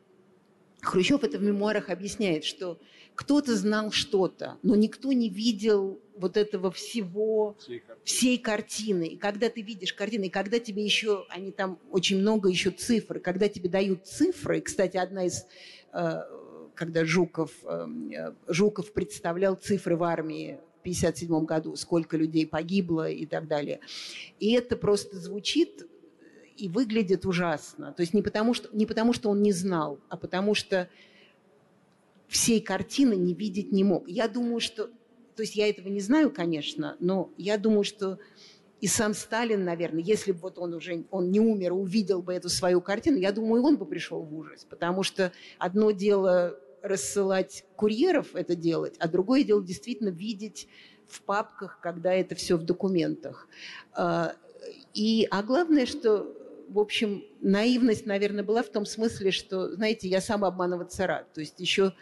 Хрущев 0.81 1.23
это 1.23 1.37
в 1.37 1.43
мемуарах 1.43 1.89
объясняет, 1.89 2.43
что 2.43 2.77
кто-то 3.15 3.55
знал 3.55 3.91
что-то, 3.93 4.57
но 4.63 4.75
никто 4.75 5.13
не 5.13 5.29
видел 5.29 6.01
вот 6.19 6.37
этого 6.37 6.71
всего, 6.71 7.55
всей 7.59 7.79
картины. 7.79 8.05
всей 8.05 8.37
картины. 8.37 9.07
И 9.07 9.17
когда 9.17 9.49
ты 9.49 9.61
видишь 9.61 9.93
картины, 9.93 10.25
и 10.25 10.29
когда 10.29 10.59
тебе 10.59 10.83
еще, 10.83 11.25
они 11.29 11.51
там 11.51 11.79
очень 11.91 12.19
много 12.19 12.49
еще 12.49 12.71
цифр, 12.71 13.19
когда 13.19 13.47
тебе 13.47 13.69
дают 13.69 14.05
цифры, 14.05 14.61
кстати, 14.61 14.97
одна 14.97 15.25
из, 15.25 15.45
э, 15.93 16.21
когда 16.75 17.05
Жуков, 17.05 17.51
э, 17.63 18.33
Жуков 18.47 18.93
представлял 18.93 19.55
цифры 19.55 19.95
в 19.95 20.03
армии 20.03 20.59
в 20.77 20.81
1957 20.81 21.45
году, 21.45 21.75
сколько 21.75 22.17
людей 22.17 22.45
погибло 22.45 23.09
и 23.09 23.25
так 23.25 23.47
далее. 23.47 23.79
И 24.39 24.51
это 24.51 24.75
просто 24.75 25.17
звучит 25.17 25.87
и 26.57 26.67
выглядит 26.67 27.25
ужасно. 27.25 27.93
То 27.93 28.01
есть 28.01 28.13
не 28.13 28.21
потому, 28.21 28.53
что, 28.53 28.69
не 28.75 28.85
потому, 28.85 29.13
что 29.13 29.29
он 29.29 29.41
не 29.41 29.53
знал, 29.53 29.99
а 30.09 30.17
потому 30.17 30.53
что 30.53 30.89
всей 32.27 32.61
картины 32.61 33.15
не 33.15 33.33
видеть 33.33 33.71
не 33.71 33.83
мог. 33.83 34.07
Я 34.07 34.27
думаю, 34.27 34.59
что, 34.59 34.89
то 35.39 35.43
есть 35.43 35.55
я 35.55 35.69
этого 35.69 35.87
не 35.87 36.01
знаю, 36.01 36.31
конечно, 36.31 36.97
но 36.99 37.31
я 37.37 37.57
думаю, 37.57 37.85
что 37.85 38.19
и 38.81 38.87
сам 38.87 39.13
Сталин, 39.13 39.63
наверное, 39.63 40.03
если 40.03 40.33
бы 40.33 40.39
вот 40.39 40.57
он 40.57 40.73
уже 40.73 41.05
он 41.11 41.31
не 41.31 41.39
умер, 41.39 41.71
увидел 41.71 42.21
бы 42.21 42.33
эту 42.33 42.49
свою 42.49 42.81
картину, 42.81 43.15
я 43.19 43.31
думаю, 43.31 43.63
он 43.63 43.77
бы 43.77 43.85
пришел 43.85 44.21
в 44.21 44.35
ужас, 44.35 44.67
потому 44.69 45.01
что 45.01 45.31
одно 45.57 45.91
дело 45.91 46.59
рассылать 46.81 47.63
курьеров 47.77 48.35
это 48.35 48.53
делать, 48.53 48.97
а 48.99 49.07
другое 49.07 49.45
дело 49.45 49.63
действительно 49.63 50.09
видеть 50.09 50.67
в 51.07 51.21
папках, 51.21 51.79
когда 51.81 52.13
это 52.13 52.35
все 52.35 52.57
в 52.57 52.63
документах. 52.63 53.47
А, 53.93 54.33
и, 54.93 55.25
а 55.31 55.41
главное, 55.41 55.85
что 55.85 56.35
в 56.67 56.79
общем, 56.79 57.23
наивность, 57.39 58.05
наверное, 58.05 58.43
была 58.43 58.61
в 58.61 58.69
том 58.69 58.85
смысле, 58.85 59.31
что, 59.31 59.73
знаете, 59.73 60.09
я 60.09 60.19
сам 60.19 60.43
обманываться 60.43 61.07
рад. 61.07 61.31
То 61.31 61.39
есть 61.39 61.61
еще 61.61 61.93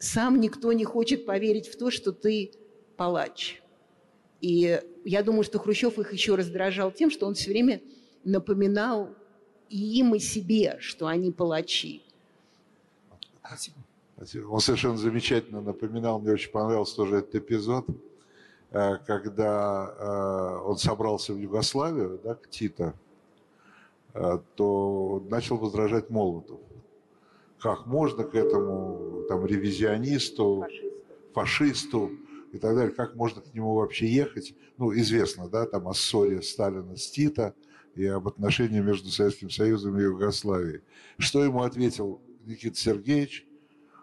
сам 0.00 0.40
никто 0.40 0.72
не 0.72 0.84
хочет 0.84 1.26
поверить 1.26 1.68
в 1.68 1.76
то, 1.76 1.90
что 1.90 2.10
ты 2.10 2.52
палач. 3.00 3.62
И 4.42 4.78
я 5.06 5.22
думаю, 5.22 5.42
что 5.42 5.58
Хрущев 5.58 5.98
их 5.98 6.12
еще 6.12 6.34
раздражал 6.34 6.92
тем, 6.92 7.10
что 7.10 7.26
он 7.26 7.32
все 7.32 7.48
время 7.50 7.80
напоминал 8.24 9.08
и 9.70 9.78
им, 10.00 10.14
и 10.14 10.18
себе, 10.18 10.76
что 10.80 11.06
они 11.06 11.32
палачи. 11.32 12.02
Спасибо. 13.42 14.48
Он 14.50 14.60
совершенно 14.60 14.98
замечательно 14.98 15.62
напоминал, 15.62 16.20
мне 16.20 16.32
очень 16.32 16.50
понравился 16.50 16.96
тоже 16.96 17.16
этот 17.16 17.36
эпизод, 17.36 17.86
э, 18.70 18.96
когда 19.06 19.94
э, 19.98 20.68
он 20.68 20.76
собрался 20.76 21.32
в 21.32 21.38
Югославию, 21.38 22.20
да, 22.22 22.34
к 22.34 22.50
Тита, 22.50 22.92
э, 24.12 24.38
то 24.56 25.26
начал 25.30 25.56
возражать 25.56 26.10
Молотов 26.10 26.60
как 27.60 27.86
можно 27.86 28.24
к 28.24 28.34
этому 28.34 29.22
там, 29.26 29.46
ревизионисту, 29.46 30.66
фашисту. 31.32 32.10
фашисту 32.10 32.10
и 32.52 32.58
так 32.58 32.74
далее, 32.74 32.94
как 32.94 33.14
можно 33.14 33.40
к 33.40 33.54
нему 33.54 33.74
вообще 33.74 34.06
ехать. 34.06 34.54
Ну, 34.76 34.92
известно, 34.94 35.48
да, 35.48 35.66
там 35.66 35.88
о 35.88 35.94
ссоре 35.94 36.42
Сталина 36.42 36.96
с 36.96 37.10
Тита 37.10 37.54
и 37.94 38.06
об 38.06 38.28
отношении 38.28 38.80
между 38.80 39.10
Советским 39.10 39.50
Союзом 39.50 39.98
и 39.98 40.02
Югославией. 40.02 40.82
Что 41.18 41.44
ему 41.44 41.62
ответил 41.62 42.20
Никита 42.44 42.76
Сергеевич? 42.76 43.46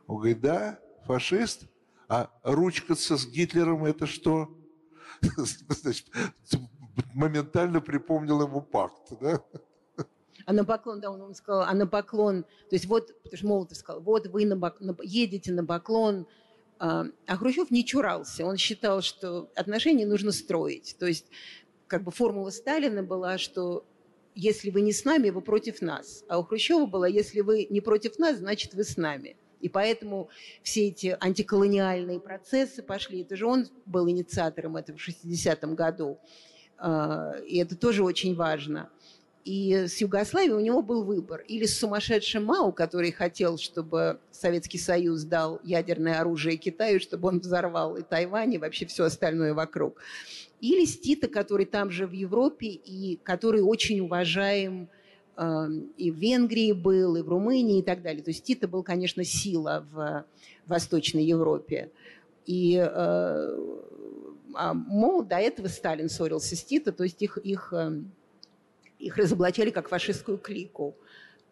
Он 0.08 0.18
говорит, 0.18 0.42
да, 0.42 0.80
фашист, 1.06 1.68
а 2.08 2.32
ручкаться 2.44 3.18
с 3.18 3.28
Гитлером 3.28 3.86
это 3.86 4.06
что? 4.06 4.50
Значит, 5.22 6.08
моментально 7.14 7.82
припомнил 7.82 8.42
ему 8.42 8.62
пакт, 8.62 9.14
да? 9.20 9.42
А 10.46 10.54
на 10.54 10.64
поклон, 10.64 11.02
да, 11.02 11.12
он 11.12 11.22
ему 11.22 11.34
сказал, 11.34 11.64
а 11.64 11.74
на 11.74 11.88
поклон, 11.88 12.44
то 12.44 12.76
есть 12.76 12.86
вот, 12.86 13.08
потому 13.24 13.38
что 13.38 13.48
Молотов 13.48 13.78
сказал, 13.78 14.02
вот 14.02 14.28
вы 14.28 14.46
на, 14.46 14.56
на, 14.56 14.96
едете 15.04 15.52
на 15.52 15.66
поклон, 15.66 16.26
а, 16.80 17.06
а 17.26 17.38
Хрущев 17.38 17.72
не 17.72 17.86
чурался, 17.86 18.46
он 18.46 18.58
считал, 18.58 19.02
что 19.02 19.50
отношения 19.56 20.06
нужно 20.06 20.32
строить. 20.32 20.96
То 21.00 21.08
есть 21.08 21.26
как 21.88 22.04
бы 22.04 22.12
формула 22.12 22.50
Сталина 22.50 23.04
была, 23.04 23.38
что 23.38 23.86
если 24.36 24.70
вы 24.70 24.82
не 24.82 24.94
с 24.94 25.04
нами, 25.04 25.30
вы 25.32 25.42
против 25.42 25.82
нас. 25.82 26.24
А 26.28 26.40
у 26.40 26.44
Хрущева 26.44 26.86
была, 26.86 27.08
если 27.08 27.42
вы 27.42 27.66
не 27.70 27.82
против 27.82 28.20
нас, 28.20 28.38
значит, 28.38 28.74
вы 28.74 28.84
с 28.84 28.98
нами. 28.98 29.36
И 29.62 29.70
поэтому 29.70 30.30
все 30.62 30.90
эти 30.90 31.18
антиколониальные 31.20 32.20
процессы 32.20 32.84
пошли. 32.84 33.22
Это 33.22 33.36
же 33.36 33.48
он 33.48 33.68
был 33.88 34.08
инициатором 34.08 34.78
этого 34.78 34.98
в 34.98 35.08
60-м 35.08 35.74
году. 35.74 36.20
А, 36.78 37.34
и 37.48 37.58
это 37.58 37.76
тоже 37.76 38.04
очень 38.04 38.36
важно. 38.36 38.90
И 39.48 39.88
с 39.88 40.02
Югославией 40.02 40.52
у 40.52 40.60
него 40.60 40.82
был 40.82 41.06
выбор. 41.06 41.40
Или 41.48 41.66
с 41.66 41.80
сумасшедшим 41.80 42.44
Мау, 42.44 42.74
который 42.74 43.14
хотел, 43.14 43.58
чтобы 43.58 44.20
Советский 44.30 44.78
Союз 44.78 45.24
дал 45.24 45.62
ядерное 45.64 46.20
оружие 46.20 46.58
Китаю, 46.58 47.00
чтобы 47.00 47.30
он 47.30 47.40
взорвал 47.40 47.96
и 47.96 48.02
Тайвань, 48.02 48.56
и 48.56 48.58
вообще 48.58 48.86
все 48.88 49.06
остальное 49.06 49.54
вокруг. 49.54 50.02
Или 50.60 50.84
с 50.84 51.00
Тита, 51.00 51.30
который 51.30 51.66
там 51.66 51.92
же 51.92 52.08
в 52.08 52.12
Европе, 52.12 52.68
и 52.68 53.22
который 53.24 53.62
очень 53.62 54.02
уважаем 54.02 54.90
э, 55.38 55.68
и 55.96 56.12
в 56.12 56.16
Венгрии 56.16 56.74
был, 56.74 57.16
и 57.16 57.22
в 57.22 57.30
Румынии, 57.30 57.80
и 57.80 57.84
так 57.84 58.02
далее. 58.02 58.24
То 58.24 58.32
есть 58.32 58.44
Тита 58.44 58.68
был, 58.68 58.84
конечно, 58.84 59.24
сила 59.24 59.88
в 59.94 60.26
Восточной 60.66 61.24
Европе. 61.24 61.90
И 62.46 62.76
э, 62.76 62.88
а, 64.56 64.74
мол, 64.74 65.24
до 65.24 65.38
этого 65.38 65.70
Сталин 65.70 66.10
ссорился 66.10 66.58
с 66.58 66.64
Тита, 66.66 66.92
то 66.92 67.06
есть 67.06 67.22
их, 67.22 67.38
их 67.38 67.72
эм, 67.72 68.12
их 69.00 69.18
разоблачали 69.18 69.70
как 69.70 69.90
фашистскую 69.90 70.38
клику. 70.38 70.96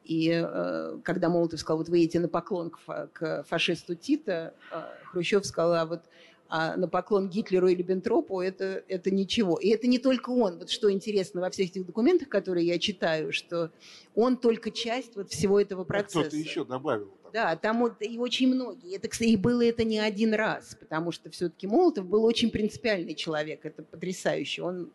И 0.04 0.30
э, 0.32 1.00
когда 1.04 1.30
Молотов 1.30 1.60
сказал, 1.60 1.80
вот 1.80 1.90
вы 1.90 2.00
едете 2.00 2.20
на 2.20 2.28
поклон 2.28 2.70
к, 2.70 3.10
к 3.12 3.44
фашисту 3.44 3.96
Тита, 3.96 4.54
э, 4.72 4.82
Хрущев 5.06 5.46
сказал, 5.46 5.74
а 5.74 5.86
вот 5.86 6.02
а 6.48 6.78
на 6.78 6.88
поклон 6.88 7.28
Гитлеру 7.28 7.68
или 7.68 7.82
Бентропу 7.82 8.40
это, 8.40 8.84
это 8.88 9.10
ничего. 9.10 9.58
И 9.58 9.70
это 9.70 9.88
не 9.88 9.98
только 9.98 10.30
он. 10.30 10.60
Вот 10.60 10.70
что 10.70 10.92
интересно 10.92 11.42
во 11.42 11.50
всех 11.50 11.72
этих 11.72 11.88
документах, 11.88 12.30
которые 12.30 12.68
я 12.68 12.78
читаю, 12.78 13.34
что 13.34 13.72
он 14.14 14.38
только 14.38 14.70
часть 14.70 15.16
вот 15.16 15.32
всего 15.32 15.60
этого 15.60 15.84
процесса. 15.84 16.20
кто-то 16.22 16.38
еще 16.38 16.64
добавил. 16.64 17.12
Там. 17.24 17.32
Да, 17.34 17.56
там 17.56 17.80
вот 17.80 17.96
и 18.00 18.20
очень 18.20 18.48
многие. 18.54 18.96
Это, 18.96 19.08
кстати, 19.08 19.30
и 19.30 19.38
было 19.38 19.66
это 19.66 19.84
не 19.84 19.98
один 19.98 20.36
раз, 20.36 20.78
потому 20.80 21.12
что 21.12 21.32
все-таки 21.32 21.66
Молотов 21.66 22.06
был 22.06 22.24
очень 22.24 22.52
принципиальный 22.52 23.16
человек. 23.16 23.66
Это 23.66 23.82
потрясающе. 23.82 24.62
Он, 24.62 24.92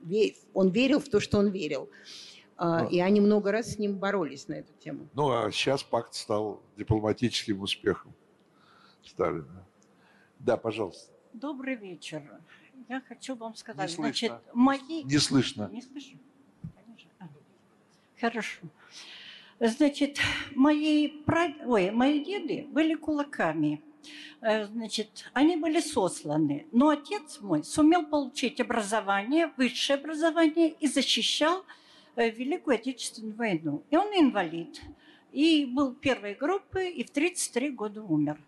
он 0.54 0.70
верил 0.70 1.00
в 1.00 1.08
то, 1.08 1.18
что 1.18 1.38
он 1.38 1.48
верил. 1.48 1.90
А, 2.62 2.86
и 2.90 3.00
они 3.00 3.22
много 3.22 3.52
раз 3.52 3.72
с 3.72 3.78
ним 3.78 3.96
боролись 3.96 4.46
на 4.46 4.52
эту 4.52 4.74
тему. 4.74 5.08
Ну, 5.14 5.30
а 5.30 5.50
сейчас 5.50 5.82
пакт 5.82 6.12
стал 6.12 6.60
дипломатическим 6.76 7.62
успехом 7.62 8.12
Сталина. 9.02 9.66
Да, 10.38 10.58
пожалуйста. 10.58 11.10
Добрый 11.32 11.74
вечер. 11.74 12.22
Я 12.86 13.00
хочу 13.00 13.34
вам 13.34 13.54
сказать, 13.54 13.88
Не 13.88 13.94
слышно. 13.94 14.04
значит, 14.04 14.32
мои... 14.52 15.04
Не 15.04 15.18
слышно. 15.18 15.70
Не 15.72 15.80
слышу? 15.80 16.18
А. 17.18 17.28
Хорошо. 18.20 18.60
Значит, 19.58 20.18
мои, 20.54 21.08
прад... 21.08 21.52
Ой, 21.64 21.90
мои 21.90 22.22
деды 22.22 22.66
были 22.70 22.94
кулаками. 22.94 23.82
Э, 24.42 24.66
значит, 24.66 25.30
они 25.32 25.56
были 25.56 25.80
сосланы. 25.80 26.66
Но 26.72 26.90
отец 26.90 27.40
мой 27.40 27.64
сумел 27.64 28.04
получить 28.04 28.60
образование, 28.60 29.50
высшее 29.56 29.98
образование 29.98 30.68
и 30.68 30.86
защищал 30.86 31.64
Великую 32.16 32.74
Отечественную 32.74 33.36
войну. 33.36 33.82
И 33.90 33.96
он 33.96 34.08
инвалид. 34.08 34.80
И 35.32 35.64
был 35.64 35.94
первой 35.94 36.34
группы, 36.34 36.88
и 36.88 37.04
в 37.04 37.10
33 37.10 37.70
года 37.70 38.02
умер. 38.02 38.40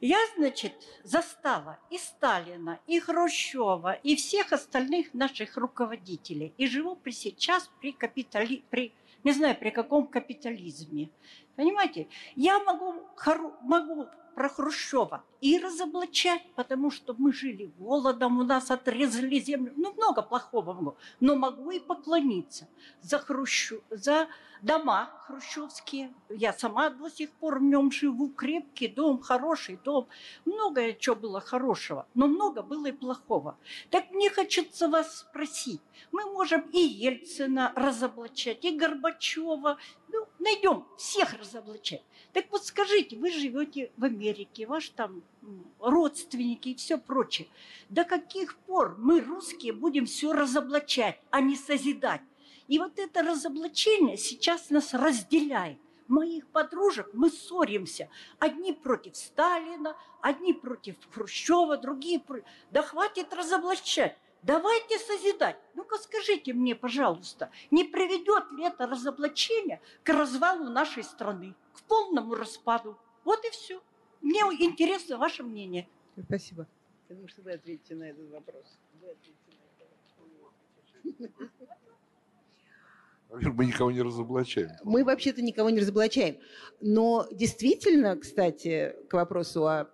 Я, 0.00 0.18
значит, 0.36 0.72
застала 1.04 1.78
и 1.90 1.98
Сталина, 1.98 2.80
и 2.86 2.98
Хрущева, 2.98 3.92
и 4.02 4.16
всех 4.16 4.52
остальных 4.52 5.14
наших 5.14 5.56
руководителей. 5.56 6.52
И 6.56 6.66
живу 6.66 6.96
при 6.96 7.12
сейчас 7.12 7.70
при 7.80 7.92
капитали... 7.92 8.62
при 8.70 8.92
не 9.24 9.32
знаю, 9.32 9.56
при 9.56 9.70
каком 9.70 10.08
капитализме. 10.08 11.08
Понимаете? 11.54 12.08
Я 12.34 12.58
могу, 12.58 12.94
могу 13.62 14.08
про 14.34 14.48
Хрущева 14.48 15.24
и 15.40 15.58
разоблачать, 15.58 16.42
потому 16.54 16.90
что 16.90 17.14
мы 17.18 17.32
жили 17.32 17.72
голодом, 17.78 18.38
у 18.38 18.44
нас 18.44 18.70
отрезали 18.70 19.38
землю, 19.38 19.72
ну 19.76 19.92
много 19.94 20.22
плохого 20.22 20.72
могу, 20.72 20.96
но 21.20 21.36
могу 21.36 21.70
и 21.70 21.80
поклониться 21.80 22.68
за 23.00 23.18
Хрущев, 23.18 23.80
за 23.90 24.28
дома 24.62 25.10
хрущевские. 25.26 26.14
Я 26.30 26.52
сама 26.52 26.90
до 26.90 27.10
сих 27.10 27.30
пор 27.32 27.58
в 27.58 27.62
нем 27.62 27.90
живу, 27.90 28.28
крепкий 28.28 28.88
дом, 28.88 29.20
хороший 29.20 29.76
дом. 29.84 30.08
Многое 30.44 30.94
чего 30.94 31.16
было 31.16 31.40
хорошего, 31.40 32.06
но 32.14 32.28
много 32.28 32.62
было 32.62 32.86
и 32.86 32.92
плохого. 32.92 33.58
Так 33.90 34.10
мне 34.12 34.30
хочется 34.30 34.88
вас 34.88 35.18
спросить. 35.18 35.80
Мы 36.12 36.24
можем 36.32 36.62
и 36.72 36.78
Ельцина 36.78 37.72
разоблачать, 37.74 38.64
и 38.64 38.76
Горбачева. 38.76 39.78
Ну, 40.08 40.26
найдем 40.38 40.86
всех 40.96 41.34
разоблачать. 41.34 42.02
Так 42.32 42.46
вот 42.50 42.64
скажите, 42.64 43.16
вы 43.16 43.30
живете 43.30 43.90
в 43.96 44.04
Америке, 44.04 44.66
ваш 44.66 44.90
там 44.90 45.22
родственники 45.80 46.70
и 46.70 46.74
все 46.74 46.98
прочее. 46.98 47.48
До 47.88 48.04
каких 48.04 48.56
пор 48.56 48.96
мы, 48.98 49.20
русские, 49.20 49.72
будем 49.72 50.06
все 50.06 50.32
разоблачать, 50.32 51.20
а 51.30 51.40
не 51.40 51.56
созидать? 51.56 52.22
И 52.72 52.78
вот 52.78 52.98
это 52.98 53.22
разоблачение 53.22 54.16
сейчас 54.16 54.70
нас 54.70 54.94
разделяет. 54.94 55.78
Моих 56.08 56.46
подружек 56.46 57.10
мы 57.12 57.28
ссоримся. 57.28 58.08
Одни 58.38 58.72
против 58.72 59.14
Сталина, 59.14 59.94
одни 60.22 60.54
против 60.54 60.96
Хрущева, 61.10 61.76
другие 61.76 62.18
против... 62.18 62.46
Да 62.70 62.80
хватит 62.80 63.34
разоблачать. 63.34 64.16
Давайте 64.42 64.98
созидать. 64.98 65.58
Ну-ка 65.74 65.98
скажите 65.98 66.54
мне, 66.54 66.74
пожалуйста, 66.74 67.50
не 67.70 67.84
приведет 67.84 68.50
ли 68.52 68.64
это 68.64 68.86
разоблачение 68.86 69.82
к 70.02 70.08
развалу 70.08 70.70
нашей 70.70 71.04
страны, 71.04 71.54
к 71.74 71.82
полному 71.82 72.34
распаду? 72.34 72.96
Вот 73.24 73.44
и 73.44 73.50
все. 73.50 73.82
Мне 74.22 74.40
интересно 74.60 75.18
ваше 75.18 75.42
мнение. 75.42 75.86
Спасибо. 76.18 76.66
Я 77.10 77.16
думаю, 77.16 77.28
что 77.28 77.42
вы 77.42 77.52
ответите 77.52 77.96
на 77.96 78.04
этот 78.04 78.30
вопрос. 78.30 78.78
Вы 78.98 79.10
ответите 79.10 79.58
на 81.18 81.24
этот 81.26 81.38
вопрос. 81.38 81.78
Мы 83.32 83.66
никого 83.66 83.90
не 83.90 84.02
разоблачаем. 84.02 84.70
Мы 84.84 85.04
вообще-то 85.04 85.40
никого 85.40 85.70
не 85.70 85.80
разоблачаем. 85.80 86.36
Но 86.80 87.26
действительно, 87.30 88.16
кстати, 88.16 88.94
к 89.08 89.14
вопросу 89.14 89.66
о 89.66 89.88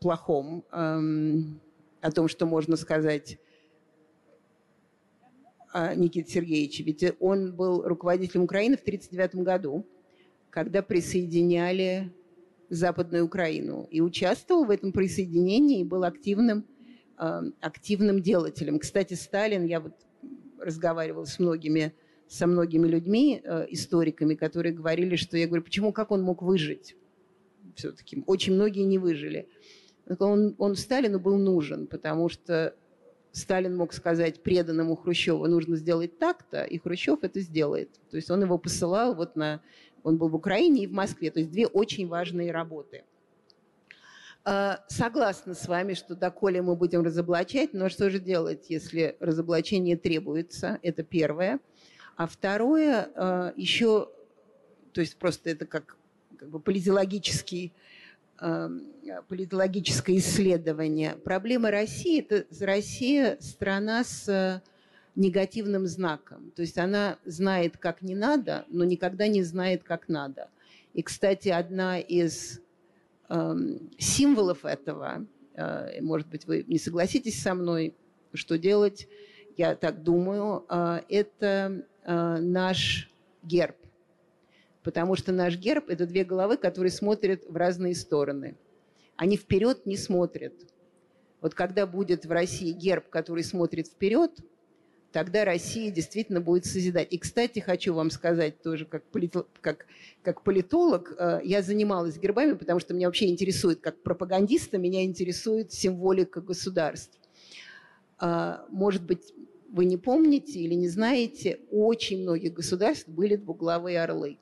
плохом, 0.00 0.64
эм, 0.72 1.60
о 2.00 2.10
том, 2.10 2.26
что 2.28 2.46
можно 2.46 2.76
сказать 2.76 3.38
о 5.72 5.94
Никите 5.94 6.30
Сергеевиче. 6.30 6.82
Ведь 6.82 7.04
он 7.20 7.54
был 7.54 7.82
руководителем 7.86 8.44
Украины 8.44 8.76
в 8.76 8.80
1939 8.80 9.44
году, 9.44 9.86
когда 10.48 10.82
присоединяли 10.82 12.10
Западную 12.70 13.26
Украину. 13.26 13.86
И 13.90 14.00
участвовал 14.00 14.64
в 14.64 14.70
этом 14.70 14.92
присоединении 14.92 15.80
и 15.80 15.84
был 15.84 16.04
активным, 16.04 16.64
эм, 17.18 17.54
активным 17.60 18.22
делателем. 18.22 18.78
Кстати, 18.78 19.14
Сталин, 19.14 19.66
я 19.66 19.80
вот 19.80 19.94
разговаривала 20.58 21.24
с 21.26 21.38
многими 21.38 21.92
со 22.30 22.46
многими 22.46 22.86
людьми, 22.86 23.42
э, 23.42 23.66
историками, 23.70 24.36
которые 24.36 24.72
говорили, 24.72 25.16
что 25.16 25.36
я 25.36 25.48
говорю, 25.48 25.64
почему, 25.64 25.92
как 25.92 26.12
он 26.12 26.22
мог 26.22 26.42
выжить? 26.42 26.94
Все-таки 27.74 28.22
очень 28.24 28.54
многие 28.54 28.84
не 28.84 28.98
выжили. 28.98 29.48
Он, 30.20 30.54
он 30.58 30.76
Сталину 30.76 31.18
был 31.18 31.38
нужен, 31.38 31.88
потому 31.88 32.28
что 32.28 32.76
Сталин 33.32 33.76
мог 33.76 33.92
сказать 33.92 34.44
преданному 34.44 34.94
Хрущеву, 34.94 35.48
нужно 35.48 35.74
сделать 35.74 36.18
так-то, 36.18 36.62
и 36.62 36.78
Хрущев 36.78 37.18
это 37.22 37.40
сделает. 37.40 37.90
То 38.10 38.16
есть 38.16 38.30
он 38.30 38.42
его 38.42 38.58
посылал 38.58 39.16
вот 39.16 39.34
на... 39.34 39.60
Он 40.04 40.16
был 40.16 40.28
в 40.28 40.36
Украине 40.36 40.84
и 40.84 40.86
в 40.86 40.92
Москве. 40.92 41.32
То 41.32 41.40
есть 41.40 41.50
две 41.50 41.66
очень 41.66 42.06
важные 42.06 42.52
работы. 42.52 43.02
Э, 44.44 44.76
согласна 44.86 45.54
с 45.54 45.66
вами, 45.66 45.94
что 45.94 46.14
доколе 46.14 46.62
мы 46.62 46.76
будем 46.76 47.02
разоблачать, 47.02 47.74
но 47.74 47.88
что 47.88 48.08
же 48.08 48.20
делать, 48.20 48.66
если 48.68 49.16
разоблачение 49.18 49.96
требуется? 49.96 50.78
Это 50.82 51.02
первое. 51.02 51.58
А 52.20 52.26
второе, 52.26 53.08
э, 53.14 53.52
еще, 53.56 54.10
то 54.92 55.00
есть 55.00 55.16
просто 55.16 55.48
это 55.48 55.64
как, 55.64 55.96
как 56.36 56.50
бы 56.50 56.60
политологический 56.60 57.72
эм, 58.38 58.92
политологическое 59.26 60.18
исследование. 60.18 61.16
Проблема 61.24 61.70
России– 61.70 62.20
это 62.30 62.44
Россия– 62.62 63.38
страна 63.40 64.04
с 64.04 64.62
негативным 65.16 65.86
знаком. 65.86 66.50
То 66.50 66.60
есть 66.60 66.76
она 66.76 67.16
знает, 67.24 67.78
как 67.78 68.02
не 68.02 68.14
надо, 68.14 68.66
но 68.68 68.84
никогда 68.84 69.26
не 69.26 69.42
знает, 69.42 69.82
как 69.82 70.10
надо. 70.10 70.50
И, 70.92 71.00
кстати, 71.00 71.48
одна 71.48 72.00
из 72.00 72.60
э, 73.30 73.54
символов 73.96 74.66
этого, 74.66 75.26
э, 75.54 76.02
может 76.02 76.28
быть, 76.28 76.44
вы 76.44 76.66
не 76.68 76.78
согласитесь 76.78 77.40
со 77.40 77.54
мной, 77.54 77.94
что 78.34 78.58
делать, 78.58 79.08
я 79.60 79.74
так 79.76 80.02
думаю, 80.02 80.64
э, 80.68 81.00
это 81.08 81.84
Э, 82.04 82.38
наш 82.38 83.10
герб. 83.42 83.76
Потому 84.82 85.14
что 85.16 85.32
наш 85.32 85.56
герб– 85.56 85.84
это 85.88 86.06
две 86.06 86.24
головы, 86.24 86.56
которые 86.56 86.90
смотрят 86.90 87.44
в 87.46 87.54
разные 87.56 87.94
стороны. 87.94 88.56
Они 89.16 89.36
вперед 89.36 89.84
не 89.84 89.96
смотрят. 89.96 90.54
Вот 91.42 91.54
когда 91.54 91.86
будет 91.86 92.24
в 92.24 92.30
России 92.30 92.72
герб, 92.72 93.08
который 93.10 93.44
смотрит 93.44 93.88
вперед, 93.88 94.32
тогда 95.12 95.44
Россия 95.44 95.90
действительно 95.90 96.40
будет 96.40 96.64
созидать. 96.64 97.12
И, 97.12 97.18
кстати, 97.18 97.58
хочу 97.58 97.92
вам 97.92 98.10
сказать 98.10 98.62
тоже, 98.62 98.86
как, 98.86 99.04
политолог, 99.04 99.48
как, 99.60 99.86
как 100.22 100.42
политолог, 100.42 101.14
э, 101.18 101.40
я 101.44 101.60
занималась 101.60 102.18
гербами, 102.18 102.54
потому 102.54 102.80
что 102.80 102.94
меня 102.94 103.08
вообще 103.08 103.28
интересует, 103.28 103.80
как 103.80 104.02
пропагандиста, 104.02 104.78
меня 104.78 105.04
интересует 105.04 105.72
символика 105.72 106.40
государств. 106.40 107.18
А, 108.18 108.66
может 108.70 109.04
быть, 109.04 109.32
вы 109.72 109.84
не 109.84 109.96
помните 109.96 110.60
или 110.60 110.74
не 110.74 110.88
знаете, 110.88 111.60
очень 111.70 112.22
многих 112.22 112.54
государств 112.54 113.08
были 113.08 113.36
двуглавые 113.36 114.02
орлы. 114.02 114.38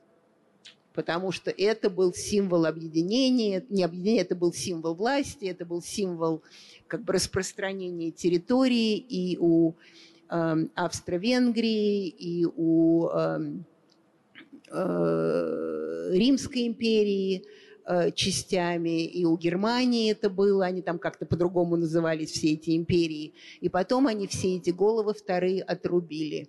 Потому 0.92 1.30
что 1.30 1.50
это 1.50 1.90
был 1.90 2.12
символ 2.12 2.66
объединения, 2.66 3.64
не 3.68 3.84
объединения, 3.84 4.22
это 4.22 4.34
был 4.34 4.52
символ 4.52 4.94
власти, 4.94 5.44
это 5.44 5.64
был 5.64 5.80
символ 5.80 6.42
как 6.88 7.04
бы 7.04 7.12
распространения 7.12 8.10
территории 8.10 8.96
и 8.96 9.36
у 9.38 9.74
Эм, 10.30 10.70
Австро-Венгрии, 10.74 12.06
и 12.08 12.44
у 12.44 13.08
эм, 13.08 13.64
э, 14.70 16.10
Римской 16.12 16.66
империи 16.66 17.42
э, 17.42 17.42
частями, 18.14 19.06
и 19.06 19.24
у 19.24 19.36
Германии 19.36 20.10
это 20.10 20.28
было, 20.28 20.66
они 20.66 20.82
там 20.82 20.98
как-то 20.98 21.24
по-другому 21.26 21.76
назывались, 21.76 22.30
все 22.30 22.52
эти 22.52 22.76
империи. 22.76 23.34
И 23.60 23.68
потом 23.68 24.06
они 24.06 24.26
все 24.26 24.56
эти 24.56 24.70
головы 24.70 25.14
вторые 25.14 25.62
отрубили. 25.62 26.48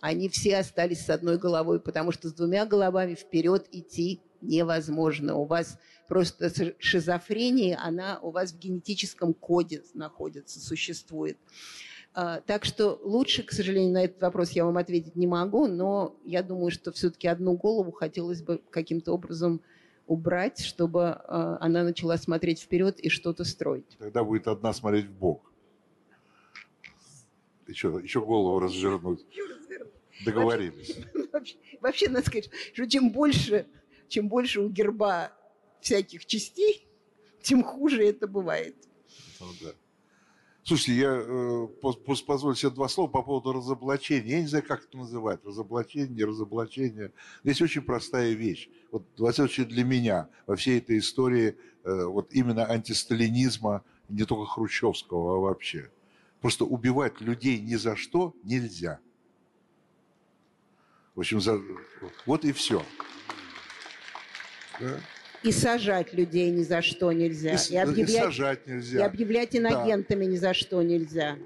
Они 0.00 0.28
все 0.28 0.58
остались 0.58 1.06
с 1.06 1.10
одной 1.10 1.38
головой, 1.38 1.80
потому 1.80 2.12
что 2.12 2.28
с 2.28 2.34
двумя 2.34 2.66
головами 2.66 3.14
вперед 3.14 3.66
идти 3.72 4.20
невозможно. 4.42 5.36
У 5.36 5.46
вас 5.46 5.78
просто 6.08 6.50
шизофрения, 6.78 7.78
она 7.82 8.18
у 8.20 8.30
вас 8.30 8.52
в 8.52 8.58
генетическом 8.58 9.32
коде 9.32 9.82
находится, 9.94 10.60
существует. 10.60 11.38
А, 12.12 12.40
так 12.42 12.64
что 12.64 13.00
лучше, 13.02 13.42
к 13.42 13.50
сожалению, 13.50 13.92
на 13.92 14.04
этот 14.04 14.20
вопрос 14.20 14.50
я 14.50 14.64
вам 14.64 14.76
ответить 14.76 15.16
не 15.16 15.26
могу, 15.26 15.66
но 15.66 16.16
я 16.24 16.42
думаю, 16.42 16.70
что 16.70 16.92
все-таки 16.92 17.26
одну 17.26 17.56
голову 17.56 17.90
хотелось 17.90 18.42
бы 18.42 18.60
каким-то 18.70 19.12
образом 19.12 19.62
убрать, 20.06 20.60
чтобы 20.60 21.08
а, 21.08 21.58
она 21.60 21.82
начала 21.82 22.16
смотреть 22.18 22.60
вперед 22.60 23.00
и 23.00 23.08
что-то 23.08 23.44
строить. 23.44 23.96
Тогда 23.98 24.24
будет 24.24 24.48
одна 24.48 24.72
смотреть 24.72 25.06
в 25.06 25.12
бок. 25.12 25.50
Еще, 27.66 28.00
еще 28.02 28.20
голову 28.20 28.58
развернуть. 28.58 29.24
Договорились. 30.24 30.96
Вообще, 31.32 31.56
вообще, 31.80 32.08
надо 32.08 32.24
сказать, 32.24 32.48
что 32.72 32.88
чем 32.88 33.10
больше, 33.10 33.66
чем 34.08 34.28
больше 34.28 34.60
у 34.60 34.68
герба 34.68 35.32
всяких 35.80 36.24
частей, 36.26 36.86
тем 37.42 37.64
хуже 37.64 38.04
это 38.04 38.28
бывает. 38.28 38.76
Ну, 39.40 39.46
да. 39.60 39.72
Слушайте, 40.66 40.94
я 40.94 41.10
э, 41.14 41.66
позволю 42.26 42.54
себе 42.54 42.70
два 42.70 42.88
слова 42.88 43.10
по 43.10 43.22
поводу 43.22 43.52
разоблачения. 43.52 44.36
Я 44.36 44.40
не 44.40 44.46
знаю, 44.46 44.64
как 44.66 44.84
это 44.84 44.96
называть. 44.96 45.44
Разоблачение, 45.44 46.08
не 46.08 46.24
разоблачение. 46.24 47.12
Здесь 47.42 47.60
очень 47.60 47.82
простая 47.82 48.32
вещь. 48.32 48.70
Вот, 48.90 49.04
во 49.18 49.30
всяком 49.30 49.50
случае, 49.50 49.66
для 49.66 49.84
меня 49.84 50.30
во 50.46 50.56
всей 50.56 50.78
этой 50.78 50.98
истории 50.98 51.58
э, 51.84 52.04
вот 52.04 52.32
именно 52.32 52.64
антисталинизма, 52.64 53.84
не 54.08 54.24
только 54.24 54.46
хрущевского, 54.46 55.36
а 55.36 55.40
вообще. 55.40 55.90
Просто 56.40 56.64
убивать 56.64 57.20
людей 57.20 57.60
ни 57.60 57.74
за 57.74 57.94
что 57.94 58.34
нельзя. 58.42 59.00
В 61.14 61.20
общем, 61.20 61.42
за... 61.42 61.60
вот 62.24 62.46
и 62.46 62.52
все. 62.52 62.82
Да? 64.80 64.98
И 65.44 65.52
сажать 65.52 66.12
людей 66.14 66.50
ни 66.50 66.62
за 66.62 66.82
что 66.82 67.12
нельзя. 67.12 67.54
И, 67.54 67.72
и, 67.72 67.76
объявлять, 67.76 68.08
и 68.08 68.18
сажать 68.18 68.66
нельзя. 68.66 68.98
И 68.98 69.02
объявлять 69.02 69.54
инагентами 69.56 70.24
да. 70.24 70.30
ни 70.32 70.36
за 70.36 70.54
что 70.54 70.82
нельзя. 70.82 71.36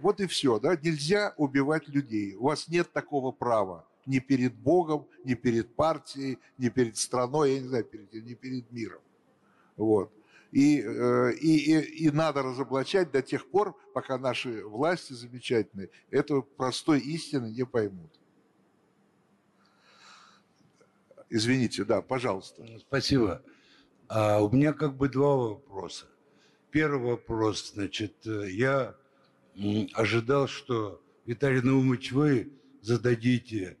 Вот 0.00 0.20
и 0.20 0.26
все, 0.26 0.58
да, 0.58 0.76
нельзя 0.76 1.34
убивать 1.36 1.88
людей. 1.88 2.36
У 2.36 2.44
вас 2.44 2.68
нет 2.68 2.92
такого 2.92 3.32
права 3.32 3.84
ни 4.08 4.20
перед 4.20 4.54
Богом, 4.54 5.06
ни 5.24 5.34
перед 5.34 5.74
партией, 5.74 6.38
ни 6.56 6.70
перед 6.70 6.96
страной, 6.96 7.54
я 7.54 7.60
не 7.60 7.68
знаю, 7.68 7.84
перед, 7.84 8.12
ни 8.12 8.34
перед 8.34 8.72
миром. 8.72 9.02
Вот. 9.76 10.10
И, 10.50 10.80
э, 10.80 11.32
и, 11.34 11.74
и, 11.74 12.06
и 12.06 12.10
надо 12.10 12.42
разоблачать 12.42 13.10
до 13.10 13.20
тех 13.20 13.50
пор, 13.50 13.76
пока 13.92 14.16
наши 14.16 14.64
власти 14.64 15.12
замечательные 15.12 15.90
эту 16.10 16.42
простой 16.42 17.00
истины 17.00 17.50
не 17.50 17.66
поймут. 17.66 18.10
Извините, 21.30 21.84
да, 21.84 22.00
пожалуйста. 22.00 22.66
Спасибо. 22.80 23.42
А 24.08 24.40
у 24.40 24.50
меня 24.50 24.72
как 24.72 24.96
бы 24.96 25.08
два 25.08 25.36
вопроса. 25.36 26.06
Первый 26.70 27.10
вопрос, 27.10 27.72
значит, 27.74 28.14
э, 28.26 28.50
я 28.50 28.94
ожидал, 29.94 30.48
что, 30.48 31.02
Виталий 31.26 31.60
Наумович, 31.60 32.12
вы 32.12 32.52
зададите 32.80 33.76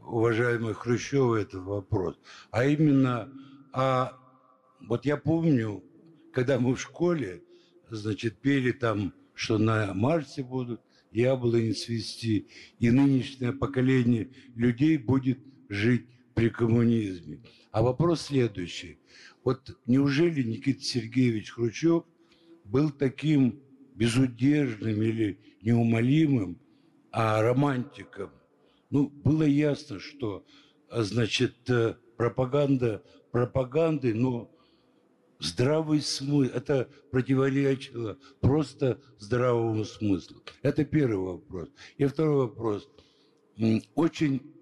уважаемый 0.00 0.74
Хрущеву 0.74 1.34
этот 1.34 1.62
вопрос. 1.62 2.18
А 2.50 2.64
именно, 2.64 3.30
а 3.72 4.18
вот 4.80 5.04
я 5.04 5.16
помню, 5.16 5.84
когда 6.32 6.58
мы 6.58 6.74
в 6.74 6.80
школе, 6.80 7.42
значит, 7.90 8.38
пели 8.38 8.72
там, 8.72 9.12
что 9.34 9.58
на 9.58 9.94
Марсе 9.94 10.42
будут 10.42 10.80
яблони 11.12 11.72
цвести, 11.72 12.48
и 12.78 12.90
нынешнее 12.90 13.52
поколение 13.52 14.30
людей 14.54 14.98
будет 14.98 15.38
жить 15.68 16.06
при 16.38 16.50
коммунизме. 16.50 17.42
А 17.72 17.82
вопрос 17.82 18.22
следующий. 18.22 19.00
Вот 19.42 19.76
неужели 19.86 20.44
Никита 20.44 20.80
Сергеевич 20.82 21.50
Хрущев 21.50 22.04
был 22.64 22.90
таким 22.90 23.60
безудержным 23.96 25.02
или 25.02 25.40
неумолимым, 25.62 26.60
а 27.10 27.42
романтиком? 27.42 28.30
Ну, 28.90 29.08
было 29.08 29.42
ясно, 29.42 29.98
что, 29.98 30.46
значит, 30.92 31.68
э, 31.68 31.96
пропаганда 32.16 33.02
пропаганды, 33.32 34.14
но 34.14 34.48
здравый 35.40 36.00
смысл, 36.00 36.52
это 36.54 36.88
противоречило 37.10 38.16
просто 38.40 39.00
здравому 39.18 39.84
смыслу. 39.84 40.44
Это 40.62 40.84
первый 40.84 41.18
вопрос. 41.18 41.68
И 41.96 42.04
второй 42.06 42.46
вопрос. 42.46 42.88
Очень 43.96 44.54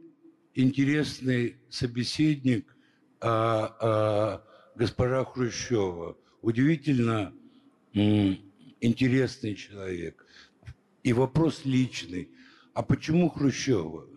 интересный 0.56 1.56
собеседник 1.68 2.76
а, 3.20 3.76
а, 3.80 4.44
госпожа 4.74 5.24
Хрущева. 5.24 6.16
Удивительно 6.42 7.32
интересный 7.92 9.54
человек. 9.54 10.26
И 11.02 11.12
вопрос 11.12 11.64
личный. 11.64 12.30
А 12.74 12.82
почему 12.82 13.28
Хрущева? 13.28 14.08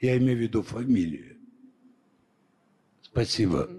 Я 0.00 0.18
имею 0.18 0.36
в 0.36 0.40
виду 0.40 0.62
фамилию. 0.62 1.38
Спасибо. 3.02 3.70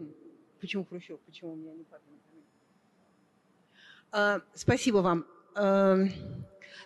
Почему 0.59 0.85
Хрущев? 0.85 1.19
Почему 1.21 1.53
у 1.53 1.55
меня 1.55 1.73
не 1.73 1.83
фамилия? 1.83 2.15
А, 4.11 4.41
спасибо 4.53 4.97
вам. 4.97 5.25
А, 5.55 5.97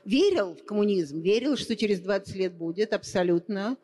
верил 0.03 0.55
в 0.55 0.65
коммунизм, 0.65 1.21
верил, 1.21 1.57
что 1.57 1.75
через 1.75 1.99
20 2.01 2.35
лет 2.35 2.53
будет, 2.53 2.93
абсолютно. 2.93 3.77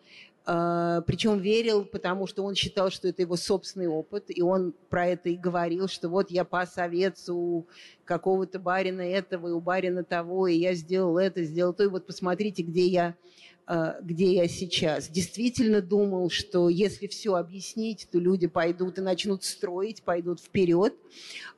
А, 0.47 1.01
Причем 1.01 1.39
верил, 1.39 1.85
потому 1.85 2.27
что 2.27 2.43
он 2.43 2.53
считал, 2.53 2.91
что 2.91 3.07
это 3.07 3.23
его 3.23 3.35
собственный 3.35 3.87
опыт, 3.87 4.25
и 4.27 4.43
он 4.43 4.73
про 4.89 5.07
это 5.07 5.29
и 5.29 5.35
говорил, 5.35 5.87
что 5.87 6.07
вот 6.07 6.29
я 6.29 6.45
пас 6.45 6.77
овец 6.77 7.27
у 7.29 7.65
какого-то 8.03 8.59
барина 8.59 9.01
этого, 9.01 9.47
и 9.47 9.51
у 9.51 9.59
барина 9.59 10.03
того, 10.03 10.47
и 10.47 10.55
я 10.55 10.75
сделал 10.75 11.17
это, 11.17 11.43
сделал 11.43 11.73
то, 11.73 11.83
и 11.83 11.87
вот 11.87 12.05
посмотрите, 12.05 12.61
где 12.61 12.85
я, 12.85 13.15
а, 13.65 13.99
где 14.03 14.35
я 14.35 14.47
сейчас. 14.47 15.09
Действительно 15.09 15.81
думал, 15.81 16.29
что 16.29 16.69
если 16.69 17.07
все 17.07 17.33
объяснить, 17.33 18.07
то 18.11 18.19
люди 18.19 18.45
пойдут 18.45 18.99
и 18.99 19.01
начнут 19.01 19.43
строить, 19.43 20.03
пойдут 20.03 20.39
вперед. 20.39 20.93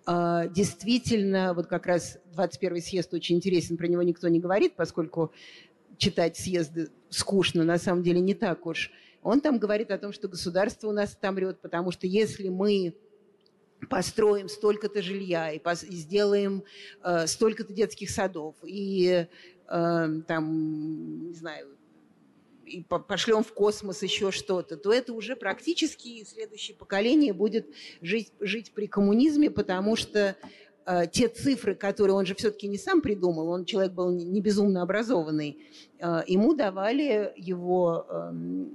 А, 0.06 0.48
действительно, 0.48 1.54
вот 1.54 1.68
как 1.68 1.88
раз 1.88 2.20
21 2.32 2.82
съезд 2.82 3.14
очень 3.14 3.36
интересен, 3.36 3.76
про 3.76 3.88
него 3.88 4.02
никто 4.04 4.30
не 4.30 4.40
говорит, 4.40 4.76
поскольку 4.78 5.34
читать 5.98 6.38
съезды 6.38 6.90
скучно, 7.10 7.64
на 7.64 7.78
самом 7.78 8.04
деле 8.04 8.20
не 8.20 8.34
так 8.34 8.66
уж. 8.66 8.92
Он 9.22 9.42
там 9.42 9.60
говорит 9.60 9.92
о 9.92 9.98
том, 9.98 10.14
что 10.14 10.28
государство 10.28 10.88
у 10.88 10.92
нас 10.92 11.14
отомрет, 11.14 11.60
потому 11.62 11.92
что 11.92 12.08
если 12.08 12.50
мы 12.50 12.96
построим 13.90 14.50
столько-то 14.50 15.02
жилья 15.02 15.52
и, 15.52 15.60
пос- 15.60 15.86
и 15.86 15.96
сделаем 15.96 16.64
э, 17.04 17.28
столько-то 17.28 17.74
детских 17.74 18.10
садов 18.10 18.56
и 18.64 19.28
э, 19.68 20.22
там, 20.28 21.28
не 21.28 21.34
знаю, 21.34 21.78
и 22.66 22.84
пошлем 22.84 23.44
в 23.44 23.54
космос 23.54 24.04
еще 24.04 24.32
что-то, 24.32 24.78
то 24.78 24.92
это 24.92 25.14
уже 25.14 25.36
практически 25.36 26.24
следующее 26.26 26.76
поколение 26.76 27.34
будет 27.34 27.68
жить, 28.02 28.32
жить 28.40 28.72
при 28.74 28.88
коммунизме, 28.88 29.50
потому 29.50 29.96
что 29.96 30.36
те 31.12 31.28
цифры, 31.28 31.76
которые 31.76 32.16
он 32.16 32.26
же 32.26 32.34
все-таки 32.36 32.68
не 32.68 32.78
сам 32.78 33.02
придумал, 33.02 33.50
он 33.50 33.66
человек 33.66 33.92
был 33.92 34.12
не 34.12 34.40
безумно 34.40 34.82
образованный, 34.82 35.58
э, 36.00 36.24
ему 36.28 36.54
давали 36.54 37.34
его 37.36 38.06
эм, 38.10 38.72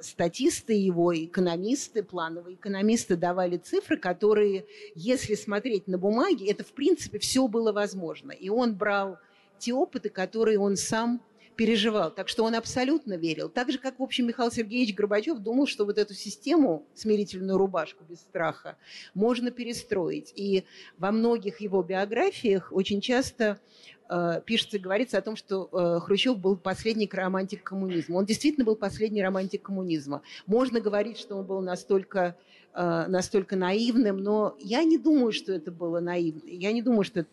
статисты, 0.00 0.72
его 0.72 1.14
экономисты, 1.14 2.02
плановые 2.02 2.56
экономисты 2.56 3.16
давали 3.16 3.58
цифры, 3.58 3.96
которые, 3.96 4.66
если 4.94 5.34
смотреть 5.34 5.86
на 5.86 5.98
бумаге, 5.98 6.50
это 6.50 6.64
в 6.64 6.72
принципе 6.72 7.18
все 7.18 7.46
было 7.46 7.72
возможно. 7.72 8.32
И 8.32 8.48
он 8.48 8.74
брал 8.74 9.18
те 9.58 9.72
опыты, 9.72 10.08
которые 10.08 10.58
он 10.58 10.76
сам 10.76 11.20
переживал. 11.56 12.10
Так 12.10 12.28
что 12.28 12.44
он 12.44 12.54
абсолютно 12.54 13.14
верил. 13.14 13.48
Так 13.48 13.72
же, 13.72 13.78
как, 13.78 13.98
в 13.98 14.02
общем, 14.02 14.26
Михаил 14.26 14.52
Сергеевич 14.52 14.94
Горбачев 14.94 15.38
думал, 15.38 15.66
что 15.66 15.84
вот 15.84 15.98
эту 15.98 16.14
систему, 16.14 16.86
смирительную 16.94 17.58
рубашку 17.58 18.04
без 18.08 18.20
страха, 18.20 18.76
можно 19.14 19.50
перестроить. 19.50 20.32
И 20.36 20.64
во 20.98 21.10
многих 21.10 21.60
его 21.60 21.82
биографиях 21.82 22.68
очень 22.72 23.00
часто 23.00 23.58
э, 24.08 24.40
пишется 24.44 24.78
говорится 24.78 25.18
о 25.18 25.22
том, 25.22 25.36
что 25.36 25.68
э, 25.72 26.00
Хрущев 26.00 26.38
был 26.38 26.56
последний 26.56 27.08
романтик 27.10 27.64
коммунизма. 27.64 28.16
Он 28.16 28.26
действительно 28.26 28.64
был 28.64 28.76
последний 28.76 29.22
романтик 29.22 29.62
коммунизма. 29.62 30.22
Можно 30.46 30.80
говорить, 30.80 31.18
что 31.18 31.36
он 31.36 31.46
был 31.46 31.62
настолько, 31.62 32.36
э, 32.74 33.06
настолько 33.08 33.56
наивным, 33.56 34.18
но 34.18 34.54
я 34.60 34.84
не 34.84 34.98
думаю, 34.98 35.32
что 35.32 35.52
это 35.52 35.72
было 35.72 36.00
наивно. 36.00 36.42
Я 36.46 36.72
не 36.72 36.82
думаю, 36.82 37.04
что 37.04 37.20
это 37.20 37.30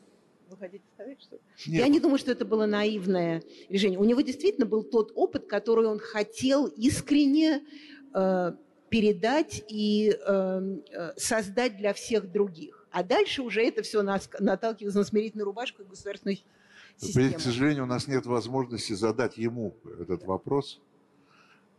вы 0.53 0.57
хотите 0.57 0.83
сказать 0.93 1.21
что-то? 1.21 1.43
Я 1.65 1.87
не 1.87 1.99
думаю, 1.99 2.17
что 2.17 2.31
это 2.31 2.45
было 2.45 2.65
наивное 2.65 3.43
решение. 3.69 3.99
У 3.99 4.03
него 4.03 4.21
действительно 4.21 4.65
был 4.65 4.83
тот 4.83 5.11
опыт, 5.15 5.47
который 5.47 5.85
он 5.85 5.99
хотел 5.99 6.67
искренне 6.67 7.63
э, 8.13 8.53
передать 8.89 9.63
и 9.67 10.15
э, 10.15 10.77
э 10.91 11.13
создать 11.17 11.77
для 11.77 11.93
всех 11.93 12.31
других. 12.31 12.87
А 12.91 13.03
дальше 13.03 13.41
уже 13.41 13.63
это 13.63 13.81
все 13.81 14.03
нас, 14.03 14.29
наталкивается 14.39 14.99
на 14.99 15.05
смирительную 15.05 15.45
рубашку 15.45 15.81
и 15.81 15.85
государственную 15.85 16.37
систему. 16.97 17.33
К 17.33 17.41
сожалению, 17.41 17.83
у 17.83 17.87
нас 17.87 18.07
нет 18.07 18.25
возможности 18.25 18.93
задать 18.93 19.37
ему 19.37 19.75
этот 19.99 20.23
вопрос. 20.25 20.79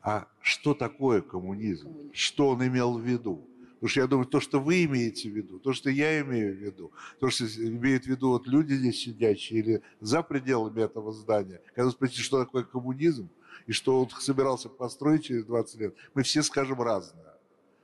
А 0.03 0.29
что 0.41 0.75
такое 0.75 1.23
коммунизм? 1.23 1.89
коммунизм. 1.89 2.13
Что 2.13 2.49
он 2.49 2.67
имел 2.67 2.99
в 2.99 3.01
виду? 3.01 3.47
Потому 3.85 3.91
что 3.91 4.01
я 4.01 4.07
думаю, 4.07 4.27
то, 4.27 4.41
что 4.41 4.61
вы 4.61 4.85
имеете 4.85 5.29
в 5.29 5.37
виду, 5.37 5.59
то, 5.59 5.75
что 5.75 5.91
я 5.91 6.19
имею 6.23 6.55
в 6.55 6.57
виду, 6.57 6.91
то, 7.21 7.29
что 7.29 7.45
имеют 7.45 8.05
в 8.05 8.07
виду 8.07 8.31
вот 8.31 8.47
люди 8.47 8.73
здесь 8.73 8.99
сидящие 8.99 9.59
или 9.59 9.83
за 10.01 10.23
пределами 10.23 10.81
этого 10.81 11.13
здания, 11.13 11.61
когда 11.75 11.91
спросите, 11.91 12.23
что 12.23 12.43
такое 12.43 12.65
коммунизм, 12.65 13.29
и 13.67 13.73
что 13.73 14.01
он 14.01 14.09
собирался 14.09 14.71
построить 14.71 15.25
через 15.25 15.45
20 15.45 15.81
лет, 15.81 15.95
мы 16.15 16.23
все 16.23 16.43
скажем 16.43 16.81
разное. 16.81 17.37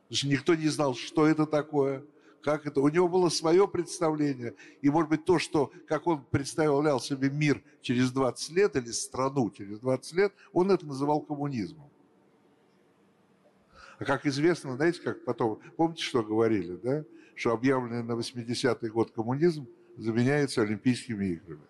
Потому 0.09 0.17
что 0.17 0.29
никто 0.29 0.55
не 0.55 0.69
знал, 0.69 0.95
что 0.95 1.27
это 1.27 1.45
такое, 1.45 2.03
как 2.41 2.65
это. 2.67 2.81
У 2.81 2.89
него 2.89 3.07
было 3.07 3.29
свое 3.29 3.69
представление. 3.69 4.55
И, 4.81 4.89
может 4.89 5.11
быть, 5.11 5.27
то, 5.27 5.39
что, 5.39 5.71
как 5.87 6.07
он 6.07 6.25
представлял 6.25 6.99
себе 6.99 7.29
мир 7.29 7.63
через 7.83 8.11
20 8.11 8.51
лет 8.53 8.75
или 8.75 8.91
страну 8.91 9.51
через 9.51 9.79
20 9.81 10.13
лет, 10.15 10.33
он 10.55 10.71
это 10.71 10.87
называл 10.87 11.21
коммунизмом. 11.21 11.90
А 14.01 14.05
как 14.07 14.25
известно, 14.25 14.77
знаете, 14.77 15.03
как 15.03 15.25
потом, 15.25 15.61
помните, 15.77 16.03
что 16.03 16.23
говорили, 16.23 16.77
да? 16.77 17.05
Что 17.35 17.53
объявленный 17.53 18.03
на 18.03 18.13
80-й 18.13 18.89
год 18.89 19.11
коммунизм 19.11 19.69
заменяется 19.99 20.63
Олимпийскими 20.63 21.27
играми. 21.27 21.61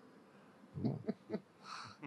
Ну, 0.75 0.97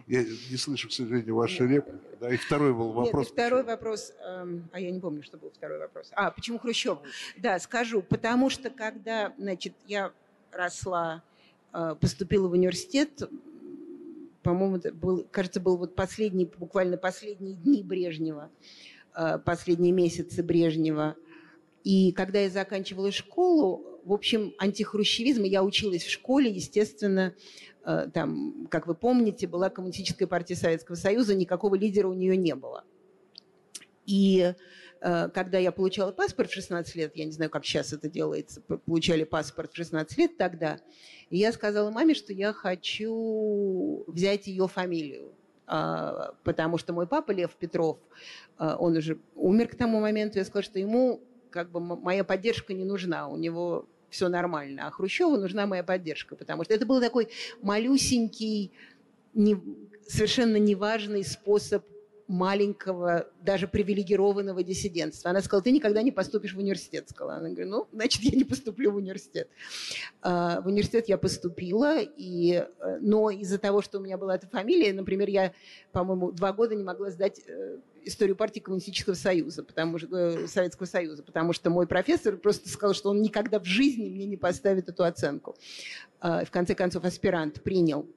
я 0.07 0.23
не 0.23 0.57
слышу, 0.57 0.89
к 0.89 0.91
сожалению, 0.91 1.35
вашей 1.35 1.67
реплики. 1.67 1.99
Да, 2.19 2.33
и 2.33 2.37
второй 2.37 2.73
был 2.73 2.91
вопрос. 2.91 3.27
Нет, 3.27 3.33
второй 3.33 3.63
вопрос, 3.63 4.13
эм, 4.25 4.67
а 4.71 4.79
я 4.79 4.89
не 4.89 4.99
помню, 4.99 5.21
что 5.21 5.37
был 5.37 5.51
второй 5.51 5.77
вопрос. 5.77 6.09
А, 6.13 6.31
почему 6.31 6.57
Хрущев? 6.57 6.97
Да, 7.37 7.59
скажу, 7.59 8.01
потому 8.01 8.49
что 8.49 8.71
когда, 8.71 9.31
значит, 9.37 9.73
я 9.85 10.11
росла, 10.51 11.21
э, 11.71 11.95
поступила 12.01 12.47
в 12.47 12.53
университет, 12.53 13.29
по-моему, 14.41 14.77
это 14.77 14.91
был, 14.91 15.27
кажется, 15.29 15.59
был 15.59 15.77
вот 15.77 15.95
последний, 15.95 16.45
буквально 16.45 16.97
последние 16.97 17.53
дни 17.53 17.83
Брежнева. 17.83 18.49
Э, 18.49 18.94
последние 19.45 19.91
месяцы 19.91 20.43
Брежнева. 20.43 21.15
И 21.83 22.11
когда 22.13 22.39
я 22.39 22.49
заканчивала 22.49 23.11
школу, 23.11 23.95
в 24.05 24.13
общем, 24.13 24.53
антихрущевизм, 24.57 25.43
я 25.43 25.63
училась 25.63 26.03
в 26.03 26.11
школе, 26.11 26.49
естественно, 26.49 27.33
э, 27.85 28.07
там, 28.13 28.67
как 28.69 28.87
вы 28.87 28.95
помните, 28.95 29.47
была 29.47 29.69
Коммунистическая 29.69 30.27
партия 30.27 30.55
Советского 30.55 30.95
Союза, 30.95 31.35
никакого 31.35 31.75
лидера 31.75 32.07
у 32.07 32.13
нее 32.13 32.37
не 32.37 32.55
было. 32.55 32.83
И 34.05 34.53
э, 35.01 35.29
когда 35.29 35.57
я 35.57 35.71
получала 35.71 36.11
паспорт 36.11 36.51
в 36.51 36.53
16 36.53 36.95
лет, 36.95 37.15
я 37.15 37.25
не 37.25 37.31
знаю, 37.31 37.49
как 37.49 37.65
сейчас 37.65 37.93
это 37.93 38.09
делается, 38.09 38.61
получали 38.61 39.23
паспорт 39.23 39.71
в 39.73 39.75
16 39.75 40.17
лет 40.19 40.37
тогда, 40.37 40.79
я 41.31 41.51
сказала 41.51 41.89
маме, 41.89 42.13
что 42.13 42.31
я 42.31 42.53
хочу 42.53 44.03
взять 44.07 44.47
ее 44.47 44.67
фамилию. 44.67 45.33
А, 45.67 46.33
потому 46.43 46.77
что 46.77 46.93
мой 46.93 47.07
папа 47.07 47.31
Лев 47.31 47.51
Петров, 47.55 47.97
а, 48.57 48.75
он 48.77 48.95
уже 48.97 49.17
умер 49.35 49.69
к 49.69 49.75
тому 49.75 49.99
моменту, 49.99 50.37
я 50.37 50.45
сказала, 50.45 50.63
что 50.63 50.79
ему 50.79 51.21
как 51.49 51.71
бы 51.71 51.79
моя 51.79 52.23
поддержка 52.23 52.73
не 52.73 52.85
нужна, 52.85 53.27
у 53.27 53.37
него 53.37 53.87
все 54.09 54.29
нормально, 54.29 54.87
а 54.87 54.91
Хрущеву 54.91 55.37
нужна 55.37 55.65
моя 55.65 55.83
поддержка, 55.83 56.35
потому 56.35 56.63
что 56.63 56.73
это 56.73 56.85
был 56.85 57.01
такой 57.01 57.29
малюсенький, 57.61 58.71
не, 59.33 59.57
совершенно 60.07 60.57
неважный 60.57 61.23
способ 61.23 61.83
маленького, 62.27 63.27
даже 63.41 63.67
привилегированного 63.67 64.63
диссидентства. 64.63 65.29
Она 65.29 65.41
сказала, 65.41 65.63
ты 65.63 65.71
никогда 65.71 66.01
не 66.01 66.11
поступишь 66.11 66.53
в 66.55 66.59
университет. 66.59 67.09
Сказала. 67.09 67.37
Она 67.37 67.49
говорит, 67.49 67.67
ну, 67.67 67.87
значит, 67.91 68.21
я 68.23 68.35
не 68.35 68.43
поступлю 68.43 68.91
в 68.91 68.95
университет. 68.95 69.47
А, 70.21 70.61
в 70.61 70.67
университет 70.67 71.07
я 71.07 71.17
поступила, 71.17 71.99
и, 72.01 72.65
э, 72.79 72.97
но 73.01 73.29
из-за 73.29 73.59
того, 73.59 73.81
что 73.81 73.99
у 73.99 74.01
меня 74.01 74.17
была 74.17 74.35
эта 74.35 74.47
фамилия, 74.47 74.93
например, 74.93 75.29
я, 75.29 75.53
по-моему, 75.91 76.31
два 76.31 76.51
года 76.51 76.73
не 76.75 76.83
могла 76.83 77.11
сдать 77.11 77.41
э, 77.47 77.77
историю 78.05 78.35
партии 78.35 78.59
Коммунистического 78.59 79.13
Союза, 79.13 79.63
потому 79.63 79.99
что, 79.99 80.17
э, 80.17 80.47
Советского 80.47 80.87
Союза, 80.87 81.21
потому 81.23 81.53
что 81.53 81.69
мой 81.69 81.85
профессор 81.85 82.37
просто 82.37 82.69
сказал, 82.69 82.95
что 82.95 83.09
он 83.09 83.21
никогда 83.21 83.59
в 83.59 83.65
жизни 83.65 84.09
мне 84.09 84.25
не 84.25 84.37
поставит 84.37 84.89
эту 84.89 85.03
оценку. 85.03 85.55
А, 86.19 86.43
в 86.43 86.51
конце 86.51 86.73
концов, 86.73 87.03
аспирант 87.05 87.61
принял 87.61 88.07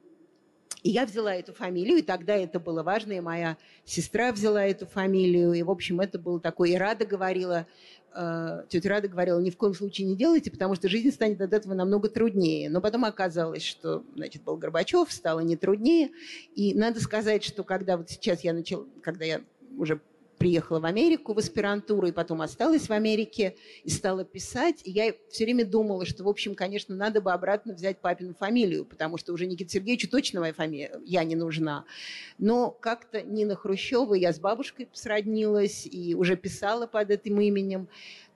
и 0.83 0.91
я 0.91 1.05
взяла 1.05 1.35
эту 1.35 1.53
фамилию, 1.53 1.97
и 1.97 2.01
тогда 2.01 2.35
это 2.35 2.59
было 2.59 2.83
важно, 2.83 3.13
и 3.13 3.19
моя 3.19 3.57
сестра 3.83 4.31
взяла 4.31 4.65
эту 4.65 4.85
фамилию, 4.85 5.53
и, 5.53 5.63
в 5.63 5.69
общем, 5.69 5.99
это 5.99 6.19
было 6.19 6.39
такое. 6.39 6.69
И 6.69 6.75
Рада 6.75 7.05
говорила, 7.05 7.67
э, 8.15 8.63
тетя 8.69 8.89
Рада 8.89 9.09
говорила, 9.09 9.39
ни 9.39 9.49
в 9.49 9.57
коем 9.57 9.73
случае 9.73 10.07
не 10.07 10.15
делайте, 10.15 10.51
потому 10.51 10.75
что 10.75 10.87
жизнь 10.87 11.11
станет 11.11 11.41
от 11.41 11.53
этого 11.53 11.73
намного 11.73 12.09
труднее. 12.09 12.69
Но 12.69 12.79
потом 12.79 13.03
оказалось, 13.05 13.63
что, 13.63 14.03
значит, 14.15 14.43
был 14.43 14.55
Горбачев, 14.55 15.11
стало 15.11 15.41
не 15.41 15.57
труднее. 15.57 16.11
И 16.55 16.73
надо 16.73 17.01
сказать, 17.01 17.43
что 17.43 17.63
когда 17.63 17.97
вот 17.97 18.09
сейчас 18.09 18.41
я 18.41 18.53
начала, 18.53 18.85
когда 19.01 19.25
я 19.25 19.41
уже 19.77 19.99
приехала 20.39 20.79
в 20.79 20.85
Америку 20.85 21.33
в 21.33 21.37
аспирантуру 21.37 22.07
и 22.07 22.11
потом 22.11 22.41
осталась 22.41 22.87
в 22.87 22.91
Америке 22.91 23.55
и 23.83 23.89
стала 23.89 24.23
писать. 24.23 24.81
И 24.85 24.91
я 24.91 25.13
все 25.29 25.43
время 25.43 25.65
думала, 25.65 26.05
что, 26.05 26.23
в 26.23 26.27
общем, 26.27 26.55
конечно, 26.55 26.95
надо 26.95 27.21
бы 27.21 27.31
обратно 27.31 27.73
взять 27.73 27.99
папину 27.99 28.33
фамилию, 28.33 28.85
потому 28.85 29.17
что 29.17 29.33
уже 29.33 29.45
Никите 29.45 29.69
Сергеевичу 29.69 30.09
точно 30.09 30.39
моя 30.39 30.53
фамилия, 30.53 30.99
я 31.05 31.23
не 31.23 31.35
нужна. 31.35 31.85
Но 32.39 32.71
как-то 32.71 33.21
Нина 33.21 33.55
Хрущева, 33.55 34.15
я 34.15 34.33
с 34.33 34.39
бабушкой 34.39 34.89
сроднилась 34.93 35.85
и 35.85 36.15
уже 36.15 36.35
писала 36.35 36.87
под 36.87 37.11
этим 37.11 37.39
именем, 37.39 37.89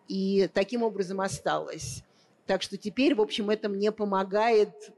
и 0.07 0.49
таким 0.53 0.83
образом 0.83 1.21
осталась. 1.21 2.03
Так 2.45 2.61
что 2.61 2.77
теперь, 2.77 3.15
в 3.15 3.21
общем, 3.21 3.49
это 3.49 3.69
мне 3.69 3.91
помогает 3.91 4.91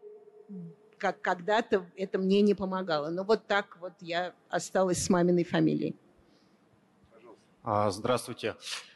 как 0.98 1.22
когда-то 1.22 1.86
это 1.98 2.18
мне 2.18 2.42
не 2.42 2.54
помогало. 2.54 3.10
Но 3.10 3.24
вот 3.24 3.46
так 3.48 3.78
вот 3.80 3.94
я 4.00 4.34
осталась 4.50 5.04
с 5.04 5.10
маминой 5.10 5.44
фамилией. 5.44 5.96
А, 7.68 7.90
здравствуйте. 7.90 8.56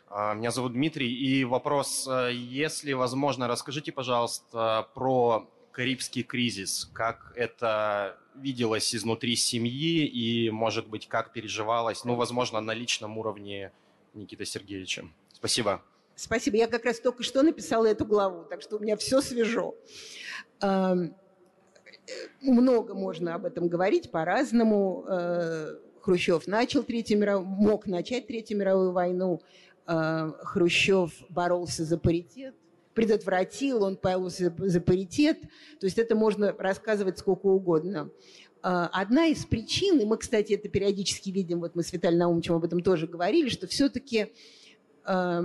А, 0.10 0.36
меня 0.36 0.52
зовут 0.52 0.74
Дмитрий. 0.74 1.12
И 1.12 1.44
вопрос, 1.44 2.08
а, 2.08 2.30
если 2.30 2.94
возможно, 2.94 3.48
расскажите, 3.48 3.92
пожалуйста, 3.92 4.88
про 4.94 5.50
Карибский 5.72 6.22
кризис. 6.22 6.88
Как 6.94 7.34
это 7.36 8.16
виделось 8.36 8.94
изнутри 8.94 9.36
семьи 9.36 10.06
и, 10.06 10.52
может 10.52 10.88
быть, 10.88 11.08
как 11.08 11.34
переживалось, 11.34 12.06
ну, 12.06 12.14
возможно, 12.14 12.62
на 12.62 12.76
личном 12.76 13.18
уровне 13.18 13.72
Никиты 14.14 14.46
Сергеевича. 14.46 15.06
Спасибо. 15.34 15.82
Спасибо. 16.16 16.58
Я 16.58 16.68
как 16.68 16.86
раз 16.86 17.00
только 17.00 17.24
что 17.24 17.42
написала 17.42 17.88
эту 17.88 18.06
главу, 18.06 18.44
так 18.44 18.62
что 18.62 18.76
у 18.76 18.80
меня 18.80 18.98
все 18.98 19.20
свежо. 19.22 19.74
Много 22.42 22.94
можно 22.94 23.34
об 23.34 23.46
этом 23.46 23.68
говорить 23.68 24.12
по-разному 24.12 25.06
э, 25.08 25.76
Хрущев 26.02 26.48
начал 26.48 26.84
Третью 26.84 27.20
мировую, 27.20 27.48
мог 27.48 27.88
начать 27.88 28.28
Третью 28.28 28.58
мировую 28.58 28.92
войну, 28.92 29.42
э, 29.88 30.32
Хрущев 30.44 31.12
боролся 31.30 31.84
за 31.84 31.98
паритет, 31.98 32.56
предотвратил, 32.94 33.84
он 33.84 33.98
боролся 34.02 34.54
за 34.58 34.82
паритет. 34.82 35.40
То 35.80 35.86
есть 35.86 35.98
это 35.98 36.16
можно 36.16 36.54
рассказывать 36.58 37.20
сколько 37.20 37.48
угодно. 37.48 38.10
Э, 38.64 38.88
одна 38.92 39.28
из 39.28 39.46
причин, 39.46 40.00
и 40.00 40.06
мы, 40.06 40.18
кстати, 40.18 40.54
это 40.54 40.70
периодически 40.70 41.30
видим, 41.30 41.60
вот 41.60 41.76
мы 41.76 41.84
с 41.84 41.94
Виталием 41.94 42.20
Наумовичем 42.20 42.56
об 42.56 42.66
этом 42.66 42.82
тоже 42.82 43.08
говорили, 43.08 43.50
что 43.50 43.68
все-таки 43.68 44.34
э, 45.06 45.44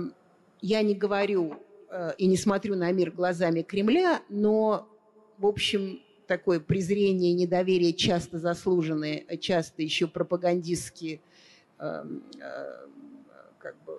я 0.61 0.81
не 0.81 0.95
говорю 0.95 1.55
и 2.17 2.25
не 2.25 2.35
смотрю 2.35 2.75
на 2.75 2.91
мир 2.91 3.11
глазами 3.11 3.61
Кремля, 3.61 4.21
но, 4.27 4.89
в 5.37 5.45
общем, 5.45 6.01
такое 6.25 6.59
презрение 6.59 7.33
недоверие 7.33 7.93
часто 7.93 8.39
заслуженные, 8.39 9.25
часто 9.39 9.81
еще 9.81 10.07
пропагандистски 10.07 11.21
эм, 11.79 12.23
э, 12.39 12.87
как 13.59 13.75
бы, 13.85 13.93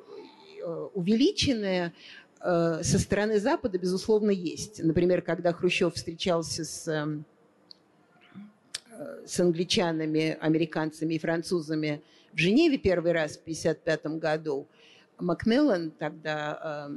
э, 0.61 0.89
увеличенное, 0.95 1.93
э, 2.41 2.81
со 2.83 2.99
стороны 2.99 3.39
Запада, 3.41 3.79
безусловно, 3.79 4.31
есть. 4.31 4.83
Например, 4.83 5.23
когда 5.23 5.53
Хрущев 5.53 5.95
встречался 5.95 6.65
с 6.65 7.25
с 9.27 9.41
англичанами, 9.41 10.39
американцами 10.41 11.15
и 11.15 11.19
французами 11.19 12.03
в 12.33 12.39
Женеве 12.39 12.79
первый 12.79 13.13
раз 13.13 13.37
в 13.37 13.43
1955 13.43 14.19
году, 14.19 14.67
Макмиллан, 15.19 15.91
тогда 15.91 16.89
э, 16.89 16.95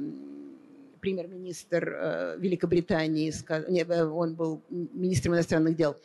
премьер-министр 1.00 1.88
э, 1.88 2.36
Великобритании. 2.38 3.32
Нет, 3.70 3.90
он 3.90 4.34
был 4.34 4.62
министром 4.68 5.34
иностранных 5.34 5.76
дел, 5.76 5.96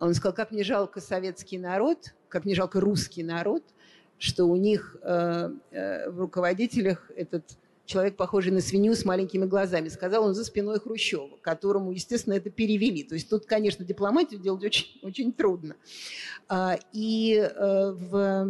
он 0.00 0.14
сказал, 0.14 0.34
как 0.34 0.50
мне 0.50 0.64
жалко 0.64 1.00
советский 1.00 1.58
народ, 1.58 2.14
как 2.28 2.44
мне 2.46 2.54
жалко 2.54 2.80
русский 2.80 3.22
народ, 3.22 3.62
что 4.18 4.46
у 4.46 4.56
них 4.56 4.96
э, 5.02 5.50
э, 5.70 6.10
в 6.10 6.20
руководителях 6.20 7.10
этот 7.16 7.44
человек, 7.90 8.16
похожий 8.16 8.52
на 8.52 8.60
свинью 8.60 8.94
с 8.94 9.04
маленькими 9.04 9.44
глазами. 9.44 9.88
Сказал 9.88 10.24
он 10.24 10.34
за 10.34 10.44
спиной 10.44 10.78
Хрущева, 10.78 11.36
которому, 11.42 11.90
естественно, 11.90 12.34
это 12.34 12.48
перевели. 12.48 13.02
То 13.02 13.14
есть 13.14 13.28
тут, 13.28 13.46
конечно, 13.46 13.84
дипломатию 13.84 14.40
делать 14.40 14.64
очень, 14.64 15.00
очень 15.02 15.32
трудно. 15.32 15.74
А, 16.48 16.78
и 16.92 17.34
э, 17.36 17.90
в 17.90 18.42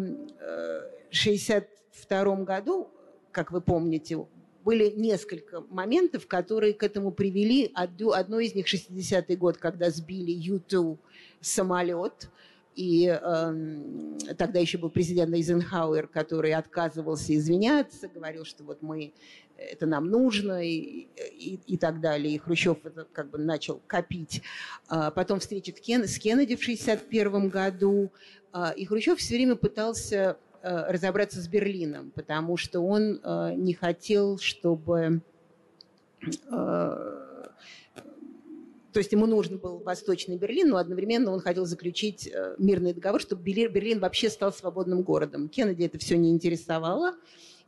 1962 1.08 2.18
э, 2.18 2.44
году, 2.44 2.90
как 3.32 3.50
вы 3.50 3.60
помните, 3.60 4.18
были 4.64 4.90
несколько 4.90 5.60
моментов, 5.62 6.26
которые 6.26 6.74
к 6.74 6.82
этому 6.82 7.12
привели. 7.12 7.70
Одно 7.74 8.40
из 8.40 8.54
них 8.54 8.72
60-й 8.72 9.36
год, 9.36 9.56
когда 9.56 9.90
сбили 9.90 10.32
Ю-2 10.32 10.98
самолет– 11.40 12.30
и 12.80 13.06
э, 13.06 14.34
тогда 14.38 14.60
еще 14.60 14.78
был 14.78 14.90
президент 14.90 15.34
Эйзенхауэр, 15.34 16.06
который 16.06 16.54
отказывался 16.54 17.34
извиняться, 17.34 18.08
говорил, 18.08 18.44
что 18.44 18.62
вот 18.64 18.80
мы, 18.80 19.12
это 19.58 19.86
нам 19.86 20.08
нужно 20.08 20.64
и, 20.64 21.08
и, 21.36 21.60
и 21.66 21.76
так 21.76 22.00
далее. 22.00 22.34
И 22.34 22.38
Хрущев 22.38 22.78
это 22.84 23.06
как 23.12 23.30
бы 23.30 23.38
начал 23.38 23.82
копить. 23.86 24.42
А 24.88 25.10
потом 25.10 25.40
встреча 25.40 25.72
с 25.72 25.80
Кеннеди 25.80 26.56
в 26.56 26.62
1961 26.62 27.48
году. 27.48 28.12
А, 28.52 28.70
и 28.70 28.84
Хрущев 28.84 29.18
все 29.18 29.34
время 29.34 29.56
пытался 29.56 30.38
разобраться 30.62 31.40
с 31.40 31.48
Берлином, 31.48 32.10
потому 32.10 32.56
что 32.56 32.80
он 32.80 33.20
э, 33.22 33.54
не 33.56 33.74
хотел, 33.74 34.38
чтобы 34.38 35.22
э, 36.50 37.20
то 38.92 38.98
есть 38.98 39.12
ему 39.12 39.26
нужен 39.26 39.58
был 39.58 39.78
Восточный 39.78 40.36
Берлин, 40.36 40.70
но 40.70 40.76
одновременно 40.76 41.30
он 41.30 41.40
хотел 41.40 41.64
заключить 41.64 42.26
э, 42.26 42.56
мирный 42.58 42.92
договор, 42.92 43.20
чтобы 43.20 43.42
Берлин 43.42 44.00
вообще 44.00 44.28
стал 44.28 44.52
свободным 44.52 45.02
городом. 45.02 45.48
Кеннеди 45.48 45.84
это 45.84 45.98
все 45.98 46.16
не 46.16 46.30
интересовало. 46.30 47.14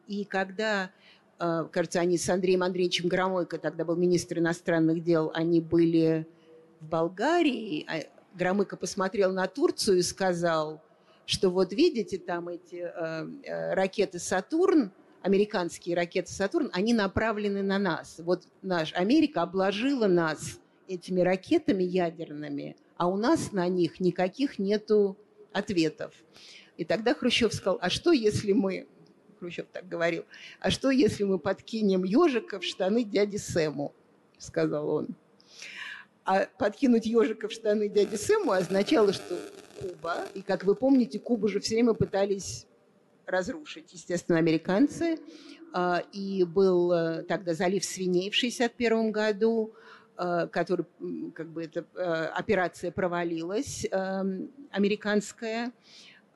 И 0.09 0.25
когда, 0.25 0.91
э, 1.39 1.67
кажется, 1.71 2.01
они 2.01 2.19
с 2.19 2.29
Андреем 2.29 2.65
Андреевичем 2.65 3.09
Громойко, 3.09 3.59
тогда 3.59 3.85
был 3.85 3.95
министр 3.95 4.41
иностранных 4.41 5.05
дел, 5.05 5.31
они 5.35 5.61
были 5.61 6.27
в 6.81 6.89
Болгарии, 6.89 7.87
а 7.89 8.03
Громыко 8.37 8.77
посмотрел 8.77 9.33
на 9.33 9.47
Турцию 9.47 9.99
и 9.99 10.03
сказал, 10.03 10.83
что 11.27 11.51
вот 11.51 11.73
видите 11.73 12.19
там 12.19 12.49
эти 12.49 12.77
э, 12.77 13.75
ракеты 13.75 14.19
«Сатурн», 14.19 14.93
американские 15.23 15.97
ракеты 15.97 16.33
«Сатурн», 16.33 16.71
они 16.73 16.95
направлены 16.95 17.63
на 17.63 17.79
нас. 17.79 18.17
Вот 18.19 18.45
наш 18.61 18.93
Америка 18.95 19.43
обложила 19.43 20.07
нас 20.07 20.61
этими 20.89 21.21
ракетами 21.21 21.85
ядерными, 21.85 22.77
а 22.97 23.09
у 23.09 23.17
нас 23.17 23.53
на 23.53 23.69
них 23.69 24.01
никаких 24.01 24.59
нету 24.59 25.17
ответов. 25.53 26.15
И 26.77 26.85
тогда 26.85 27.15
Хрущев 27.15 27.53
сказал, 27.53 27.79
а 27.81 27.91
что 27.91 28.13
если 28.13 28.53
мы, 28.53 28.89
Хрущев 29.39 29.67
так 29.73 29.89
говорил, 29.89 30.25
а 30.61 30.71
что 30.71 30.91
если 30.91 31.25
мы 31.25 31.39
подкинем 31.39 32.05
ежика 32.05 32.59
в 32.59 32.65
штаны 32.65 33.05
дяди 33.05 33.37
Сэму, 33.37 33.95
сказал 34.39 34.89
он. 34.89 35.09
А 36.25 36.47
подкинуть 36.59 37.07
ежика 37.07 37.49
в 37.49 37.53
штаны 37.53 37.89
дяди 37.89 38.17
Сэму 38.17 38.53
означало, 38.53 39.13
что 39.13 39.39
Куба, 39.83 40.25
и 40.35 40.43
как 40.43 40.65
вы 40.65 40.75
помните, 40.75 41.19
Кубу 41.19 41.49
же 41.49 41.61
все 41.61 41.75
время 41.75 41.95
пытались 41.95 42.67
разрушить, 43.27 43.93
естественно, 43.93 44.39
американцы, 44.39 45.19
а, 45.73 46.03
и 46.13 46.45
был 46.45 46.93
э, 46.93 47.23
тогда 47.23 47.55
залив 47.55 47.85
свиней 47.85 48.31
в 48.31 48.37
1961 48.37 49.11
году, 49.11 49.73
Э, 50.19 50.47
который, 50.47 50.85
как 51.35 51.49
бы, 51.49 51.65
эта 51.65 51.87
э, 51.95 52.03
операция 52.03 52.93
провалилась, 52.93 53.87
эм, 53.91 54.51
американская, 54.71 55.73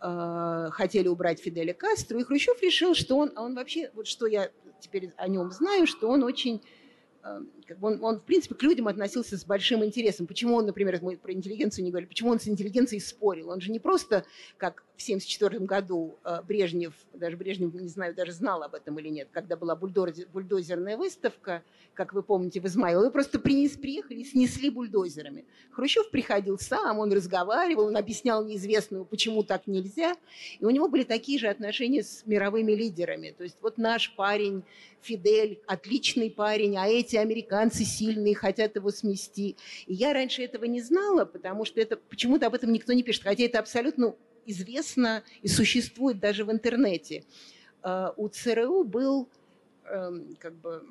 э, 0.01 0.68
хотели 0.73 1.09
убрать 1.09 1.40
Фиделя 1.40 1.74
Кастро, 1.74 2.18
и 2.18 2.24
Хрущев 2.24 2.60
решил, 2.62 2.94
что 2.94 3.18
он, 3.18 3.32
а 3.36 3.43
он 3.43 3.55
вообще, 3.55 3.90
вот 3.94 4.06
что 4.06 4.27
я 4.27 4.51
теперь 4.81 5.12
о 5.18 5.28
нем 5.28 5.52
знаю, 5.52 5.86
что 5.86 6.09
он 6.09 6.24
очень 6.24 6.62
как 7.66 7.78
бы 7.78 7.88
он, 7.88 8.05
он, 8.05 8.20
в 8.20 8.22
принципе, 8.22 8.55
к 8.55 8.62
людям 8.62 8.88
относился 8.88 9.36
с 9.36 9.44
большим 9.44 9.84
интересом. 9.84 10.26
Почему 10.26 10.55
он, 10.55 10.66
например, 10.66 10.98
мы 11.02 11.16
про 11.16 11.32
интеллигенцию 11.32 11.84
не 11.84 11.90
говорили, 11.90 12.09
почему 12.09 12.30
он 12.30 12.40
с 12.40 12.48
интеллигенцией 12.48 13.01
спорил? 13.01 13.51
Он 13.51 13.60
же 13.60 13.70
не 13.70 13.78
просто, 13.78 14.24
как 14.56 14.84
в 14.97 15.02
1974 15.02 15.66
году 15.66 16.16
э, 16.24 16.40
Брежнев, 16.47 16.94
даже 17.12 17.36
Брежнев, 17.36 17.74
не 17.74 17.88
знаю, 17.88 18.14
даже 18.14 18.32
знал 18.32 18.62
об 18.62 18.74
этом 18.74 18.98
или 18.98 19.09
нет, 19.09 19.28
когда 19.30 19.56
была 19.56 19.76
бульдозер, 19.76 20.26
бульдозерная 20.32 20.97
выставка, 20.97 21.62
как 21.93 22.12
вы 22.12 22.22
помните, 22.22 22.60
в 22.60 22.66
Измайлово, 22.66 23.10
просто 23.10 23.38
принес, 23.38 23.72
приехали 23.72 24.20
и 24.20 24.24
снесли 24.24 24.70
бульдозерами. 24.70 25.44
Хрущев 25.72 26.10
приходил 26.10 26.59
сам, 26.59 26.98
он 26.98 27.12
разговаривал, 27.12 27.86
он 27.86 27.97
объяснял 27.97 28.44
неизвестному, 28.44 29.05
почему 29.05 29.43
так 29.43 29.66
нельзя. 29.66 30.14
И 30.60 30.64
у 30.64 30.70
него 30.70 30.88
были 30.88 31.05
такие 31.05 31.38
же 31.38 31.48
отношения 31.48 32.02
с 32.02 32.24
мировыми 32.26 32.72
лидерами. 32.72 33.34
То 33.36 33.44
есть 33.44 33.56
вот 33.60 33.78
наш 33.78 34.14
парень 34.14 34.62
Фидель 35.02 35.60
отличный 35.66 36.30
парень, 36.30 36.76
а 36.76 36.88
эти 36.88 37.16
американцы 37.16 37.56
сильные, 37.85 38.35
хотят 38.35 38.77
его 38.77 38.91
смести. 38.91 39.57
И 39.87 39.95
я 39.95 40.12
раньше 40.12 40.43
этого 40.43 40.65
не 40.65 40.81
знала, 40.81 41.24
потому 41.24 41.65
что 41.65 41.81
это 41.81 41.97
почему-то 41.97 42.47
об 42.47 42.55
этом 42.55 42.73
никто 42.73 42.93
не 42.93 43.03
пишет, 43.03 43.24
хотя 43.24 43.45
это 43.45 43.59
абсолютно 43.59 44.15
известно 44.47 45.23
и 45.43 45.49
существует 45.49 46.20
даже 46.20 46.45
в 46.45 46.53
интернете. 46.53 47.24
А, 47.83 48.15
у 48.16 48.28
ЦРУ 48.28 48.85
был 48.85 49.28
эм, 49.85 50.37
как 50.39 50.55
бы 50.55 50.83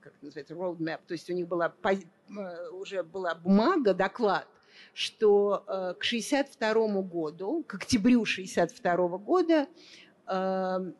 как 0.00 0.14
это 0.14 0.24
называется, 0.24 0.54
roadmap, 0.54 1.00
то 1.06 1.12
есть 1.12 1.28
у 1.28 1.34
них 1.34 1.46
была, 1.46 1.74
э, 1.84 2.68
уже 2.70 3.02
была 3.02 3.34
бумага, 3.34 3.92
доклад, 3.92 4.46
что 4.94 5.64
э, 5.66 5.94
к 5.98 6.04
1962 6.04 7.02
году, 7.02 7.62
к 7.66 7.74
октябрю 7.74 8.22
1962 8.22 9.18
года 9.18 9.66
эм, 10.26 10.94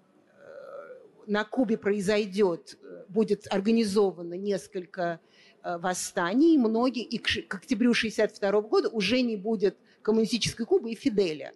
на 1.27 1.45
Кубе 1.45 1.79
произойдет, 1.79 2.79
э, 2.80 2.80
будет 3.11 3.47
организовано 3.51 4.35
несколько 4.35 5.21
э, 5.63 5.79
восстаний, 5.79 6.57
многие, 6.57 7.03
и 7.03 7.19
к, 7.19 7.55
октябрю 7.55 7.91
1962 7.91 8.61
года 8.63 8.89
уже 8.89 9.21
не 9.21 9.37
будет 9.37 9.77
коммунистической 10.03 10.67
Кубы 10.67 10.93
и 10.93 10.95
Фиделя. 10.95 11.53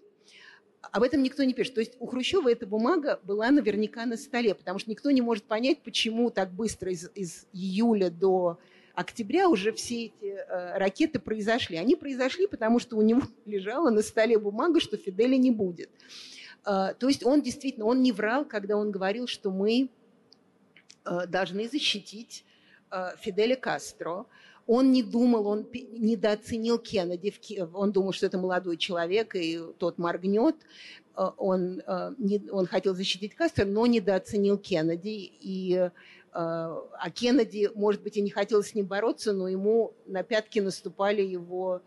Об 0.93 1.02
этом 1.02 1.22
никто 1.22 1.43
не 1.44 1.55
пишет. 1.55 1.74
То 1.74 1.81
есть 1.81 1.94
у 1.98 2.06
Хрущева 2.06 2.51
эта 2.51 2.66
бумага 2.66 3.18
была 3.24 3.51
наверняка 3.51 4.05
на 4.06 4.16
столе, 4.16 4.55
потому 4.55 4.78
что 4.78 4.90
никто 4.90 5.10
не 5.10 5.22
может 5.22 5.44
понять, 5.44 5.82
почему 5.82 6.31
так 6.31 6.52
быстро 6.52 6.93
из, 6.93 7.10
из 7.14 7.47
июля 7.52 8.10
до 8.10 8.59
октября 8.94 9.48
уже 9.48 9.72
все 9.72 10.06
эти 10.06 10.24
э, 10.24 10.78
ракеты 10.78 11.18
произошли. 11.18 11.76
Они 11.76 11.97
произошли, 11.97 12.47
потому 12.47 12.78
что 12.78 12.97
у 12.97 13.02
него 13.02 13.22
лежала 13.47 13.90
на 13.90 14.02
столе 14.02 14.39
бумага, 14.39 14.81
что 14.81 14.97
Фиделя 14.97 15.36
не 15.36 15.51
будет. 15.51 15.90
А, 16.64 16.94
то 16.94 17.09
есть 17.09 17.24
он 17.24 17.43
действительно, 17.43 17.86
он 17.86 18.02
не 18.02 18.12
врал, 18.12 18.44
когда 18.44 18.76
он 18.76 18.90
говорил, 18.90 19.26
что 19.26 19.51
мы 19.51 19.90
должны 21.05 21.68
защитить 21.68 22.44
а, 22.90 23.14
Фиделя 23.16 23.56
Кастро. 23.56 24.26
Он 24.66 24.93
не 24.93 25.02
думал, 25.02 25.47
он 25.47 25.66
недооценил 25.72 26.78
Кеннеди. 26.78 27.35
Он 27.74 27.93
думал, 27.93 28.12
что 28.12 28.26
это 28.26 28.39
молодой 28.39 28.76
человек, 28.76 29.35
и 29.35 29.60
тот 29.78 29.98
моргнет. 29.98 30.56
Он, 31.14 31.82
он 31.86 32.66
хотел 32.66 32.94
защитить 32.94 33.35
Кастро, 33.35 33.66
но 33.66 33.86
недооценил 33.86 34.56
Кеннеди. 34.56 35.32
И, 35.39 35.90
а 36.32 37.10
Кеннеди, 37.12 37.70
может 37.74 38.02
быть, 38.02 38.16
и 38.16 38.22
не 38.22 38.31
хотел 38.31 38.62
с 38.62 38.74
ним 38.74 38.86
бороться, 38.86 39.35
но 39.35 39.48
ему 39.48 39.93
на 40.06 40.22
пятки 40.22 40.60
наступали 40.60 41.20
его 41.20 41.82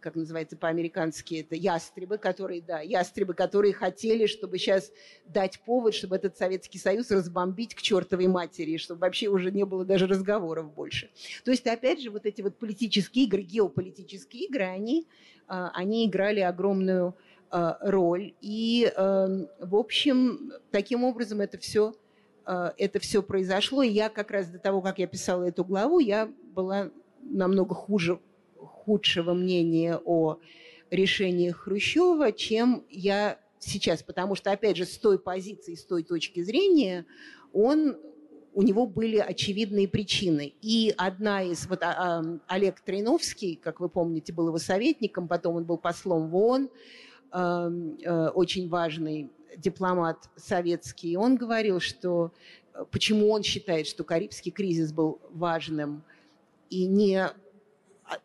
как 0.00 0.14
называется 0.14 0.58
по-американски, 0.58 1.36
это 1.36 1.54
ястребы, 1.54 2.18
которые, 2.18 2.60
да, 2.60 2.80
ястребы, 2.80 3.32
которые 3.32 3.72
хотели, 3.72 4.26
чтобы 4.26 4.58
сейчас 4.58 4.92
дать 5.24 5.60
повод, 5.64 5.94
чтобы 5.94 6.16
этот 6.16 6.36
Советский 6.36 6.78
Союз 6.78 7.10
разбомбить 7.10 7.74
к 7.74 7.80
чертовой 7.80 8.26
матери, 8.26 8.76
чтобы 8.76 9.00
вообще 9.00 9.28
уже 9.28 9.50
не 9.50 9.64
было 9.64 9.86
даже 9.86 10.06
разговоров 10.06 10.74
больше. 10.74 11.10
То 11.44 11.50
есть, 11.50 11.66
опять 11.66 12.02
же, 12.02 12.10
вот 12.10 12.26
эти 12.26 12.42
вот 12.42 12.58
политические 12.58 13.24
игры, 13.24 13.40
геополитические 13.40 14.44
игры, 14.44 14.64
они, 14.64 15.06
э, 15.48 15.68
они 15.72 16.06
играли 16.06 16.40
огромную 16.40 17.16
э, 17.50 17.72
роль. 17.80 18.34
И, 18.42 18.92
эм, 18.94 19.48
в 19.60 19.76
общем, 19.76 20.52
таким 20.70 21.04
образом 21.04 21.40
это 21.40 21.56
все 21.56 21.94
э, 22.44 22.72
это 22.76 22.98
все 22.98 23.22
произошло. 23.22 23.82
И 23.82 23.88
я 23.88 24.10
как 24.10 24.30
раз 24.30 24.48
до 24.48 24.58
того, 24.58 24.82
как 24.82 24.98
я 24.98 25.06
писала 25.06 25.44
эту 25.44 25.64
главу, 25.64 26.00
я 26.00 26.30
была 26.54 26.90
намного 27.22 27.74
хуже 27.74 28.20
худшего 28.58 29.34
мнения 29.34 30.00
о 30.04 30.38
решении 30.90 31.50
Хрущева, 31.50 32.32
чем 32.32 32.84
я 32.90 33.38
сейчас. 33.58 34.02
Потому 34.02 34.34
что, 34.34 34.50
опять 34.50 34.76
же, 34.76 34.84
с 34.84 34.96
той 34.98 35.18
позиции, 35.18 35.74
с 35.74 35.84
той 35.84 36.02
точки 36.02 36.42
зрения, 36.42 37.06
он 37.52 37.96
у 38.54 38.62
него 38.62 38.86
были 38.86 39.18
очевидные 39.18 39.86
причины. 39.86 40.54
И 40.62 40.92
одна 40.96 41.42
из... 41.42 41.66
Вот 41.68 41.82
а, 41.82 42.20
а, 42.20 42.38
Олег 42.48 42.80
Троиновский, 42.80 43.56
как 43.56 43.80
вы 43.80 43.88
помните, 43.88 44.32
был 44.32 44.48
его 44.48 44.58
советником, 44.58 45.28
потом 45.28 45.56
он 45.56 45.64
был 45.64 45.78
послом 45.78 46.28
в 46.28 46.36
ООН, 46.36 46.70
э, 47.30 48.28
очень 48.34 48.68
важный 48.68 49.30
дипломат 49.56 50.28
советский. 50.36 51.12
И 51.12 51.16
он 51.16 51.36
говорил, 51.36 51.78
что 51.78 52.32
э, 52.74 52.84
почему 52.90 53.30
он 53.30 53.42
считает, 53.42 53.86
что 53.86 54.02
Карибский 54.02 54.50
кризис 54.50 54.92
был 54.92 55.20
важным 55.30 56.02
и 56.70 56.86
не 56.86 57.16
а, 57.16 57.34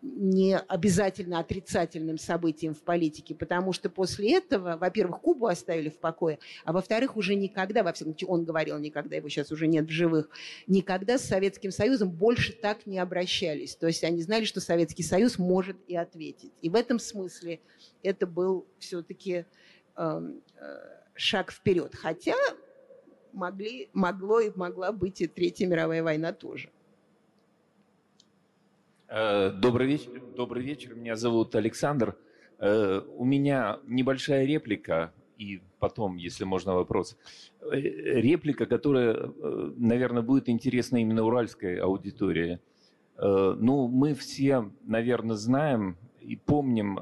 не 0.02 0.58
обязательно 0.58 1.40
отрицательным 1.40 2.18
событием 2.18 2.74
в 2.74 2.82
политике, 2.82 3.36
потому 3.36 3.74
что 3.74 3.90
после 3.90 4.38
этого, 4.38 4.78
во-первых, 4.78 5.22
Кубу 5.22 5.48
оставили 5.48 5.90
в 5.90 5.98
покое, 5.98 6.40
а 6.66 6.74
во-вторых, 6.74 7.18
уже 7.18 7.36
никогда, 7.36 7.84
во 7.84 7.94
всяком 7.94 8.14
случае, 8.14 8.28
он 8.30 8.46
говорил 8.46 8.78
никогда, 8.80 9.16
его 9.16 9.30
сейчас 9.30 9.52
уже 9.52 9.68
нет 9.68 9.86
в 9.86 9.92
живых, 9.92 10.30
никогда 10.68 11.18
с 11.18 11.26
Советским 11.26 11.72
Союзом 11.72 12.10
больше 12.10 12.54
так 12.54 12.86
не 12.86 13.00
обращались. 13.00 13.76
То 13.76 13.88
есть 13.88 14.04
они 14.04 14.22
знали, 14.22 14.46
что 14.46 14.62
Советский 14.62 15.04
Союз 15.04 15.38
может 15.38 15.78
и 15.88 15.96
ответить. 15.96 16.52
И 16.62 16.70
в 16.70 16.76
этом 16.76 17.00
смысле 17.00 17.60
это 18.02 18.28
был 18.28 18.66
все-таки 18.80 19.46
эм, 19.96 20.42
э, 20.60 20.64
шаг 21.16 21.52
вперед. 21.52 21.96
Хотя 21.96 22.36
могли, 23.34 23.90
могло 23.94 24.40
и 24.40 24.52
могла 24.56 24.92
быть 24.92 25.22
и 25.22 25.28
Третья 25.28 25.68
мировая 25.68 26.04
война 26.04 26.34
тоже. 26.34 26.70
Э, 29.10 29.52
добрый 29.52 29.88
вечер. 29.88 30.22
Добрый 30.36 30.64
вечер. 30.64 30.96
Меня 30.96 31.16
зовут 31.16 31.56
Александр. 31.56 32.16
Э, 32.60 33.02
у 33.18 33.26
меня 33.26 33.80
небольшая 33.86 34.46
реплика 34.46 35.14
и 35.38 35.62
потом, 35.80 36.16
если 36.16 36.46
можно, 36.46 36.74
вопрос. 36.74 37.18
Э, 37.62 37.76
реплика, 37.76 38.66
которая, 38.66 39.32
наверное, 39.78 40.22
будет 40.22 40.50
интересна 40.50 40.98
именно 40.98 41.24
уральской 41.24 41.78
аудитории. 41.78 42.60
Ну, 43.16 43.88
мы 43.88 44.16
все, 44.16 44.72
наверное, 44.86 45.36
знаем 45.36 45.98
и 46.20 46.36
помним 46.36 46.96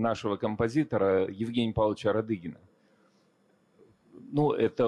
нашего 0.00 0.36
композитора 0.36 1.26
Евгения 1.28 1.72
Павловича 1.72 2.12
Радыгина. 2.12 2.60
Ну, 4.30 4.52
это 4.52 4.84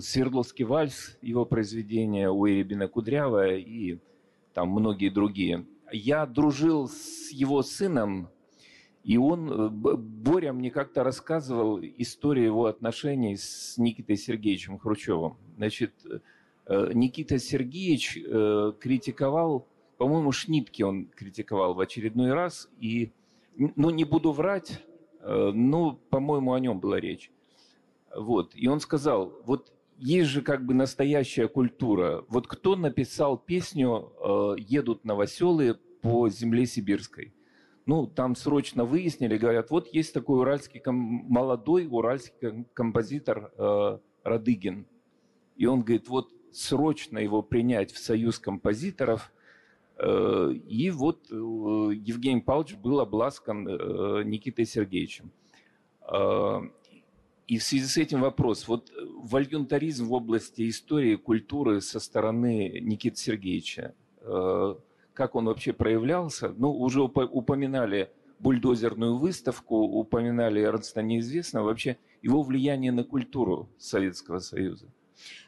Свердловский 0.00 0.66
вальс, 0.66 1.16
его 1.22 1.46
произведение 1.46 2.30
у 2.30 2.46
Эребина 2.46 2.88
Кудрявая 2.88 3.56
и 3.56 4.00
там 4.54 4.70
многие 4.70 5.10
другие. 5.10 5.66
Я 5.92 6.24
дружил 6.24 6.88
с 6.88 7.30
его 7.30 7.62
сыном, 7.62 8.28
и 9.02 9.18
он, 9.18 9.50
э, 9.50 9.68
Боря 9.68 10.52
мне 10.52 10.70
как-то 10.70 11.04
рассказывал 11.04 11.78
историю 11.82 12.46
его 12.46 12.66
отношений 12.66 13.36
с 13.36 13.76
Никитой 13.76 14.16
Сергеевичем 14.16 14.78
Хрущевым. 14.78 15.36
Значит, 15.56 15.92
э, 16.66 16.90
Никита 16.94 17.38
Сергеевич 17.38 18.16
э, 18.16 18.72
критиковал, 18.80 19.66
по-моему, 19.98 20.32
Шнипки 20.32 20.82
он 20.82 21.06
критиковал 21.06 21.74
в 21.74 21.80
очередной 21.80 22.32
раз, 22.32 22.70
и, 22.80 23.12
ну, 23.56 23.90
не 23.90 24.04
буду 24.04 24.32
врать, 24.32 24.82
ну, 25.22 25.98
по-моему, 26.10 26.52
о 26.52 26.60
нем 26.60 26.80
была 26.80 27.00
речь. 27.00 27.30
Вот. 28.14 28.52
И 28.54 28.68
он 28.68 28.80
сказал, 28.80 29.32
вот 29.46 29.73
есть 29.98 30.30
же 30.30 30.42
как 30.42 30.64
бы 30.64 30.74
настоящая 30.74 31.48
культура. 31.48 32.24
Вот 32.28 32.46
кто 32.46 32.76
написал 32.76 33.38
песню 33.38 34.12
э, 34.20 34.56
«Едут 34.58 35.04
новоселы 35.04 35.78
по 36.02 36.28
земле 36.28 36.66
сибирской»? 36.66 37.32
Ну, 37.86 38.06
там 38.06 38.34
срочно 38.34 38.84
выяснили, 38.84 39.36
говорят, 39.36 39.70
вот 39.70 39.92
есть 39.92 40.14
такой 40.14 40.40
уральский, 40.40 40.82
молодой 40.86 41.86
уральский 41.90 42.64
композитор 42.72 43.52
э, 43.56 43.98
Радыгин. 44.24 44.86
И 45.56 45.66
он 45.66 45.82
говорит, 45.82 46.08
вот 46.08 46.30
срочно 46.50 47.18
его 47.18 47.42
принять 47.42 47.92
в 47.92 47.98
союз 47.98 48.38
композиторов. 48.38 49.32
Э, 49.98 50.50
и 50.52 50.90
вот 50.90 51.30
Евгений 51.30 52.40
Павлович 52.40 52.76
был 52.76 53.00
обласкан 53.00 53.64
Никитой 54.28 54.64
Сергеевичем. 54.64 55.30
И 57.46 57.58
в 57.58 57.62
связи 57.62 57.84
с 57.86 57.96
этим 57.96 58.20
вопрос. 58.20 58.66
Вот 58.68 58.90
э, 58.90 58.92
вольюнтаризм 59.22 60.06
в 60.06 60.12
области 60.12 60.68
истории, 60.68 61.16
культуры 61.16 61.80
со 61.80 62.00
стороны 62.00 62.80
Никиты 62.80 63.16
Сергеевича, 63.16 63.94
э, 64.20 64.74
как 65.12 65.34
он 65.34 65.46
вообще 65.46 65.72
проявлялся? 65.72 66.54
Ну, 66.56 66.72
уже 66.72 67.02
упоминали 67.02 68.10
бульдозерную 68.40 69.16
выставку, 69.16 69.76
упоминали 69.76 70.60
Эрнста 70.60 71.02
Неизвестного. 71.02 71.66
Вообще 71.66 71.98
его 72.22 72.42
влияние 72.42 72.92
на 72.92 73.04
культуру 73.04 73.68
Советского 73.78 74.40
Союза. 74.40 74.86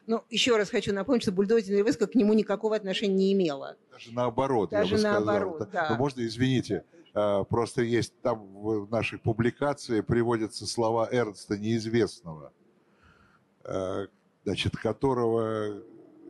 Ну, 0.06 0.22
еще 0.30 0.56
раз 0.56 0.70
хочу 0.70 0.92
напомнить, 0.92 1.22
что 1.22 1.32
бульдозерная 1.32 1.82
выставка 1.82 2.12
к 2.12 2.14
нему 2.14 2.32
никакого 2.34 2.76
отношения 2.76 3.14
не 3.14 3.32
имела. 3.32 3.76
Даже 3.90 4.12
наоборот, 4.12 4.70
Даже 4.70 4.94
я 4.94 4.96
бы 4.96 5.02
наоборот, 5.02 5.62
сказал. 5.62 5.72
да. 5.72 5.88
Ну, 5.90 5.96
можно, 5.96 6.24
извините, 6.24 6.84
просто 7.48 7.82
есть 7.82 8.12
там 8.20 8.46
в 8.54 8.90
нашей 8.90 9.18
публикации 9.18 10.02
приводятся 10.02 10.66
слова 10.66 11.08
Эрнста 11.10 11.56
Неизвестного, 11.56 12.52
а, 13.64 14.06
значит, 14.44 14.76
которого 14.76 15.82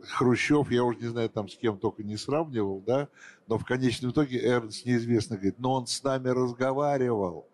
Хрущев, 0.03 0.71
я 0.71 0.85
уже 0.85 0.99
не 0.99 1.07
знаю, 1.07 1.29
там 1.29 1.49
с 1.49 1.57
кем 1.57 1.77
только 1.77 2.03
не 2.03 2.15
сравнивал, 2.15 2.79
да, 2.79 3.09
но 3.47 3.57
в 3.57 3.65
конечном 3.65 4.11
итоге 4.11 4.41
Эрнст 4.41 4.85
неизвестно 4.85 5.35
говорит, 5.35 5.59
но 5.59 5.73
он 5.73 5.87
с 5.87 6.01
нами 6.03 6.29
разговаривал, 6.29 7.49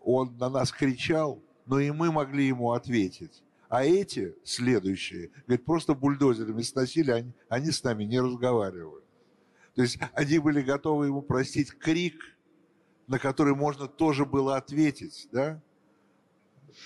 он 0.00 0.38
на 0.38 0.48
нас 0.48 0.72
кричал, 0.72 1.42
но 1.66 1.80
и 1.80 1.90
мы 1.90 2.10
могли 2.10 2.46
ему 2.46 2.72
ответить. 2.72 3.42
А 3.68 3.84
эти, 3.84 4.34
следующие, 4.42 5.30
говорит, 5.46 5.66
просто 5.66 5.94
бульдозерами 5.94 6.62
сносили, 6.62 7.10
они, 7.10 7.32
они 7.50 7.72
с 7.72 7.84
нами 7.84 8.04
не 8.04 8.20
разговаривают. 8.20 9.04
То 9.74 9.82
есть 9.82 9.98
они 10.14 10.38
были 10.38 10.62
готовы 10.62 11.06
ему 11.06 11.20
простить 11.20 11.72
крик– 11.72 12.14
на 13.10 13.18
который 13.18 13.56
можно 13.56 13.88
тоже 13.88 14.24
было 14.24 14.56
ответить, 14.56 15.28
да? 15.32 15.60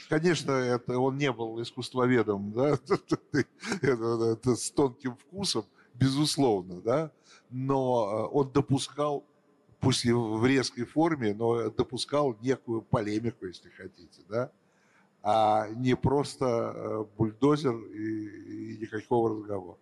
Конечно, 0.09 0.53
это 0.53 0.99
он 0.99 1.19
не 1.19 1.31
был 1.31 1.61
искусствоведом, 1.61 2.51
да, 2.53 2.79
это, 3.83 4.33
это 4.33 4.57
с 4.57 4.71
тонким 4.71 5.17
вкусом, 5.17 5.67
безусловно, 5.93 6.81
да, 6.81 7.13
но 7.51 8.09
э, 8.09 8.35
он 8.37 8.51
допускал, 8.51 9.23
пусть 9.81 10.07
и 10.07 10.13
в 10.13 10.47
резкой 10.47 10.87
форме, 10.87 11.35
но 11.35 11.69
допускал 11.69 12.35
некую 12.41 12.81
полемику, 12.81 13.45
если 13.45 13.69
хотите, 13.69 14.23
да, 14.27 14.51
а 15.23 15.69
не 15.77 15.95
просто 15.95 16.47
э, 16.47 17.05
бульдозер 17.19 17.77
и, 17.77 18.75
и 18.75 18.79
никакого 18.79 19.29
разговора. 19.29 19.79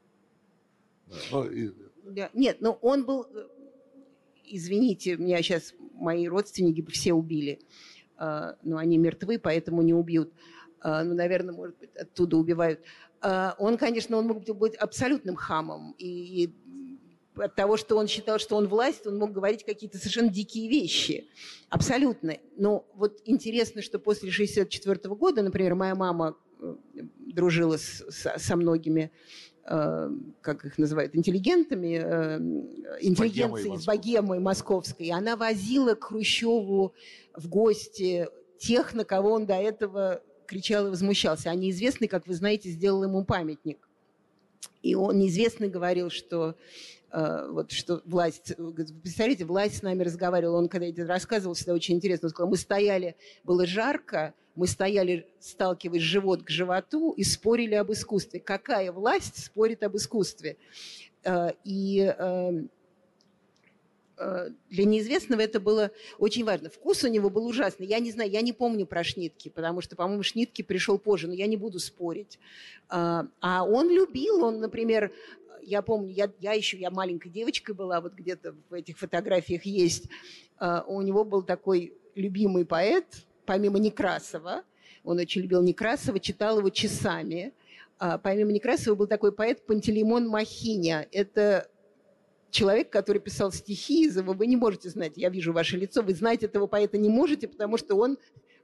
Да, 1.06 1.16
ну, 1.31 1.44
и... 1.44 1.73
да, 2.02 2.31
нет, 2.35 2.60
но 2.60 2.73
он 2.82 3.05
был 3.05 3.28
извините, 4.53 5.16
меня 5.16 5.43
сейчас 5.43 5.74
мои 5.95 6.29
родственники 6.29 6.81
бы 6.81 6.91
все 6.91 7.12
убили, 7.12 7.61
а, 8.16 8.57
но 8.62 8.77
они 8.77 8.99
мертвы, 8.99 9.39
поэтому 9.39 9.83
не 9.83 9.95
убьют. 9.95 10.33
А, 10.81 11.03
ну, 11.05 11.15
наверное, 11.15 11.55
может 11.55 11.79
быть, 11.79 11.95
оттуда 11.97 12.37
убивают. 12.37 12.81
А, 13.20 13.55
он, 13.59 13.77
конечно, 13.77 14.16
он 14.16 14.27
мог 14.27 14.45
быть 14.45 14.74
абсолютным 14.74 15.37
хамом. 15.37 15.95
И 15.99 16.53
от 17.37 17.55
того, 17.55 17.77
что 17.77 17.97
он 17.97 18.09
считал, 18.09 18.39
что 18.39 18.57
он 18.57 18.69
власть, 18.69 19.07
он 19.07 19.16
мог 19.16 19.33
говорить 19.33 19.65
какие-то 19.65 19.97
совершенно 19.97 20.29
дикие 20.29 20.69
вещи. 20.69 21.29
Абсолютно. 21.70 22.37
Но 22.57 22.87
вот 22.95 23.20
интересно, 23.24 23.81
что 23.81 23.99
после 23.99 24.29
1964 24.29 25.15
года, 25.15 25.43
например, 25.43 25.74
моя 25.74 25.95
мама 25.95 26.37
э, 26.61 26.74
дружила 27.19 27.79
с, 27.79 28.05
со 28.11 28.57
многими 28.57 29.11
Э, 29.11 29.52
как 29.64 30.64
их 30.64 30.76
называют, 30.76 31.14
интеллигентами, 31.14 32.01
э, 32.02 32.39
интеллигенцией 33.01 33.78
с 33.78 33.84
богемой 33.84 34.40
московской. 34.40 35.10
Она 35.10 35.36
возила 35.36 35.94
к 35.94 36.05
Хрущеву 36.05 36.94
в 37.36 37.48
гости 37.48 38.28
тех, 38.59 38.93
на 38.94 39.05
кого 39.05 39.32
он 39.32 39.47
до 39.47 39.55
этого 39.55 40.20
кричал 40.47 40.89
и 40.89 40.90
возмущался. 40.90 41.51
А 41.51 41.55
неизвестный, 41.55 42.09
как 42.09 42.26
вы 42.26 42.34
знаете, 42.34 42.70
сделал 42.70 43.05
ему 43.05 43.24
памятник. 43.24 43.89
И 44.82 44.97
он 44.97 45.18
неизвестный 45.18 45.68
говорил, 45.68 46.10
что 46.10 46.56
э, 47.12 47.48
вот 47.51 47.70
что 47.70 48.02
власть, 48.05 48.56
представляете, 48.56 49.44
власть 49.44 49.78
с 49.78 49.82
нами 49.82 50.02
разговаривала, 50.02 50.59
он 50.59 50.68
когда 50.68 50.89
это 50.89 51.06
рассказывал, 51.06 51.55
всегда 51.55 51.74
очень 51.74 51.94
интересно, 51.94 52.26
он 52.26 52.30
сказал, 52.30 52.51
мы 52.51 52.56
стояли, 52.56 53.14
было 53.44 53.64
жарко, 53.64 54.34
мы 54.55 54.66
стояли, 54.66 55.27
сталкиваясь 55.41 56.03
живот 56.03 56.43
к 56.43 56.51
животу, 56.51 57.12
и 57.12 57.24
спорили 57.24 57.74
об 57.74 57.91
искусстве. 57.93 58.41
Какая 58.41 58.93
власть 58.93 59.43
спорит 59.45 59.83
об 59.83 59.97
искусстве? 59.97 60.57
Э, 61.24 61.53
и 61.65 62.01
эм, 62.01 62.69
э, 64.19 64.51
для 64.69 64.85
неизвестного 64.85 65.41
это 65.41 65.59
было 65.59 65.91
очень 66.19 66.45
важно. 66.45 66.69
Вкус 66.69 67.03
у 67.05 67.09
него 67.09 67.31
был 67.31 67.47
ужасный. 67.47 67.87
Я 67.87 67.99
не 67.99 68.11
знаю, 68.11 68.31
я 68.31 68.43
не 68.43 68.53
помню 68.53 68.87
про 68.87 69.05
Шнитки, 69.05 69.49
потому 69.49 69.81
что, 69.81 69.97
по-моему, 69.97 70.23
Шнитки 70.23 70.62
пришел 70.62 70.99
позже, 70.99 71.29
но 71.29 71.35
я 71.35 71.47
не 71.47 71.57
буду 71.57 71.79
спорить. 71.79 72.39
Э, 72.91 73.24
а 73.41 73.65
он 73.65 73.91
любил, 73.91 74.45
он, 74.45 74.61
например, 74.61 75.12
я 75.62 75.81
помню, 75.81 76.11
я, 76.11 76.31
я 76.41 76.53
еще, 76.53 76.77
я 76.77 76.91
маленькой 76.91 77.31
девочкой 77.31 77.74
была, 77.74 78.01
вот 78.01 78.15
где-то 78.15 78.55
в 78.69 78.74
этих 78.74 78.99
фотографиях 78.99 79.65
есть, 79.65 80.09
у 80.87 81.03
него 81.03 81.24
был 81.24 81.43
такой 81.43 81.93
любимый 82.16 82.65
поэт, 82.65 83.07
помимо 83.44 83.78
Некрасова, 83.78 84.62
он 85.05 85.19
очень 85.19 85.43
любил 85.43 85.62
Некрасова, 85.62 86.20
читал 86.20 86.59
его 86.59 86.70
часами. 86.70 87.52
А, 87.98 88.19
помимо 88.19 88.52
Некрасова 88.52 88.94
был 88.94 89.06
такой 89.06 89.32
поэт 89.32 89.64
Пантелеймон 89.66 90.28
Махиня. 90.28 91.09
Это 91.12 91.69
человек, 92.51 92.90
который 92.90 93.20
писал 93.20 93.51
стихи, 93.51 94.09
вы 94.10 94.47
не 94.47 94.56
можете 94.56 94.90
знать, 94.90 95.12
я 95.16 95.31
вижу 95.31 95.52
ваше 95.52 95.77
лицо, 95.77 96.02
вы 96.02 96.14
знать 96.14 96.43
этого 96.43 96.66
поэта 96.66 96.98
не 96.98 97.09
можете, 97.09 97.48
потому 97.48 97.78
что 97.78 97.97
он 97.97 98.19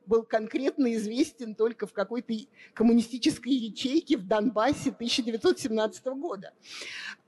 был 0.08 0.24
конкретно 0.24 0.94
известен 0.94 1.54
только 1.54 1.86
в 1.86 1.92
какой-то 1.92 2.32
коммунистической 2.74 3.52
ячейке 3.52 4.16
в 4.16 4.26
Донбассе 4.26 4.90
1917 4.90 6.06
года. 6.06 6.52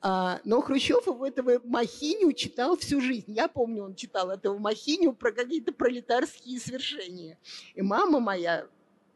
А, 0.01 0.41
но 0.45 0.61
Хрущев 0.63 1.07
его 1.07 1.27
этого 1.27 1.61
Махиню 1.65 2.33
читал 2.33 2.77
всю 2.77 3.01
жизнь. 3.01 3.33
Я 3.33 3.49
помню, 3.49 3.85
он 3.85 3.95
читал 3.95 4.31
этого 4.31 4.59
Махиню 4.59 5.13
про 5.13 5.31
какие-то 5.31 5.73
пролетарские 5.73 6.59
свершения. 6.59 7.39
И 7.75 7.83
мама 7.83 8.19
моя, 8.19 8.67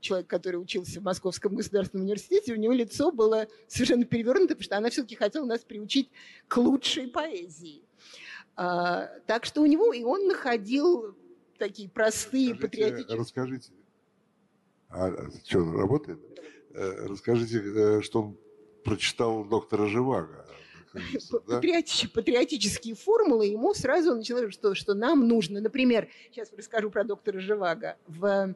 человек, 0.00 0.28
который 0.28 0.56
учился 0.56 1.00
в 1.00 1.04
Московском 1.04 1.56
государственном 1.56 2.04
университете, 2.04 2.52
у 2.52 2.56
него 2.56 2.74
лицо 2.74 3.10
было 3.10 3.48
совершенно 3.66 4.04
перевернуто, 4.04 4.48
потому 4.54 4.64
что 4.64 4.76
она 4.76 4.90
все-таки 4.90 5.16
хотела 5.16 5.46
нас 5.46 5.60
приучить 5.60 6.10
к 6.48 6.58
лучшей 6.58 7.08
поэзии. 7.08 7.82
А, 8.56 9.08
так 9.26 9.46
что 9.46 9.62
у 9.62 9.66
него 9.66 9.92
и 9.92 10.04
он 10.04 10.28
находил 10.28 11.16
такие 11.58 11.88
простые 11.88 12.54
Скажите, 12.54 12.62
патриотические. 12.62 13.18
Расскажите, 13.18 13.72
а, 14.88 15.12
что, 15.44 15.72
работает? 15.72 16.20
Э, 16.72 17.06
расскажите, 17.06 17.58
э, 17.58 18.00
что 18.02 18.22
он 18.22 18.38
прочитал 18.84 19.44
доктора 19.44 19.86
Живаго. 19.86 20.46
Патриотические, 21.46 22.10
патриотические 22.10 22.94
формулы, 22.94 23.46
ему 23.46 23.74
сразу 23.74 24.14
началось, 24.14 24.52
что, 24.52 24.76
что 24.76 24.94
нам 24.94 25.26
нужно, 25.26 25.60
например, 25.60 26.08
сейчас 26.30 26.52
расскажу 26.52 26.88
про 26.90 27.02
доктора 27.02 27.40
Живаго, 27.40 27.96
в 28.06 28.54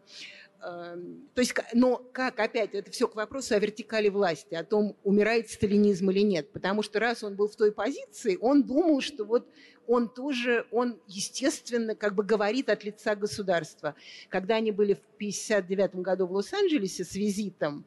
Эм, 0.60 1.28
то 1.34 1.40
есть, 1.40 1.54
но 1.72 2.02
как, 2.12 2.40
опять, 2.40 2.74
это 2.74 2.90
все 2.90 3.06
к 3.06 3.14
вопросу 3.14 3.54
о 3.54 3.58
вертикали 3.58 4.08
власти, 4.08 4.54
о 4.54 4.64
том, 4.64 4.96
умирает 5.04 5.50
сталинизм 5.50 6.10
или 6.10 6.20
нет. 6.20 6.50
Потому 6.50 6.82
что 6.82 6.98
раз 6.98 7.22
он 7.22 7.36
был 7.36 7.48
в 7.48 7.54
той 7.54 7.70
позиции, 7.70 8.36
он 8.40 8.64
думал, 8.64 9.00
что 9.00 9.24
вот 9.24 9.48
он 9.88 10.10
тоже, 10.10 10.66
он, 10.70 11.00
естественно, 11.06 11.94
как 11.94 12.14
бы 12.14 12.22
говорит 12.22 12.68
от 12.68 12.84
лица 12.84 13.16
государства. 13.16 13.94
Когда 14.28 14.56
они 14.56 14.70
были 14.70 14.94
в 14.94 15.00
59 15.16 15.96
году 15.96 16.26
в 16.26 16.32
Лос-Анджелесе 16.32 17.04
с 17.04 17.14
визитом, 17.14 17.86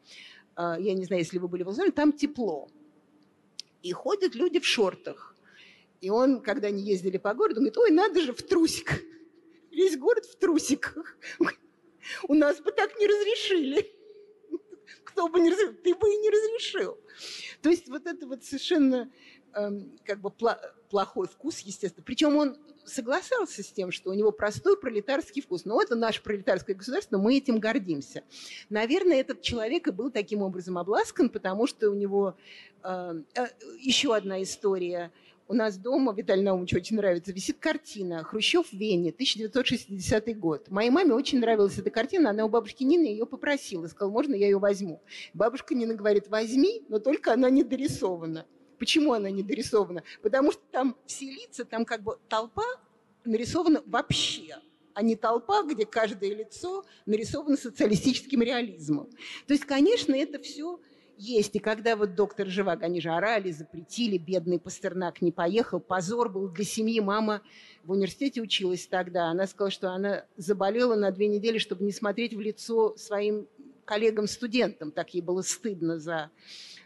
э, 0.57 0.77
я 0.79 0.93
не 0.95 1.05
знаю, 1.05 1.21
если 1.21 1.37
вы 1.37 1.47
были 1.47 1.61
в 1.61 1.67
Лос-Анджелесе, 1.67 1.95
там 1.95 2.11
тепло. 2.11 2.67
И 3.83 3.91
ходят 3.91 4.33
люди 4.33 4.59
в 4.59 4.65
шортах. 4.65 5.35
И 6.01 6.09
он, 6.09 6.41
когда 6.41 6.69
они 6.69 6.81
ездили 6.81 7.17
по 7.17 7.35
городу, 7.35 7.57
говорит, 7.57 7.77
ой, 7.77 7.91
надо 7.91 8.19
же, 8.19 8.33
в 8.33 8.41
трусиках. 8.41 8.99
Весь 9.71 9.95
город 9.95 10.25
в 10.25 10.35
трусиках. 10.37 11.15
У 12.27 12.33
нас 12.33 12.59
бы 12.61 12.71
так 12.71 12.97
не 12.97 13.05
разрешили. 13.05 13.91
Кто 15.03 15.27
бы 15.27 15.39
не 15.39 15.51
разрешил, 15.51 15.75
ты 15.83 15.93
бы 15.93 16.11
и 16.11 16.17
не 16.17 16.29
разрешил. 16.31 16.97
То 17.61 17.69
есть 17.69 17.87
вот 17.89 18.07
это 18.07 18.25
вот 18.25 18.43
совершенно 18.43 19.11
как 20.05 20.19
бы 20.19 20.31
плохой 20.89 21.27
вкус, 21.27 21.59
естественно. 21.59 22.03
Причем 22.05 22.35
он 22.35 22.57
согласился 22.85 23.63
с 23.63 23.71
тем, 23.71 23.91
что 23.91 24.09
у 24.09 24.13
него 24.13 24.31
простой 24.31 24.79
пролетарский 24.79 25.41
вкус. 25.41 25.65
Но 25.65 25.81
это 25.81 25.95
наше 25.95 26.21
пролетарское 26.23 26.75
государство, 26.75 27.17
мы 27.17 27.37
этим 27.37 27.59
гордимся. 27.59 28.23
Наверное, 28.69 29.19
этот 29.19 29.41
человек 29.41 29.87
и 29.87 29.91
был 29.91 30.11
таким 30.11 30.41
образом 30.41 30.77
обласкан, 30.77 31.29
потому 31.29 31.67
что 31.67 31.89
у 31.89 31.93
него 31.93 32.35
эм, 32.83 33.25
э, 33.35 33.47
еще 33.79 34.15
одна 34.15 34.41
история– 34.41 35.11
у 35.51 35.53
нас 35.53 35.77
дома, 35.77 36.13
Виталий 36.13 36.43
Наумович 36.43 36.75
очень 36.75 36.95
нравится, 36.95 37.33
висит 37.33 37.57
картина 37.59 38.23
«Хрущев 38.23 38.69
в 38.69 38.73
Вене», 38.73 39.09
1960 39.09 40.39
год. 40.39 40.69
Моей 40.69 40.89
маме 40.91 41.13
очень 41.13 41.41
нравилась 41.41 41.77
эта 41.77 41.89
картина, 41.89 42.29
она 42.29 42.45
у 42.45 42.47
бабушки 42.47 42.83
Нины 42.83 43.07
ее 43.07 43.25
попросила, 43.25 43.85
сказала, 43.87 44.13
можно 44.13 44.33
я 44.33 44.45
ее 44.45 44.59
возьму. 44.59 45.01
Бабушка 45.33 45.75
Нина 45.75 45.93
говорит, 45.93 46.29
возьми, 46.29 46.83
но 46.87 46.99
только 46.99 47.33
она 47.33 47.49
не 47.49 47.65
дорисована. 47.65 48.45
Почему 48.81 49.13
она 49.13 49.29
не 49.29 49.43
дорисована? 49.43 50.01
Потому 50.23 50.51
что 50.51 50.63
там 50.71 50.97
все 51.05 51.29
лица, 51.29 51.65
там 51.65 51.85
как 51.85 52.01
бы 52.01 52.17
толпа 52.27 52.65
нарисована 53.23 53.83
вообще 53.85 54.57
а 54.95 55.03
не 55.03 55.15
толпа, 55.15 55.61
где 55.61 55.85
каждое 55.85 56.33
лицо 56.33 56.83
нарисовано 57.05 57.57
социалистическим 57.57 58.41
реализмом. 58.41 59.07
То 59.45 59.53
есть, 59.53 59.65
конечно, 59.65 60.15
это 60.15 60.39
все 60.39 60.79
есть. 61.15 61.55
И 61.55 61.59
когда 61.59 61.95
вот 61.95 62.15
доктор 62.15 62.47
Живак, 62.47 62.81
они 62.81 62.99
же 62.99 63.11
орали, 63.11 63.51
запретили, 63.51 64.17
бедный 64.17 64.59
Пастернак 64.59 65.21
не 65.21 65.31
поехал, 65.31 65.79
позор 65.79 66.29
был 66.29 66.49
для 66.49 66.65
семьи. 66.65 66.99
Мама 66.99 67.43
в 67.83 67.91
университете 67.91 68.41
училась 68.41 68.87
тогда. 68.87 69.25
Она 69.29 69.45
сказала, 69.45 69.69
что 69.69 69.91
она 69.91 70.25
заболела 70.37 70.95
на 70.95 71.11
две 71.11 71.27
недели, 71.27 71.59
чтобы 71.59 71.85
не 71.85 71.91
смотреть 71.91 72.33
в 72.33 72.41
лицо 72.41 72.97
своим 72.97 73.47
коллегам-студентам. 73.85 74.91
Так 74.91 75.13
ей 75.13 75.21
было 75.21 75.43
стыдно 75.43 75.99
за 75.99 76.31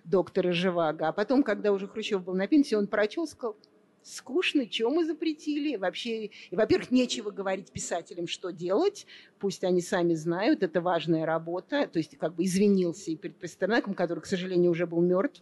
доктора 0.06 0.52
Живаго. 0.52 1.07
А 1.07 1.11
потом, 1.11 1.44
когда 1.44 1.72
уже 1.72 1.88
Хрущев 1.88 2.23
был 2.23 2.34
на 2.34 2.48
пенсии, 2.48 2.76
он 2.76 2.88
прочел, 2.88 3.27
сказал, 3.27 3.56
скучно, 4.03 4.69
что 4.69 4.90
мы 4.90 5.06
запретили. 5.06 5.76
Вообще, 5.76 6.26
и, 6.26 6.56
во-первых, 6.56 6.91
нечего 6.91 7.32
говорить 7.32 7.72
писателям, 7.72 8.27
что 8.27 8.52
делать. 8.52 9.06
Пусть 9.40 9.64
они 9.64 9.82
сами 9.82 10.14
знают, 10.14 10.64
это 10.64 10.80
важная 10.82 11.26
работа. 11.26 11.88
То 11.88 11.99
есть 11.99 12.18
как 12.18 12.36
бы 12.36 12.45
извинился 12.45 13.11
и 13.11 13.15
перед 13.15 13.38
Пастернаком, 13.38 13.94
который, 13.94 14.19
к 14.19 14.26
сожалению, 14.26 14.72
уже 14.72 14.86
был 14.86 15.02
мертв. 15.02 15.41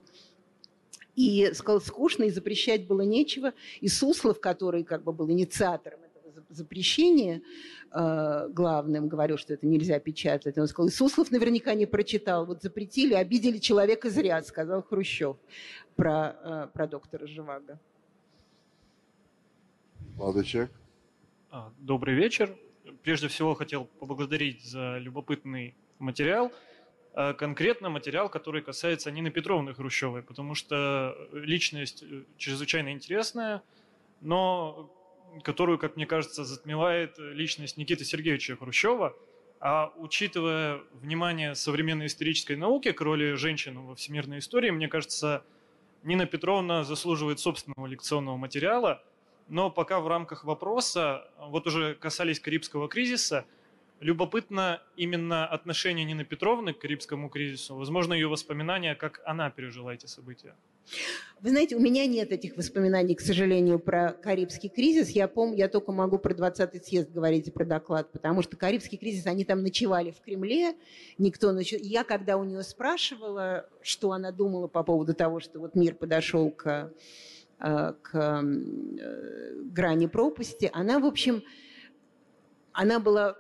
И 1.16 1.52
сказал, 1.54 1.80
скучно, 1.80 2.24
и 2.24 2.32
запрещать 2.32 2.88
было 2.88 3.02
нечего. 3.02 3.54
И 3.82 3.88
Суслов, 3.88 4.40
который 4.40 4.84
как 4.84 5.04
бы 5.04 5.14
был 5.14 5.30
инициатором 5.30 6.03
этого 6.54 6.56
запрещения, 6.56 7.42
э, 7.92 8.48
главным, 8.50 9.08
говорил, 9.08 9.38
что 9.38 9.54
это 9.54 9.68
нельзя 9.68 10.00
печатать. 10.00 10.58
Он 10.58 10.68
сказал, 10.68 10.88
и 10.88 10.92
Суслов 10.92 11.32
наверняка 11.32 11.74
не 11.74 11.86
прочитал. 11.86 12.46
Вот 12.46 12.62
запретили, 12.62 13.14
обидели 13.14 13.58
человека 13.58 14.10
зря, 14.10 14.42
сказал 14.44 14.84
Хрущев 14.84 15.36
про, 15.96 16.36
э, 16.44 16.68
про 16.74 16.88
доктора 16.88 17.28
Живаго. 17.28 17.80
Молодой 20.18 20.46
человек. 20.46 20.72
А, 21.50 21.72
добрый 21.80 22.16
вечер. 22.16 22.56
Прежде 23.04 23.28
всего 23.28 23.56
хотел 23.56 23.86
поблагодарить 24.00 24.64
за 24.64 24.98
любопытный 25.00 25.76
материал. 26.00 26.52
А, 27.14 27.34
конкретно 27.34 27.90
материал, 27.90 28.30
который 28.30 28.62
касается 28.62 29.12
Нины 29.12 29.32
Петровны 29.32 29.74
Хрущевой, 29.74 30.22
потому 30.22 30.56
что 30.56 31.16
личность 31.32 32.04
э, 32.04 32.24
чрезвычайно 32.38 32.92
интересная, 32.92 33.62
но 34.22 34.90
которую, 35.42 35.78
как 35.78 35.96
мне 35.96 36.06
кажется, 36.06 36.44
затмевает 36.44 37.18
личность 37.18 37.78
Никиты 37.78 38.06
Сергеевича 38.06 38.56
Хрущева. 38.56 39.16
А 39.60 39.94
учитывая 39.98 40.82
внимание 40.94 41.56
современной 41.56 42.08
исторической 42.08 42.58
науки 42.58 42.92
к 42.92 43.00
роли 43.00 43.34
женщин 43.34 43.80
во 43.80 43.96
всемирной 43.96 44.40
истории, 44.40 44.72
мне 44.72 44.90
кажется, 44.90 45.46
Нина 46.04 46.26
Петровна 46.26 46.84
заслуживает 46.84 47.40
собственного 47.40 47.88
лекционного 47.88 48.38
материала– 48.38 49.04
но 49.48 49.70
пока 49.70 50.00
в 50.00 50.08
рамках 50.08 50.44
вопроса, 50.44 51.28
вот 51.38 51.68
уже 51.68 51.96
касались 51.96 52.40
Карибского 52.40 52.88
кризиса, 52.88 53.46
любопытно 54.04 54.82
именно 54.96 55.48
отношение 55.48 56.06
Нины 56.06 56.24
Петровны 56.24 56.74
к 56.74 56.80
Карибскому 56.80 57.30
кризису, 57.30 57.76
возможно, 57.76 58.14
ее 58.14 58.28
воспоминания, 58.28 58.96
как 58.96 59.22
она 59.26 59.50
пережила 59.50 59.94
эти 59.94 60.06
события. 60.06 60.56
Вы 61.40 61.50
знаете, 61.50 61.76
у 61.76 61.80
меня 61.80 62.06
нет 62.06 62.32
этих 62.32 62.58
воспоминаний, 62.58 63.16
к 63.16 63.22
сожалению, 63.22 63.80
про 63.80 64.12
Карибский 64.12 64.70
кризис. 64.70 65.10
Я 65.10 65.28
помню, 65.28 65.58
я 65.58 65.70
только 65.70 65.92
могу 65.92 66.18
про 66.20 66.34
20-й 66.34 66.84
съезд 66.84 67.12
говорить 67.12 67.48
и 67.48 67.52
про 67.52 67.66
доклад, 67.66 68.12
потому 68.12 68.42
что 68.42 68.58
Карибский 68.58 68.98
кризис, 68.98 69.26
они 69.26 69.46
там 69.46 69.64
ночевали 69.64 70.12
в 70.12 70.22
Кремле, 70.22 70.76
никто 71.18 71.52
ночевал. 71.52 71.84
Я 71.86 72.04
когда 72.04 72.38
у 72.38 72.44
нее 72.44 72.64
спрашивала, 72.64 73.70
что 73.82 74.12
она 74.12 74.32
думала 74.32 74.68
по 74.68 74.84
поводу 74.84 75.14
того, 75.14 75.40
что 75.40 75.60
вот 75.60 75.76
мир 75.76 75.96
подошел 75.96 76.52
к 76.52 76.92
Э, 77.64 77.94
к 78.02 78.14
э, 78.14 78.42
грани 79.72 80.08
пропасти, 80.08 80.70
она, 80.74 81.00
в 81.00 81.06
общем, 81.06 81.44
она 82.74 83.00
была 83.00 83.38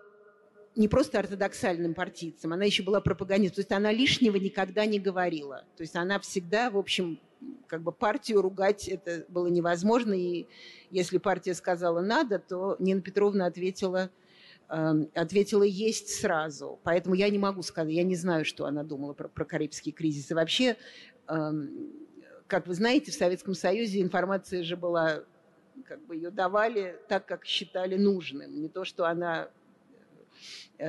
не 0.76 0.88
просто 0.88 1.20
ортодоксальным 1.20 1.94
партийцем, 1.94 2.54
она 2.54 2.66
еще 2.66 2.84
была 2.84 3.02
пропагандистом. 3.02 3.56
То 3.56 3.62
есть 3.62 3.72
она 3.72 3.92
лишнего 3.92 4.36
никогда 4.38 4.86
не 4.86 5.00
говорила. 5.00 5.66
То 5.78 5.84
есть 5.84 5.96
она 5.96 6.20
всегда, 6.20 6.70
в 6.70 6.78
общем, 6.78 7.20
как 7.68 7.82
бы 7.82 7.92
партию 7.92 8.42
ругать 8.42 8.88
это 8.88 9.26
было 9.28 9.48
невозможно. 9.48 10.14
И 10.14 10.48
если 10.90 11.18
партия 11.18 11.54
сказала 11.54 12.02
«надо», 12.02 12.40
то 12.40 12.76
Нина 12.80 13.02
Петровна 13.02 13.46
ответила, 13.46 14.10
э, 14.70 15.06
ответила 15.14 15.64
«есть» 15.64 16.10
сразу. 16.10 16.80
Поэтому 16.84 17.16
я 17.16 17.30
не 17.30 17.38
могу 17.38 17.62
сказать, 17.62 17.94
я 17.94 18.04
не 18.04 18.16
знаю, 18.16 18.46
что 18.46 18.66
она 18.66 18.84
думала 18.84 19.14
про, 19.14 19.28
про 19.28 19.46
Карибский 19.46 19.92
кризис. 19.92 20.32
И 20.32 20.34
вообще 20.34 20.78
эм, 21.28 21.92
как 22.48 22.68
вы 22.68 22.76
знаете, 22.76 23.12
в 23.12 23.16
Советском 23.16 23.56
Союзе 23.56 24.02
информация 24.02 24.64
же 24.64 24.78
была, 24.78 25.24
как 25.86 26.06
бы 26.06 26.16
ее 26.16 26.30
давали 26.30 27.00
так, 27.08 27.26
как 27.26 27.46
считали 27.46 27.98
нужным. 27.98 28.62
Не 28.62 28.70
то, 28.70 28.86
что 28.86 29.06
она 29.06 29.50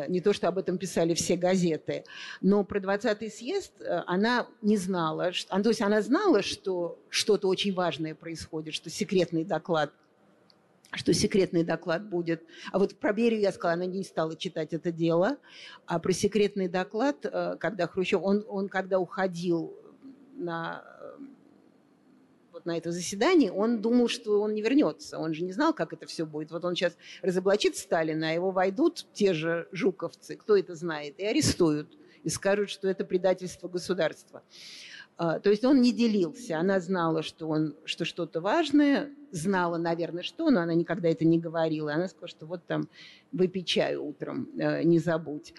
не 0.08 0.20
то, 0.20 0.32
что 0.32 0.48
об 0.48 0.58
этом 0.58 0.78
писали 0.78 1.14
все 1.14 1.36
газеты, 1.36 2.04
но 2.40 2.64
про 2.64 2.80
20-й 2.80 3.30
съезд 3.30 3.72
э, 3.80 4.02
она 4.06 4.46
не 4.62 4.76
знала, 4.76 5.32
что, 5.32 5.62
то 5.62 5.68
есть 5.68 5.82
она 5.82 6.02
знала, 6.02 6.42
что 6.42 6.98
что-то 7.08 7.48
очень 7.48 7.74
важное 7.74 8.14
происходит, 8.14 8.74
что 8.74 8.90
секретный 8.90 9.44
доклад 9.44 9.92
что 10.96 11.12
секретный 11.12 11.64
доклад 11.64 12.08
будет. 12.08 12.44
А 12.70 12.78
вот 12.78 12.96
про 13.00 13.12
Берию 13.12 13.40
я 13.40 13.50
сказала, 13.50 13.74
она 13.74 13.86
не 13.86 14.04
стала 14.04 14.36
читать 14.36 14.72
это 14.72 14.92
дело. 14.92 15.38
А 15.86 15.98
про 15.98 16.12
секретный 16.12 16.68
доклад, 16.68 17.16
э, 17.24 17.56
когда 17.58 17.88
Хрущев, 17.88 18.20
он, 18.22 18.44
он 18.48 18.68
когда 18.68 19.00
уходил 19.00 19.76
на 20.36 20.84
на 22.64 22.76
это 22.76 22.92
заседание, 22.92 23.52
он 23.52 23.80
думал, 23.80 24.08
что 24.08 24.40
он 24.40 24.54
не 24.54 24.62
вернется. 24.62 25.18
Он 25.18 25.34
же 25.34 25.44
не 25.44 25.52
знал, 25.52 25.72
как 25.72 25.92
это 25.92 26.06
все 26.06 26.26
будет. 26.26 26.50
Вот 26.50 26.64
он 26.64 26.74
сейчас 26.74 26.96
разоблачит 27.22 27.76
Сталина, 27.76 28.30
а 28.30 28.32
его 28.32 28.50
войдут 28.50 29.06
те 29.12 29.34
же 29.34 29.68
жуковцы, 29.72 30.36
кто 30.36 30.56
это 30.56 30.74
знает, 30.74 31.18
и 31.18 31.24
арестуют, 31.24 31.96
и 32.22 32.28
скажут, 32.28 32.70
что 32.70 32.88
это 32.88 33.04
предательство 33.04 33.68
государства. 33.68 34.42
А, 35.16 35.38
то 35.38 35.50
есть 35.50 35.64
он 35.64 35.80
не 35.80 35.92
делился. 35.92 36.58
Она 36.58 36.80
знала, 36.80 37.22
что, 37.22 37.48
он, 37.48 37.76
что 37.84 38.04
что-то 38.04 38.40
важное, 38.40 39.10
знала, 39.30 39.76
наверное, 39.76 40.22
что, 40.22 40.50
но 40.50 40.60
она 40.60 40.74
никогда 40.74 41.08
это 41.08 41.24
не 41.24 41.38
говорила. 41.38 41.92
Она 41.92 42.08
сказала, 42.08 42.28
что 42.28 42.46
вот 42.46 42.66
там 42.66 42.88
выпей 43.32 43.62
чаю 43.62 44.04
утром, 44.04 44.48
э, 44.58 44.82
не 44.82 44.98
забудь. 44.98 45.54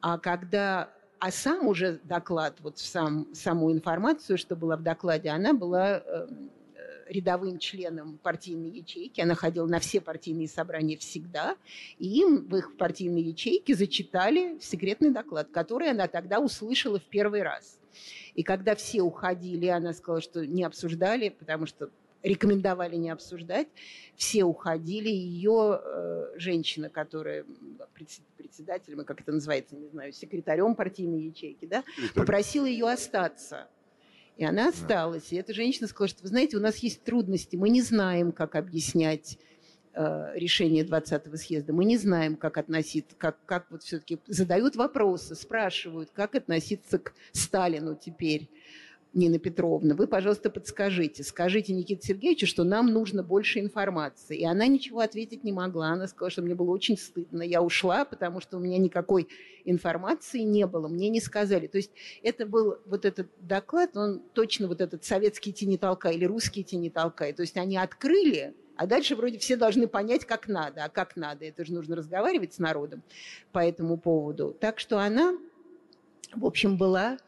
А 0.00 0.18
когда 0.18 0.90
а 1.24 1.30
сам 1.30 1.68
уже 1.68 2.00
доклад, 2.04 2.58
вот 2.60 2.78
сам, 2.78 3.28
саму 3.32 3.72
информацию, 3.72 4.36
что 4.36 4.56
была 4.56 4.76
в 4.76 4.82
докладе, 4.82 5.30
она 5.30 5.54
была 5.54 6.02
эм, 6.04 6.50
рядовым 7.08 7.58
членом 7.58 8.18
партийной 8.18 8.68
ячейки, 8.68 9.22
она 9.22 9.34
ходила 9.34 9.66
на 9.66 9.80
все 9.80 10.02
партийные 10.02 10.48
собрания 10.48 10.98
всегда, 10.98 11.56
и 11.98 12.20
им 12.20 12.46
в 12.46 12.54
их 12.54 12.76
партийной 12.76 13.22
ячейке 13.22 13.74
зачитали 13.74 14.58
секретный 14.60 15.12
доклад, 15.12 15.48
который 15.50 15.92
она 15.92 16.08
тогда 16.08 16.40
услышала 16.40 16.98
в 16.98 17.04
первый 17.04 17.42
раз. 17.42 17.78
И 18.34 18.42
когда 18.42 18.74
все 18.74 19.00
уходили, 19.00 19.68
она 19.68 19.94
сказала, 19.94 20.20
что 20.20 20.46
не 20.46 20.62
обсуждали, 20.62 21.30
потому 21.30 21.64
что 21.64 21.88
рекомендовали 22.24 22.96
не 22.96 23.10
обсуждать. 23.10 23.68
Все 24.16 24.44
уходили. 24.44 25.08
Ее 25.08 25.80
э, 25.80 26.32
женщина, 26.36 26.88
которая 26.88 27.44
председателем, 28.36 29.04
как 29.04 29.20
это 29.20 29.32
называется, 29.32 29.76
не 29.76 29.88
знаю, 29.88 30.12
секретарем 30.12 30.74
партийной 30.74 31.22
ячейки, 31.22 31.66
да, 31.66 31.84
попросила 32.14 32.66
ее 32.66 32.90
остаться. 32.90 33.68
И 34.36 34.44
она 34.44 34.68
осталась. 34.68 35.32
И 35.32 35.36
эта 35.36 35.54
женщина 35.54 35.86
сказала, 35.86 36.08
что, 36.08 36.22
вы 36.22 36.28
знаете, 36.28 36.56
у 36.56 36.60
нас 36.60 36.78
есть 36.78 37.04
трудности, 37.04 37.54
мы 37.54 37.68
не 37.68 37.82
знаем, 37.82 38.32
как 38.32 38.56
объяснять 38.56 39.38
э, 39.92 40.32
решение 40.34 40.84
20-го 40.84 41.36
съезда. 41.36 41.72
Мы 41.72 41.84
не 41.84 41.98
знаем, 41.98 42.34
как 42.36 42.58
относиться, 42.58 43.14
как, 43.16 43.36
как 43.46 43.70
вот 43.70 43.84
все-таки 43.84 44.18
задают 44.26 44.74
вопросы, 44.74 45.36
спрашивают, 45.36 46.10
как 46.12 46.34
относиться 46.34 46.98
к 46.98 47.12
Сталину 47.32 47.94
теперь. 47.94 48.48
Нина 49.14 49.38
Петровна, 49.38 49.94
вы, 49.94 50.06
пожалуйста, 50.08 50.50
подскажите, 50.50 51.22
скажите 51.22 51.72
Никите 51.72 52.06
Сергеевичу, 52.06 52.46
что 52.46 52.64
нам 52.64 52.88
нужно 52.88 53.22
больше 53.22 53.60
информации. 53.60 54.38
И 54.38 54.44
она 54.44 54.66
ничего 54.66 55.00
ответить 55.00 55.44
не 55.44 55.52
могла. 55.52 55.88
Она 55.88 56.08
сказала, 56.08 56.30
что 56.30 56.42
мне 56.42 56.54
было 56.54 56.70
очень 56.70 56.98
стыдно. 56.98 57.42
Я 57.42 57.62
ушла, 57.62 58.04
потому 58.04 58.40
что 58.40 58.56
у 58.56 58.60
меня 58.60 58.78
никакой 58.78 59.28
информации 59.64 60.40
не 60.40 60.66
было, 60.66 60.88
мне 60.88 61.08
не 61.08 61.20
сказали. 61.20 61.66
То 61.68 61.78
есть 61.78 61.92
это 62.22 62.44
был 62.44 62.78
вот 62.86 63.04
этот 63.04 63.28
доклад, 63.40 63.96
он 63.96 64.20
точно 64.32 64.68
вот 64.68 64.80
этот 64.80 65.04
советский 65.04 65.52
тени 65.52 65.76
толка 65.76 66.10
или 66.10 66.24
русский 66.24 66.64
тени 66.64 66.90
толкай. 66.90 67.32
То 67.32 67.42
есть 67.42 67.56
они 67.56 67.76
открыли, 67.76 68.54
а 68.76 68.86
дальше 68.86 69.14
вроде 69.16 69.38
все 69.38 69.56
должны 69.56 69.86
понять, 69.86 70.24
как 70.24 70.48
надо. 70.48 70.84
А 70.84 70.88
как 70.88 71.16
надо? 71.16 71.44
Это 71.44 71.64
же 71.64 71.72
нужно 71.72 71.96
разговаривать 71.96 72.54
с 72.54 72.58
народом 72.58 73.02
по 73.52 73.60
этому 73.60 73.96
поводу. 73.96 74.56
Так 74.58 74.80
что 74.80 74.98
она, 74.98 75.36
в 76.34 76.44
общем, 76.44 76.76
была 76.76 77.18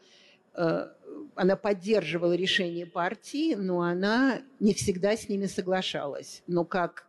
э, 0.53 0.87
она 1.35 1.55
поддерживала 1.55 2.33
решение 2.33 2.85
партии, 2.85 3.55
но 3.55 3.81
она 3.81 4.41
не 4.59 4.73
всегда 4.73 5.15
с 5.15 5.29
ними 5.29 5.45
соглашалась. 5.45 6.43
Но 6.47 6.65
как 6.65 7.07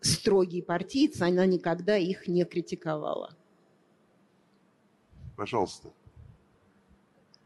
строгий 0.00 0.62
партиец 0.62 1.20
она 1.20 1.46
никогда 1.46 1.96
их 1.96 2.28
не 2.28 2.44
критиковала. 2.44 3.34
Пожалуйста. 5.36 5.90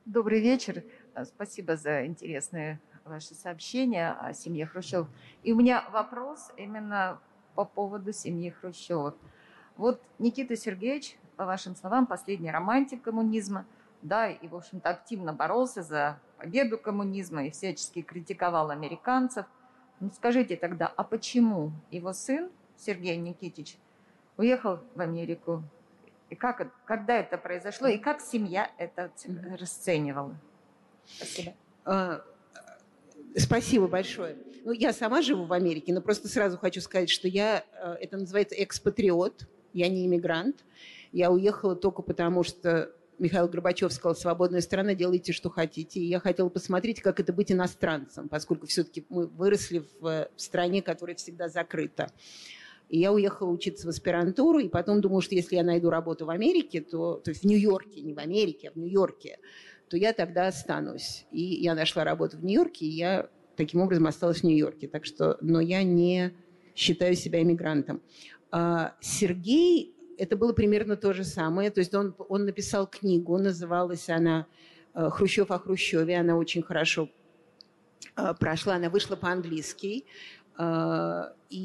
Добрый 0.04 0.40
вечер. 0.40 0.84
Спасибо 1.24 1.76
за 1.76 2.06
интересные 2.06 2.80
ваши 3.04 3.34
сообщения 3.34 4.12
о 4.12 4.32
семье 4.32 4.66
Хрущевых. 4.66 5.08
И 5.42 5.52
у 5.52 5.56
меня 5.56 5.88
вопрос 5.90 6.50
именно 6.56 7.20
по 7.54 7.64
поводу 7.64 8.12
семьи 8.12 8.50
Хрущевых. 8.50 9.14
Вот 9.76 10.00
Никита 10.18 10.56
Сергеевич, 10.56 11.16
по 11.36 11.46
вашим 11.46 11.74
словам, 11.74 12.06
последний 12.06 12.50
романтик 12.50 13.02
коммунизма– 13.02 13.66
да, 14.02 14.30
и, 14.30 14.48
в 14.48 14.56
общем-то, 14.56 14.88
активно 14.88 15.32
боролся 15.32 15.82
за 15.82 16.18
победу 16.38 16.78
коммунизма 16.78 17.46
и 17.46 17.50
всячески 17.50 18.02
критиковал 18.02 18.70
американцев. 18.70 19.46
Ну, 20.00 20.10
скажите 20.14 20.56
тогда, 20.56 20.86
а 20.86 21.04
почему 21.04 21.72
его 21.90 22.12
сын 22.12 22.50
Сергей 22.76 23.16
Никитич 23.16 23.76
уехал 24.36 24.80
в 24.94 25.00
Америку? 25.00 25.62
И 26.30 26.34
как, 26.34 26.72
когда 26.84 27.16
это 27.16 27.36
произошло, 27.36 27.88
и 27.88 27.98
как 27.98 28.20
семья 28.20 28.70
это 28.78 29.10
расценивала? 29.58 30.36
Спасибо. 31.04 31.54
А, 31.84 32.22
спасибо 33.36 33.88
большое. 33.88 34.36
Ну, 34.64 34.72
я 34.72 34.92
сама 34.92 35.22
живу 35.22 35.44
в 35.44 35.52
Америке, 35.52 35.92
но 35.92 36.00
просто 36.00 36.28
сразу 36.28 36.56
хочу 36.56 36.80
сказать, 36.80 37.10
что 37.10 37.28
я, 37.28 37.64
э, 37.72 37.96
это 38.00 38.16
называется 38.16 38.54
экспатриот, 38.62 39.48
я 39.72 39.88
не 39.88 40.06
иммигрант. 40.06 40.64
Я 41.12 41.30
уехала 41.30 41.74
только 41.74 42.02
потому, 42.02 42.44
что 42.44 42.92
Михаил 43.20 43.48
Горбачев 43.48 43.92
сказал, 43.92 44.16
свободная 44.16 44.62
страна, 44.62 44.94
делайте, 44.94 45.32
что 45.32 45.50
хотите. 45.50 46.00
И 46.00 46.06
я 46.06 46.20
хотела 46.20 46.48
посмотреть, 46.48 47.02
как 47.02 47.20
это 47.20 47.34
быть 47.34 47.52
иностранцем, 47.52 48.28
поскольку 48.28 48.66
все-таки 48.66 49.04
мы 49.10 49.26
выросли 49.26 49.84
в 50.00 50.28
стране, 50.36 50.80
которая 50.80 51.14
всегда 51.16 51.48
закрыта. 51.48 52.10
И 52.88 52.98
я 52.98 53.12
уехала 53.12 53.50
учиться 53.50 53.86
в 53.86 53.90
аспирантуру, 53.90 54.58
и 54.58 54.68
потом 54.68 55.02
думала, 55.02 55.20
что 55.20 55.34
если 55.34 55.54
я 55.54 55.62
найду 55.62 55.90
работу 55.90 56.24
в 56.24 56.30
Америке, 56.30 56.80
то, 56.80 57.16
то 57.16 57.30
есть 57.30 57.42
в 57.42 57.46
Нью-Йорке, 57.46 58.00
не 58.00 58.14
в 58.14 58.18
Америке, 58.18 58.68
а 58.68 58.72
в 58.72 58.76
Нью-Йорке, 58.76 59.38
то 59.88 59.98
я 59.98 60.14
тогда 60.14 60.46
останусь. 60.46 61.26
И 61.30 61.42
я 61.42 61.74
нашла 61.74 62.04
работу 62.04 62.38
в 62.38 62.44
Нью-Йорке, 62.44 62.86
и 62.86 62.90
я 62.90 63.28
таким 63.54 63.82
образом 63.82 64.06
осталась 64.06 64.38
в 64.38 64.44
Нью-Йорке. 64.44 64.88
Так 64.88 65.04
что, 65.04 65.36
но 65.42 65.60
я 65.60 65.82
не 65.82 66.32
считаю 66.74 67.14
себя 67.16 67.42
иммигрантом. 67.42 68.00
А 68.50 68.96
Сергей 69.00 69.94
это 70.20 70.36
было 70.36 70.52
примерно 70.52 70.96
то 70.96 71.14
же 71.14 71.24
самое. 71.24 71.70
То 71.70 71.80
есть 71.80 71.94
он, 71.94 72.14
он 72.28 72.44
написал 72.44 72.86
книгу, 72.86 73.38
называлась 73.38 74.10
она 74.10 74.46
э, 74.94 75.08
«Хрущев 75.08 75.50
о 75.50 75.58
Хрущеве». 75.58 76.18
Она 76.18 76.36
очень 76.36 76.62
хорошо 76.62 77.08
э, 78.16 78.34
прошла, 78.38 78.74
она 78.74 78.90
вышла 78.90 79.16
по-английски. 79.16 80.04
Э, 80.58 81.22
и 81.48 81.56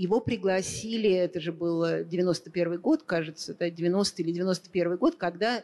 его 0.00 0.20
пригласили, 0.20 1.10
это 1.10 1.38
же 1.38 1.52
был 1.52 2.04
91 2.04 2.80
год, 2.80 3.02
кажется, 3.02 3.54
да, 3.54 3.68
90 3.68 4.22
или 4.22 4.32
91 4.32 4.96
год, 4.96 5.16
когда 5.16 5.62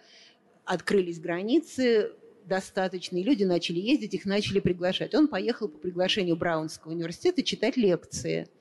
открылись 0.66 1.18
границы, 1.18 2.12
достаточные 2.44 3.24
люди 3.24 3.44
начали 3.44 3.80
ездить, 3.80 4.12
их 4.12 4.26
начали 4.26 4.60
приглашать. 4.60 5.14
Он 5.14 5.28
поехал 5.28 5.68
по 5.68 5.78
приглашению 5.78 6.36
Браунского 6.36 6.92
университета 6.92 7.42
читать 7.42 7.78
лекции– 7.78 8.48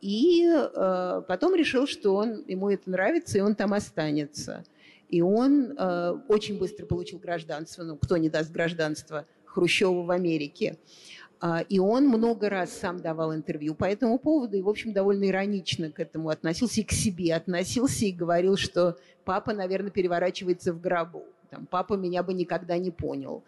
и 0.00 0.44
а, 0.46 1.22
потом 1.22 1.54
решил, 1.54 1.86
что 1.86 2.14
он, 2.14 2.44
ему 2.46 2.70
это 2.70 2.90
нравится, 2.90 3.38
и 3.38 3.40
он 3.40 3.54
там 3.54 3.72
останется. 3.72 4.64
И 5.08 5.22
он 5.22 5.74
а, 5.78 6.20
очень 6.28 6.58
быстро 6.58 6.86
получил 6.86 7.18
гражданство, 7.18 7.82
ну, 7.82 7.96
кто 7.96 8.16
не 8.16 8.28
даст 8.28 8.52
гражданство 8.52 9.26
Хрущеву 9.44 10.02
в 10.02 10.10
Америке. 10.10 10.76
И 11.68 11.78
он 11.78 12.08
много 12.08 12.48
раз 12.48 12.72
сам 12.72 12.98
давал 12.98 13.34
интервью 13.34 13.74
по 13.74 13.84
этому 13.84 14.18
поводу 14.18 14.56
и, 14.56 14.62
в 14.62 14.68
общем, 14.70 14.94
довольно 14.94 15.28
иронично 15.28 15.90
к 15.90 16.00
этому 16.00 16.30
относился 16.30 16.80
и 16.80 16.84
к 16.84 16.92
себе 16.92 17.34
относился 17.34 18.06
и 18.06 18.12
говорил, 18.12 18.56
что 18.56 18.96
папа, 19.26 19.52
наверное, 19.52 19.90
переворачивается 19.90 20.72
в 20.72 20.80
гробу. 20.80 21.24
Там, 21.50 21.66
папа 21.66 21.94
меня 21.94 22.22
бы 22.22 22.32
никогда 22.32 22.78
не 22.78 22.90
понял. 22.90 23.44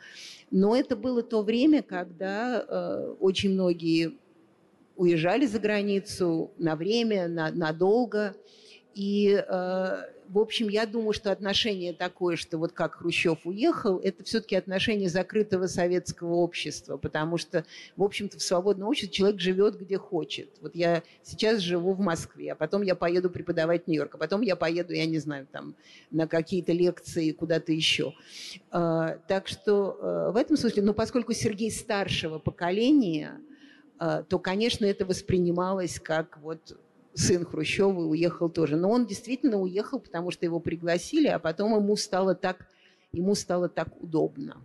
Но 0.50 0.76
это 0.76 0.96
было 0.96 1.22
то 1.22 1.42
время, 1.42 1.82
когда 1.82 2.60
э, 2.60 3.14
очень 3.20 3.52
многие 3.52 4.12
уезжали 4.98 5.46
за 5.46 5.60
границу 5.60 6.50
на 6.58 6.76
время, 6.76 7.28
на, 7.28 7.50
надолго. 7.50 8.34
И, 8.94 9.28
э, 9.30 9.42
в 10.28 10.38
общем, 10.38 10.68
я 10.68 10.86
думаю, 10.86 11.12
что 11.12 11.30
отношение 11.30 11.92
такое, 11.92 12.34
что 12.34 12.58
вот 12.58 12.72
как 12.72 12.96
Хрущев 12.96 13.46
уехал, 13.46 13.98
это 13.98 14.24
все-таки 14.24 14.56
отношение 14.56 15.08
закрытого 15.08 15.68
советского 15.68 16.34
общества, 16.34 16.96
потому 16.96 17.38
что, 17.38 17.64
в 17.96 18.02
общем-то, 18.02 18.38
в 18.38 18.42
свободном 18.42 18.88
обществе 18.88 19.14
человек 19.14 19.40
живет 19.40 19.78
где 19.78 19.98
хочет. 19.98 20.48
Вот 20.60 20.74
я 20.74 21.04
сейчас 21.22 21.60
живу 21.60 21.92
в 21.92 22.00
Москве, 22.00 22.52
а 22.52 22.54
потом 22.56 22.82
я 22.82 22.96
поеду 22.96 23.30
преподавать 23.30 23.84
в 23.84 23.86
Нью-Йорк, 23.86 24.16
а 24.16 24.18
потом 24.18 24.40
я 24.40 24.56
поеду, 24.56 24.92
я 24.94 25.06
не 25.06 25.18
знаю, 25.18 25.46
там, 25.52 25.76
на 26.10 26.26
какие-то 26.26 26.72
лекции 26.72 27.30
куда-то 27.30 27.70
еще. 27.70 28.14
Э, 28.72 29.18
так 29.28 29.46
что 29.46 29.96
э, 30.00 30.32
в 30.32 30.36
этом 30.36 30.56
смысле, 30.56 30.82
ну, 30.82 30.92
поскольку 30.92 31.34
Сергей 31.34 31.70
старшего 31.70 32.40
поколения, 32.40 33.40
то, 33.98 34.38
конечно, 34.38 34.84
это 34.86 35.04
воспринималось 35.04 35.98
как 35.98 36.38
вот 36.38 36.76
сын 37.18 37.44
Хрущева 37.44 38.00
уехал 38.00 38.48
тоже. 38.48 38.76
Но 38.76 38.90
он 38.90 39.06
действительно 39.06 39.58
уехал, 39.58 40.00
потому 40.00 40.30
что 40.30 40.46
его 40.46 40.60
пригласили, 40.60 41.28
а 41.28 41.38
потом 41.38 41.74
ему 41.76 41.96
стало 41.96 42.34
так, 42.34 42.66
ему 43.12 43.34
стало 43.34 43.68
так 43.68 43.88
удобно. 44.00 44.62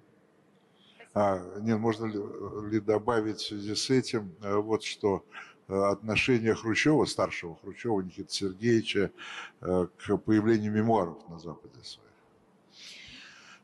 А, 1.13 1.43
нет, 1.59 1.77
можно 1.77 2.05
ли, 2.05 2.71
ли 2.71 2.79
добавить 2.79 3.37
в 3.37 3.47
связи 3.47 3.75
с 3.75 3.89
этим 3.89 4.33
э, 4.41 4.55
вот 4.55 4.83
что 4.83 5.23
э, 5.67 5.73
отношение 5.75 6.55
Хрущева, 6.55 7.05
старшего 7.05 7.55
Хрущева 7.57 8.01
Никиты 8.01 8.33
Сергеевича 8.33 9.11
э, 9.61 9.87
к 9.97 10.17
появлению 10.17 10.71
мемуаров 10.71 11.17
на 11.29 11.37
Западе 11.37 11.75
своих. 11.83 12.09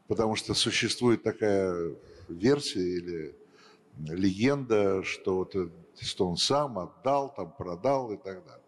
Потому 0.08 0.36
что 0.36 0.54
существует 0.54 1.24
такая 1.24 1.96
версия 2.28 2.98
или 2.98 3.36
легенда, 4.08 5.04
что, 5.04 5.38
вот, 5.38 5.56
что 6.00 6.28
он 6.28 6.38
сам 6.38 6.80
отдал, 6.80 7.34
там, 7.34 7.54
продал 7.58 8.12
и 8.12 8.18
так 8.18 8.46
далее. 8.46 8.64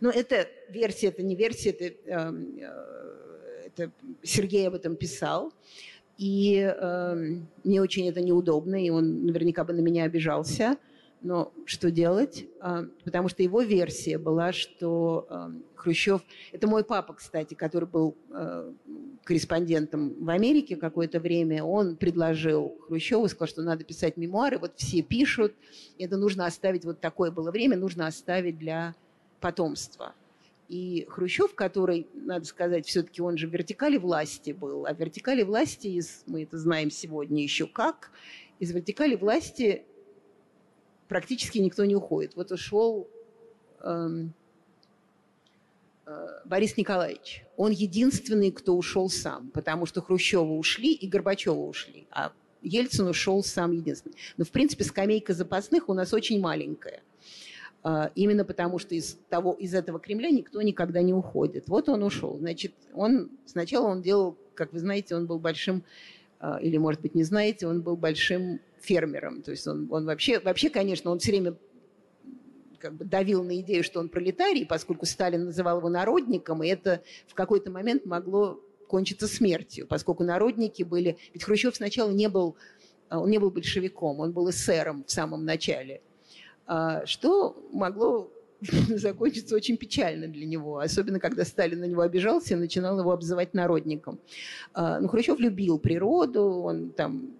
Но 0.00 0.10
это 0.10 0.48
версия, 0.68 1.08
это 1.08 1.22
не 1.22 1.34
версия, 1.34 1.70
это, 1.70 1.84
эм, 2.10 2.58
э, 2.58 3.66
это 3.66 3.92
Сергей 4.22 4.66
об 4.68 4.74
этом 4.74 4.96
писал. 4.96 5.52
И 6.18 6.58
э, 6.58 7.36
мне 7.64 7.80
очень 7.80 8.08
это 8.08 8.20
неудобно, 8.20 8.82
и 8.84 8.90
он 8.90 9.24
наверняка 9.24 9.64
бы 9.64 9.72
на 9.72 9.80
меня 9.80 10.04
обижался. 10.04 10.76
Но 11.22 11.52
что 11.66 11.90
делать? 11.90 12.46
А, 12.60 12.86
потому 13.04 13.28
что 13.28 13.42
его 13.42 13.60
версия 13.60 14.16
была, 14.16 14.52
что 14.52 15.26
а, 15.28 15.52
Хрущев... 15.74 16.22
Это 16.52 16.66
мой 16.66 16.82
папа, 16.82 17.12
кстати, 17.12 17.52
который 17.52 17.86
был 17.88 18.16
а, 18.30 18.72
корреспондентом 19.24 20.14
в 20.18 20.30
Америке 20.30 20.76
какое-то 20.76 21.20
время. 21.20 21.62
Он 21.62 21.96
предложил 21.96 22.78
Хрущеву, 22.86 23.28
сказал, 23.28 23.48
что 23.48 23.62
надо 23.62 23.84
писать 23.84 24.16
мемуары. 24.16 24.58
Вот 24.58 24.72
все 24.76 25.02
пишут. 25.02 25.54
Это 25.98 26.16
нужно 26.16 26.46
оставить, 26.46 26.84
вот 26.86 27.00
такое 27.00 27.30
было 27.30 27.50
время, 27.50 27.76
нужно 27.76 28.06
оставить 28.06 28.58
для 28.58 28.94
потомства. 29.40 30.14
И 30.70 31.04
Хрущев, 31.10 31.54
который, 31.54 32.06
надо 32.14 32.46
сказать, 32.46 32.86
все-таки 32.86 33.20
он 33.20 33.36
же 33.36 33.48
в 33.48 33.50
вертикали 33.50 33.98
власти 33.98 34.52
был, 34.52 34.86
а 34.86 34.94
в 34.94 35.00
вертикали 35.00 35.42
власти, 35.42 36.00
мы 36.26 36.44
это 36.44 36.58
знаем 36.58 36.92
сегодня 36.92 37.42
еще 37.42 37.66
как, 37.66 38.12
из 38.60 38.70
вертикали 38.70 39.16
власти 39.16 39.82
практически 41.10 41.58
никто 41.58 41.84
не 41.84 41.96
уходит. 41.96 42.36
Вот 42.36 42.52
ушел 42.52 43.08
эм, 43.80 44.32
э, 46.06 46.26
Борис 46.44 46.76
Николаевич. 46.76 47.44
Он 47.56 47.72
единственный, 47.72 48.52
кто 48.52 48.76
ушел 48.76 49.10
сам, 49.10 49.50
потому 49.50 49.86
что 49.86 50.00
Хрущева 50.02 50.52
ушли 50.52 50.92
и 50.92 51.08
Горбачева 51.08 51.66
ушли, 51.66 52.06
а 52.12 52.32
Ельцин 52.62 53.08
ушел 53.08 53.42
сам 53.42 53.72
единственный. 53.72 54.14
Но, 54.36 54.44
в 54.44 54.50
принципе, 54.52 54.84
скамейка 54.84 55.34
запасных 55.34 55.88
у 55.88 55.94
нас 55.94 56.14
очень 56.14 56.40
маленькая. 56.40 57.02
Э, 57.82 58.10
именно 58.14 58.44
потому, 58.44 58.78
что 58.78 58.94
из, 58.94 59.18
того, 59.28 59.54
из 59.54 59.74
этого 59.74 59.98
Кремля 59.98 60.30
никто 60.30 60.62
никогда 60.62 61.02
не 61.02 61.12
уходит. 61.12 61.68
Вот 61.68 61.88
он 61.88 62.04
ушел. 62.04 62.38
Значит, 62.38 62.72
он, 62.94 63.30
сначала 63.46 63.88
он 63.88 64.00
делал, 64.00 64.36
как 64.54 64.72
вы 64.72 64.78
знаете, 64.78 65.16
он 65.16 65.26
был 65.26 65.40
большим, 65.40 65.82
э, 66.38 66.58
или, 66.62 66.76
может 66.76 67.00
быть, 67.00 67.16
не 67.16 67.24
знаете, 67.24 67.66
он 67.66 67.82
был 67.82 67.96
большим 67.96 68.60
фермером. 68.80 69.42
То 69.42 69.50
есть 69.50 69.66
он, 69.66 69.88
он 69.90 70.06
вообще, 70.06 70.40
вообще, 70.40 70.70
конечно, 70.70 71.10
он 71.10 71.18
все 71.18 71.32
время 71.32 71.54
как 72.78 72.94
бы 72.94 73.04
давил 73.04 73.44
на 73.44 73.60
идею, 73.60 73.84
что 73.84 74.00
он 74.00 74.08
пролетарий, 74.08 74.66
поскольку 74.66 75.06
Сталин 75.06 75.44
называл 75.44 75.78
его 75.78 75.88
народником, 75.88 76.62
и 76.62 76.68
это 76.68 77.02
в 77.28 77.34
какой-то 77.34 77.70
момент 77.70 78.06
могло 78.06 78.60
кончиться 78.88 79.28
смертью, 79.28 79.86
поскольку 79.86 80.24
народники 80.24 80.82
были... 80.82 81.16
Ведь 81.32 81.44
Хрущев 81.44 81.76
сначала 81.76 82.10
не 82.10 82.28
был, 82.28 82.56
он 83.08 83.30
не 83.30 83.38
был 83.38 83.50
большевиком, 83.50 84.18
он 84.18 84.32
был 84.32 84.50
эсером 84.50 85.04
в 85.04 85.10
самом 85.12 85.44
начале, 85.44 86.00
а, 86.66 87.06
что 87.06 87.56
могло 87.72 88.32
закончиться 88.60 89.54
очень 89.54 89.76
печально 89.76 90.26
для 90.26 90.46
него, 90.46 90.78
особенно 90.78 91.20
когда 91.20 91.44
Сталин 91.44 91.80
на 91.80 91.84
него 91.84 92.02
обижался 92.02 92.54
и 92.54 92.56
начинал 92.56 92.98
его 92.98 93.12
обзывать 93.12 93.54
народником. 93.54 94.18
А, 94.72 94.98
но 94.98 95.06
Хрущев 95.06 95.38
любил 95.38 95.78
природу, 95.78 96.42
он 96.42 96.90
там 96.90 97.39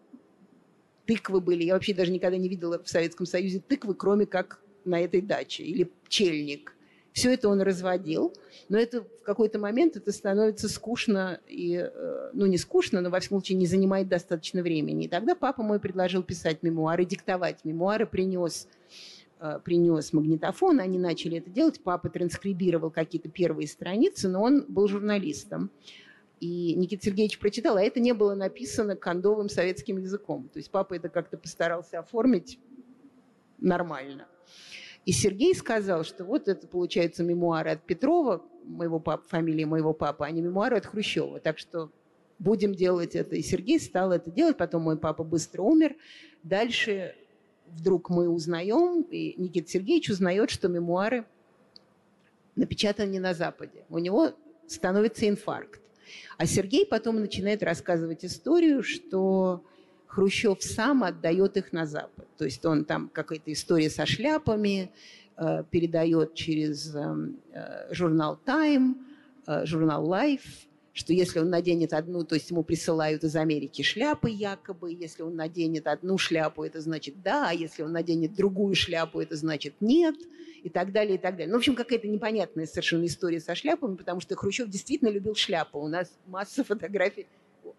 тыквы 1.11 1.41
были. 1.41 1.65
Я 1.65 1.75
вообще 1.75 1.93
даже 1.93 2.13
никогда 2.13 2.37
не 2.37 2.49
видела 2.49 2.81
в 2.81 2.89
Советском 2.89 3.27
Союзе 3.27 3.59
тыквы, 3.59 3.95
кроме 3.95 4.27
как 4.27 4.61
на 4.85 5.01
этой 5.01 5.21
даче. 5.21 5.65
Или 5.65 5.91
пчельник. 6.05 6.77
Все 7.13 7.35
это 7.35 7.49
он 7.49 7.61
разводил, 7.61 8.33
но 8.69 8.79
это 8.79 9.03
в 9.03 9.25
какой-то 9.25 9.59
момент 9.59 9.97
это 9.97 10.13
становится 10.13 10.69
скучно, 10.69 11.41
и, 11.49 11.75
э, 11.93 12.31
ну 12.33 12.47
не 12.47 12.57
скучно, 12.57 13.01
но 13.01 13.11
во 13.11 13.19
всяком 13.19 13.39
случае 13.39 13.59
не 13.59 13.67
занимает 13.67 14.07
достаточно 14.07 14.63
времени. 14.63 15.07
И 15.07 15.09
тогда 15.09 15.35
папа 15.35 15.65
мой 15.65 15.81
предложил 15.81 16.23
писать 16.23 16.63
мемуары, 16.63 17.05
диктовать 17.05 17.65
мемуары, 17.65 18.07
принес 18.07 18.69
э, 19.41 19.59
принес 19.65 20.13
магнитофон, 20.13 20.79
они 20.79 21.01
начали 21.01 21.39
это 21.39 21.51
делать, 21.51 21.81
папа 21.83 22.09
транскрибировал 22.09 22.93
какие-то 22.93 23.29
первые 23.29 23.67
страницы, 23.67 24.29
но 24.29 24.41
он 24.41 24.65
был 24.69 24.87
журналистом. 24.87 25.73
И 26.41 26.75
Никита 26.75 27.05
Сергеевич 27.05 27.39
прочитал, 27.39 27.77
а 27.77 27.83
это 27.83 28.01
не 28.01 28.15
было 28.15 28.35
написано 28.35 28.97
кондовым 28.97 29.51
советским 29.51 29.99
языком. 29.99 30.49
То 30.49 30.59
есть 30.59 30.71
папа 30.71 30.95
это 30.95 31.11
как-то 31.11 31.37
постарался 31.37 31.99
оформить 31.99 32.59
нормально. 33.59 34.27
И 35.05 35.13
Сергей 35.13 35.55
сказал, 35.55 36.03
что 36.03 36.25
вот 36.25 36.49
это, 36.49 36.67
получается, 36.67 37.23
мемуары 37.23 37.71
от 37.71 37.83
Петрова, 37.83 38.43
моего 38.65 39.01
папы, 39.01 39.29
фамилии 39.29 39.65
моего 39.65 39.93
папы, 39.93 40.25
а 40.25 40.31
не 40.31 40.41
мемуары 40.41 40.77
от 40.77 40.87
Хрущева. 40.87 41.41
Так 41.41 41.59
что 41.59 41.91
будем 42.39 42.75
делать 42.75 43.15
это. 43.15 43.37
И 43.37 43.43
Сергей 43.43 43.79
стал 43.79 44.13
это 44.13 44.31
делать. 44.31 44.57
Потом 44.57 44.83
мой 44.83 44.99
папа 44.99 45.25
быстро 45.25 45.63
умер. 45.63 45.97
Дальше 46.43 47.15
вдруг 47.67 48.09
мы 48.09 48.29
узнаем, 48.29 49.03
и 49.03 49.35
Никита 49.41 49.71
Сергеевич 49.71 50.11
узнает, 50.11 50.51
что 50.51 50.69
мемуары 50.69 51.27
напечатаны 52.57 53.11
не 53.11 53.21
на 53.21 53.35
Западе. 53.35 53.85
У 53.91 53.99
него 53.99 54.33
становится 54.67 55.29
инфаркт. 55.29 55.81
А 56.37 56.47
Сергей 56.47 56.87
потом 56.87 57.21
начинает 57.21 57.63
рассказывать 57.63 58.25
историю, 58.25 58.83
что 58.83 59.63
Хрущев 60.07 60.63
сам 60.63 61.05
отдает 61.05 61.57
их 61.57 61.73
на 61.73 61.87
Запад. 61.87 62.27
То 62.37 62.45
есть 62.45 62.65
он 62.65 62.85
там 62.85 63.09
какая-то 63.09 63.53
история 63.53 63.91
со 63.91 64.07
шляпами 64.07 64.91
э, 65.37 65.65
передает 65.71 66.35
через 66.35 66.95
эм, 66.95 67.39
э, 67.53 67.93
журнал 67.95 68.39
Time, 68.45 68.95
э, 69.47 69.65
журнал 69.67 70.11
Life, 70.11 70.67
что 71.01 71.13
если 71.13 71.41
он 71.41 71.51
наденет 71.51 71.93
одну, 71.93 72.25
то 72.25 72.35
есть 72.35 72.51
ему 72.51 72.63
присылают 72.63 73.25
из 73.25 73.35
Америки 73.35 73.83
шляпы 73.83 74.31
якобы, 74.31 74.93
если 74.93 75.23
он 75.23 75.35
наденет 75.35 75.87
одну 75.87 76.19
шляпу, 76.19 76.63
это 76.63 76.81
значит 76.81 77.23
да, 77.23 77.49
а 77.49 77.53
если 77.53 77.83
он 77.83 77.93
наденет 77.93 78.35
другую 78.35 78.75
шляпу, 78.75 79.21
это 79.21 79.35
значит 79.35 79.75
нет, 79.81 80.15
и 80.63 80.69
так 80.69 80.93
далее, 80.93 81.15
и 81.15 81.19
так 81.19 81.37
далее. 81.37 81.49
Ну, 81.49 81.55
в 81.55 81.59
общем, 81.59 81.75
какая-то 81.75 82.07
непонятная 82.07 82.67
совершенно 82.67 83.07
история 83.07 83.41
со 83.41 83.55
шляпами, 83.55 83.97
потому 83.97 84.21
что 84.21 84.37
Хрущев 84.37 84.69
действительно 84.69 85.09
любил 85.09 85.35
шляпу. 85.35 85.79
У 85.79 85.89
нас 85.89 86.13
масса 86.27 86.65
фотографий 86.65 87.27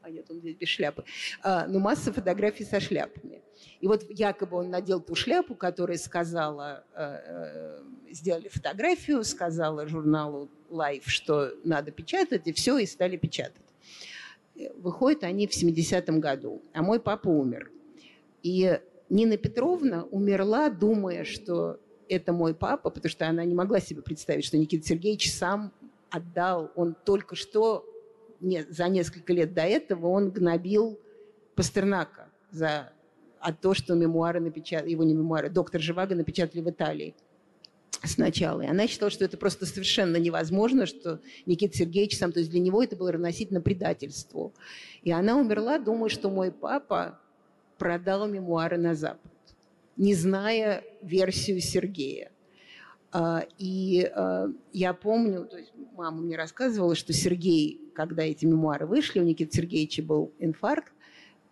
а 0.01 0.09
нет, 0.09 0.25
он 0.29 0.39
здесь 0.39 0.55
без 0.55 0.67
шляпы, 0.67 1.03
а, 1.43 1.67
но 1.67 1.79
масса 1.79 2.11
фотографий 2.11 2.63
со 2.63 2.79
шляпами. 2.79 3.41
И 3.79 3.87
вот 3.87 4.05
якобы 4.09 4.57
он 4.57 4.69
надел 4.69 5.01
ту 5.01 5.15
шляпу, 5.15 5.55
которая 5.55 5.97
сказала, 5.97 6.83
э, 6.93 7.19
э, 7.25 7.83
сделали 8.11 8.47
фотографию, 8.47 9.23
сказала 9.23 9.87
журналу 9.87 10.49
Life, 10.69 11.03
что 11.05 11.51
надо 11.63 11.91
печатать, 11.91 12.47
и 12.47 12.53
все, 12.53 12.77
и 12.77 12.85
стали 12.85 13.17
печатать. 13.17 13.61
Выходят 14.75 15.23
они 15.23 15.47
в 15.47 15.51
70-м 15.51 16.19
году, 16.19 16.61
а 16.73 16.81
мой 16.81 16.99
папа 16.99 17.27
умер. 17.29 17.71
И 18.43 18.79
Нина 19.09 19.37
Петровна 19.37 20.03
умерла, 20.05 20.69
думая, 20.69 21.23
что 21.23 21.79
это 22.07 22.33
мой 22.33 22.53
папа, 22.53 22.89
потому 22.89 23.09
что 23.09 23.27
она 23.27 23.43
не 23.45 23.55
могла 23.55 23.79
себе 23.79 24.01
представить, 24.01 24.45
что 24.45 24.57
Никита 24.57 24.85
Сергеевич 24.85 25.33
сам 25.33 25.71
отдал, 26.09 26.71
он 26.75 26.95
только 27.05 27.35
что 27.35 27.85
не, 28.41 28.63
за 28.63 28.87
несколько 28.89 29.33
лет 29.33 29.53
до 29.53 29.61
этого 29.61 30.07
он 30.07 30.31
гнобил 30.31 30.99
Пастернака 31.55 32.29
за 32.51 32.91
а 33.39 33.53
то, 33.53 33.73
что 33.73 33.95
мемуары 33.95 34.39
напечатали, 34.39 34.91
его 34.91 35.03
не 35.03 35.13
мемуары, 35.13 35.49
доктор 35.49 35.81
Живаго 35.81 36.15
напечатали 36.15 36.61
в 36.61 36.69
Италии 36.69 37.15
сначала. 38.03 38.61
И 38.61 38.67
она 38.67 38.87
считала, 38.87 39.11
что 39.11 39.25
это 39.25 39.37
просто 39.37 39.65
совершенно 39.65 40.17
невозможно, 40.17 40.85
что 40.85 41.19
Никита 41.45 41.75
Сергеевич 41.77 42.17
сам, 42.17 42.31
то 42.31 42.39
есть 42.39 42.51
для 42.51 42.59
него 42.59 42.83
это 42.83 42.95
было 42.95 43.11
равносильно 43.11 43.61
предательству. 43.61 44.53
И 45.03 45.11
она 45.11 45.37
умерла, 45.37 45.79
думая, 45.79 46.09
что 46.09 46.29
мой 46.29 46.51
папа 46.51 47.19
продал 47.77 48.27
мемуары 48.27 48.77
на 48.77 48.93
Запад, 48.95 49.31
не 49.97 50.13
зная 50.13 50.83
версию 51.01 51.61
Сергея. 51.61 52.31
А, 53.11 53.43
и 53.57 54.09
а, 54.13 54.47
я 54.71 54.93
помню, 54.93 55.45
то 55.45 55.57
есть 55.57 55.73
мама 55.95 56.21
мне 56.21 56.37
рассказывала, 56.37 56.95
что 56.95 57.11
Сергей, 57.11 57.80
когда 57.93 58.23
эти 58.23 58.45
мемуары 58.45 58.85
вышли, 58.85 59.19
у 59.19 59.23
Никиты 59.23 59.55
Сергеевича 59.55 60.03
был 60.03 60.31
инфаркт, 60.39 60.93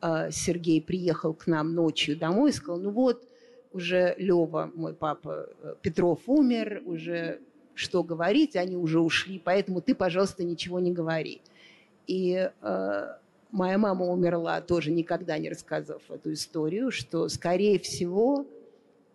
а, 0.02 0.32
Сергей 0.32 0.82
приехал 0.82 1.34
к 1.34 1.48
нам 1.48 1.74
ночью 1.74 2.18
домой 2.18 2.52
и 2.52 2.54
сказал, 2.54 2.80
ну 2.80 2.92
вот, 2.92 3.28
уже 3.72 4.16
Лева, 4.18 4.72
мой 4.74 4.94
папа 4.94 5.48
э, 5.62 5.76
Петров 5.82 6.22
умер, 6.28 6.82
уже 6.86 7.40
что 7.76 8.04
говорить, 8.04 8.56
они 8.56 8.76
уже 8.76 9.00
ушли, 9.00 9.40
поэтому 9.44 9.82
ты, 9.82 9.94
пожалуйста, 9.94 10.44
ничего 10.44 10.80
не 10.80 10.92
говори. 10.92 11.42
И 12.08 12.50
э, 12.62 13.08
моя 13.52 13.78
мама 13.78 14.06
умерла, 14.06 14.62
тоже 14.62 14.92
никогда 14.92 15.38
не 15.38 15.50
рассказав 15.50 16.02
эту 16.10 16.34
историю, 16.34 16.92
что, 16.92 17.30
скорее 17.30 17.80
всего, 17.80 18.48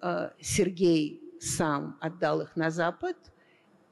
э, 0.01 0.31
Сергей 0.41 1.21
сам 1.41 1.97
отдал 2.01 2.43
их 2.43 2.57
на 2.57 2.71
Запад. 2.71 3.17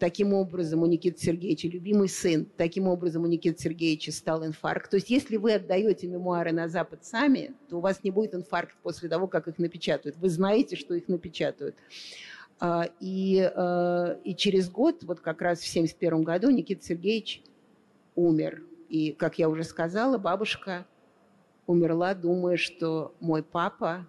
Таким 0.03 0.35
образом, 0.35 0.83
у 0.83 0.87
Никиты 0.87 1.23
Сергеевича 1.23 1.69
любимый 1.69 2.09
сын, 2.09 2.45
таким 2.57 2.89
образом 2.89 3.23
у 3.23 3.29
Никиты 3.29 3.63
Сергеевича 3.63 4.11
стал 4.11 4.45
инфаркт. 4.45 4.91
То 4.91 4.97
есть, 4.97 5.11
если 5.11 5.37
вы 5.37 5.53
отдаете 5.53 6.09
мемуары 6.09 6.51
на 6.51 6.67
Запад 6.67 7.05
сами, 7.05 7.55
то 7.69 7.77
у 7.77 7.81
вас 7.81 8.03
не 8.03 8.11
будет 8.11 8.35
инфаркт 8.35 8.75
после 8.83 9.09
того, 9.09 9.29
как 9.29 9.47
их 9.47 9.59
напечатают. 9.59 10.17
Вы 10.17 10.29
знаете, 10.29 10.75
что 10.75 10.95
их 10.95 11.07
напечатают. 11.07 11.77
А, 12.59 12.89
и, 12.99 13.49
а, 13.55 14.19
и 14.25 14.35
через 14.35 14.69
год, 14.69 15.05
вот 15.05 15.21
как 15.21 15.41
раз 15.41 15.61
в 15.61 15.71
1971 15.71 16.25
году, 16.25 16.51
Никита 16.51 16.85
Сергеевич 16.85 17.41
умер. 18.17 18.61
И, 18.89 19.13
как 19.13 19.39
я 19.39 19.49
уже 19.49 19.63
сказала, 19.63 20.19
бабушка 20.19 20.85
умерла, 21.69 22.15
думая, 22.15 22.57
что 22.57 23.15
мой 23.21 23.45
папа 23.45 24.05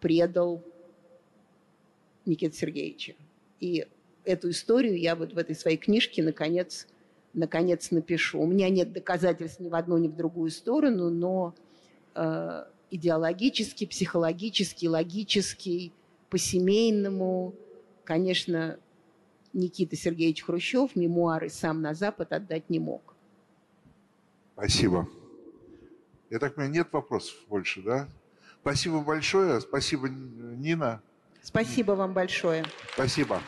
предал 0.00 0.62
Никита 2.26 2.54
Сергеевича. 2.54 3.14
И 3.60 3.86
эту 4.24 4.50
историю 4.50 4.98
я 4.98 5.16
вот 5.16 5.32
в 5.32 5.38
этой 5.38 5.54
своей 5.54 5.76
книжке 5.76 6.22
наконец, 6.22 6.86
наконец 7.32 7.90
напишу. 7.90 8.40
У 8.40 8.46
меня 8.46 8.68
нет 8.70 8.92
доказательств 8.92 9.60
ни 9.60 9.68
в 9.68 9.74
одну, 9.74 9.98
ни 9.98 10.08
в 10.08 10.16
другую 10.16 10.50
сторону, 10.50 11.10
но 11.10 11.54
э, 12.14 12.64
идеологически, 12.90 13.86
психологически, 13.86 14.86
логически, 14.86 15.92
по-семейному, 16.30 17.54
конечно, 18.04 18.78
Никита 19.52 19.96
Сергеевич 19.96 20.42
Хрущев 20.42 20.96
мемуары 20.96 21.48
сам 21.48 21.80
на 21.80 21.94
Запад 21.94 22.32
отдать 22.32 22.68
не 22.70 22.80
мог. 22.80 23.14
Спасибо. 24.54 25.08
Я 26.30 26.38
так 26.38 26.54
понимаю, 26.54 26.72
нет 26.72 26.88
вопросов 26.92 27.36
больше, 27.48 27.82
да? 27.82 28.08
Спасибо 28.62 29.00
большое. 29.00 29.60
Спасибо, 29.60 30.08
Нина. 30.08 31.02
Спасибо 31.42 31.92
вам 31.92 32.14
большое. 32.14 32.64
Спасибо. 32.94 33.40